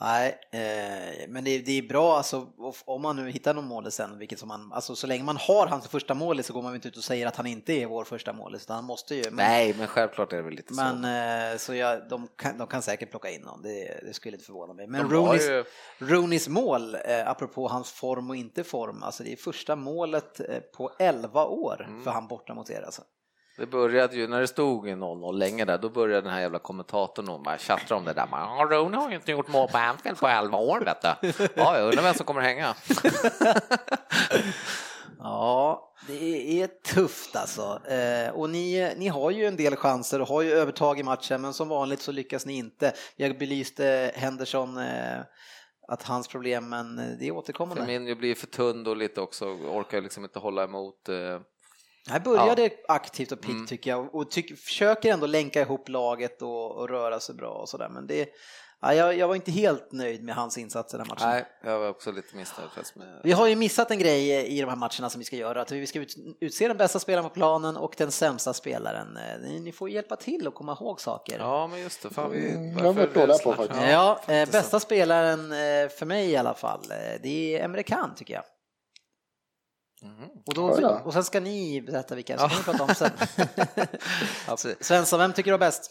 Nej, 0.00 0.38
eh, 0.52 1.28
men 1.28 1.44
det, 1.44 1.58
det, 1.58 1.78
är 1.78 1.88
bra 1.88 2.16
alltså, 2.16 2.46
om 2.84 3.02
man 3.02 3.16
nu 3.16 3.30
hittar 3.30 3.54
någon 3.54 3.64
mål 3.64 3.90
sen, 3.90 4.18
vilket 4.18 4.38
som 4.38 4.48
man, 4.48 4.72
alltså 4.72 4.96
så 4.96 5.06
länge 5.06 5.24
man 5.24 5.36
har 5.36 5.66
hans 5.66 5.88
första 5.88 6.14
mål 6.14 6.42
så 6.42 6.52
går 6.52 6.62
man 6.62 6.74
inte 6.74 6.88
ut 6.88 6.96
och 6.96 7.04
säger 7.04 7.26
att 7.26 7.36
han 7.36 7.46
inte 7.46 7.72
är 7.72 7.86
vår 7.86 8.04
första 8.04 8.32
mål, 8.32 8.54
utan 8.54 8.76
han 8.76 8.84
måste 8.84 9.14
ju. 9.14 9.22
Men, 9.24 9.36
Nej, 9.36 9.74
men 9.78 9.86
självklart 9.86 10.32
är 10.32 10.36
det 10.36 10.42
väl 10.42 10.54
lite 10.54 10.74
men, 10.74 11.02
så. 11.02 11.08
Eh, 11.08 11.58
så 11.58 11.74
jag, 11.74 12.08
de, 12.08 12.28
kan, 12.36 12.58
de 12.58 12.66
kan 12.66 12.82
säkert 12.82 13.10
plocka 13.10 13.30
in 13.30 13.42
någon, 13.42 13.62
det, 13.62 14.00
det 14.06 14.14
skulle 14.14 14.36
inte 14.36 14.46
förvåna 14.46 14.72
mig. 14.72 14.86
Men 14.86 15.10
Rooneys, 15.10 15.48
ju... 15.48 15.64
Rooneys 15.98 16.48
mål, 16.48 16.94
eh, 16.94 17.28
apropå 17.28 17.68
hans 17.68 17.92
form 17.92 18.30
och 18.30 18.36
inte 18.36 18.64
form, 18.64 19.02
alltså 19.02 19.22
det 19.22 19.32
är 19.32 19.36
första 19.36 19.76
målet 19.76 20.40
eh, 20.40 20.60
på 20.76 20.90
11 20.98 21.44
år 21.44 21.86
mm. 21.88 22.04
för 22.04 22.10
han 22.10 22.28
borta 22.28 22.54
mot 22.54 22.70
er 22.70 22.82
alltså. 22.82 23.02
Det 23.56 23.66
började 23.66 24.16
ju, 24.16 24.28
när 24.28 24.40
det 24.40 24.46
stod 24.48 24.86
0-0 24.88 25.32
länge 25.32 25.64
där, 25.64 25.78
då 25.78 25.88
började 25.88 26.22
den 26.22 26.32
här 26.32 26.40
jävla 26.40 26.58
kommentatorn 26.58 27.28
och 27.28 27.40
bara 27.40 27.58
tjattra 27.58 27.96
om 27.96 28.04
det 28.04 28.12
där. 28.12 28.28
Ja, 28.30 28.68
Rooney 28.70 29.00
har 29.00 29.10
ju 29.10 29.16
inte 29.16 29.30
gjort 29.30 29.48
mål 29.48 29.68
på 29.68 29.78
Anfield 29.78 30.18
på 30.18 30.28
11 30.28 30.58
år 30.58 30.80
vet 30.80 31.02
du. 31.02 31.32
Ja, 31.54 31.78
jag 31.78 31.86
undrar 31.86 32.02
vem 32.02 32.14
som 32.14 32.26
kommer 32.26 32.40
hänga. 32.40 32.74
Ja, 35.18 35.94
det 36.06 36.62
är 36.62 36.66
tufft 36.94 37.36
alltså. 37.36 37.80
Eh, 37.88 38.30
och 38.30 38.50
ni, 38.50 38.94
ni 38.96 39.08
har 39.08 39.30
ju 39.30 39.44
en 39.46 39.56
del 39.56 39.76
chanser 39.76 40.20
och 40.20 40.28
har 40.28 40.42
ju 40.42 40.52
övertag 40.52 40.98
i 40.98 41.02
matchen, 41.02 41.42
men 41.42 41.52
som 41.52 41.68
vanligt 41.68 42.00
så 42.00 42.12
lyckas 42.12 42.46
ni 42.46 42.56
inte. 42.56 42.92
Jag 43.16 43.38
belyste 43.38 44.12
Henderson, 44.14 44.78
eh, 44.78 45.18
att 45.88 46.02
hans 46.02 46.28
problem, 46.28 46.68
men 46.68 46.96
det 47.18 47.26
är 47.26 47.30
återkommande. 47.30 47.86
Firmino 47.86 48.14
blir 48.14 48.34
för 48.34 48.46
tunn 48.46 48.86
och 48.86 48.96
lite 48.96 49.20
också, 49.20 49.46
orkar 49.46 50.00
liksom 50.00 50.24
inte 50.24 50.38
hålla 50.38 50.64
emot. 50.64 51.08
Eh. 52.06 52.12
Han 52.12 52.22
började 52.22 52.62
ja. 52.62 52.70
aktivt 52.88 53.32
och 53.32 53.40
piggt 53.40 53.50
mm. 53.50 53.66
tycker 53.66 53.90
jag 53.90 54.14
och 54.14 54.30
tyck, 54.30 54.58
försöker 54.58 55.12
ändå 55.12 55.26
länka 55.26 55.60
ihop 55.60 55.88
laget 55.88 56.42
och, 56.42 56.76
och 56.76 56.88
röra 56.88 57.20
sig 57.20 57.34
bra 57.34 57.50
och 57.50 57.68
sådär, 57.68 57.88
men 57.88 58.06
det 58.06 58.28
Ja, 58.80 58.94
jag, 58.94 59.18
jag, 59.18 59.28
var 59.28 59.34
inte 59.34 59.50
helt 59.50 59.92
nöjd 59.92 60.24
med 60.24 60.34
hans 60.34 60.58
insatser 60.58 60.98
den 60.98 61.06
matchen. 61.08 61.28
Nej, 61.28 61.46
jag 61.64 61.78
var 61.78 61.88
också 61.88 62.12
lite 62.12 62.36
missnöjd. 62.36 62.70
Med... 62.94 63.20
Vi 63.22 63.32
har 63.32 63.46
ju 63.46 63.56
missat 63.56 63.90
en 63.90 63.98
grej 63.98 64.46
i 64.46 64.60
de 64.60 64.68
här 64.68 64.76
matcherna 64.76 65.10
som 65.10 65.18
vi 65.18 65.24
ska 65.24 65.36
göra, 65.36 65.60
att 65.60 65.72
vi 65.72 65.86
ska 65.86 66.04
utse 66.40 66.68
den 66.68 66.76
bästa 66.76 66.98
spelaren 66.98 67.28
på 67.28 67.34
planen 67.34 67.76
och 67.76 67.94
den 67.98 68.10
sämsta 68.10 68.54
spelaren. 68.54 69.16
Eh, 69.16 69.60
ni 69.60 69.72
får 69.72 69.90
hjälpa 69.90 70.16
till 70.16 70.48
och 70.48 70.54
komma 70.54 70.72
ihåg 70.80 71.00
saker. 71.00 71.38
Ja, 71.38 71.66
men 71.66 71.80
just 71.80 72.02
det. 72.02 72.10
Fan, 72.10 72.30
vi... 72.30 72.50
Mm, 72.50 72.78
jag 72.78 72.92
var 72.92 73.06
på 73.06 73.26
på 73.26 73.54
faktiskt. 73.54 73.82
Ja, 73.82 74.20
ja 74.26 74.46
bästa 74.46 74.80
spelaren 74.80 75.52
eh, 75.52 75.88
för 75.88 76.04
mig 76.04 76.30
i 76.30 76.36
alla 76.36 76.54
fall, 76.54 76.82
eh, 76.90 77.20
det 77.22 77.56
är 77.56 77.64
Emre 77.64 77.82
Can 77.82 78.14
tycker 78.14 78.34
jag. 78.34 78.44
Mm. 80.02 80.30
Och, 80.46 80.54
då, 80.54 81.00
och 81.04 81.12
sen 81.12 81.24
ska 81.24 81.40
ni 81.40 81.82
berätta 81.82 82.14
vilka, 82.14 82.38
så 82.38 82.48
kan 82.48 82.58
ni 82.58 82.64
prata 82.64 82.82
om 82.82 82.94
sen. 82.94 84.76
Svensson, 84.80 85.18
vem 85.18 85.32
tycker 85.32 85.50
du 85.50 85.54
är 85.54 85.58
bäst? 85.58 85.90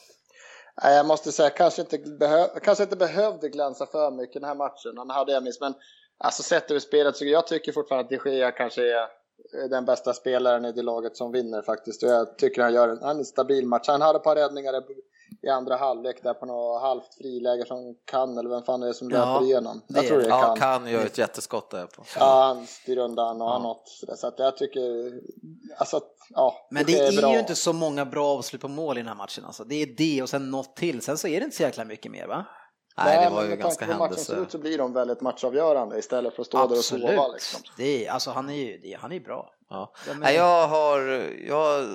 Jag 0.82 1.06
måste 1.06 1.32
säga, 1.32 1.50
kanske 1.50 1.82
inte, 1.82 1.98
behöv, 1.98 2.48
kanske 2.64 2.84
inte 2.84 2.96
behövde 2.96 3.50
glänsa 3.50 3.86
för 3.86 4.12
mycket 4.12 4.42
den 4.42 4.44
här 4.44 4.56
matchen. 4.56 4.98
Han 4.98 5.10
hade 5.10 5.32
jag 5.32 5.44
miss, 5.44 5.62
men 5.62 5.74
alltså 6.18 6.44
sett 6.44 6.72
över 6.72 6.80
spelet 6.80 7.18
så 7.18 7.26
jag 7.26 7.48
tycker 7.48 7.72
fortfarande 7.72 8.16
att 8.16 8.24
de 8.24 8.32
Gea 8.32 8.52
kanske 8.52 8.82
är 8.82 9.08
den 9.70 9.86
bästa 9.86 10.14
spelaren 10.14 10.66
i 10.66 10.72
det 10.72 10.82
laget 10.82 11.18
som 11.18 11.32
vinner 11.32 11.62
faktiskt. 11.62 12.04
Och 12.04 12.10
jag 12.10 12.38
tycker 12.38 12.62
han 12.62 12.74
gör 12.74 12.90
en, 12.90 13.04
en 13.04 13.26
stabil 13.26 13.68
match. 13.68 13.88
Han 13.88 14.02
hade 14.02 14.18
ett 14.18 14.24
par 14.24 14.36
räddningar 14.36 14.74
i 15.42 15.50
andra 15.50 15.76
halvlek 15.76 16.24
där 16.24 16.34
på 16.34 16.46
något 16.46 16.82
halvt 16.82 17.16
friläge 17.18 17.66
som 17.66 17.96
kan 18.06 18.38
eller 18.38 18.50
vem 18.50 18.64
fan 18.64 18.84
är 18.84 18.88
det 18.88 18.94
som 18.94 19.10
löper 19.10 19.32
ja, 19.32 19.44
igenom. 19.44 19.82
Jag 19.88 20.08
tror 20.08 20.18
det 20.18 20.30
kan. 20.30 20.40
Ja, 20.40 20.56
kan 20.56 20.88
gör 20.88 21.06
ett 21.06 21.18
jätteskott 21.18 21.72
där 21.72 21.86
på. 21.86 22.04
Ja, 22.20 22.44
han 22.44 22.68
styr 22.68 22.98
undan 22.98 23.42
och 23.42 23.48
ja. 23.48 23.52
har 23.52 23.60
något 23.60 23.88
sådär. 23.88 24.16
Så 24.16 24.28
att 24.28 24.40
jag 24.40 24.58
tycker, 24.58 25.12
alltså 25.78 26.02
ja. 26.30 26.68
Men 26.72 26.86
det, 26.86 26.92
det 26.92 27.00
är, 27.00 27.28
är 27.28 27.34
ju 27.34 27.40
inte 27.40 27.56
så 27.56 27.74
många 27.74 28.06
bra 28.06 28.28
avslut 28.28 28.62
på 28.62 28.68
mål 28.68 28.98
i 28.98 29.02
den 29.02 29.08
här 29.08 29.16
matchen 29.16 29.46
alltså. 29.46 29.64
Det 29.64 29.76
är 29.76 29.96
det 29.98 30.22
och 30.22 30.30
sen 30.30 30.52
något 30.52 30.76
till, 30.76 31.02
sen 31.02 31.18
så 31.18 31.28
är 31.28 31.40
det 31.40 31.44
inte 31.44 31.58
så 31.58 31.64
jäkla 31.64 31.86
mycket 31.86 32.12
mer 32.12 32.28
va? 32.28 32.46
Nej, 32.98 33.30
det 33.30 33.36
var 33.36 33.46
ju 33.46 33.56
ganska 33.56 33.86
händelse. 33.86 34.10
Matchen 34.10 34.24
ser 34.24 34.42
ut 34.42 34.52
så 34.52 34.58
blir 34.58 34.78
de 34.78 34.94
väldigt 34.94 35.22
matchavgörande 35.22 36.00
istället 36.00 36.36
för 36.36 36.42
att 36.42 36.48
stå 36.48 36.58
Absolut. 36.58 37.08
där 37.08 37.14
och 37.14 37.18
sova. 37.18 37.34
Liksom. 37.34 37.62
Det 37.78 38.06
är, 38.06 38.12
alltså 38.12 38.32
han 38.32 38.50
är 38.50 38.54
ju, 38.54 38.98
han 38.98 39.12
är 39.12 39.20
bra. 39.20 39.50
Ja. 39.70 39.94
Nej, 40.20 40.36
jag 40.36 40.68
har, 40.68 41.00
jag 41.48 41.86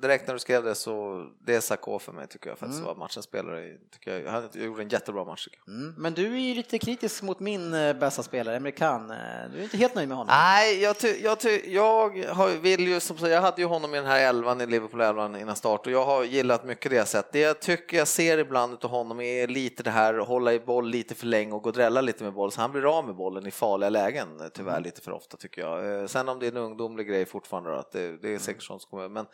direkt 0.00 0.26
när 0.26 0.34
du 0.34 0.40
skrev 0.40 0.64
det 0.64 0.74
så 0.74 1.26
det 1.46 1.54
är 1.54 1.60
Sakho 1.60 1.98
för 1.98 2.12
mig 2.12 2.26
tycker 2.26 2.50
jag 2.50 2.58
faktiskt 2.58 2.78
mm. 2.78 2.86
var 2.86 2.94
matchens 2.94 3.24
spelare. 3.24 3.76
Tycker 3.92 4.18
jag, 4.18 4.30
han 4.32 4.48
gjorde 4.52 4.82
en 4.82 4.88
jättebra 4.88 5.24
match. 5.24 5.48
Mm. 5.66 5.94
Men 5.98 6.14
du 6.14 6.34
är 6.34 6.38
ju 6.38 6.54
lite 6.54 6.78
kritisk 6.78 7.22
mot 7.22 7.40
min 7.40 7.74
eh, 7.74 7.96
bästa 7.96 8.22
spelare, 8.22 8.56
Amerikan. 8.56 9.10
Eh, 9.10 9.16
du 9.52 9.58
är 9.58 9.62
inte 9.62 9.76
helt 9.76 9.94
nöjd 9.94 10.08
med 10.08 10.16
honom? 10.16 10.34
Nej, 10.34 10.82
jag, 10.82 10.98
ty, 10.98 11.08
jag, 11.22 11.40
ty, 11.40 11.60
jag 11.66 12.24
har, 12.28 12.48
vill 12.48 12.88
ju 12.88 13.00
som 13.00 13.16
jag 13.20 13.42
hade 13.42 13.62
ju 13.62 13.68
honom 13.68 13.94
i 13.94 13.96
den 13.96 14.06
här 14.06 14.20
elvan 14.28 14.60
i 14.60 14.66
Liverpool 14.66 15.00
elvan 15.00 15.36
innan 15.36 15.56
start 15.56 15.86
och 15.86 15.92
jag 15.92 16.04
har 16.04 16.24
gillat 16.24 16.64
mycket 16.64 16.90
det 16.90 16.96
jag 16.96 17.08
sett. 17.08 17.32
Det 17.32 17.40
jag 17.40 17.60
tycker 17.60 17.96
jag 17.96 18.08
ser 18.08 18.38
ibland 18.38 18.84
av 18.84 18.90
honom 18.90 19.20
är 19.20 19.46
lite 19.46 19.82
det 19.82 19.90
här 19.90 20.18
att 20.18 20.28
hålla 20.28 20.52
i 20.52 20.60
boll 20.60 20.88
lite 20.90 21.14
för 21.14 21.26
länge 21.26 21.52
och 21.52 21.62
gå 21.62 21.68
och 21.68 21.74
drälla 21.74 22.00
lite 22.00 22.24
med 22.24 22.32
boll 22.32 22.52
så 22.52 22.60
han 22.60 22.72
blir 22.72 22.98
av 22.98 23.06
med 23.06 23.14
bollen 23.14 23.46
i 23.46 23.50
farliga 23.50 23.90
lägen 23.90 24.28
tyvärr 24.54 24.72
mm. 24.72 24.82
lite 24.82 25.00
för 25.00 25.12
ofta 25.12 25.36
tycker 25.36 25.62
jag. 25.62 26.00
Eh, 26.00 26.06
sen 26.06 26.28
om 26.28 26.38
det 26.38 26.46
är 26.46 26.50
en 26.50 26.56
ungdomlig 26.56 27.08
grej 27.08 27.26
fortfarande 27.26 27.78
att 27.78 27.92
det, 27.92 28.16
det 28.22 28.34
är 28.34 28.38
säkert 28.38 28.62
sånt 28.62 28.82
som 28.82 28.90
kommer, 28.90 29.08
men 29.08 29.26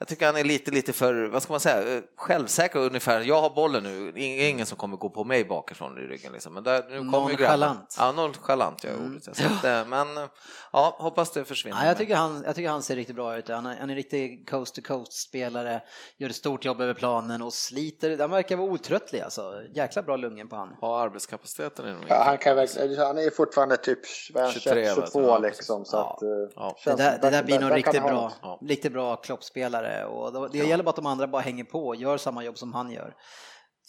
jag 0.00 0.08
tycker 0.08 0.26
han 0.26 0.36
är 0.36 0.44
lite, 0.44 0.70
lite 0.70 0.92
för, 0.92 1.28
vad 1.28 1.42
ska 1.42 1.52
man 1.52 1.60
säga, 1.60 1.96
eh, 1.96 2.02
självsäker 2.16 2.78
ungefär. 2.78 3.20
Jag 3.20 3.40
har 3.40 3.50
bollen 3.50 3.82
nu, 3.82 4.12
ingen 4.20 4.66
som 4.66 4.78
kommer 4.78 4.96
gå 4.96 5.10
på 5.10 5.24
mig 5.24 5.44
bakifrån 5.44 5.98
i 5.98 6.00
ryggen. 6.00 6.32
Liksom. 6.32 6.54
Men 6.54 6.64
där, 6.64 6.84
nu 6.90 6.98
kommer 6.98 7.10
nonchalant. 7.10 7.96
Ja, 7.98 8.12
nonchalant, 8.12 8.84
jag 8.84 8.94
mm. 8.94 9.06
ordet. 9.06 9.24
Så 9.24 9.30
att, 9.30 9.64
eh, 9.64 9.86
men 9.86 10.28
ja, 10.72 10.96
hoppas 10.98 11.30
det 11.32 11.44
försvinner. 11.44 11.76
Ja, 11.80 11.86
jag, 11.86 11.96
tycker 11.96 12.16
han, 12.16 12.42
jag 12.46 12.54
tycker 12.54 12.70
han 12.70 12.82
ser 12.82 12.96
riktigt 12.96 13.16
bra 13.16 13.36
ut. 13.36 13.48
Han 13.48 13.66
är, 13.66 13.76
han 13.76 13.90
är 13.90 13.92
en 13.92 13.96
riktig 13.96 14.48
coast-to-coast-spelare, 14.50 15.82
gör 16.16 16.30
ett 16.30 16.36
stort 16.36 16.64
jobb 16.64 16.80
över 16.80 16.94
planen 16.94 17.42
och 17.42 17.52
sliter. 17.52 18.18
Han 18.18 18.30
verkar 18.30 18.56
vara 18.56 18.70
otröttlig 18.70 19.20
alltså. 19.20 19.62
Jäkla 19.74 20.02
bra 20.02 20.16
lungen 20.16 20.48
på 20.48 20.56
han. 20.56 20.76
Har 20.80 21.04
arbetskapaciteten 21.04 21.88
i 21.88 21.94
ja, 22.08 22.22
han, 22.26 22.38
kan 22.38 22.56
verkligen, 22.56 22.98
han 22.98 23.18
är 23.18 23.30
fortfarande 23.30 23.76
typ 23.76 24.06
23, 24.52 24.94
22 24.94 25.38
liksom. 25.38 25.84
Så 25.84 25.96
ja. 25.96 26.18
att, 26.56 26.82
ja. 26.84 26.92
Det, 26.96 27.02
där, 27.02 27.18
det 27.22 27.30
där 27.30 27.42
blir 27.42 27.60
nog 27.60 27.76
riktigt 27.76 28.02
bra, 28.02 28.32
riktigt 28.60 28.92
bra 28.92 29.16
kloppspelare 29.16 29.89
och 30.04 30.50
det 30.50 30.58
gäller 30.58 30.84
bara 30.84 30.90
att 30.90 30.96
de 30.96 31.06
andra 31.06 31.26
bara 31.26 31.42
hänger 31.42 31.64
på 31.64 31.86
och 31.86 31.96
gör 31.96 32.18
samma 32.18 32.44
jobb 32.44 32.58
som 32.58 32.74
han 32.74 32.90
gör. 32.90 33.14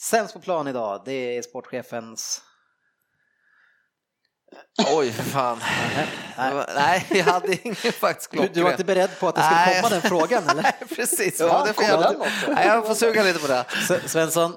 Sämst 0.02 0.34
på 0.34 0.40
plan 0.40 0.68
idag, 0.68 1.02
det 1.06 1.38
är 1.38 1.42
sportchefens 1.42 2.42
Oj, 4.96 5.12
för 5.12 5.24
fan. 5.24 5.60
Nej. 6.38 6.66
Nej, 6.76 7.06
jag 7.10 7.24
hade 7.24 7.58
ingen 7.64 7.76
faktiskt 7.76 8.30
klockren. 8.30 8.54
Du, 8.54 8.60
du 8.60 8.64
var 8.64 8.72
inte 8.72 8.84
beredd 8.84 9.20
på 9.20 9.28
att 9.28 9.36
det 9.36 9.42
skulle 9.44 9.82
komma 9.82 9.90
den 9.90 10.02
frågan 10.02 10.50
eller? 10.50 10.64
Nej, 10.64 10.76
precis. 10.96 11.40
Ja, 11.40 11.64
det 11.68 11.74
får 11.74 12.54
Nej, 12.54 12.68
jag 12.68 12.88
får 12.88 12.96
suga 12.96 13.24
lite 13.24 13.40
på 13.40 13.48
det. 13.48 13.66
Svensson? 14.10 14.56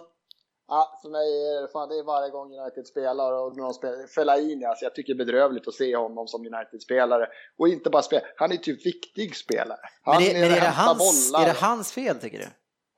Ja, 0.68 0.98
för 1.02 1.08
mig 1.08 1.28
är 1.56 1.62
det, 1.62 1.68
fan, 1.68 1.88
det 1.88 1.98
är 1.98 2.02
varje 2.04 2.30
gång 2.30 2.58
United 2.60 2.86
spelar 2.86 3.32
och 3.32 3.56
någon 3.56 3.74
spelar. 3.74 4.06
Fellaini, 4.06 4.64
alltså 4.64 4.84
jag 4.84 4.94
tycker 4.94 5.14
det 5.14 5.22
är 5.22 5.26
bedrövligt 5.26 5.68
att 5.68 5.74
se 5.74 5.96
honom 5.96 6.26
som 6.26 6.40
United-spelare. 6.40 7.26
Och 7.58 7.68
inte 7.68 7.90
bara 7.90 8.02
spela, 8.02 8.26
han 8.36 8.52
är 8.52 8.56
typ 8.56 8.86
viktig 8.86 9.36
spelare. 9.36 9.80
Han 10.02 10.22
men, 10.22 10.34
det, 10.34 10.40
men 10.40 10.50
är, 10.50 10.60
det 10.60 10.66
hans, 10.66 11.32
bollar. 11.32 11.42
är 11.42 11.52
det 11.52 11.60
hans 11.60 11.92
fel 11.92 12.16
tycker 12.20 12.38
du? 12.38 12.48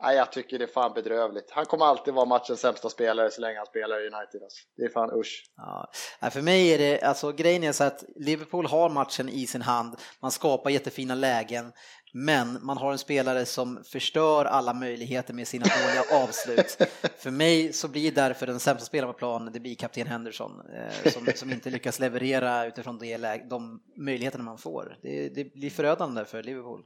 Nej, 0.03 0.17
jag 0.17 0.33
tycker 0.33 0.59
det 0.59 0.65
är 0.65 0.69
fan 0.69 0.93
bedrövligt. 0.95 1.51
Han 1.51 1.67
kommer 1.67 1.85
alltid 1.85 2.15
vara 2.15 2.25
matchens 2.25 2.61
sämsta 2.61 2.89
spelare 2.89 3.31
så 3.31 3.41
länge 3.41 3.59
han 3.59 3.67
spelar 3.67 3.97
i 4.01 4.07
United. 4.07 4.43
Alltså. 4.43 4.59
Det 4.77 4.83
är 4.83 4.89
fan 4.89 5.11
usch. 5.21 5.45
Ja. 5.57 6.31
För 6.31 6.43
mig 6.43 6.75
är 6.75 6.79
det, 6.79 7.03
alltså 7.03 7.33
grejen 7.33 7.65
är 7.65 7.73
så 7.73 7.85
att 7.85 8.05
Liverpool 8.17 8.67
har 8.67 8.89
matchen 8.89 9.29
i 9.29 9.47
sin 9.47 9.63
hand, 9.63 9.97
man 10.23 10.31
skapar 10.31 10.71
jättefina 10.71 11.15
lägen, 11.15 11.73
men 12.19 12.59
man 12.63 12.79
har 12.79 12.93
en 12.93 12.99
spelare 12.99 13.47
som 13.47 13.85
förstör 13.85 14.45
alla 14.45 14.75
möjligheter 14.75 15.35
med 15.35 15.49
sina 15.49 15.65
dåliga 15.65 16.23
avslut. 16.23 16.79
För 17.19 17.31
mig 17.31 17.73
så 17.73 17.89
blir 17.89 18.13
därför 18.13 18.47
den 18.47 18.61
sämsta 18.61 18.87
spelaren 18.87 19.13
på 19.13 19.19
planen, 19.19 19.53
det 19.53 19.61
blir 19.61 19.75
kapten 19.75 20.07
Henderson, 20.07 20.53
eh, 20.75 21.13
som, 21.13 21.29
som 21.35 21.53
inte 21.53 21.71
lyckas 21.71 21.99
leverera 21.99 22.67
utifrån 22.67 22.99
det, 22.99 23.41
de 23.51 23.81
möjligheterna 23.97 24.45
man 24.45 24.59
får. 24.59 24.99
Det, 25.03 25.29
det 25.29 25.55
blir 25.55 25.71
förödande 25.71 26.25
för 26.25 26.43
Liverpool. 26.43 26.83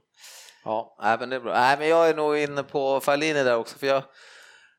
Ja, 0.63 0.95
men 1.19 1.29
det 1.29 1.35
är 1.35 1.39
bra. 1.39 1.53
Nej, 1.53 1.77
men 1.79 1.87
jag 1.87 2.09
är 2.09 2.15
nog 2.15 2.37
inne 2.37 2.63
på 2.63 2.99
Fallini 2.99 3.43
där 3.43 3.55
också, 3.55 3.77
för 3.77 3.87
jag, 3.87 4.03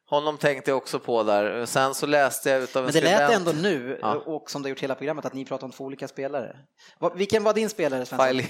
honom 0.06 0.38
tänkte 0.38 0.70
jag 0.70 0.78
också 0.78 0.98
på 0.98 1.22
där. 1.22 1.66
Sen 1.66 1.94
så 1.94 2.06
läste 2.06 2.50
jag 2.50 2.62
utav 2.62 2.82
en 2.82 2.84
Men 2.84 2.94
det 2.94 3.00
lät 3.00 3.32
ändå 3.32 3.52
nu, 3.52 3.98
ja. 4.02 4.14
och 4.14 4.50
som 4.50 4.62
det 4.62 4.66
har 4.66 4.70
gjort 4.70 4.82
hela 4.82 4.94
programmet, 4.94 5.24
att 5.24 5.34
ni 5.34 5.44
pratar 5.44 5.64
om 5.64 5.72
två 5.72 5.84
olika 5.84 6.08
spelare. 6.08 6.56
Vilken 7.14 7.44
var 7.44 7.54
din 7.54 7.70
spelare 7.70 8.06
Svensson? 8.06 8.42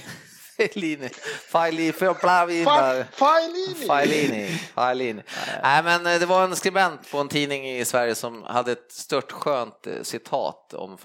Failini. 0.57 1.09
Failini. 1.47 1.91
Failini. 1.93 3.85
Failini. 3.87 4.47
Failini. 4.73 5.23
Nej, 5.63 5.83
men 5.83 6.07
eh, 6.07 6.19
det 6.19 6.25
var 6.25 6.43
en 6.43 6.55
skribent 6.55 7.11
på 7.11 7.17
en 7.17 7.29
tidning 7.29 7.69
i 7.69 7.85
Sverige 7.85 8.15
som 8.15 8.43
hade 8.43 8.71
ett 8.71 8.91
stört 8.91 9.31
skönt 9.31 9.87
eh, 9.87 9.93
citat 10.03 10.73
om 10.73 10.97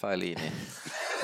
Failini. 0.00 0.52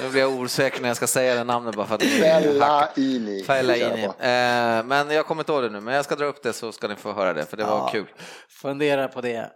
Nu 0.03 0.09
blir 0.11 0.21
jag 0.21 0.31
osäker 0.31 0.81
när 0.81 0.89
jag 0.89 0.97
ska 0.97 1.07
säga 1.07 1.35
det 1.35 1.45
namnet 1.45 1.77
bara 1.77 1.87
för 1.87 1.95
att 1.95 2.03
Fellaini. 2.03 3.45
Fellaini. 3.45 4.05
Eh, 4.05 4.85
men 4.85 5.11
jag 5.11 5.27
kommer 5.27 5.43
inte 5.43 5.53
ihåg 5.53 5.63
det 5.63 5.71
nu, 5.71 5.81
men 5.81 5.95
jag 5.95 6.05
ska 6.05 6.17
dra 6.17 6.25
upp 6.25 6.43
det 6.43 6.53
så 6.53 6.73
ska 6.73 6.89
ni 6.89 6.97
få 6.97 7.13
höra 7.13 7.33
det, 7.33 7.47
för 7.47 7.57
det 7.57 7.65
var 7.65 7.91
kul. 7.91 8.07
Fundera 8.49 9.09
på 9.09 9.21
det. 9.21 9.51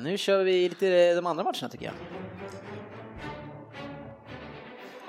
Nu 0.00 0.18
kör 0.18 0.44
vi 0.44 0.68
lite 0.68 1.14
de 1.14 1.26
andra 1.26 1.44
matcherna 1.44 1.68
tycker 1.68 1.84
jag. 1.84 1.94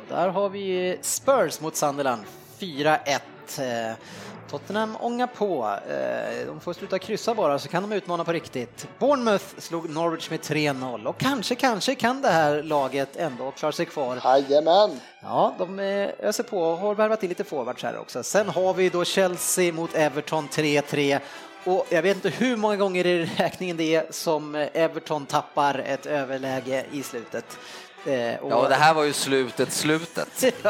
Där 0.10 0.30
har 0.30 0.50
vi 0.50 0.98
Spurs 1.02 1.62
mot 1.62 1.76
Sunderland, 1.76 2.22
4-1. 2.60 3.20
Eh, 3.60 3.96
Tottenham 4.50 4.98
ångar 5.00 5.28
på. 5.28 5.78
Eh, 5.90 6.48
de 6.48 6.60
får 6.60 6.74
sluta 6.74 7.00
kryssa 7.00 7.36
bara 7.36 7.60
så 7.60 7.70
kan 7.70 7.90
de 7.90 7.96
utmana 7.96 8.24
på 8.24 8.32
riktigt. 8.32 8.88
Bournemouth 9.00 9.46
slog 9.58 9.90
Norwich 9.90 10.30
med 10.30 10.40
3-0 10.40 11.06
och 11.06 11.18
kanske, 11.18 11.56
kanske 11.56 11.96
kan 11.96 12.22
det 12.22 12.30
här 12.30 12.64
laget 12.64 13.16
ändå 13.16 13.52
klara 13.52 13.72
sig 13.72 13.86
kvar. 13.86 14.22
Jajamän! 14.24 15.00
Ja, 15.22 15.56
de 15.58 15.80
eh, 15.80 16.10
öser 16.20 16.44
på 16.44 16.62
och 16.62 16.78
har 16.78 16.96
värvat 16.96 17.24
in 17.24 17.30
lite 17.30 17.44
forwards 17.44 17.84
här 17.84 17.98
också. 17.98 18.24
Sen 18.24 18.50
har 18.50 18.74
vi 18.74 18.90
då 18.90 19.06
Chelsea 19.06 19.74
mot 19.74 19.96
Everton 19.96 20.48
3-3 20.48 21.20
och 21.64 21.86
jag 21.90 22.02
vet 22.02 22.16
inte 22.16 22.30
hur 22.30 22.58
många 22.58 22.76
gånger 22.76 23.06
i 23.06 23.26
räkningen 23.26 23.78
det 23.78 23.96
är 23.96 24.06
som 24.10 24.56
Everton 24.74 25.26
tappar 25.26 25.80
ett 25.80 26.06
överläge 26.06 26.86
i 26.92 27.04
slutet. 27.04 27.58
Eh, 28.08 28.36
och- 28.40 28.52
Ja, 28.52 28.68
det 28.70 28.76
här 28.76 28.94
var 28.94 29.04
ju 29.04 29.14
slutet, 29.14 29.72
slutet. 29.74 30.44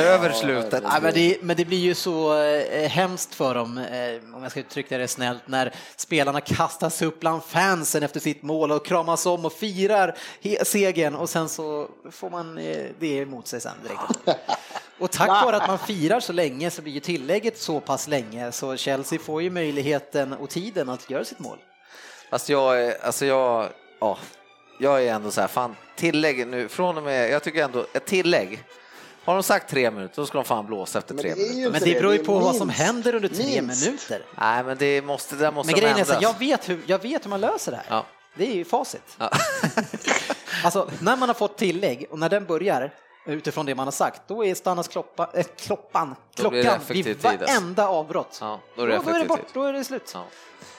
Över 0.00 0.32
slutet. 0.32 0.82
Ja, 0.86 0.98
men, 1.02 1.14
det, 1.14 1.36
men 1.42 1.56
det 1.56 1.64
blir 1.64 1.78
ju 1.78 1.94
så 1.94 2.38
eh, 2.42 2.88
hemskt 2.88 3.34
för 3.34 3.54
dem, 3.54 3.78
eh, 3.78 4.34
om 4.36 4.42
jag 4.42 4.50
ska 4.50 4.60
uttrycka 4.60 4.98
det 4.98 5.08
snällt, 5.08 5.42
när 5.48 5.74
spelarna 5.96 6.40
kastas 6.40 7.02
upp 7.02 7.20
bland 7.20 7.44
fansen 7.44 8.02
efter 8.02 8.20
sitt 8.20 8.42
mål 8.42 8.72
och 8.72 8.86
kramas 8.86 9.26
om 9.26 9.44
och 9.44 9.52
firar 9.52 10.14
segern 10.64 11.14
och 11.14 11.28
sen 11.28 11.48
så 11.48 11.88
får 12.10 12.30
man 12.30 12.54
det 12.98 13.18
emot 13.18 13.46
sig 13.48 13.60
sen 13.60 13.72
direkt. 13.82 14.40
Och 14.98 15.10
tack 15.10 15.28
vare 15.28 15.56
att 15.56 15.68
man 15.68 15.78
firar 15.78 16.20
så 16.20 16.32
länge 16.32 16.70
så 16.70 16.82
blir 16.82 16.92
ju 16.92 17.00
tillägget 17.00 17.58
så 17.58 17.80
pass 17.80 18.08
länge 18.08 18.52
så 18.52 18.76
Chelsea 18.76 19.18
får 19.18 19.42
ju 19.42 19.50
möjligheten 19.50 20.32
och 20.32 20.50
tiden 20.50 20.88
att 20.88 21.10
göra 21.10 21.24
sitt 21.24 21.38
mål. 21.38 21.58
Fast 22.30 22.48
jag 22.48 22.92
alltså 23.02 23.26
jag, 23.26 23.68
ja, 24.00 24.18
jag 24.78 25.04
är 25.04 25.14
ändå 25.14 25.30
så 25.30 25.40
här, 25.40 25.48
fan 25.48 25.76
tillägg 25.96 26.46
nu, 26.46 26.68
från 26.68 26.96
och 26.96 27.02
med, 27.02 27.30
jag 27.30 27.42
tycker 27.42 27.64
ändå, 27.64 27.86
ett 27.92 28.06
tillägg, 28.06 28.64
har 29.24 29.34
de 29.34 29.42
sagt 29.42 29.70
tre 29.70 29.90
minuter, 29.90 30.14
då 30.16 30.26
ska 30.26 30.38
de 30.38 30.44
fan 30.44 30.66
blåsa 30.66 30.98
efter 30.98 31.14
Men 31.14 31.22
tre 31.22 31.34
det 31.34 31.40
är 31.40 31.44
ju 31.44 31.48
minuter. 31.52 31.66
inte 31.66 31.80
Men 31.86 31.94
det 31.94 32.00
beror 32.00 32.12
ju 32.12 32.24
på 32.24 32.38
vad 32.38 32.56
som 32.56 32.66
minst- 32.68 32.82
händer 32.82 33.14
under 33.14 33.28
tre 33.28 33.62
minst. 33.62 33.86
minuter. 33.86 34.22
Nej, 34.38 34.64
men 34.64 34.76
det 34.78 35.02
måste, 35.02 35.36
det 35.36 35.50
måste 35.50 35.72
Men 35.72 35.80
grejen 35.80 35.98
är 35.98 36.04
så, 36.04 36.14
jag 36.20 36.38
vet, 36.38 36.68
hur, 36.68 36.80
jag 36.86 37.02
vet 37.02 37.24
hur 37.24 37.30
man 37.30 37.40
löser 37.40 37.72
det 37.72 37.76
här. 37.76 37.86
Ja. 37.88 38.06
Det 38.34 38.50
är 38.50 38.54
ju 38.54 38.64
facit. 38.64 39.02
Ja. 39.18 39.30
Alltså, 40.64 40.90
när 41.00 41.16
man 41.16 41.28
har 41.28 41.34
fått 41.34 41.58
tillägg 41.58 42.06
och 42.10 42.18
när 42.18 42.28
den 42.28 42.44
börjar 42.46 42.90
utifrån 43.26 43.66
det 43.66 43.74
man 43.74 43.86
har 43.86 43.92
sagt, 43.92 44.22
då 44.26 44.44
är 44.44 44.54
stannas 44.54 44.88
kloppa, 44.88 45.30
äh, 45.34 45.46
kloppan, 45.56 46.14
Då 46.36 46.50
blir 46.50 46.62
det 46.62 46.68
klockan 46.68 46.84
vid 46.88 47.26
alltså. 47.26 47.46
varenda 47.46 47.88
avbrott. 47.88 48.38
Ja, 48.40 48.60
då 48.76 48.82
är 48.82 48.86
det 48.86 48.96
då, 48.96 49.02
då 49.02 49.10
är 49.10 49.18
det 49.18 49.24
bort, 49.24 49.46
då 49.52 49.62
är 49.62 49.72
det 49.72 49.84
slut. 49.84 50.10
Ja. 50.14 50.24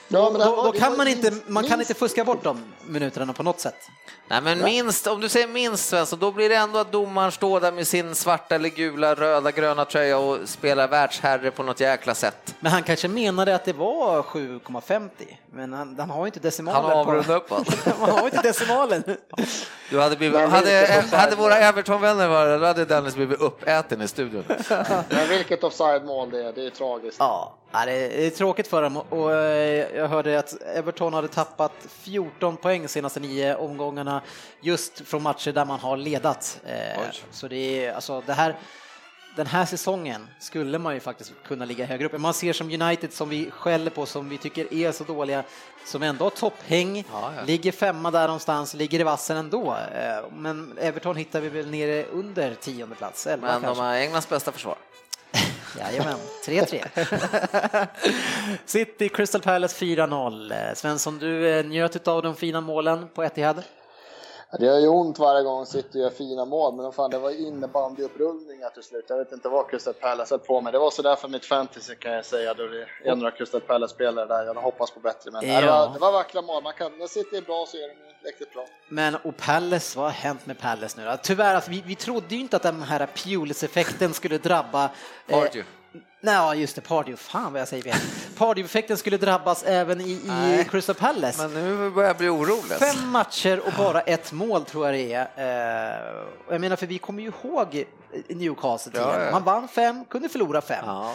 Ja, 0.10 0.30
men 0.30 0.42
då, 0.42 0.64
då 0.64 0.72
kan 0.72 0.98
man 0.98 1.08
inte, 1.08 1.32
minst- 1.32 1.48
man 1.50 1.64
kan 1.64 1.80
inte 1.80 1.94
fuska 1.94 2.24
bort 2.24 2.44
de 2.44 2.64
minuterna 2.86 3.34
på 3.34 3.44
något 3.44 3.60
sätt. 3.60 3.76
Nej, 4.30 4.42
men 4.42 4.64
minst, 4.64 5.08
om 5.08 5.22
du 5.22 5.30
säger 5.30 5.48
minst 5.48 5.90
Svensson, 5.90 6.20
då 6.20 6.32
blir 6.32 6.50
det 6.50 6.56
ändå 6.56 6.80
att 6.80 6.92
domaren 6.92 7.32
står 7.32 7.60
där 7.60 7.72
med 7.72 7.88
sin 7.88 8.16
svarta 8.16 8.56
eller 8.56 8.70
gula, 8.70 9.16
röda, 9.16 9.52
gröna 9.52 9.86
tröja 9.86 10.18
och 10.18 10.50
spelar 10.50 10.88
världsherre 10.88 11.52
på 11.52 11.64
något 11.64 11.80
jäkla 11.80 12.16
sätt. 12.16 12.56
Men 12.60 12.72
han 12.72 12.84
kanske 12.84 13.08
menade 13.08 13.56
att 13.56 13.66
det 13.66 13.74
var 13.74 14.22
7,50, 14.22 15.10
men 15.54 15.74
han, 15.74 16.00
han 16.00 16.10
har 16.10 16.20
ju 16.20 16.26
inte 16.26 16.40
decimalen. 16.40 16.84
Han 16.84 17.00
avrundar 17.00 17.36
uppåt. 17.36 17.86
han 18.00 18.10
har 18.10 18.20
ju 18.20 18.26
inte 18.26 18.42
decimalen. 18.42 19.04
Du 19.90 20.00
hade, 20.00 20.16
blivit, 20.16 20.50
hade, 20.50 21.04
hade 21.12 21.36
våra. 21.36 21.58
Everton-vänner 21.58 22.28
då 22.46 22.66
hade 22.66 22.86
Dennis 22.86 23.16
blivit 23.16 23.42
uppäten 23.42 24.02
i 24.02 24.08
studion. 24.08 24.44
Men 25.10 25.30
vilket 25.30 25.64
offside-mål 25.64 26.30
det 26.30 26.44
är, 26.44 26.54
det 26.54 26.66
är 26.66 26.70
tragiskt. 26.70 27.18
Ja, 27.20 27.54
ja, 27.72 27.86
det 27.86 28.26
är 28.28 28.30
tråkigt 28.30 28.68
för 28.68 28.82
dem 28.82 28.98
och 28.98 29.34
eh, 29.34 29.98
jag 29.98 30.08
hörde 30.08 30.40
att 30.40 30.62
Everton 30.62 31.14
hade 31.14 31.28
tappat 31.28 31.74
14 31.90 32.58
poäng 32.58 32.88
senaste 32.88 33.20
nio 33.20 33.56
omgångarna 33.56 34.22
just 34.62 35.00
från 35.00 35.24
matcher 35.24 35.52
där 35.52 35.66
man 35.66 35.80
har 35.80 35.98
ledat. 35.98 36.60
Eh, 36.66 37.02
Oj. 37.02 37.22
Så 37.32 37.48
det 37.48 37.86
är 37.86 37.94
alltså 37.94 38.24
det 38.26 38.34
här 38.34 38.56
den 39.38 39.48
här 39.48 39.66
säsongen 39.66 40.28
skulle 40.40 40.80
man 40.80 40.94
ju 40.94 41.00
faktiskt 41.00 41.34
kunna 41.48 41.66
ligga 41.66 41.86
högre 41.86 42.06
upp. 42.06 42.18
Man 42.20 42.34
ser 42.34 42.54
som 42.54 42.82
United 42.82 43.14
som 43.14 43.30
vi 43.30 43.52
skäller 43.52 43.92
på, 43.92 44.06
som 44.06 44.30
vi 44.30 44.38
tycker 44.38 44.74
är 44.74 44.92
så 44.92 45.04
dåliga, 45.04 45.44
som 45.86 46.04
ändå 46.04 46.26
har 46.26 46.30
topphäng, 46.30 46.98
Ja, 47.12 47.32
ja. 47.38 47.44
ligger 47.46 47.72
femma 47.72 48.12
där 48.12 48.28
någonstans, 48.28 48.74
ligger 48.74 49.00
i 49.00 49.04
vassen 49.04 49.38
ändå. 49.38 49.72
Eh, 49.96 50.32
Men 50.38 50.78
Everton 50.80 51.16
hittar 51.16 51.42
vi 51.42 51.50
väl 51.50 51.70
nere 51.72 52.04
under 52.06 52.54
tionde 52.56 52.96
plats, 52.96 53.28
elva 53.28 53.48
Men 53.48 53.62
kanske. 53.62 53.82
de 53.82 53.88
har 53.88 53.96
Englands 53.96 54.30
bästa 54.30 54.52
försvar. 54.52 54.76
Jajamän, 55.80 56.18
3-3. 56.46 57.88
City, 58.66 59.10
Crystal 59.10 59.42
Palace 59.42 59.86
4-0. 59.86 60.52
Eh, 60.70 60.74
Svensson, 60.76 61.20
du 61.20 61.50
eh, 61.50 61.66
njöt 61.66 62.08
av 62.08 62.22
de 62.22 62.36
fina 62.36 62.62
målen 62.62 63.08
på 63.16 63.24
Etihad. 63.24 63.64
Det 64.52 64.66
gör 64.66 64.80
ju 64.80 64.88
ont 64.88 65.20
varje 65.20 65.44
gång 65.44 65.66
City 65.66 66.00
gör 66.00 66.10
fina 66.10 66.46
mål, 66.46 66.76
men 66.76 66.92
fan, 66.92 67.10
det 67.12 67.18
var 67.20 67.32
innebandyupprullningar 67.32 68.70
till 68.70 68.84
slut. 68.84 69.06
Jag 69.08 69.18
vet 69.18 69.32
inte 69.32 69.50
vad 69.50 69.70
Crystal 69.70 69.94
Palace 69.94 70.34
höll 70.34 70.40
på 70.40 70.62
med. 70.62 70.74
Det 70.74 70.80
var 70.80 70.92
sådär 70.92 71.16
för 71.16 71.28
mitt 71.28 71.46
fantasy 71.46 71.96
kan 71.96 72.12
jag 72.12 72.26
säga, 72.26 72.54
då 72.54 72.64
det 72.68 73.10
är 73.10 73.16
några 73.16 73.32
Crystal 73.32 73.62
Palace-spelare 73.62 74.26
där. 74.26 74.46
Jag 74.46 74.54
hoppas 74.54 74.92
på 74.92 75.00
bättre, 75.00 75.32
men 75.32 75.50
Ja. 75.50 75.62
det, 75.62 75.68
var, 75.68 75.94
det 75.94 76.00
var 76.00 76.12
vackra 76.12 76.42
mål. 76.42 76.64
Man 76.64 76.74
kan, 76.74 76.98
när 76.98 77.08
City 77.08 77.38
är 77.38 77.42
bra 77.42 77.66
så 77.68 77.78
är 77.78 77.82
de 77.88 78.28
riktigt 78.28 78.54
bra. 78.54 78.66
Men 78.90 79.16
och 79.16 79.38
Palace, 79.38 79.98
vad 80.00 80.06
har 80.06 80.12
hänt 80.14 80.46
med 80.46 80.60
Palace 80.60 81.00
nu 81.02 81.06
då? 81.06 81.18
Tyvärr, 81.24 81.56
alltså, 81.56 81.72
vi, 81.72 81.84
vi 81.86 81.96
trodde 81.96 82.36
ju 82.36 82.42
inte 82.42 82.56
att 82.56 82.64
den 82.64 82.82
här 82.82 83.08
Pulis-effekten 83.16 84.14
skulle 84.14 84.38
drabba... 84.38 84.90
eh. 85.28 85.66
Nej, 86.22 86.34
ja, 86.36 86.56
just 86.56 86.76
det, 86.76 86.82
Pardew. 86.82 87.18
Fan 87.18 87.52
vad 87.54 87.62
jag 87.62 87.68
säger 87.68 87.84
fel. 87.84 87.96
Pardew-effekten 88.38 88.98
skulle 88.98 89.18
drabbas 89.18 89.64
även 89.64 90.02
i, 90.02 90.12
i. 90.12 90.66
Crystal 90.70 90.96
Palace. 90.96 91.48
Men 91.48 91.54
nu 91.54 91.90
börjar 91.90 92.10
jag 92.10 92.18
bli 92.18 92.30
orolig. 92.30 92.78
Fem 92.80 93.10
matcher 93.10 93.60
och 93.60 93.74
bara 93.78 94.02
ett 94.02 94.32
mål 94.32 94.66
tror 94.66 94.86
jag 94.86 94.96
det 94.96 95.14
är. 95.14 95.28
Eh, 95.38 96.26
jag 96.50 96.62
menar, 96.62 96.76
för 96.76 96.88
vi 96.88 96.98
kommer 96.98 97.24
ju 97.24 97.32
ihåg 97.44 97.86
Newcastle 98.28 98.92
Ja, 98.96 99.04
tidigare. 99.06 99.26
ja. 99.26 99.32
Man 99.32 99.44
vann 99.44 99.68
fem, 99.68 100.06
kunde 100.06 100.30
förlora 100.30 100.62
fem. 100.62 100.84
Ja. 100.88 101.14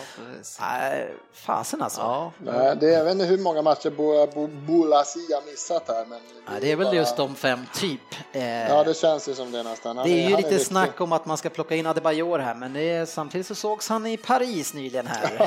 Nej, 0.61 1.15
fasen 1.33 1.83
alltså. 1.83 2.01
Ja, 2.01 2.33
Nej, 2.39 2.77
det 2.81 2.87
är, 2.87 2.99
jag 2.99 3.05
vet 3.05 3.13
inte 3.13 3.25
hur 3.25 3.39
många 3.39 3.63
matcher 3.63 3.91
Bo- 3.91 4.27
Bo- 4.27 4.47
Bolasi 4.47 5.33
har 5.35 5.51
missat 5.51 5.85
här, 5.89 6.07
men... 6.07 6.21
Ja, 6.47 6.53
det 6.61 6.73
är 6.73 6.77
väl 6.77 6.87
bara- 6.87 6.95
just 6.97 7.17
de 7.17 7.35
fem, 7.35 7.67
typ. 7.75 8.01
Eh, 8.33 8.69
Ja, 8.69 8.85
det 8.85 8.95
känns 8.95 9.29
ju 9.29 9.35
som 9.35 9.53
det 9.53 9.63
nästan. 9.63 9.97
Han 9.97 10.07
det 10.09 10.13
är 10.13 10.29
ju 10.31 10.37
lite 10.37 10.49
viktig. 10.49 10.67
snack 10.67 11.01
om 11.01 11.13
att 11.13 11.27
man 11.27 11.37
ska 11.37 11.49
plocka 11.49 11.75
in 11.75 11.87
Adebayor 11.87 12.39
här, 12.39 12.55
men 12.55 12.73
det 12.73 12.91
är, 12.91 13.07
samtidigt 13.07 13.47
så 13.47 13.55
sågs 13.55 13.89
han 13.89 14.07
i 14.07 14.17
Paris 14.17 14.75
nyligen 14.75 15.07
här. 15.07 15.47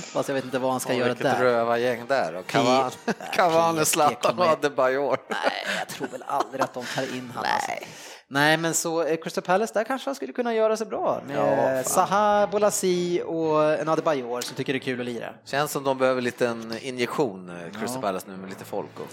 Fast 0.00 0.28
jag 0.28 0.34
vet 0.34 0.44
inte 0.44 0.58
vad 0.58 0.70
han 0.70 0.80
ska 0.80 0.92
och 0.92 0.98
göra 0.98 1.08
vilket 1.08 1.24
där. 1.38 1.44
rövargäng 1.44 2.04
där. 2.08 2.34
Och 2.36 2.46
Cavani, 3.32 3.84
Zlatan 3.84 4.38
och 4.38 4.46
Adebayor. 4.46 5.18
Nej, 5.28 5.38
jag 5.78 5.88
tror 5.88 6.08
väl 6.08 6.24
aldrig 6.26 6.62
att 6.62 6.74
de 6.74 6.84
tar 6.94 7.02
in 7.02 7.32
han. 7.34 7.44
Alltså. 7.44 7.70
Nej, 8.28 8.56
men 8.56 8.74
så 8.74 9.02
eh, 9.02 9.16
Crystal 9.16 9.44
Palace, 9.44 9.74
där 9.74 9.84
kanske 9.84 10.08
han 10.08 10.14
skulle 10.14 10.32
kunna 10.32 10.54
göra 10.54 10.76
sig 10.76 10.86
bra 10.86 11.22
med 11.26 11.36
Ja. 11.36 11.82
Zaha, 11.84 12.46
Bolasi 12.46 13.22
och 13.26 13.74
en 13.74 13.88
Adebayor 13.88 14.40
som 14.40 14.56
tycker 14.56 14.72
det 14.72 14.76
är 14.76 14.80
kul 14.80 15.00
att 15.00 15.06
lira. 15.06 15.34
Känns 15.44 15.72
som 15.72 15.84
de 15.84 15.98
behöver 15.98 16.22
lite 16.22 16.48
en 16.48 16.74
injektion, 16.82 17.48
eh, 17.50 17.80
Crystal 17.80 18.02
Palace 18.02 18.26
nu 18.30 18.36
med 18.36 18.48
lite 18.48 18.64
folk. 18.64 19.00
Och... 19.00 19.06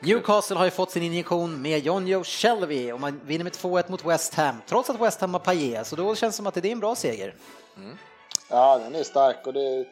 Newcastle 0.00 0.56
har 0.56 0.64
ju 0.64 0.70
fått 0.70 0.90
sin 0.90 1.02
injektion 1.02 1.62
med 1.62 1.78
John 1.78 2.06
Joe 2.06 2.24
Shelby 2.24 2.92
och 2.92 3.00
man 3.00 3.20
vinner 3.24 3.44
med 3.44 3.52
2-1 3.52 3.90
mot 3.90 4.04
West 4.04 4.34
Ham, 4.34 4.56
trots 4.66 4.90
att 4.90 5.00
West 5.00 5.20
Ham 5.20 5.34
har 5.34 5.40
Payet, 5.40 5.86
så 5.86 5.96
då 5.96 6.14
känns 6.14 6.34
det 6.34 6.36
som 6.36 6.46
att 6.46 6.54
det 6.54 6.68
är 6.68 6.72
en 6.72 6.80
bra 6.80 6.94
seger. 6.94 7.34
Ja, 8.50 8.78
den 8.78 8.94
är 8.94 9.02
stark 9.02 9.46
och 9.46 9.52
det... 9.52 9.84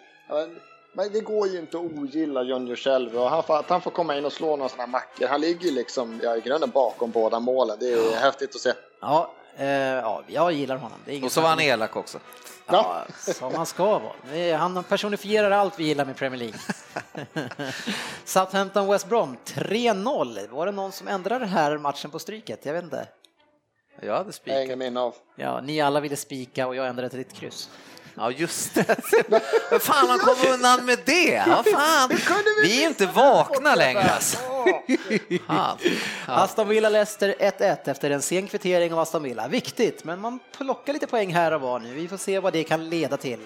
ja, 0.99 1.05
Men 1.05 1.13
det 1.13 1.21
går 1.21 1.49
ju 1.49 1.59
inte 1.59 1.77
att 1.77 1.83
ogilla 1.85 2.43
John 2.43 2.67
Jushelv 2.67 3.17
och 3.17 3.31
han, 3.31 3.43
får- 3.43 3.57
att 3.59 3.69
han 3.69 3.81
får 3.81 3.91
komma 3.91 4.17
in 4.19 4.25
och 4.25 4.33
slå 4.33 4.57
några 4.57 4.69
sådana 4.69 4.87
mackor. 4.87 5.27
Han 5.27 5.41
ligger 5.41 5.65
ju 5.65 5.71
liksom 5.71 6.21
ja, 6.23 6.37
i 6.37 6.41
grunden 6.41 6.71
bakom 6.71 7.11
båda 7.11 7.41
målen. 7.41 7.77
Det 7.81 7.93
är 7.93 8.17
häftigt 8.17 8.55
att 8.55 8.61
se. 8.61 8.73
Ja, 9.01 9.33
eh, 9.57 9.69
ja 9.69 10.23
jag 10.27 10.53
gillar 10.53 10.77
honom. 10.77 10.99
Det 11.05 11.13
är 11.13 11.15
inget 11.15 11.27
och 11.27 11.33
så 11.33 11.41
var 11.41 11.49
han 11.49 11.61
elak 11.61 11.97
också. 11.97 12.19
Ja, 12.71 13.05
som 13.21 13.55
han 13.55 13.67
ska 13.67 13.99
vara. 13.99 14.57
Han 14.57 14.85
personifierar 14.85 15.51
allt 15.51 15.79
vi 15.79 15.85
gillar 15.85 16.05
med 16.05 16.17
Premier 16.17 16.39
League. 16.39 16.59
Southampton 18.25 18.87
West 18.87 19.09
Brom 19.09 19.37
3-0. 19.45 20.49
Var 20.51 20.67
det 20.67 20.73
någon 20.73 20.93
som 20.93 21.09
ändrade 21.09 21.45
den 21.45 21.49
här 21.55 21.79
matchen 21.79 22.11
på 22.11 22.19
stryket? 22.19 22.67
Jag 22.67 22.73
vet 22.73 22.85
inte. 22.85 23.09
Jag 24.01 24.17
hade 24.17 24.33
spikat. 24.33 24.65
ingen 24.65 24.79
minne 24.79 25.01
av. 25.01 25.15
Ja, 25.37 25.61
ni 25.61 25.81
alla 25.81 26.01
ville 26.01 26.17
spika 26.17 26.67
och 26.67 26.77
jag 26.77 26.87
ändrade 26.87 27.09
till 27.09 27.21
ett 27.21 27.33
kryss. 27.33 27.71
Ja, 28.19 28.31
just 28.31 28.75
det. 28.75 28.97
Men 29.71 29.81
fan, 29.81 30.09
han 30.09 30.19
kom 30.19 30.37
undan 30.53 30.85
med 30.85 30.99
det. 31.05 31.43
Ja, 31.47 31.65
fan. 31.73 32.11
Vi 32.63 32.85
är 32.85 32.89
inte 32.89 33.07
vakna 33.07 33.75
längre. 33.75 34.11
Alltså. 34.11 34.39
Aston 36.27 36.69
Villa 36.69 36.89
Leicester 36.89 37.35
1-1 37.39 37.77
efter 37.91 38.11
en 38.11 38.23
sen 38.23 38.49
kvittering 38.49 38.93
av 38.93 38.99
Aston 38.99 39.23
Villa. 39.23 39.49
Viktigt, 39.49 40.05
men 40.05 40.21
man 40.21 40.39
plockar 40.57 40.93
lite 40.93 41.07
poäng 41.07 41.35
här 41.35 41.53
och 41.53 41.61
var 41.61 41.79
nu. 41.79 41.95
Vi 41.95 42.09
får 42.09 42.17
se 42.17 42.39
vad 42.39 42.53
det 42.53 42.65
kan 42.65 42.89
leda 42.89 43.17
till. 43.17 43.41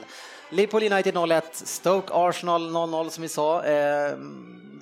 Liverpool 0.53 0.83
United 0.93 1.15
0-1, 1.15 1.43
Stoke 1.53 2.13
Arsenal 2.15 2.71
0-0 2.71 3.09
som 3.09 3.23
vi 3.23 3.29
sa. 3.29 3.65
Eh, 3.65 4.17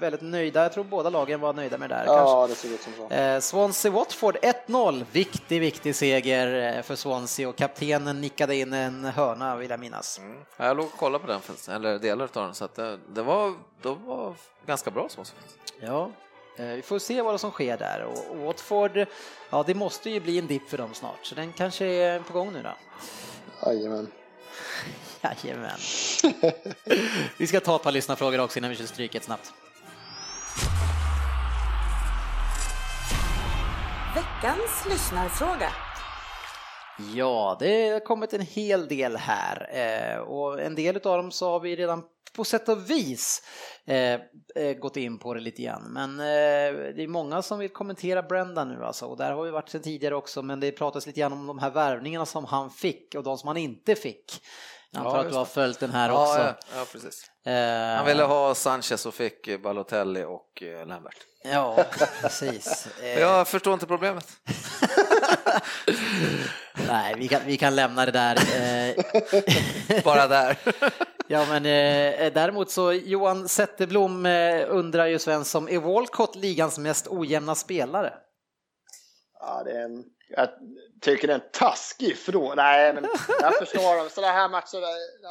väldigt 0.00 0.20
nöjda, 0.20 0.62
jag 0.62 0.72
tror 0.72 0.84
båda 0.84 1.10
lagen 1.10 1.40
var 1.40 1.52
nöjda 1.52 1.78
med 1.78 1.90
det 1.90 1.94
där. 1.94 2.04
kanske. 2.04 2.22
Ja, 2.22 2.46
det 2.48 2.54
ser 2.54 2.68
ut 2.68 2.80
som 2.82 2.92
så. 3.08 3.14
Eh, 3.14 3.40
Swansea 3.40 3.90
Watford 3.92 4.36
1-0. 4.42 5.04
Viktig, 5.12 5.60
viktig 5.60 5.96
seger 5.96 6.76
eh, 6.76 6.82
för 6.82 6.96
Swansea 6.96 7.48
och 7.48 7.56
kaptenen 7.56 8.20
nickade 8.20 8.56
in 8.56 8.72
en 8.72 9.04
hörna 9.04 9.56
vill 9.56 9.70
jag 9.70 9.80
minnas. 9.80 10.20
Ja, 10.56 10.66
Jag 10.66 10.76
låg 10.76 10.86
och 10.86 10.92
kollade 10.98 11.24
på 11.24 11.32
den, 11.32 11.74
eller 11.74 11.98
delar 11.98 12.24
av 12.24 12.30
den, 12.44 12.54
så 12.54 12.64
att 12.64 12.74
det, 12.74 12.98
det 13.08 13.22
var, 13.22 13.54
de 13.82 14.06
var 14.06 14.34
ganska 14.66 14.90
bra 14.90 15.08
så. 15.08 15.22
Ja, 15.80 16.10
eh, 16.56 16.66
vi 16.66 16.82
får 16.82 16.98
se 16.98 17.22
vad 17.22 17.40
som 17.40 17.50
sker 17.50 17.76
där 17.78 18.04
och 18.04 18.36
Watford, 18.38 19.06
ja 19.50 19.62
det 19.66 19.74
måste 19.74 20.10
ju 20.10 20.20
bli 20.20 20.38
en 20.38 20.46
dipp 20.46 20.68
för 20.70 20.78
dem 20.78 20.94
snart 20.94 21.18
så 21.26 21.34
den 21.34 21.52
kanske 21.52 21.86
är 21.86 22.20
på 22.20 22.32
gång 22.32 22.52
nu 22.52 22.62
då. 22.62 22.70
Jajamän. 23.70 24.08
Jajamän. 25.22 25.78
vi 27.38 27.46
ska 27.46 27.61
ta 27.61 27.76
ett 27.76 27.82
par 27.82 27.92
lyssnarfrågor 27.92 28.40
också 28.40 28.58
innan 28.58 28.70
vi 28.70 28.76
kör 28.76 28.84
stryket 28.84 29.24
snabbt. 29.24 29.52
Veckans 34.14 34.86
lyssnarfråga. 34.88 35.72
Ja, 37.14 37.56
det 37.61 37.88
har 37.88 38.00
kommit 38.00 38.32
en 38.32 38.40
hel 38.40 38.88
del 38.88 39.16
här 39.16 39.68
eh, 39.72 40.18
och 40.18 40.61
en 40.61 40.74
del 40.74 40.96
av 40.96 41.16
dem 41.16 41.30
så 41.30 41.50
har 41.50 41.61
vi 41.61 41.76
redan 41.76 42.02
på 42.37 42.45
sätt 42.45 42.68
och 42.68 42.91
vis 42.91 43.43
eh, 43.87 44.12
eh, 44.14 44.20
gått 44.81 44.97
in 44.97 45.18
på 45.18 45.35
det 45.35 45.41
lite 45.41 45.62
grann. 45.62 45.83
Men 45.93 46.20
eh, 46.20 46.95
det 46.97 47.03
är 47.03 47.09
många 47.09 47.43
som 47.43 47.59
vill 47.59 47.68
kommentera 47.72 48.22
Brenda 48.22 48.64
nu 48.64 48.85
alltså 48.85 49.07
och 49.07 49.16
där 49.16 49.33
har 49.33 49.43
vi 49.45 49.51
varit 49.51 49.68
sedan 49.68 49.83
tidigare 49.83 50.14
också 50.14 50.43
men 50.43 50.61
det 50.61 50.72
pratas 50.72 51.07
lite 51.07 51.20
grann 51.20 51.33
om 51.33 51.47
de 51.47 51.59
här 51.59 51.70
värvningarna 51.70 52.26
som 52.26 52.45
han 52.45 52.70
fick 52.70 53.14
och 53.14 53.22
de 53.22 53.39
som 53.39 53.47
han 53.49 53.57
inte 53.57 53.95
fick. 53.95 54.43
Jag 54.93 55.01
antar 55.07 55.16
Ja, 55.18 55.24
att 55.24 55.31
du 55.31 55.37
har 55.37 55.45
följt 55.45 55.81
den 55.81 55.91
här 55.91 56.09
Ja, 56.09 56.22
också. 56.22 56.39
ja, 56.43 56.55
ja, 56.76 56.85
precis. 56.93 57.31
Eh, 57.47 57.97
Han 57.97 58.07
ville 58.07 58.22
ha 58.22 58.55
Sanchez 58.55 59.07
och 59.07 59.14
fick 59.14 59.62
Balotelli 59.62 60.24
och 60.24 60.62
eh, 60.62 60.87
Lambert. 60.87 61.16
Ja, 61.45 61.85
precis. 62.22 62.89
Eh, 63.03 63.20
Jag 63.20 63.49
förstår 63.49 63.74
inte 63.74 63.87
problemet. 63.87 64.26
Nej, 66.89 67.14
vi 67.18 67.28
kan, 67.28 67.41
vi 67.47 67.57
kan 67.57 67.76
lämna 67.76 68.07
det 68.07 68.12
där. 68.12 68.39
Bara 70.05 70.26
där. 70.26 70.57
Ja, 71.33 71.47
men 71.49 71.66
eh, 71.66 72.33
däremot 72.33 72.70
så 72.70 72.93
Johan 72.93 73.49
Zetterblom 73.49 74.26
eh, 74.26 74.64
undrar 74.68 75.07
ju 75.07 75.18
Svensson, 75.18 75.68
är 75.68 75.78
Walcott 75.78 76.37
ligans 76.37 76.78
mest 76.78 77.09
ojämna 77.09 77.55
spelare? 77.55 78.12
Ja, 79.41 79.62
det 79.64 79.70
är 79.70 79.85
en, 79.85 80.05
jag 80.28 80.49
tycker 81.01 81.26
det 81.28 81.33
är 81.33 81.39
en 81.39 81.51
taskig 81.53 82.16
fråga. 82.16 82.55
Nej, 82.55 82.95
men 82.95 83.07
jag 83.41 83.55
förstår 83.55 83.97
dem. 83.97 84.09
Sådana 84.11 84.33
här 84.33 84.49
matcher, 84.49 84.78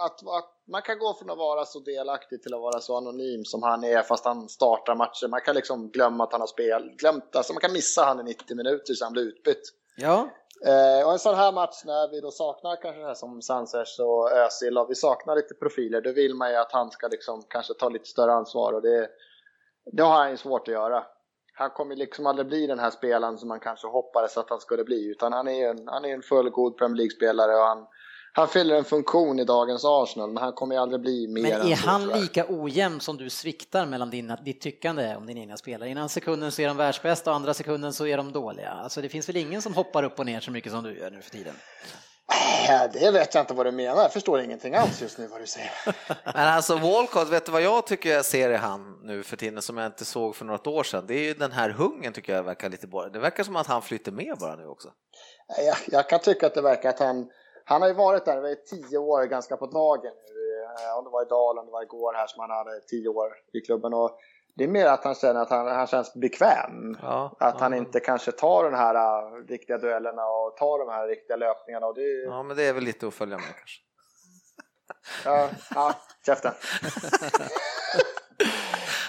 att, 0.06 0.28
att 0.28 0.54
man 0.68 0.82
kan 0.82 1.00
gå 1.00 1.14
från 1.14 1.30
att 1.30 1.38
vara 1.38 1.66
så 1.66 1.80
delaktig 1.80 2.44
till 2.44 2.54
att 2.54 2.62
vara 2.62 2.80
så 2.80 2.98
anonym 2.98 3.46
som 3.46 3.64
han 3.64 3.84
är 3.84 4.02
fast 4.02 4.26
han 4.26 4.50
startar 4.50 4.96
matcher. 4.96 5.28
Man 5.28 5.42
kan 5.42 5.56
liksom 5.56 5.90
glömma 5.90 6.24
att 6.24 6.32
han 6.32 6.42
har 6.42 6.48
spel, 6.48 6.92
glömt, 6.98 7.36
alltså 7.36 7.54
man 7.54 7.62
kan 7.62 7.74
missa 7.74 8.04
han 8.04 8.20
i 8.20 8.24
90 8.24 8.58
minuter 8.58 8.94
så 8.94 9.06
han 9.06 9.14
blir 9.14 9.24
utbytt. 9.24 9.74
Ja, 9.96 10.30
Eh, 10.66 11.06
och 11.06 11.12
en 11.12 11.20
sån 11.20 11.36
här 11.36 11.52
match 11.52 11.82
när 11.86 12.12
vi 12.12 12.22
då 12.22 12.32
saknar 12.32 12.82
kanske 12.82 13.02
det 13.02 13.08
här 13.08 13.14
som 13.14 13.42
Sanchez 13.42 14.00
och 14.00 14.32
Özil 14.32 14.78
och 14.78 14.90
vi 14.90 14.96
saknar 14.96 15.36
lite 15.36 15.54
profiler, 15.54 16.02
då 16.02 16.12
vill 16.12 16.36
man 16.36 16.50
ju 16.50 16.56
att 16.56 16.72
han 16.72 16.92
ska 16.92 17.08
liksom 17.08 17.44
kanske 17.50 17.74
ta 17.74 17.90
lite 17.90 18.06
större 18.06 18.34
ansvar 18.34 18.74
och 18.74 18.82
det, 18.82 19.10
det 19.92 20.04
har 20.04 20.18
han 20.18 20.32
ju 20.32 20.38
svårt 20.38 20.68
att 20.68 20.74
göra. 20.74 21.04
Han 21.54 21.70
kommer 21.70 21.96
liksom 21.96 22.28
aldrig 22.28 22.48
bli 22.48 22.68
den 22.68 22.80
här 22.80 22.90
spelaren 22.90 23.38
som 23.38 23.48
man 23.48 23.60
kanske 23.60 23.88
hoppades 23.88 24.38
att 24.38 24.50
han 24.50 24.60
skulle 24.60 24.84
bli, 24.84 25.12
utan 25.12 25.34
han 25.34 25.48
är 25.48 25.54
ju 25.54 25.66
en, 25.66 25.88
han 25.88 26.06
är 26.06 26.14
en 26.14 26.22
fullgod 26.22 26.78
Premier 26.78 26.98
League-spelare 26.98 27.56
och 27.56 27.68
han, 27.68 27.88
han 28.40 28.48
fyller 28.48 28.76
en 28.76 28.86
funktion 28.86 29.40
i 29.40 29.44
dagens 29.44 29.86
Arsenal, 29.86 30.30
men 30.30 30.44
han 30.44 30.54
kommer 30.54 30.76
ju 30.76 30.82
aldrig 30.82 31.02
bli 31.02 31.28
mer 31.28 31.42
men 31.42 31.52
än 31.52 31.68
är 31.68 31.76
så, 31.76 31.88
han 31.88 32.08
lika 32.08 32.46
ojämn 32.50 33.00
som 33.00 33.18
du 33.18 33.30
sviktar 33.30 33.86
mellan 33.86 34.10
dina, 34.10 34.36
ditt 34.36 34.62
tyckande 34.62 35.16
om 35.16 35.26
dina 35.26 35.40
egna 35.40 35.58
spelare? 35.58 35.90
Ena 35.90 36.10
sekunden 36.10 36.52
så 36.52 36.62
är 36.62 36.68
de 36.68 36.78
världsbästa 36.78 37.30
och 37.30 37.36
andra 37.36 37.54
sekunden 37.54 37.94
så 37.94 38.08
är 38.08 38.18
de 38.18 38.32
dåliga. 38.32 38.70
Alltså 38.70 39.02
det 39.02 39.10
finns 39.10 39.30
väl 39.30 39.38
ingen 39.38 39.62
som 39.62 39.74
hoppar 39.74 40.04
upp 40.04 40.20
och 40.20 40.26
ner 40.26 40.40
så 40.40 40.52
mycket 40.52 40.72
som 40.72 40.84
du 40.84 41.00
gör 41.00 41.12
nu 41.12 41.22
för 41.22 41.32
tiden? 41.32 41.54
Det 42.94 43.12
vet 43.12 43.34
jag 43.34 43.44
inte 43.44 43.54
vad 43.54 43.66
du 43.66 43.72
menar, 43.72 44.02
jag 44.02 44.14
förstår 44.14 44.42
ingenting 44.42 44.76
alls 44.76 45.02
just 45.02 45.18
nu 45.18 45.28
vad 45.28 45.42
du 45.42 45.48
säger. 45.48 45.72
Men 46.34 46.48
alltså 46.48 46.76
Walcott, 46.76 47.30
vet 47.30 47.46
du 47.46 47.52
vad 47.52 47.62
jag 47.62 47.88
tycker 47.88 48.10
jag 48.10 48.26
ser 48.26 48.50
i 48.50 48.56
han 48.56 49.00
nu 49.04 49.24
för 49.24 49.38
tiden 49.38 49.62
som 49.62 49.78
jag 49.78 49.86
inte 49.86 50.06
såg 50.06 50.36
för 50.36 50.46
något 50.46 50.68
år 50.68 50.84
sedan? 50.84 51.06
Det 51.08 51.14
är 51.14 51.24
ju 51.24 51.34
den 51.34 51.52
här 51.52 51.70
hungern 51.70 52.14
tycker 52.14 52.36
jag 52.36 52.44
verkar 52.44 52.70
lite 52.70 52.88
bara. 52.88 53.10
Det 53.10 53.20
verkar 53.20 53.44
som 53.44 53.56
att 53.56 53.68
han 53.68 53.82
flyter 53.82 54.12
med 54.12 54.38
bara 54.40 54.56
nu 54.56 54.66
också. 54.68 54.90
Jag, 55.58 55.78
jag 55.88 56.10
kan 56.10 56.20
tycka 56.20 56.48
att 56.48 56.54
det 56.54 56.62
verkar 56.62 56.90
att 56.90 57.00
han, 57.00 57.30
han 57.70 57.82
har 57.82 57.90
ju 57.90 57.96
varit 57.96 58.26
där 58.26 58.48
i 58.48 58.56
tio 58.56 58.98
år 58.98 59.24
ganska 59.26 59.58
på 59.58 59.66
dagen 59.66 60.12
nu. 60.28 60.64
Eh, 60.86 60.98
Om 60.98 61.04
det 61.04 61.10
var 61.10 61.22
idag 61.22 61.52
eller 61.52 61.62
om 61.62 61.66
det 61.66 61.72
var 61.72 61.84
igår 61.84 62.14
här 62.14 62.28
som 62.28 62.40
han 62.42 62.50
hade 62.50 62.82
tio 62.82 63.10
år 63.10 63.34
i 63.54 63.62
klubben. 63.62 63.94
Och 63.94 64.20
det 64.56 64.64
är 64.64 64.68
mer 64.68 64.86
att 64.86 65.04
han 65.04 65.16
känner 65.16 65.42
att 65.42 65.50
han, 65.50 65.68
han 65.68 65.88
känns 65.88 66.14
bekväm. 66.14 66.98
Ja, 67.02 67.36
Att 67.40 67.60
han 67.60 67.72
ja. 67.72 67.78
inte 67.78 68.00
kanske 68.00 68.32
tar 68.32 68.64
de 68.64 68.74
här 68.74 68.96
uh, 68.96 69.46
riktiga 69.48 69.78
duellerna 69.78 70.26
och 70.26 70.58
tar 70.58 70.80
de 70.86 70.90
här 70.92 71.08
riktiga 71.08 71.38
löpningarna. 71.38 71.88
Och 71.88 71.96
det, 71.96 72.02
ja. 72.02 72.32
Ja, 72.32 72.44
men 72.44 72.58
det 72.58 72.64
är 72.64 72.74
väl 72.74 72.84
lite 72.84 73.08
att 73.08 73.14
följa 73.14 73.38
med 73.38 73.46
kanske. 73.46 73.82
Ja, 75.26 75.50
ja, 75.76 75.94
käften. 76.26 76.54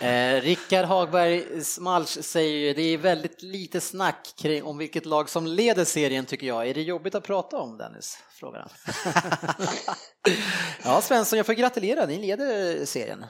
Eh, 0.01 0.40
Rickard 0.40 0.84
Hagberg 0.84 1.64
Smalch 1.64 2.09
säger 2.24 2.53
ju 2.59 2.74
det 2.74 2.82
är 2.82 2.98
väldigt 2.98 3.42
lite 3.42 3.80
snack 3.80 4.34
kring 4.42 4.64
om 4.64 4.78
vilket 4.78 5.07
lag 5.07 5.28
som 5.28 5.46
leder 5.46 5.84
serien 5.84 6.26
tycker 6.26 6.46
jag. 6.46 6.68
Är 6.68 6.74
det 6.74 6.82
jobbigt 6.82 7.14
att 7.14 7.24
prata 7.24 7.59
om 7.59 7.78
Dennis? 7.78 8.18
Frågar 8.40 8.61
han. 8.61 8.70
ja 10.84 11.01
Svensson, 11.01 11.36
jag 11.36 11.46
får 11.46 11.53
gratulera, 11.53 12.07
ni 12.07 12.18
leder 12.18 12.84
serien. 12.84 13.24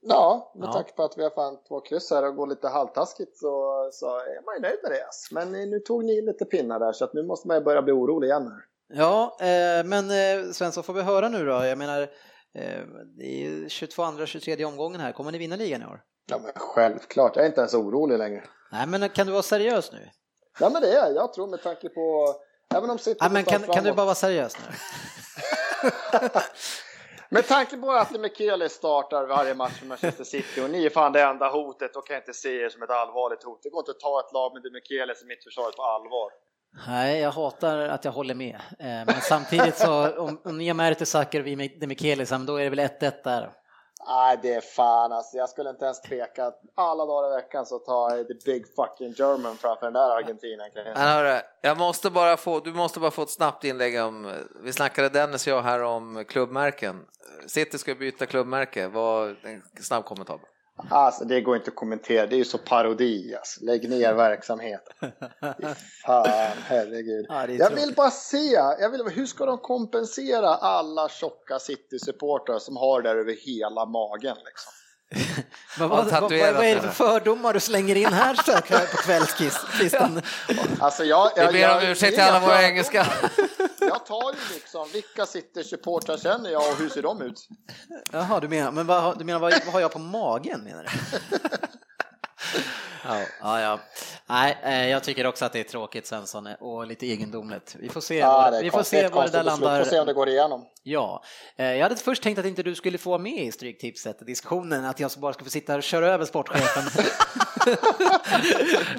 Ja, 0.00 0.52
med 0.58 0.68
Ja. 0.68 0.72
tanke 0.72 0.92
på 0.92 1.02
att 1.02 1.18
vi 1.18 1.22
har 1.22 1.30
fan 1.30 1.58
två 1.68 1.80
kryss 1.80 2.10
här 2.10 2.24
och 2.28 2.36
går 2.36 2.46
lite 2.46 2.68
halvtaskigt 2.68 3.36
så, 3.38 3.88
så 3.92 4.06
är 4.06 4.44
man 4.44 4.54
ju 4.56 4.60
nöjd 4.60 4.78
med 4.82 4.92
det. 4.92 5.04
ass. 5.08 5.28
Men 5.30 5.54
eh, 5.54 5.68
nu 5.68 5.80
tog 5.80 6.04
ni 6.04 6.18
in 6.18 6.24
lite 6.24 6.44
pinnar 6.44 6.78
där 6.78 6.92
så 6.92 7.04
att 7.04 7.14
nu 7.14 7.22
måste 7.22 7.48
man 7.48 7.56
ju 7.56 7.62
börja 7.64 7.82
bli 7.82 7.92
orolig 7.92 8.28
igen. 8.28 8.42
Här. 8.42 8.60
Ja, 8.98 9.36
eh, 9.40 9.84
men 9.84 10.10
eh, 10.10 10.50
Svensson 10.52 10.84
får 10.84 10.92
vi 10.92 11.02
höra 11.02 11.28
nu 11.28 11.44
då. 11.46 11.64
Jag 11.64 11.78
menar, 11.78 12.02
eh, 12.54 12.80
det 13.18 13.24
är 13.24 13.38
ju 13.38 13.68
22 13.68 14.02
andra 14.02 14.26
23 14.26 14.64
omgången 14.64 15.00
här. 15.00 15.12
Kommer 15.12 15.32
ni 15.32 15.38
vinna 15.38 15.56
ligan 15.56 15.82
i 15.82 15.84
år? 15.84 16.00
Ja, 16.30 16.38
men 16.38 16.52
självklart, 16.56 17.36
jag 17.36 17.42
är 17.42 17.48
inte 17.48 17.60
ens 17.60 17.74
orolig 17.74 18.18
längre. 18.18 18.42
Nej, 18.72 18.86
men 18.86 19.08
kan 19.08 19.26
du 19.26 19.32
vara 19.32 19.42
seriös 19.42 19.92
nu? 19.92 20.10
Ja, 20.60 20.70
men 20.70 20.82
det 20.82 20.88
är 20.88 20.94
jag. 20.94 21.14
Jag 21.14 21.32
tror 21.32 21.46
med 21.46 21.62
tanke 21.62 21.88
på... 21.88 22.34
Även 22.74 22.90
om 22.90 22.98
City 22.98 23.18
Nej, 23.20 23.30
men 23.30 23.44
kan, 23.44 23.62
kan 23.62 23.84
du 23.84 23.92
bara 23.92 24.04
vara 24.06 24.14
seriös 24.14 24.56
nu? 24.58 24.74
Med 27.30 27.46
tanke 27.46 27.76
på 27.76 27.90
att 27.92 28.20
Michele 28.20 28.68
startar 28.68 29.26
varje 29.26 29.54
match 29.54 29.78
för 29.78 29.86
Manchester 29.86 30.24
City 30.24 30.60
och 30.60 30.70
ni 30.70 30.86
är 30.86 30.90
fan 30.90 31.12
det 31.12 31.22
enda 31.22 31.48
hotet, 31.48 31.94
då 31.94 32.00
kan 32.00 32.14
jag 32.14 32.20
inte 32.22 32.34
se 32.34 32.60
er 32.60 32.68
som 32.68 32.82
ett 32.82 32.90
allvarligt 32.90 33.44
hot. 33.44 33.60
Det 33.62 33.70
går 33.70 33.80
inte 33.80 33.90
att 33.90 34.00
ta 34.00 34.20
ett 34.20 34.32
lag 34.32 34.52
med 34.54 34.62
De 34.62 34.70
Michele 34.70 35.14
som 35.14 35.28
mittförsvaret 35.28 35.76
på 35.76 35.82
allvar. 35.82 36.30
Nej, 36.86 37.20
jag 37.20 37.30
hatar 37.30 37.78
att 37.78 38.04
jag 38.04 38.12
håller 38.12 38.34
med. 38.34 38.60
Eh, 38.78 38.86
Men 39.06 39.20
samtidigt 39.20 39.76
så, 39.76 40.18
om, 40.18 40.40
om 40.44 40.58
ni 40.58 40.68
har 40.68 40.74
Mertesacker 40.74 41.40
och 41.40 41.46
vi 41.46 41.76
De 41.80 41.86
Michelis, 41.86 42.30
då 42.46 42.56
är 42.56 42.64
det 42.64 42.70
väl 42.70 42.78
1-1 42.78 43.12
där. 43.24 43.50
Nej, 44.08 44.38
det 44.42 44.54
är 44.54 44.60
fan 44.60 45.12
alltså. 45.12 45.36
Jag 45.36 45.48
skulle 45.48 45.70
inte 45.70 45.84
ens 45.84 46.00
tveka. 46.00 46.52
Alla 46.74 47.06
dagar 47.06 47.32
i 47.32 47.42
veckan 47.42 47.66
så 47.66 47.78
tar 47.78 48.16
jag 48.16 48.28
the 48.28 48.34
big 48.34 48.64
fucking 48.76 49.12
German 49.16 49.56
framför 49.56 49.86
den 49.86 49.92
där 49.92 50.16
Argentina. 50.16 50.64
kan 50.70 50.86
jag 50.86 51.42
jag 51.60 51.78
måste 51.78 52.10
bara 52.10 52.36
få, 52.36 52.60
du 52.60 52.72
måste 52.72 53.00
bara 53.00 53.10
få 53.10 53.22
ett 53.22 53.30
snabbt 53.30 53.64
inlägg 53.64 54.02
om, 54.02 54.32
vi 54.62 54.72
snackade 54.72 55.08
Dennis 55.08 55.46
och 55.46 55.52
jag 55.52 55.62
här 55.62 55.82
om 55.82 56.24
klubbmärken. 56.28 57.06
City 57.46 57.78
ska 57.78 57.94
byta 57.94 58.26
klubbmärke, 58.26 58.88
vad, 58.88 59.28
en 59.28 59.62
snabb 59.80 60.04
kommentar. 60.04 60.38
Alltså, 60.90 61.24
det 61.24 61.40
går 61.40 61.56
inte 61.56 61.70
att 61.70 61.76
kommentera. 61.76 62.26
Det 62.26 62.34
är 62.34 62.38
ju 62.38 62.44
så 62.44 62.58
parodi. 62.58 63.34
Alltså. 63.34 63.64
Lägg 63.64 63.90
ner 63.90 64.14
verksamheten. 64.14 65.12
Fan, 66.06 66.26
herregud. 66.64 67.26
Ja, 67.28 67.46
jag 67.48 67.70
vill 67.70 67.94
bara 67.94 68.10
se, 68.10 68.52
jag 68.80 68.90
vill, 68.90 69.02
hur 69.14 69.26
ska 69.26 69.46
de 69.46 69.58
kompensera 69.58 70.48
alla 70.48 71.08
tjocka 71.08 71.58
City-supportrar 71.58 72.58
som 72.58 72.76
har 72.76 73.02
det 73.02 73.08
där 73.08 73.16
över 73.16 73.36
hela 73.46 73.86
magen? 73.86 74.36
Liksom? 74.44 74.72
Vad, 75.78 75.88
vad, 75.88 76.06
vad, 76.10 76.22
vad 76.22 76.64
är 76.64 76.74
det 76.74 76.80
för 76.80 76.88
fördomar 76.88 77.52
du 77.54 77.60
slänger 77.60 77.94
in 77.94 78.12
här 78.12 78.34
här 78.46 78.86
på 78.86 78.96
kvällskvisten? 78.96 80.22
Alltså, 80.80 81.04
jag, 81.04 81.30
Vi 81.36 81.42
jag, 81.42 81.52
ber 81.52 81.58
jag, 81.58 81.76
om 81.76 81.88
ursäkt 81.88 82.14
till 82.14 82.24
alla 82.24 82.40
våra 82.40 82.62
engelska. 82.62 83.06
Jag 83.80 84.06
tar 84.06 84.32
ju 84.32 84.54
liksom, 84.54 84.88
vilka 84.92 85.26
City-supportrar 85.26 86.16
känner 86.16 86.50
jag 86.50 86.72
och 86.72 86.78
hur 86.78 86.88
ser 86.88 87.02
de 87.02 87.22
ut? 87.22 87.48
Jaha, 88.12 88.40
du 88.40 88.48
menar, 88.48 88.72
men 88.72 88.86
vad, 88.86 89.18
du 89.18 89.24
menar 89.24 89.40
vad, 89.40 89.52
vad 89.64 89.74
har 89.74 89.80
jag 89.80 89.92
på 89.92 89.98
magen 89.98 90.60
menar 90.60 90.82
du? 90.82 91.38
Ja, 93.04 93.20
ja, 93.40 93.60
ja. 93.60 93.80
Nej, 94.26 94.58
eh, 94.62 94.88
jag 94.88 95.04
tycker 95.04 95.26
också 95.26 95.44
att 95.44 95.52
det 95.52 95.60
är 95.60 95.64
tråkigt 95.64 96.06
Svensson 96.06 96.46
och 96.60 96.86
lite 96.86 97.06
egendomligt. 97.06 97.76
Vi 97.78 97.88
får 97.88 98.00
se, 98.00 98.18
Ja, 98.18 98.32
var, 98.32 98.50
det 98.50 98.62
vi 98.62 98.70
får 98.70 98.78
konstigt, 98.78 99.00
se 99.00 99.08
var 99.08 99.24
det 99.24 99.30
där 99.30 99.42
konstigt 99.42 99.60
beslut. 99.60 99.84
Får 99.84 99.90
se 99.90 99.90
om 99.90 99.96
landar. 99.96 100.06
det 100.06 100.12
går 100.12 100.28
igenom. 100.28 100.64
Ja, 100.82 101.22
eh, 101.56 101.66
jag 101.66 101.82
hade 101.82 101.96
först 101.96 102.22
tänkt 102.22 102.38
att 102.38 102.44
inte 102.46 102.62
du 102.62 102.74
skulle 102.74 102.98
få 102.98 103.18
med 103.18 103.44
i 103.44 103.52
Stryktipset, 103.52 104.26
diskussionen, 104.26 104.84
att 104.84 105.00
jag 105.00 105.10
bara 105.18 105.32
skulle 105.32 105.44
få 105.44 105.50
sitta 105.50 105.72
här 105.72 105.78
och 105.78 105.82
köra 105.82 106.06
över 106.06 106.24
sportchefen. 106.24 106.82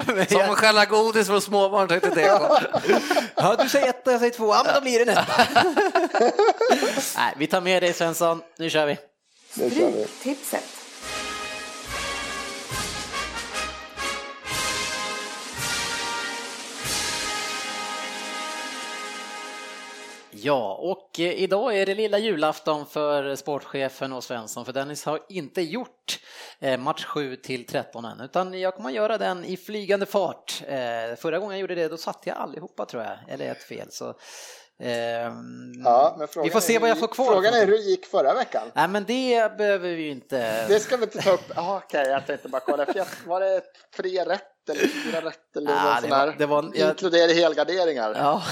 Som 0.06 0.38
jag, 0.38 0.50
att 0.50 0.58
stjäla 0.58 0.84
godis 0.84 1.26
från 1.26 1.40
småbarn 1.40 1.88
tänkte 1.88 2.08
DK. 2.10 2.24
ja, 3.34 3.56
du 3.62 3.68
säger 3.68 3.88
ett 3.88 4.06
och 4.06 4.12
jag 4.12 4.20
säger 4.20 4.32
två, 4.34 4.46
ja 4.54 4.62
men 4.64 4.74
då 4.74 4.80
blir 4.80 4.98
det 4.98 5.14
nästa. 5.14 5.46
Nej, 7.20 7.34
vi 7.36 7.46
tar 7.46 7.60
med 7.60 7.82
dig 7.82 7.92
Svensson, 7.92 8.42
nu 8.58 8.70
kör 8.70 8.86
vi. 8.86 8.98
Nu 9.54 9.70
kör 9.70 9.90
vi. 9.90 10.04
Stryktipset. 10.04 10.79
Ja, 20.42 20.74
och 20.74 21.20
eh, 21.20 21.32
idag 21.42 21.76
är 21.78 21.86
det 21.86 21.94
lilla 21.94 22.18
julafton 22.18 22.86
för 22.86 23.36
sportchefen 23.36 24.12
och 24.12 24.24
Svensson, 24.24 24.64
för 24.64 24.72
Dennis 24.72 25.04
har 25.04 25.20
inte 25.28 25.62
gjort 25.62 26.18
eh, 26.60 26.78
match 26.80 27.04
7 27.04 27.36
till 27.36 27.66
13 27.66 28.04
än, 28.04 28.20
utan 28.20 28.60
jag 28.60 28.74
kommer 28.74 28.90
göra 28.90 29.18
den 29.18 29.44
i 29.44 29.56
flygande 29.56 30.06
fart. 30.06 30.62
Eh, 30.66 31.16
Förra 31.18 31.38
gången 31.38 31.50
jag 31.52 31.60
gjorde 31.60 31.74
det, 31.74 31.88
då 31.88 31.96
satte 31.96 32.28
jag 32.28 32.38
allihopa 32.38 32.86
tror 32.86 33.02
jag, 33.02 33.18
eller 33.28 33.50
ett 33.50 33.62
fel. 33.62 33.86
Så, 33.90 34.14
ehm, 34.82 35.72
Ja, 35.84 36.18
vi 36.42 36.50
får 36.50 36.60
se 36.60 36.78
vad 36.78 36.90
jag 36.90 36.98
får 36.98 37.06
kvar. 37.08 37.32
Frågan 37.32 37.54
är 37.54 37.66
hur 37.66 37.72
det 37.72 37.78
gick 37.82 38.06
förra 38.06 38.34
veckan. 38.34 38.70
Nej, 38.74 38.88
men 38.88 39.04
det 39.04 39.56
behöver 39.58 39.88
vi 39.88 40.02
ju 40.02 40.10
inte. 40.10 40.66
Det 40.68 40.80
ska 40.80 40.96
vi 40.96 41.02
inte 41.04 41.22
ta 41.22 41.30
upp. 41.30 41.50
Ah, 41.56 41.76
Okej, 41.76 42.06
jag 42.06 42.26
tänkte 42.26 42.48
bara 42.48 42.60
kolla. 42.60 42.86
Var 43.26 43.40
det 43.40 43.62
tre 43.96 44.24
rätt 44.24 44.42
eller 44.70 44.88
fyra 44.88 45.20
rätt 45.20 45.56
eller 45.56 45.70
Ah, 45.70 45.84
någon 45.84 45.94
det 45.94 46.00
sån 46.00 46.10
var- 46.10 46.16
här. 46.18 46.34
det 46.38 46.46
var- 46.46 46.70
jag- 46.74 46.90
Inkludera 46.90 47.32
helgarderingar. 47.32 48.14
Ja, 48.18 48.42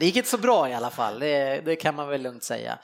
det 0.00 0.06
gick 0.06 0.16
inte 0.16 0.28
så 0.28 0.38
bra 0.38 0.68
i 0.68 0.74
alla 0.74 0.90
fall, 0.90 1.18
det, 1.18 1.60
det 1.64 1.76
kan 1.76 1.94
man 1.94 2.08
väl 2.08 2.22
lugnt 2.22 2.44
säga. 2.44 2.78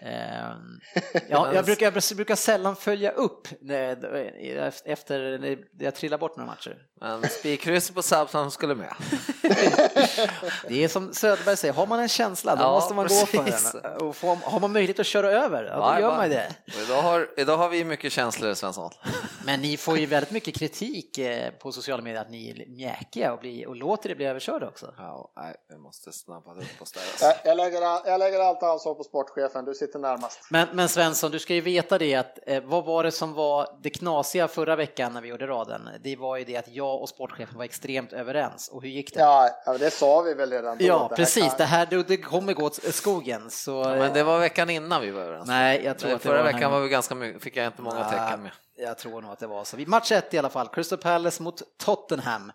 Ehm, 0.00 0.80
Ja, 1.28 1.50
jag, 1.54 1.64
brukar, 1.64 1.86
jag 1.86 2.16
brukar 2.16 2.36
sällan 2.36 2.76
följa 2.76 3.10
upp 3.10 3.48
efter 4.84 5.38
när 5.38 5.58
jag 5.78 5.94
trillar 5.94 6.18
bort 6.18 6.36
några 6.36 6.50
matcher. 6.50 6.76
Men 7.02 7.28
spikkrysset 7.28 7.94
på 7.94 8.02
Southampton 8.02 8.50
skulle 8.50 8.74
med. 8.74 8.94
Det 10.68 10.84
är 10.84 10.88
som 10.88 11.14
Söderberg 11.14 11.56
säger, 11.56 11.74
har 11.74 11.86
man 11.86 12.00
en 12.00 12.08
känsla 12.08 12.56
då 12.56 12.62
Ja, 12.62 12.72
måste 12.72 12.94
man 12.94 13.06
precis. 13.06 13.34
gå 13.36 13.42
för 13.42 13.80
den. 13.82 13.96
Och 14.08 14.16
får, 14.16 14.36
har 14.36 14.60
man 14.60 14.72
möjlighet 14.72 15.00
att 15.00 15.06
köra 15.06 15.30
över, 15.32 15.64
ja, 15.64 15.76
då 15.94 16.00
gör 16.00 16.08
bye. 16.10 16.16
man 16.18 16.30
det. 16.30 16.54
Och 16.66 16.80
idag, 16.82 17.02
har, 17.02 17.28
idag 17.36 17.56
har 17.56 17.68
vi 17.68 17.84
mycket 17.84 18.12
känslor, 18.12 18.54
Svensson. 18.54 18.90
Men 19.44 19.60
ni 19.60 19.76
får 19.76 19.98
ju 19.98 20.06
väldigt 20.06 20.30
mycket 20.30 20.54
kritik 20.54 21.18
eh, 21.18 21.50
på 21.50 21.72
sociala 21.72 22.02
medier 22.02 22.20
att 22.22 22.30
ni 22.30 22.50
är 22.50 22.66
mjäkiga 22.68 23.32
och, 23.32 23.38
blir, 23.40 23.66
och 23.68 23.76
låter 23.76 24.08
det 24.08 24.14
bli 24.14 24.24
överkörda 24.24 24.68
också. 24.68 24.94
Ja, 24.98 25.32
nej, 25.36 25.54
vi 25.68 25.78
måste 25.78 26.12
snabba 26.12 26.52
upp 26.54 26.82
oss 26.82 26.92
där. 26.92 27.02
Jag, 27.20 27.28
Alltså. 27.30 27.48
jag, 27.48 27.56
lägger, 27.56 27.82
all- 27.82 28.02
jag 28.06 28.18
lägger 28.18 28.40
allt 28.40 28.62
ansvar 28.62 28.94
på 28.94 29.04
sportchefen, 29.04 29.64
du 29.64 29.74
sitter 29.74 29.98
närmast. 29.98 30.40
Men, 30.50 30.68
men 30.72 30.88
Svensson, 30.88 31.30
du 31.30 31.38
ska 31.38 31.54
ju 31.54 31.60
veta 31.60 31.98
det 31.98 32.14
att 32.14 32.38
eh, 32.46 32.62
vad 32.64 32.84
var 32.84 33.04
det 33.04 33.12
som 33.12 33.32
var 33.34 33.68
det 33.82 33.90
knasiga 33.90 34.48
förra 34.48 34.76
veckan 34.76 35.12
när 35.12 35.20
vi 35.20 35.28
gjorde 35.28 35.46
raden? 35.46 35.88
Det 36.04 36.16
var 36.16 36.36
ju 36.36 36.44
det 36.44 36.56
att 36.56 36.68
jag 36.68 36.91
och 37.00 37.08
sportchefen 37.08 37.58
var 37.58 37.64
extremt 37.64 38.12
överens. 38.12 38.68
Och 38.68 38.82
hur 38.82 38.88
gick 38.88 39.14
det? 39.14 39.20
Ja, 39.20 39.50
det 39.78 39.90
sa 39.90 40.22
vi 40.22 40.34
väl 40.34 40.50
redan 40.50 40.78
då. 40.78 40.84
Ja, 40.84 41.06
Det 41.10 41.16
precis. 41.16 41.44
kan- 41.48 41.54
Det 41.58 41.64
här 41.64 41.86
det, 41.86 42.02
det 42.02 42.16
kommer 42.16 42.52
gå 42.52 42.64
åt 42.64 42.74
skogen. 42.94 43.50
Så, 43.50 43.70
Ja, 43.70 43.88
men 43.96 44.12
det 44.12 44.22
var 44.22 44.38
veckan 44.38 44.70
innan 44.70 45.00
vi 45.02 45.10
var 45.10 45.20
överens. 45.22 45.48
Nej, 45.48 45.82
jag 45.84 45.98
tror 45.98 46.12
att 46.12 46.22
det 46.22 46.28
Förra 46.28 46.42
veckan 46.42 46.60
här- 46.62 46.70
var 46.70 46.80
vi 46.80 46.88
ganska 46.88 47.14
mycket, 47.14 47.42
fick 47.42 47.56
jag 47.56 47.66
inte 47.66 47.82
många 47.82 48.04
tecken 48.10 48.42
med. 48.42 48.52
Jag 48.76 48.98
tror 48.98 49.22
nog 49.22 49.30
att 49.32 49.38
det 49.38 49.46
var 49.46 49.64
så. 49.64 49.76
Vi- 49.76 49.86
Match 49.86 50.12
ett 50.12 50.34
i 50.34 50.38
alla 50.38 50.50
fall, 50.50 50.68
Crystal 50.68 50.98
Palace 50.98 51.42
mot 51.42 51.62
Tottenham. 51.78 52.52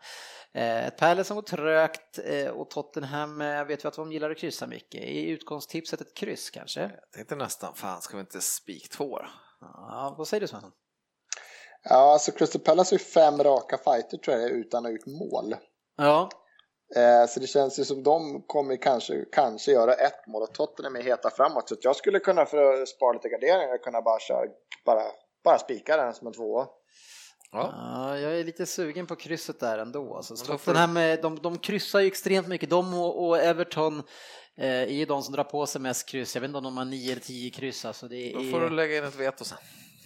Eh, 0.53 0.87
Ett 0.87 0.97
Palace 0.97 1.23
som 1.27 1.35
går 1.35 1.41
trögt 1.41 2.19
eh, 2.25 2.47
och 2.47 2.69
Tottenham 2.69 3.41
eh, 3.41 3.63
vet 3.63 3.83
vi 3.85 3.87
att 3.87 3.93
de 3.95 4.11
gillar 4.11 4.31
att 4.31 4.37
kryssa 4.37 4.67
mycket. 4.67 5.01
I 5.01 5.29
utgångstipset 5.29 6.01
ett 6.01 6.13
kryss 6.17 6.49
kanske? 6.49 6.81
Jag 6.81 7.11
tänkte 7.15 7.35
nästan, 7.35 7.73
fan 7.75 8.01
ska 8.01 8.17
vi 8.17 8.21
inte 8.21 8.41
spik 8.41 8.89
två 8.89 9.17
då? 9.19 9.25
Ja, 9.61 10.15
vad 10.17 10.27
säger 10.27 10.41
du 10.41 10.47
Svensson? 10.47 10.71
Ja, 11.83 12.13
alltså 12.13 12.31
Crystal 12.31 12.61
Palace 12.61 12.95
har 12.95 12.99
ju 12.99 13.05
fem 13.05 13.43
raka 13.43 13.77
fighter 13.77 14.17
tror 14.17 14.37
jag 14.37 14.51
utan 14.51 14.85
att 14.85 14.91
ha 14.91 14.91
gjort 14.91 15.05
mål. 15.05 15.55
Ja, 15.97 16.29
Eh, 16.95 17.27
så 17.29 17.39
det 17.39 17.47
känns 17.47 17.79
ju 17.79 17.85
som 17.85 18.03
de 18.03 18.43
kommer 18.47 18.81
kanske, 18.81 19.25
kanske 19.31 19.71
göra 19.71 19.93
ett 19.93 20.27
mål 20.27 20.41
och 20.41 20.53
Tottenham 20.53 20.95
är 20.95 21.01
heta 21.01 21.29
framåt. 21.29 21.69
Så 21.69 21.75
att 21.75 21.83
jag 21.83 21.95
skulle 21.95 22.19
kunna 22.19 22.45
för 22.45 22.81
att 22.81 22.87
spara 22.87 23.13
lite 23.13 23.29
garderingar 23.29 23.77
kunna 23.83 24.01
bara 24.01 24.19
köra, 24.19 24.47
bara, 24.85 25.03
bara 25.43 25.59
spika 25.59 25.97
den 25.97 26.13
som 26.13 26.27
en 26.27 26.33
tvåa. 26.33 26.67
Ja. 27.51 27.73
Ja, 27.75 28.19
jag 28.19 28.39
är 28.39 28.43
lite 28.43 28.65
sugen 28.65 29.07
på 29.07 29.15
krysset 29.15 29.59
där 29.59 29.77
ändå. 29.77 30.15
Alltså, 30.15 30.33
då 30.33 30.43
får 30.43 30.57
Tottenham, 30.57 30.93
med, 30.93 31.21
de, 31.21 31.39
de 31.39 31.57
kryssar 31.57 31.99
ju 31.99 32.07
extremt 32.07 32.47
mycket. 32.47 32.69
De 32.69 32.93
och, 32.93 33.27
och 33.27 33.37
Everton 33.37 34.03
eh, 34.57 34.81
är 34.81 34.85
ju 34.85 35.05
de 35.05 35.23
som 35.23 35.33
drar 35.33 35.43
på 35.43 35.65
sig 35.65 35.81
mest 35.81 36.09
kryss. 36.09 36.35
Jag 36.35 36.41
vet 36.41 36.47
inte 36.47 36.57
om 36.57 36.63
de 36.63 36.77
har 36.77 36.85
9 36.85 37.11
eller 37.11 37.21
10 37.21 37.49
kryss. 37.49 37.85
Alltså, 37.85 38.07
det 38.07 38.33
Då 38.33 38.39
är, 38.39 38.51
får 38.51 38.59
du 38.59 38.69
lägga 38.69 38.97
in 38.97 39.03
ett 39.03 39.15
veto 39.15 39.43
sen. 39.43 39.57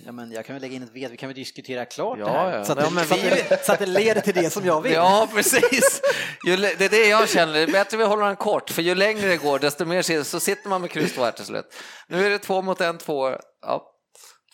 ja, 0.05 0.11
men 0.11 0.31
jag 0.31 0.45
kan 0.45 0.55
väl 0.55 0.61
lägga 0.61 0.75
in 0.75 0.83
ett 0.83 0.91
vet, 0.95 1.11
vi 1.11 1.17
kan 1.17 1.29
väl 1.29 1.35
diskutera 1.35 1.85
klart 1.85 2.17
Ja, 2.19 2.25
det 2.25 2.31
här. 2.31 2.57
ja. 2.57 2.65
Så, 2.65 2.71
att 2.71 2.77
Ja, 2.79 2.85
det, 2.85 2.91
men 2.91 3.05
så, 3.05 3.13
att 3.13 3.23
vi- 3.23 3.29
det, 3.49 3.65
så 3.65 3.73
att 3.73 3.79
det 3.79 3.85
leder 3.85 4.21
till 4.21 4.33
det 4.33 4.49
som 4.49 4.65
jag 4.65 4.81
vill. 4.81 4.91
Ja, 5.01 5.27
precis. 5.33 6.01
Ju, 6.47 6.55
det 6.55 6.81
är 6.85 6.89
det 6.89 7.07
jag 7.07 7.29
känner, 7.29 7.53
det 7.53 7.59
är 7.59 7.67
bättre 7.67 7.97
vi 7.97 8.03
håller 8.03 8.25
den 8.25 8.35
kort, 8.35 8.69
för 8.69 8.81
ju 8.81 8.95
längre 8.95 9.27
det 9.27 9.37
går, 9.37 9.59
desto 9.59 9.85
mer 9.85 10.23
så 10.23 10.39
sitter 10.39 10.69
man 10.69 10.81
med 10.81 10.89
kryss 10.89 11.17
här 11.17 11.31
till 11.31 11.45
slut. 11.45 11.65
Nu 12.07 12.25
är 12.25 12.29
det 12.29 12.39
två 12.39 12.61
mot 12.61 12.81
en, 12.81 12.97
två. 12.97 13.29
Ja, 13.61 13.83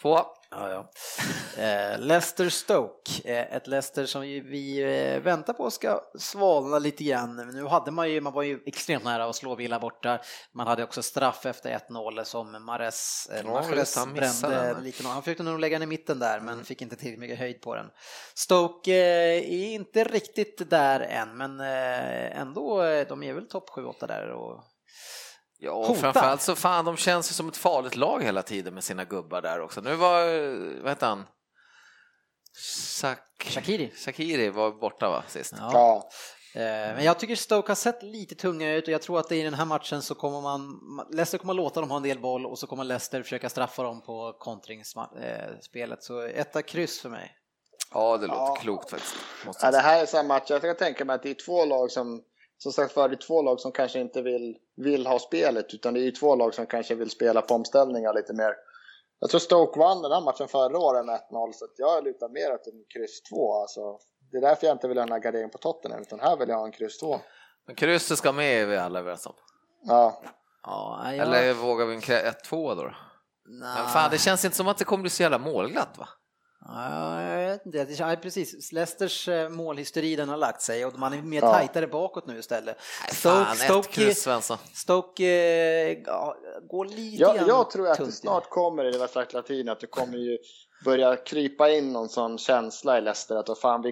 två. 0.02 0.26
Ja, 0.52 0.70
ja. 0.70 0.92
Eh, 1.64 2.00
Leicester 2.00 2.50
Stoke, 2.50 3.12
eh, 3.24 3.56
ett 3.56 3.68
Leicester 3.68 4.06
som 4.06 4.22
vi, 4.22 4.80
eh, 4.82 5.22
väntar 5.22 5.54
på 5.54 5.72
ska 5.72 6.02
svalna 6.20 6.80
lite 6.80 7.04
grann. 7.04 7.36
Nu 7.54 7.66
hade 7.66 7.92
man 7.92 8.12
ju, 8.12 8.22
man 8.22 8.34
var 8.34 8.44
ju 8.44 8.60
extremt 8.66 9.04
nära 9.04 9.26
att 9.26 9.36
slå 9.36 9.56
Villa 9.56 9.80
borta. 9.80 10.20
Man 10.52 10.68
hade 10.68 10.84
också 10.84 11.04
straff 11.04 11.46
efter 11.46 11.70
1-0 11.72 12.24
som 12.24 12.66
Mares, 12.66 13.30
eh, 13.32 13.42
Ja, 13.46 13.64
han 13.96 14.14
brände 14.14 14.78
lite. 14.82 15.08
Han 15.08 15.22
försökte 15.22 15.44
nog 15.44 15.60
lägga 15.60 15.80
den 15.80 15.84
i 15.84 15.92
mitten 15.92 16.20
där 16.20 16.40
men 16.40 16.66
fick 16.66 16.82
inte 16.82 16.96
tillräckligt 16.96 17.20
mycket 17.20 17.40
höjd 17.40 17.62
på 17.62 17.76
den. 17.76 17.90
Stoke 18.34 18.92
eh, 18.92 19.54
är 19.54 19.74
inte 19.74 20.04
riktigt 20.04 20.70
där 20.70 21.00
än 21.00 21.38
men 21.38 21.60
eh, 21.60 22.40
ändå, 22.40 22.84
eh, 22.84 23.08
de 23.08 23.24
är 23.24 23.34
väl 23.34 23.48
topp 23.48 23.70
7-8 23.70 24.08
där. 24.08 24.30
Och... 24.30 24.64
Ja, 25.60 25.72
och 25.72 25.98
framförallt 25.98 26.42
så 26.42 26.56
fan, 26.56 26.86
de 26.86 26.98
känns 26.98 27.32
ju 27.32 27.34
som 27.34 27.48
ett 27.48 27.58
farligt 27.58 27.96
lag 27.96 28.24
hela 28.24 28.42
tiden 28.44 28.74
med 28.74 28.84
sina 28.84 29.04
gubbar 29.06 29.42
där 29.42 29.62
också. 29.62 29.82
Nu 29.82 29.96
var, 29.96 30.22
vad 30.82 30.92
heter 30.92 31.08
han? 31.08 31.26
Sak... 32.60 33.20
Shaqiri. 33.44 33.92
Shakiri 33.96 34.50
var 34.50 34.72
borta 34.72 35.10
va, 35.10 35.24
sist? 35.28 35.54
Ja. 35.58 35.70
Ja. 35.74 36.10
Eh, 36.62 36.96
Men 36.96 37.04
jag 37.04 37.20
tycker 37.20 37.36
Stoke 37.36 37.70
har 37.72 37.76
sett 37.76 38.04
lite 38.04 38.36
tunga 38.36 38.74
ut 38.74 38.84
och 38.88 38.94
jag 38.94 39.02
tror 39.02 39.20
att 39.20 39.32
i 39.32 39.42
den 39.42 39.54
här 39.54 39.66
matchen 39.66 40.02
så 40.02 40.16
kommer 40.16 40.42
man, 40.42 40.80
Leicester 41.12 41.38
kommer 41.38 41.54
låta 41.54 41.80
dem 41.82 41.90
ha 41.90 41.98
en 41.98 42.04
del 42.04 42.20
boll 42.20 42.46
och 42.46 42.60
så 42.60 42.68
kommer 42.68 42.84
Leicester 42.84 43.24
försöka 43.24 43.50
straffa 43.50 43.84
dem 43.84 44.02
på 44.02 44.34
kontringsspelet. 44.40 46.04
Så 46.04 46.22
etta 46.22 46.62
kryss 46.62 47.02
för 47.02 47.10
mig. 47.10 47.32
Ja, 47.94 48.18
det 48.18 48.28
låter 48.28 48.40
Ja. 48.42 48.56
klokt 48.56 48.90
faktiskt. 48.90 49.16
Måste 49.46 49.66
Ja, 49.66 49.72
det 49.72 49.78
här 49.80 50.02
är 50.02 50.06
samma 50.06 50.28
match. 50.28 50.46
Jag 50.50 50.62
kan 50.62 50.76
tänka 50.76 51.06
mig 51.06 51.14
att 51.16 51.24
det 51.24 51.30
är 51.30 51.46
två 51.46 51.66
lag 51.66 51.92
som, 51.92 52.22
som 52.58 52.72
sagt 52.72 52.94
för 52.94 53.10
det 53.10 53.16
är 53.16 53.28
två 53.28 53.42
lag 53.42 53.60
som 53.60 53.72
kanske 53.72 54.00
inte 54.00 54.22
vill, 54.22 54.58
vill 54.76 55.08
ha 55.08 55.20
spelet, 55.20 55.74
utan 55.74 55.94
det 55.94 56.00
är 56.00 56.04
ju 56.04 56.12
två 56.12 56.36
lag 56.36 56.54
som 56.54 56.66
kanske 56.66 56.96
vill 56.96 57.10
spela 57.10 57.42
på 57.42 57.54
omställningar 57.54 58.14
lite 58.14 58.34
mer. 58.34 58.54
Jag 59.20 59.30
tror 59.30 59.40
Stoke 59.40 59.80
vann 59.80 60.02
den 60.02 60.12
här 60.12 60.22
matchen 60.22 60.48
förra 60.48 60.78
året 60.78 61.06
med 61.06 61.20
1-0, 61.32 61.52
så 61.54 61.66
att 61.66 61.72
jag 61.78 62.04
lutar 62.04 62.30
mer 62.30 62.54
åt 62.54 62.68
en 62.68 62.84
kryss 62.94 63.22
2. 63.22 63.54
Alltså, 63.62 64.00
det 64.32 64.38
är 64.38 64.42
därför 64.42 64.68
jag 64.68 64.76
inte 64.76 64.88
vill 64.88 64.98
ha 64.98 65.06
den 65.06 65.12
här 65.12 65.20
garderingen 65.20 65.50
på 65.50 65.58
Tottenham, 65.58 66.02
utan 66.02 66.20
här 66.20 66.38
vill 66.38 66.50
jag 66.50 66.58
ha 66.58 66.66
en 66.66 66.72
kryss 66.72 66.98
2. 67.00 67.20
Men 67.66 67.76
krysset 67.76 68.18
ska 68.18 68.32
med 68.32 68.62
är 68.62 68.66
vi 68.66 68.78
alla 68.78 69.00
överens 69.00 69.26
om. 69.26 69.34
Ja. 69.84 70.22
Ja, 70.64 71.02
jag... 71.06 71.16
Eller 71.18 71.54
vågar 71.54 71.86
vi 71.86 71.96
en 71.96 72.02
1-2 72.02 72.76
då? 72.76 72.94
Men 73.50 73.88
fan, 73.88 74.12
det 74.12 74.18
känns 74.18 74.46
inte 74.46 74.58
som 74.58 74.68
att 74.68 74.78
det 74.78 74.84
kommer 74.84 75.02
bli 75.02 75.10
så 75.10 75.24
jävla 75.24 75.38
målglatt 75.38 75.98
va? 75.98 76.08
Ja, 76.70 77.22
jag 77.22 77.48
vet 77.52 77.66
inte. 77.66 77.84
Det- 77.86 78.00
Ja, 78.00 78.16
precis. 78.22 78.72
Leicesters 78.72 79.28
eh, 79.28 79.50
målhysteri 79.50 80.16
den 80.16 80.30
har 80.30 80.38
lagt 80.38 80.62
sig 80.62 80.86
och 80.86 81.00
man 81.00 81.14
är 81.14 81.22
mer 81.22 81.42
Ja. 81.42 81.52
tajtare 81.54 81.88
bakåt 81.88 82.28
nu 82.28 82.40
istället. 82.40 82.78
Fan, 83.14 83.58
ett 83.80 83.90
kryss 83.90 84.22
Svensson. 84.24 84.58
Stoke 84.74 85.24
eh, 85.24 85.98
ja, 86.06 86.36
går 86.70 86.86
lite 86.86 87.22
Jag, 87.24 87.36
grann 87.36 87.48
jag 87.48 87.70
tror 87.72 87.88
att 87.88 87.98
det 87.98 88.04
tunt. 88.04 88.16
snart 88.16 88.50
kommer 88.50 88.86
i 88.86 88.92
det 88.92 89.08
hela 89.32 89.42
tiden, 89.42 89.70
att 89.70 89.80
det 89.80 89.88
kommer 89.88 90.18
ju 90.18 90.38
börja 90.86 91.16
krypa 91.16 91.70
in 91.70 91.94
någon 91.94 92.10
sån 92.10 92.38
känsla 92.38 92.98
i 92.98 93.02
Leicester 93.02 93.36
att 93.36 93.48
vad 93.48 93.60
fan 93.60 93.82
vi, 93.82 93.92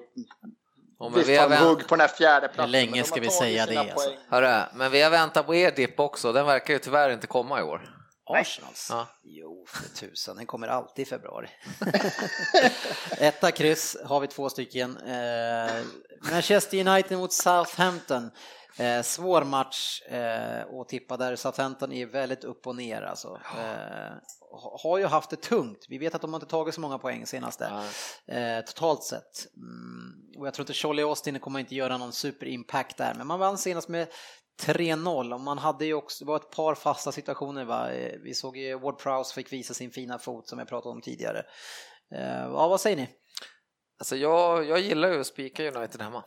Ja, 0.99 1.09
men 1.09 1.13
visst 1.13 1.29
vi 1.29 1.35
har 1.37 1.49
vänt... 1.49 1.61
hugg 1.65 1.87
på 1.87 1.95
den 1.95 1.99
här 1.99 2.07
fjärde 2.07 2.47
platsen. 2.47 2.65
Hur 2.65 2.71
länge 2.71 3.03
ska 3.03 3.21
vi 3.21 3.29
säga 3.29 3.65
det, 3.65 3.77
alltså? 3.77 4.09
Hörru, 4.29 4.61
men 4.75 4.91
vi 4.91 5.01
har 5.01 5.11
väntat 5.11 5.45
på 5.45 5.55
er 5.55 5.71
dipp 5.71 5.99
också, 5.99 6.31
den 6.31 6.45
verkar 6.45 6.73
ju 6.73 6.79
tyvärr 6.79 7.09
inte 7.09 7.27
komma 7.27 7.59
i 7.59 7.63
år. 7.63 7.94
Arsenals? 8.27 8.87
Ja. 8.89 9.07
Jo, 9.23 9.65
för 9.67 9.89
tusan, 9.89 10.35
den 10.35 10.45
kommer 10.45 10.67
alltid 10.67 11.07
i 11.07 11.09
februari. 11.09 11.47
Etta 13.17 13.51
kryss 13.51 13.97
har 14.05 14.19
vi 14.19 14.27
två 14.27 14.49
stycken. 14.49 14.97
Eh, 14.97 15.81
Manchester 16.31 16.87
United 16.87 17.17
mot 17.17 17.33
Southampton. 17.33 18.31
Eh, 18.77 19.01
svår 19.01 19.43
match 19.43 20.01
eh, 20.01 20.79
att 20.81 20.89
tippa 20.89 21.17
där. 21.17 21.35
Southampton 21.35 21.91
är 21.91 22.05
väldigt 22.05 22.43
upp 22.43 22.67
och 22.67 22.75
ner 22.75 23.01
alltså. 23.01 23.39
Eh, 23.57 24.13
ha- 24.51 24.79
har 24.83 24.97
ju 24.97 25.05
haft 25.05 25.29
det 25.29 25.35
tungt. 25.41 25.85
Vi 25.89 25.97
vet 25.97 26.15
att 26.15 26.21
de 26.21 26.33
har 26.33 26.37
inte 26.39 26.49
tagit 26.51 26.75
så 26.75 26.81
många 26.81 26.97
poäng 26.97 27.25
senaste. 27.25 27.65
Eh, 28.27 28.61
totalt 28.65 29.03
sett. 29.03 29.47
Mm, 29.57 30.13
och 30.37 30.47
jag 30.47 30.53
tror 30.53 30.63
inte 30.63 30.73
Charlie 30.73 31.03
Austin 31.03 31.39
kommer 31.39 31.59
inte 31.59 31.75
göra 31.75 31.97
någon 31.97 32.13
superimpact 32.13 32.97
där, 32.97 33.13
men 33.13 33.27
man 33.27 33.39
vann 33.39 33.57
senast 33.57 33.87
med 33.87 34.07
3-0 34.61 35.33
och 35.33 35.39
man 35.39 35.57
hade 35.57 35.85
ju 35.85 35.93
också, 35.93 36.25
det 36.25 36.27
var 36.27 36.35
ett 36.35 36.51
par 36.51 36.75
fasta 36.75 37.11
situationer 37.11 37.65
va. 37.65 37.91
Eh, 37.91 38.19
vi 38.23 38.33
såg 38.33 38.57
ju 38.57 38.79
Ward 38.79 38.99
Prowse 38.99 39.33
fick 39.33 39.53
visa 39.53 39.73
sin 39.73 39.91
fina 39.91 40.19
fot 40.19 40.49
som 40.49 40.59
jag 40.59 40.67
pratade 40.67 40.95
om 40.95 41.01
tidigare. 41.01 41.43
Eh, 42.15 42.43
ja, 42.43 42.67
vad 42.67 42.81
säger 42.81 42.97
ni? 42.97 43.09
Alltså 43.99 44.15
jag, 44.15 44.65
jag 44.65 44.79
gillar 44.79 45.11
ju 45.11 45.19
att 45.19 45.27
spika 45.27 45.71
United 45.71 46.01
hemma. 46.01 46.23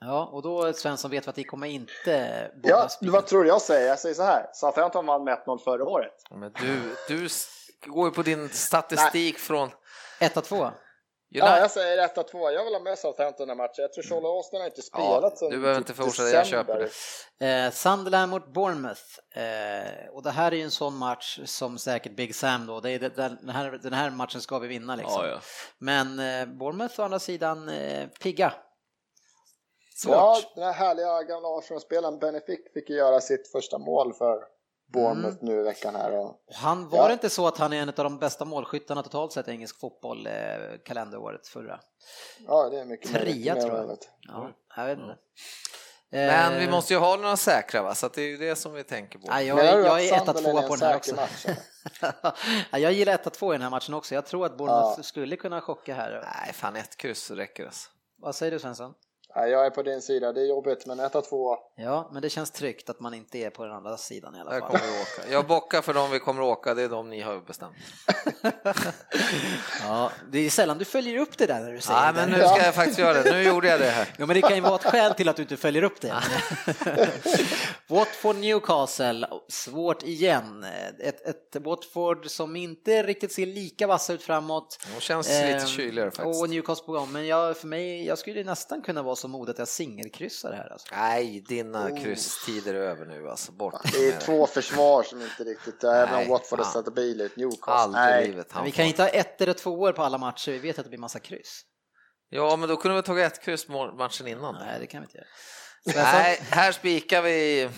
Ja, 0.00 0.30
och 0.32 0.42
då 0.42 0.72
Svensson 0.72 1.10
vet 1.10 1.26
vi 1.26 1.30
att 1.30 1.38
vi 1.38 1.44
kommer 1.44 1.66
inte... 1.66 2.50
Ja, 2.62 2.88
spika. 2.88 3.12
vad 3.12 3.26
tror 3.26 3.42
du 3.42 3.48
jag 3.48 3.62
säger? 3.62 3.88
Jag 3.88 3.98
säger 3.98 4.14
så 4.14 4.22
här, 4.22 4.46
Southampton 4.52 5.06
vann 5.06 5.24
med 5.24 5.38
1-0 5.46 5.58
förra 5.58 5.84
året. 5.84 6.12
Men 6.30 6.52
du, 6.52 6.96
du 7.08 7.28
går 7.86 8.08
ju 8.08 8.14
på 8.14 8.22
din 8.22 8.48
statistik 8.48 9.34
Nej. 9.34 9.42
från... 9.42 9.70
1-2? 10.20 10.72
United... 11.34 11.48
Ja, 11.48 11.58
jag 11.58 11.70
säger 11.70 12.08
1-2. 12.08 12.50
Jag 12.50 12.64
vill 12.64 12.74
ha 12.74 12.80
med 12.80 12.98
Southampton 12.98 13.50
i 13.50 13.54
matchen. 13.54 13.74
Jag 13.76 13.92
tror 13.92 14.04
Charlie 14.04 14.26
Austin 14.26 14.60
har 14.60 14.66
inte 14.66 14.82
spelat 14.82 15.22
ja, 15.22 15.30
sedan 15.36 15.50
Du 15.50 15.60
behöver 15.60 15.78
inte 15.78 15.92
typ 15.92 16.04
fortsätta, 16.04 16.30
jag 16.30 16.46
köper 16.46 16.90
det. 17.38 17.46
Eh, 17.46 17.70
Sunderland 17.70 18.30
mot 18.30 18.46
Bournemouth. 18.46 19.02
Eh, 19.34 20.08
och 20.10 20.22
det 20.22 20.30
här 20.30 20.52
är 20.52 20.56
ju 20.56 20.62
en 20.62 20.70
sån 20.70 20.96
match 20.96 21.40
som 21.44 21.78
säkert 21.78 22.16
Big 22.16 22.34
Sam 22.34 22.66
då, 22.66 22.80
det 22.80 22.90
är 22.90 22.98
det, 22.98 23.08
den, 23.08 23.48
här, 23.48 23.70
den 23.82 23.92
här 23.92 24.10
matchen 24.10 24.40
ska 24.40 24.58
vi 24.58 24.68
vinna 24.68 24.96
liksom. 24.96 25.24
Ja, 25.24 25.30
ja. 25.30 25.40
Men 25.78 26.18
eh, 26.18 26.46
Bournemouth 26.46 27.00
å 27.00 27.02
andra 27.02 27.18
sidan 27.18 27.68
eh, 27.68 28.08
pigga. 28.08 28.52
Svårt. 29.94 30.14
Ja, 30.14 30.38
den 30.54 30.64
här 30.64 30.72
härliga 30.72 31.22
gamla 31.22 31.48
Arsenal-spelaren 31.48 32.18
Benefic 32.18 32.72
fick 32.74 32.90
ju 32.90 32.96
göra 32.96 33.20
sitt 33.20 33.52
första 33.52 33.78
mål 33.78 34.14
för 34.14 34.55
Bournemouth 34.92 35.36
nu 35.44 35.60
i 35.60 35.62
veckan 35.62 35.94
här. 35.94 36.12
Och, 36.16 36.26
Och 36.26 36.54
han 36.54 36.88
var 36.88 36.98
Ja. 36.98 37.06
det 37.06 37.12
inte 37.12 37.30
så 37.30 37.46
att 37.48 37.58
han 37.58 37.72
är 37.72 37.82
en 37.82 37.88
av 37.88 37.94
de 37.94 38.18
bästa 38.18 38.44
målskyttarna 38.44 39.02
totalt 39.02 39.32
sett 39.32 39.48
i 39.48 39.50
engelsk 39.50 39.80
fotboll 39.80 40.26
eh, 40.26 40.32
kalenderåret 40.84 41.46
förra? 41.48 41.80
ja, 42.46 42.68
det 42.68 42.80
är 42.80 42.84
mycket 42.84 43.10
Trea. 43.12 43.54
Mer 43.54 43.60
tror 43.62 43.74
jag. 43.76 43.86
möjligt. 43.86 44.08
Ja, 44.20 44.50
jag 44.76 44.86
vet 44.86 44.98
inte. 44.98 45.16
Men 46.10 46.58
vi 46.58 46.64
Eh, 46.64 46.70
måste 46.70 46.92
ju 46.94 46.98
ha 47.00 47.16
några 47.16 47.36
säkra 47.36 47.82
va, 47.82 47.94
så 47.94 48.08
det 48.08 48.22
är 48.22 48.26
ju 48.26 48.36
det 48.36 48.56
som 48.56 48.72
vi 48.72 48.84
tänker 48.84 49.18
på. 49.18 49.26
Nej, 49.28 49.46
jag, 49.46 49.58
jag 49.64 49.86
att 49.86 50.00
är 50.00 50.16
1 50.16 50.24
2 50.26 50.32
Sunderland 50.32 50.68
på 50.68 50.76
den 50.76 50.88
här 50.88 50.96
också. 50.96 51.14
match? 51.14 51.46
Ja, 52.70 52.78
jag 52.78 52.92
gillar 52.92 53.16
1-2 53.16 53.50
i 53.50 53.54
den 53.54 53.62
här 53.62 53.70
matchen 53.70 53.94
också. 53.94 54.14
Jag 54.14 54.26
tror 54.26 54.46
att 54.46 54.56
Bournemouth 54.58 54.94
Ja. 54.96 55.02
skulle 55.02 55.36
kunna 55.36 55.60
chocka 55.60 55.94
här. 55.94 56.10
Nej, 56.44 56.52
fan 56.54 56.76
ett 56.76 56.96
kryss 56.96 57.30
räcker 57.30 57.64
alltså. 57.66 57.90
Vad 58.18 58.34
säger 58.34 58.52
du 58.52 58.58
Svensson? 58.58 58.94
Nej, 59.36 59.50
jag 59.50 59.66
är 59.66 59.70
på 59.70 59.82
din 59.82 60.02
sida, 60.02 60.32
det 60.32 60.40
är 60.40 60.46
jobbigt, 60.46 60.86
men 60.86 61.00
1-2. 61.00 61.56
Ja, 61.76 62.10
men 62.12 62.22
det 62.22 62.30
känns 62.30 62.50
tryggt 62.50 62.90
att 62.90 63.00
man 63.00 63.14
inte 63.14 63.38
är 63.38 63.50
på 63.50 63.64
den 63.64 63.72
andra 63.72 63.96
sidan 63.96 64.36
i 64.36 64.40
alla 64.40 64.50
fall. 64.50 64.60
kommer 64.60 64.78
vi 64.78 65.00
åka. 65.02 65.32
Jag 65.32 65.46
bockar 65.46 65.82
för 65.82 65.94
de 65.94 66.10
vi 66.10 66.18
kommer 66.18 66.42
åka, 66.42 66.74
det 66.74 66.82
är 66.82 66.88
de 66.88 67.10
ni 67.10 67.20
har 67.20 67.40
bestämt. 67.40 67.74
Ja, 69.82 70.10
det 70.32 70.38
är 70.38 70.50
sällan 70.50 70.78
du 70.78 70.84
följer 70.84 71.18
upp 71.18 71.38
det 71.38 71.46
där 71.46 71.60
när 71.60 71.72
du 71.72 71.80
säger 71.80 72.00
Nej, 72.00 72.12
det. 72.12 72.20
men 72.20 72.30
nu 72.30 72.46
ska 72.46 72.64
jag 72.64 72.74
faktiskt 72.74 72.98
göra 72.98 73.22
det. 73.22 73.30
Nu 73.30 73.42
gjorde 73.42 73.68
jag 73.68 73.80
det 73.80 73.86
här. 73.86 74.08
Ja, 74.18 74.26
men 74.26 74.34
det 74.34 74.40
kan 74.40 74.54
ju 74.54 74.60
vara 74.60 74.74
ett 74.74 74.84
skäl 74.84 75.14
till 75.14 75.28
att 75.28 75.36
du 75.36 75.42
inte 75.42 75.56
följer 75.56 75.82
upp 75.82 76.00
det. 76.00 76.14
Watford 77.88 78.36
Newcastle, 78.36 79.28
svårt 79.48 80.02
igen. 80.02 80.64
Ett, 81.00 81.26
ett 81.26 81.56
Watford 81.64 82.30
som 82.30 82.56
inte 82.56 83.02
riktigt 83.02 83.32
ser 83.32 83.46
lika 83.46 83.86
vassa 83.86 84.12
ut 84.12 84.22
framåt. 84.22 84.78
De 84.94 85.00
känns 85.00 85.28
lite 85.28 85.42
Ehm, 85.42 85.66
kyligare 85.66 86.10
faktiskt. 86.10 86.42
Och 86.42 86.50
Newcastle 86.50 86.86
på 86.86 86.92
gång, 86.92 87.12
men 87.12 87.26
jag, 87.26 87.56
för 87.56 87.66
mig, 87.66 88.06
jag 88.06 88.18
skulle 88.18 88.44
nästan 88.44 88.82
kunna 88.82 89.02
vara 89.02 89.16
så 89.16 89.25
modig 89.28 89.50
att 89.50 89.58
jag 89.58 89.68
singelkryssar 89.68 90.52
här. 90.52 90.72
Alltså. 90.72 90.88
Nej, 90.94 91.40
dina 91.48 91.86
Oh. 91.90 92.02
krysstider 92.02 92.74
är 92.74 92.78
över 92.80 93.06
nu 93.06 93.28
alltså. 93.28 93.52
Bort 93.52 93.74
Det 93.92 94.08
är 94.08 94.20
två 94.20 94.46
försvar 94.46 95.02
som 95.02 95.22
inte 95.22 95.44
riktigt, 95.44 95.84
även 95.84 96.14
om 96.22 96.28
Watford 96.28 96.58
har 96.58 96.64
fan. 96.72 96.82
stabil 96.82 97.20
ut, 97.20 97.36
Newcastle. 97.36 97.72
Aldrig 97.72 98.02
Nej, 98.04 98.26
livet. 98.26 98.52
Vi 98.64 98.70
kan 98.72 98.84
inte 98.86 99.02
ha 99.02 99.08
ett 99.08 99.40
eller 99.40 99.52
två 99.52 99.70
år 99.70 99.92
på 99.92 100.02
alla 100.02 100.18
matcher, 100.18 100.52
vi 100.52 100.58
vet 100.58 100.78
att 100.78 100.84
det 100.84 100.88
blir 100.88 100.98
massa 100.98 101.18
kryss. 101.18 101.62
Ja, 102.28 102.56
men 102.56 102.68
då 102.68 102.76
kunde 102.76 102.94
vi 102.94 102.98
ha 102.98 103.02
tagit 103.02 103.32
ett 103.32 103.42
kryss 103.42 103.68
matchen 103.98 104.26
innan. 104.26 104.54
Nej, 104.54 104.80
det 104.80 104.86
kan 104.86 105.00
vi 105.00 105.04
inte 105.04 105.18
göra. 105.18 105.26
Nej, 106.04 106.38
här 106.50 106.72
spikar 106.72 107.22
vi 107.22 107.70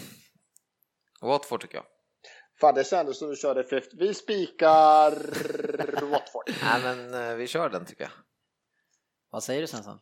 Watford 1.23 1.61
tycker 1.61 1.75
jag. 1.77 1.85
Fan, 2.61 2.75
det 2.75 2.85
kändes 2.85 3.19
som 3.19 3.29
du 3.29 3.37
körde 3.37 3.65
50. 3.65 3.89
Vi 3.99 4.15
spikar 4.15 5.11
Watford. 6.07 6.51
Nej, 6.63 6.83
men 6.83 7.15
eh, 7.15 7.35
vi 7.35 7.47
kör 7.47 7.69
den 7.69 7.85
tycker 7.87 8.03
jag. 8.03 8.11
Vad 9.31 9.43
säger 9.43 9.61
du 9.61 9.67
Svensson? 9.67 9.99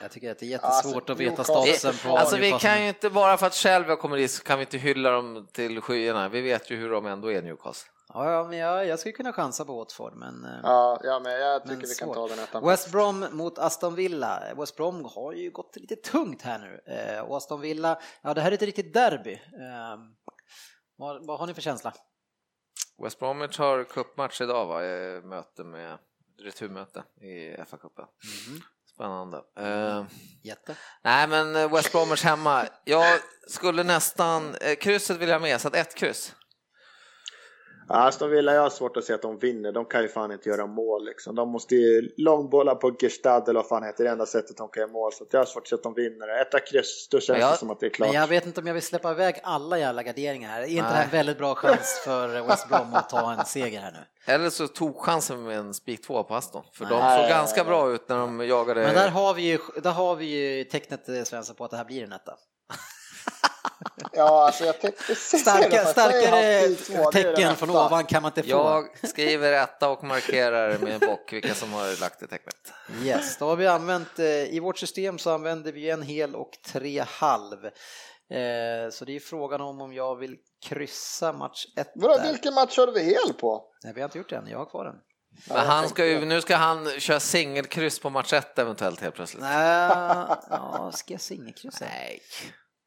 Jag 0.00 0.10
tycker 0.10 0.30
att 0.30 0.38
det 0.38 0.52
är 0.52 0.58
Alltså, 0.58 0.78
jättesvårt 0.88 1.10
att 1.10 1.18
veta 1.18 1.44
statusen 1.44 1.94
på 2.04 2.16
Alltså 2.18 2.36
vi 2.36 2.52
kan 2.52 2.82
ju 2.82 2.88
inte 2.88 3.10
bara 3.10 3.36
för 3.36 3.46
att 3.46 3.54
Shelby 3.54 3.96
kommer 3.96 4.16
dit 4.16 4.30
så 4.30 4.42
kan 4.42 4.58
vi 4.58 4.64
inte 4.64 4.78
hylla 4.78 5.10
dem 5.10 5.48
till 5.52 5.80
skyarna. 5.80 6.28
Vi 6.28 6.40
vet 6.40 6.70
ju 6.70 6.76
hur 6.76 6.90
de 6.90 7.06
ändå 7.06 7.32
är 7.32 7.42
Newcastle. 7.42 7.90
Ja, 8.08 8.30
ja, 8.30 8.44
men 8.48 8.58
jag, 8.58 8.86
jag 8.86 8.98
skulle 8.98 9.12
kunna 9.12 9.32
chansa 9.32 9.64
på 9.64 9.76
Watford, 9.78 10.16
men... 10.16 10.44
eh, 10.44 10.50
Ja, 10.62 11.00
ja, 11.04 11.20
men 11.20 11.32
jag 11.32 11.62
tycker 11.62 11.76
Men 11.76 11.80
vi 11.88 11.94
kan 11.94 12.08
svårt. 12.08 12.14
ta 12.16 12.28
den 12.28 12.38
ettan. 12.38 12.64
West 12.66 12.92
Brom 12.92 13.26
mot 13.32 13.58
Aston 13.58 13.94
Villa. 13.94 14.42
West 14.56 14.76
Brom 14.76 15.04
har 15.14 15.32
ju 15.32 15.50
gått 15.50 15.76
lite 15.76 15.96
tungt 15.96 16.42
här 16.42 16.58
nu. 16.58 16.94
Eh, 16.94 17.20
och 17.20 17.36
Aston 17.36 17.60
Villa, 17.60 18.00
ja 18.22 18.34
det 18.34 18.40
här 18.40 18.50
är 18.50 18.54
ett 18.54 18.62
riktigt 18.62 18.94
derby. 18.94 19.32
Eh, 19.32 19.98
vad, 20.96 21.26
vad 21.26 21.38
har 21.38 21.46
ni 21.46 21.54
för 21.54 21.62
känsla? 21.62 21.92
West 23.02 23.18
Bromwich 23.18 23.58
har 23.58 23.84
cupmatch 23.84 24.40
idag 24.40 24.66
va? 24.66 24.84
Eh, 24.84 25.22
Möte 25.22 25.64
med 25.64 25.98
returmöte 26.42 27.04
i 27.20 27.56
FA-cupen. 27.56 28.06
Spännande. 28.96 29.42
Eh, 29.58 30.04
Jätte. 30.42 30.76
nej 31.02 31.26
men 31.28 31.56
eh, 31.56 31.72
West 31.74 31.92
Bromwich 31.92 32.24
hemma. 32.24 32.64
Jag 32.84 33.20
skulle 33.48 33.82
nästan, 33.82 34.54
eh, 34.54 34.74
krysset 34.76 35.16
vill 35.18 35.28
jag 35.28 35.42
med 35.42 35.60
så 35.60 35.68
att 35.68 35.76
ett 35.76 35.94
kryss. 35.94 36.34
Ja, 37.88 37.94
Aston 38.08 38.30
Villa, 38.30 38.54
jag 38.54 38.62
har 38.62 38.70
svårt 38.70 38.96
att 38.96 39.04
se 39.04 39.12
att 39.12 39.22
de 39.22 39.38
vinner. 39.38 39.72
De 39.72 39.84
kan 39.84 40.02
ju 40.02 40.08
fan 40.08 40.32
inte 40.32 40.48
göra 40.48 40.66
mål 40.66 41.04
liksom. 41.04 41.34
De 41.34 41.48
måste 41.48 41.74
ju 41.74 42.10
långbolla 42.16 42.74
på 42.74 42.90
Gestad 43.00 43.48
eller 43.48 43.60
vad 43.60 43.68
fan 43.68 43.82
heter 43.82 44.04
det 44.04 44.10
enda 44.10 44.26
sättet 44.26 44.56
de 44.56 44.68
kan 44.68 44.80
göra 44.80 44.90
mål. 44.92 45.12
Så 45.12 45.24
jag 45.30 45.40
har 45.40 45.44
svårt 45.44 45.62
att 45.62 45.68
se 45.68 45.74
att 45.74 45.82
de 45.82 45.94
vinner. 45.94 46.40
Etta 46.40 46.60
kryss, 46.60 47.08
då 47.10 47.20
känns 47.20 47.38
jag- 47.38 47.52
det 47.52 47.56
som 47.56 47.70
att 47.70 47.80
det 47.80 47.86
är 47.86 47.90
klart. 47.90 48.08
Men 48.08 48.20
jag 48.20 48.26
vet 48.28 48.46
inte 48.46 48.60
om 48.60 48.66
jag 48.66 48.74
vill 48.74 48.82
släppa 48.82 49.10
iväg 49.10 49.40
alla 49.42 49.78
jävla 49.78 50.02
garderingar 50.02 50.48
här. 50.48 50.60
Är 50.62 50.66
inte 50.66 50.82
det 50.82 50.88
här 50.88 50.94
Nej. 50.94 51.04
en 51.04 51.10
väldigt 51.10 51.38
bra 51.38 51.54
chans 51.54 52.00
för 52.04 52.46
West 52.46 52.68
Brom 52.68 52.94
att 52.94 53.08
ta 53.08 53.32
en 53.32 53.44
seger 53.44 53.80
här 53.80 53.92
nu? 53.92 54.32
Eller 54.32 54.50
så 54.50 54.68
tog 54.68 54.96
chansen 54.96 55.42
med 55.42 55.58
en 55.58 55.74
spik 55.74 56.06
2 56.06 56.22
på 56.22 56.34
Aston. 56.34 56.62
För 56.72 56.84
de 56.84 56.98
Nej. 56.98 57.22
såg 57.22 57.30
ganska 57.30 57.64
bra 57.64 57.90
ut 57.92 58.08
när 58.08 58.16
de 58.18 58.40
jagade. 58.46 58.80
Men 58.80 58.94
där 58.94 59.08
har 59.10 59.34
vi 59.34 59.42
ju, 59.42 59.58
där 59.82 59.92
har 59.92 60.16
vi 60.16 60.24
ju 60.26 60.64
tecknet 60.64 61.08
eh, 61.08 61.22
Svensson 61.22 61.56
på 61.56 61.64
att 61.64 61.70
det 61.70 61.76
här 61.76 61.84
blir 61.84 62.02
en 62.04 62.12
etta. 62.12 62.34
Ja, 64.12 64.46
alltså 64.46 64.64
jag 64.64 64.80
tänkte 64.80 65.14
Starka, 65.14 65.84
starkare 65.84 66.68
tecken 67.12 67.56
från 67.56 67.70
ovan 67.70 68.04
kan 68.04 68.22
man 68.22 68.30
inte 68.30 68.42
få. 68.42 68.48
Jag 68.48 69.08
skriver 69.08 69.52
etta 69.52 69.88
och 69.88 70.04
markerar 70.04 70.78
med 70.78 70.92
en 70.94 71.08
bock 71.08 71.32
vilka 71.32 71.54
som 71.54 71.72
har 71.72 72.00
lagt 72.00 72.20
det 72.20 72.26
tecknet. 72.26 72.72
Yes, 73.02 73.38
då 73.38 73.48
har 73.48 73.56
vi 73.56 73.66
använt, 73.66 74.18
eh, 74.18 74.26
i 74.26 74.60
vårt 74.60 74.78
system 74.78 75.18
så 75.18 75.30
använder 75.30 75.72
vi 75.72 75.90
en 75.90 76.02
hel 76.02 76.34
och 76.34 76.50
tre 76.72 77.04
halv. 77.08 77.64
Eh, 78.30 78.90
så 78.92 79.04
det 79.04 79.16
är 79.16 79.20
frågan 79.20 79.60
om 79.60 79.80
om 79.80 79.92
jag 79.92 80.16
vill 80.16 80.36
kryssa 80.64 81.32
match 81.32 81.66
1 81.76 81.92
Vadå, 81.94 82.22
vilken 82.22 82.54
match 82.54 82.72
körde 82.72 82.92
vi 82.92 83.02
hel 83.02 83.34
på? 83.40 83.64
Nej, 83.84 83.92
vi 83.94 84.00
har 84.00 84.08
inte 84.08 84.18
gjort 84.18 84.30
det 84.30 84.36
än, 84.36 84.46
jag 84.48 84.58
har 84.58 84.66
kvar 84.66 84.84
den. 84.84 84.96
Men 85.48 85.66
han 85.66 85.88
ska 85.88 86.06
ju, 86.06 86.24
nu 86.24 86.40
ska 86.40 86.56
han 86.56 87.00
köra 87.00 87.20
singelkryss 87.20 87.98
på 87.98 88.10
match 88.10 88.32
1 88.32 88.58
eventuellt 88.58 89.00
helt 89.00 89.14
plötsligt. 89.14 89.42
Nej, 89.42 89.78
ja, 90.50 90.90
ska 90.94 91.14
jag 91.14 91.20
singelkryssa? 91.20 91.84
Nej. 91.84 92.20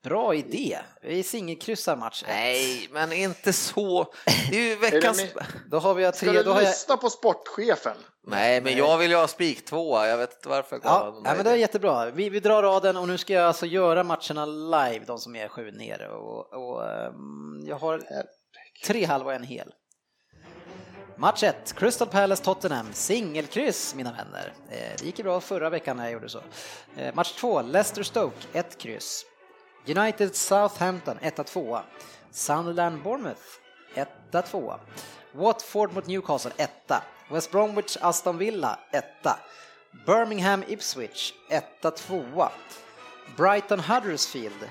Bra 0.04 0.36
idé, 0.36 0.80
vi 1.02 1.24
singelkryssar 1.24 1.96
match 1.96 2.24
1. 2.24 2.28
Nej, 2.30 2.88
men 2.92 3.14
inte 3.14 3.54
så. 3.54 4.14
Det 4.50 4.58
är 4.58 4.62
ju 4.70 4.76
veckans... 4.76 5.24
Då 5.72 5.80
har 5.80 5.94
vi 5.94 6.04
Ska 6.04 6.12
tre, 6.12 6.32
du 6.32 6.44
då 6.44 6.52
har 6.52 6.62
jag... 6.62 6.68
lyssna 6.68 6.98
på 6.98 7.10
sportchefen? 7.10 7.98
Nej, 8.28 8.62
men 8.62 8.78
jag 8.78 8.98
vill 8.98 9.12
ju 9.12 9.18
ha 9.18 9.28
spik 9.28 9.66
2 9.66 10.06
Jag 10.06 10.18
vet 10.18 10.34
inte 10.36 10.50
varför 10.50 10.80
Ja, 10.84 11.22
ja, 11.26 11.34
men 11.36 11.44
det 11.44 11.52
är 11.52 11.56
jättebra. 11.56 12.06
Vi, 12.12 12.30
vi 12.30 12.40
drar 12.40 12.64
raden 12.64 12.98
och 12.98 13.08
nu 13.08 13.18
ska 13.18 13.34
jag 13.34 13.46
alltså 13.46 13.66
göra 13.66 14.04
matcherna 14.04 14.46
live, 14.46 15.06
de 15.06 15.20
som 15.20 15.36
är 15.36 15.48
sju 15.48 15.72
nere. 15.72 16.10
Och, 16.10 16.54
och 16.54 16.90
ehm, 16.92 17.62
jag 17.66 17.76
har 17.76 18.02
tre 18.86 19.06
halva 19.06 19.26
och 19.26 19.34
en 19.34 19.44
hel. 19.44 19.74
Match 21.18 21.44
1, 21.44 21.74
Crystal 21.78 22.08
Palace 22.08 22.44
Tottenham, 22.44 22.88
singelkryss 22.94 23.96
mina 23.96 24.12
vänner. 24.12 24.54
Eh, 24.70 24.78
Det 25.00 25.06
gick 25.06 25.18
ju 25.20 25.24
bra 25.24 25.42
förra 25.42 25.70
veckan 25.70 25.98
när 25.98 26.04
jag 26.04 26.14
gjorde 26.14 26.30
så. 26.30 26.42
Eh, 26.98 27.14
Match 27.16 27.32
2, 27.32 27.62
Leicester 27.62 28.04
Stoke, 28.04 28.36
ett 28.54 28.78
kryss. 28.78 29.26
United 29.86 30.36
Southampton, 30.36 31.18
1-2. 31.22 31.84
Sunderland 32.32 33.04
Bournemouth, 33.04 33.60
1-2. 34.32 34.80
Watford 35.34 35.94
mot 35.94 36.08
Newcastle, 36.08 36.52
1 36.58 36.70
West 37.30 37.52
Bromwich 37.52 37.98
Aston 38.02 38.38
Villa, 38.38 38.80
1 38.92 39.04
Birmingham 40.06 40.64
Ipswich, 40.68 41.34
1-2. 41.50 42.52
Brighton 43.36 43.80
Huddersfield, 43.80 44.70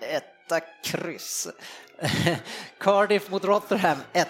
1 0.00 0.24
kryss. 0.82 1.48
Cardiff 2.78 3.30
mot 3.30 3.44
Rotherham, 3.44 3.98
1. 4.12 4.28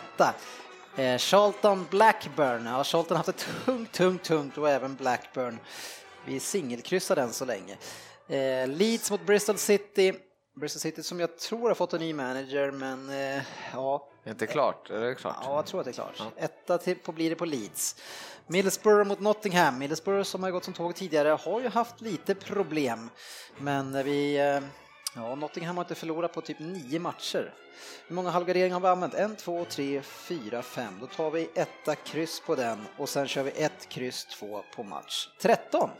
Eh, 0.96 1.18
Charlton 1.18 1.86
Blackburn, 1.90 2.66
ja 2.66 2.84
Charlton 2.84 3.16
har 3.16 3.24
haft 3.24 3.28
ett 3.28 3.46
tungt, 3.64 3.92
tungt, 3.92 4.22
tungt 4.22 4.58
och 4.58 4.70
även 4.70 4.94
Blackburn. 4.94 5.58
Vi 6.24 6.40
singelkryssar 6.40 7.16
den 7.16 7.32
så 7.32 7.44
länge. 7.44 7.76
Eh, 8.30 8.68
Leeds 8.68 9.10
mot 9.10 9.26
Bristol 9.26 9.58
City. 9.58 10.14
Bristol 10.56 10.80
City 10.80 11.02
som 11.02 11.20
jag 11.20 11.38
tror 11.38 11.68
har 11.68 11.74
fått 11.74 11.92
en 11.92 12.00
ny 12.00 12.14
manager 12.14 12.70
men 12.70 13.10
eh, 13.10 13.42
ja, 13.72 14.08
Inte 14.26 14.46
klart, 14.46 14.90
är 14.90 15.00
det 15.00 15.14
klart? 15.14 15.36
Ja, 15.42 15.56
jag 15.56 15.66
tror 15.66 15.80
att 15.80 15.84
det 15.84 15.90
är 15.90 15.92
klart. 15.92 16.22
Etta 16.36 16.78
till 16.78 16.96
på, 16.96 17.12
blir 17.12 17.30
det 17.30 17.36
på 17.36 17.44
Leeds. 17.44 17.96
Middlesbrough 18.46 19.08
mot 19.08 19.20
Nottingham. 19.20 19.78
Middlesbrough 19.78 20.22
som 20.22 20.42
har 20.42 20.50
gått 20.50 20.64
som 20.64 20.74
tåg 20.74 20.94
tidigare 20.94 21.28
har 21.28 21.60
ju 21.60 21.68
haft 21.68 22.00
lite 22.00 22.34
problem. 22.34 23.10
Men 23.58 24.04
vi, 24.04 24.38
eh, 24.38 24.60
ja, 25.14 25.34
Nottingham 25.34 25.76
har 25.76 25.84
inte 25.84 25.94
förlorat 25.94 26.32
på 26.32 26.40
typ 26.40 26.58
nio 26.58 26.98
matcher. 26.98 27.54
Hur 28.06 28.14
många 28.14 28.30
halvgarderingar 28.30 28.74
har 28.74 28.80
vi 28.80 28.88
använt? 28.88 29.14
En, 29.14 29.36
två, 29.36 29.64
tre, 29.64 30.02
fyra, 30.02 30.62
fem. 30.62 30.98
Då 31.00 31.06
tar 31.06 31.30
vi 31.30 31.48
etta 31.54 31.94
kryss 31.94 32.40
på 32.46 32.54
den 32.54 32.86
och 32.96 33.08
sen 33.08 33.28
kör 33.28 33.42
vi 33.42 33.50
ett 33.50 33.88
kryss 33.88 34.24
två 34.24 34.62
på 34.76 34.82
match 34.82 35.28
13. 35.40 35.90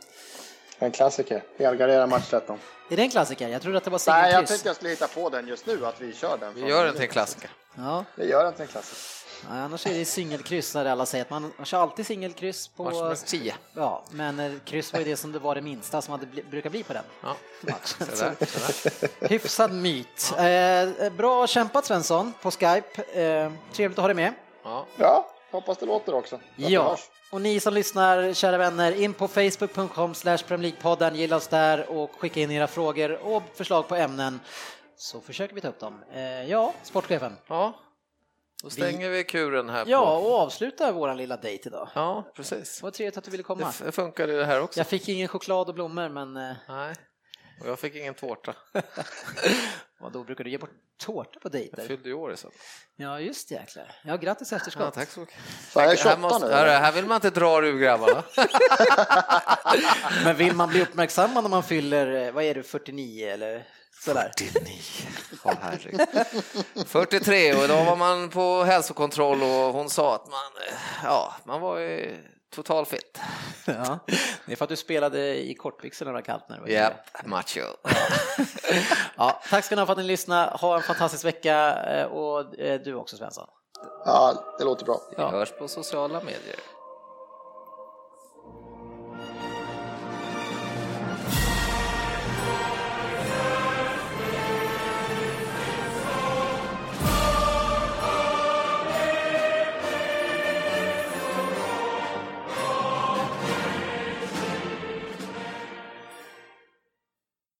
En 0.81 0.91
klassiker. 0.91 1.43
Helgardera 1.59 2.07
match 2.07 2.29
13. 2.29 2.59
Är 2.89 2.95
det 2.95 3.01
en 3.01 3.09
klassiker? 3.09 3.47
Jag 3.49 3.61
trodde 3.61 3.77
att 3.77 3.83
det 3.83 3.89
var 3.89 4.01
Nej, 4.07 4.17
jag 4.21 4.25
singelkryss. 4.29 4.49
tänkte 4.49 4.69
jag 4.69 4.75
skulle 4.75 4.89
hitta 4.89 5.07
på 5.07 5.29
den 5.29 5.47
just 5.47 5.65
nu, 5.65 5.85
att 5.85 6.01
vi 6.01 6.13
kör 6.13 6.37
den. 6.37 6.53
Vi 6.53 6.61
gör 6.67 6.85
den 6.85 6.93
till 6.93 7.01
en 7.03 7.07
klassiker. 7.07 7.49
Ja, 7.77 8.05
Vi 8.15 8.29
gör 8.29 8.43
den 8.43 8.53
till 8.53 8.61
en 8.61 8.67
klassiker. 8.67 9.49
nej, 9.51 9.61
annars 9.61 9.87
är 9.87 9.93
det 9.93 10.05
singelkryss 10.05 10.75
när 10.75 10.85
alla 10.85 11.05
säger 11.05 11.23
att 11.23 11.29
man, 11.29 11.53
man 11.57 11.65
kör 11.65 11.81
alltid 11.81 12.05
singelkryss 12.05 12.67
på... 12.67 12.83
Match 12.83 12.93
nummer 12.93 13.15
10. 13.15 13.55
Ja, 13.75 14.03
men 14.11 14.39
eh, 14.39 14.51
kryss 14.65 14.93
var 14.93 14.99
ju 14.99 15.05
det 15.05 15.17
som 15.17 15.31
det 15.31 15.39
var 15.39 15.55
det 15.55 15.61
minsta 15.61 16.01
som 16.01 16.11
hade 16.11 16.25
bli, 16.25 16.43
brukar 16.43 16.69
bli 16.69 16.83
på 16.83 16.93
den 16.93 17.03
Ja. 17.23 17.35
matchen. 17.61 18.07
Så 18.15 18.23
där, 18.25 18.45
så 18.45 18.89
där. 19.19 19.27
Hyfsad 19.29 19.73
myt. 19.73 20.33
Eh, 20.37 21.09
bra 21.13 21.47
kämpat 21.47 21.85
Svensson 21.85 22.33
på 22.41 22.51
Skype. 22.51 23.01
Eh, 23.21 23.51
trevligt 23.73 23.97
att 23.97 24.03
ha 24.03 24.07
dig 24.07 24.15
med. 24.15 24.33
Ja. 24.63 24.85
Ja, 24.97 25.29
hoppas 25.51 25.77
det 25.77 25.85
låter 25.85 26.13
också. 26.13 26.39
Det 26.55 26.63
Ja, 26.63 26.97
och 27.31 27.41
ni 27.41 27.59
som 27.59 27.73
lyssnar, 27.73 28.33
kära 28.33 28.57
vänner, 28.57 28.91
in 29.01 29.13
på 29.13 29.27
facebook.com 29.27 30.13
slash 30.13 30.37
Premier 30.37 31.11
gilla 31.15 31.35
oss 31.35 31.47
där 31.47 31.89
och 31.91 32.11
skicka 32.19 32.39
in 32.39 32.51
era 32.51 32.67
frågor 32.67 33.11
och 33.25 33.43
förslag 33.55 33.87
på 33.87 33.95
ämnen 33.95 34.39
så 34.97 35.21
försöker 35.21 35.55
vi 35.55 35.61
ta 35.61 35.67
upp 35.67 35.79
dem. 35.79 36.03
Eh, 36.13 36.21
ja, 36.49 36.73
sportchefen. 36.83 37.37
Ja, 37.47 37.73
då 38.63 38.69
stänger 38.69 39.09
vi 39.09 39.23
kuren 39.23 39.69
här. 39.69 39.83
På. 39.85 39.91
Ja, 39.91 40.17
och 40.17 40.33
avsluta 40.39 40.91
våran 40.91 41.17
lilla 41.17 41.37
dejt 41.37 41.69
idag. 41.69 41.87
ja, 41.95 42.31
precis. 42.35 42.77
Det 42.79 42.83
var 42.83 42.91
trevligt 42.91 43.17
att 43.17 43.23
du 43.23 43.31
ville 43.31 43.41
Det 43.43 43.47
komma. 43.47 43.67
f- 43.69 43.95
funkar 43.95 44.27
det 44.27 44.45
här 44.45 44.61
också. 44.61 44.79
Jag 44.79 44.87
fick 44.87 45.09
ingen 45.09 45.27
choklad 45.27 45.67
och 45.69 45.75
blommor, 45.75 46.09
men 46.09 46.37
eh, 46.37 46.55
Nej, 46.69 46.95
och 47.61 47.69
jag 47.69 47.79
fick 47.79 47.95
ingen 47.95 48.13
tårta. 48.13 48.55
vad 49.99 50.11
då 50.11 50.23
brukar 50.23 50.43
du 50.43 50.49
ge 50.49 50.57
bort 50.57 50.69
tårta 51.05 51.31
på 51.39 51.39
Jag 51.43 51.51
dejter? 51.51 51.87
fyllde 51.87 52.09
ju 52.09 52.15
år 52.15 52.33
i 52.33 52.37
söndags. 52.37 52.61
Ja, 52.95 53.19
just 53.19 53.49
det, 53.49 53.55
jäklar. 53.55 53.95
Ja, 54.03 54.17
grattis 54.17 54.53
efterskott. 54.53 54.83
Ja, 54.85 54.91
tack 54.91 55.09
så 55.09 55.19
mycket. 55.19 55.35
Fan, 55.69 55.83
jag 55.83 55.91
är 55.93 55.97
Här, 55.97 56.03
28 56.03 56.17
måste, 56.17 56.47
nu. 56.47 56.53
här, 56.53 56.79
här 56.79 56.91
vill 56.91 57.05
man 57.05 57.15
inte 57.15 57.29
dra 57.29 57.65
ur 57.65 57.79
grabbarna. 57.79 58.23
Men 60.23 60.35
vill 60.35 60.55
man 60.55 60.69
bli 60.69 60.81
uppmärksammad 60.81 61.43
när 61.43 61.49
man 61.49 61.63
fyller, 61.63 62.27
eh, 62.27 62.31
vad 62.31 62.43
är 62.43 62.53
du, 62.55 62.63
49 62.63 63.27
eller 63.29 63.67
sådär? 64.05 64.31
49. 64.37 64.79
Åh, 65.43 65.53
herregud. 65.61 66.01
43 66.87 67.53
och 67.53 67.67
då 67.67 67.83
var 67.83 67.95
man 67.95 68.29
på 68.29 68.63
hälsokontroll 68.63 69.41
och 69.43 69.49
hon 69.73 69.89
sa 69.89 70.15
att 70.15 70.25
man, 70.27 70.51
eh, 70.67 70.73
ja, 71.03 71.35
man 71.45 71.61
var 71.61 71.79
ju 71.79 72.17
totalfit. 72.51 73.19
Ja. 73.65 73.99
Det 74.45 74.51
är 74.51 74.55
för 74.55 74.65
att 74.65 74.69
du 74.69 74.75
spelade 74.75 75.43
i 75.43 75.53
kortbyxor 75.53 76.05
när 76.05 76.11
det 76.11 76.17
var 76.17 76.21
kallt. 76.21 76.43
Yngre. 76.49 76.71
Japp, 76.71 77.25
macho. 77.25 77.61
Ja, 79.17 79.41
tack 79.49 79.65
ska 79.65 79.75
ni 79.75 79.81
ha 79.81 79.85
för 79.85 79.91
att 79.91 79.97
ni 79.97 80.03
lyssnade. 80.03 80.57
Ha 80.57 80.75
en 80.75 80.81
fantastisk 80.81 81.25
vecka 81.25 81.83
eh, 81.83 82.05
och 82.05 82.59
eh, 82.59 82.81
du 82.81 82.95
också 82.95 83.17
Svensson. 83.17 83.47
Ja, 84.05 84.43
det 84.57 84.63
låter 84.63 84.85
bra. 84.85 85.01
Vi 85.17 85.23
hörs 85.23 85.51
på 85.51 85.67
sociala 85.67 86.19
medier. 86.19 86.59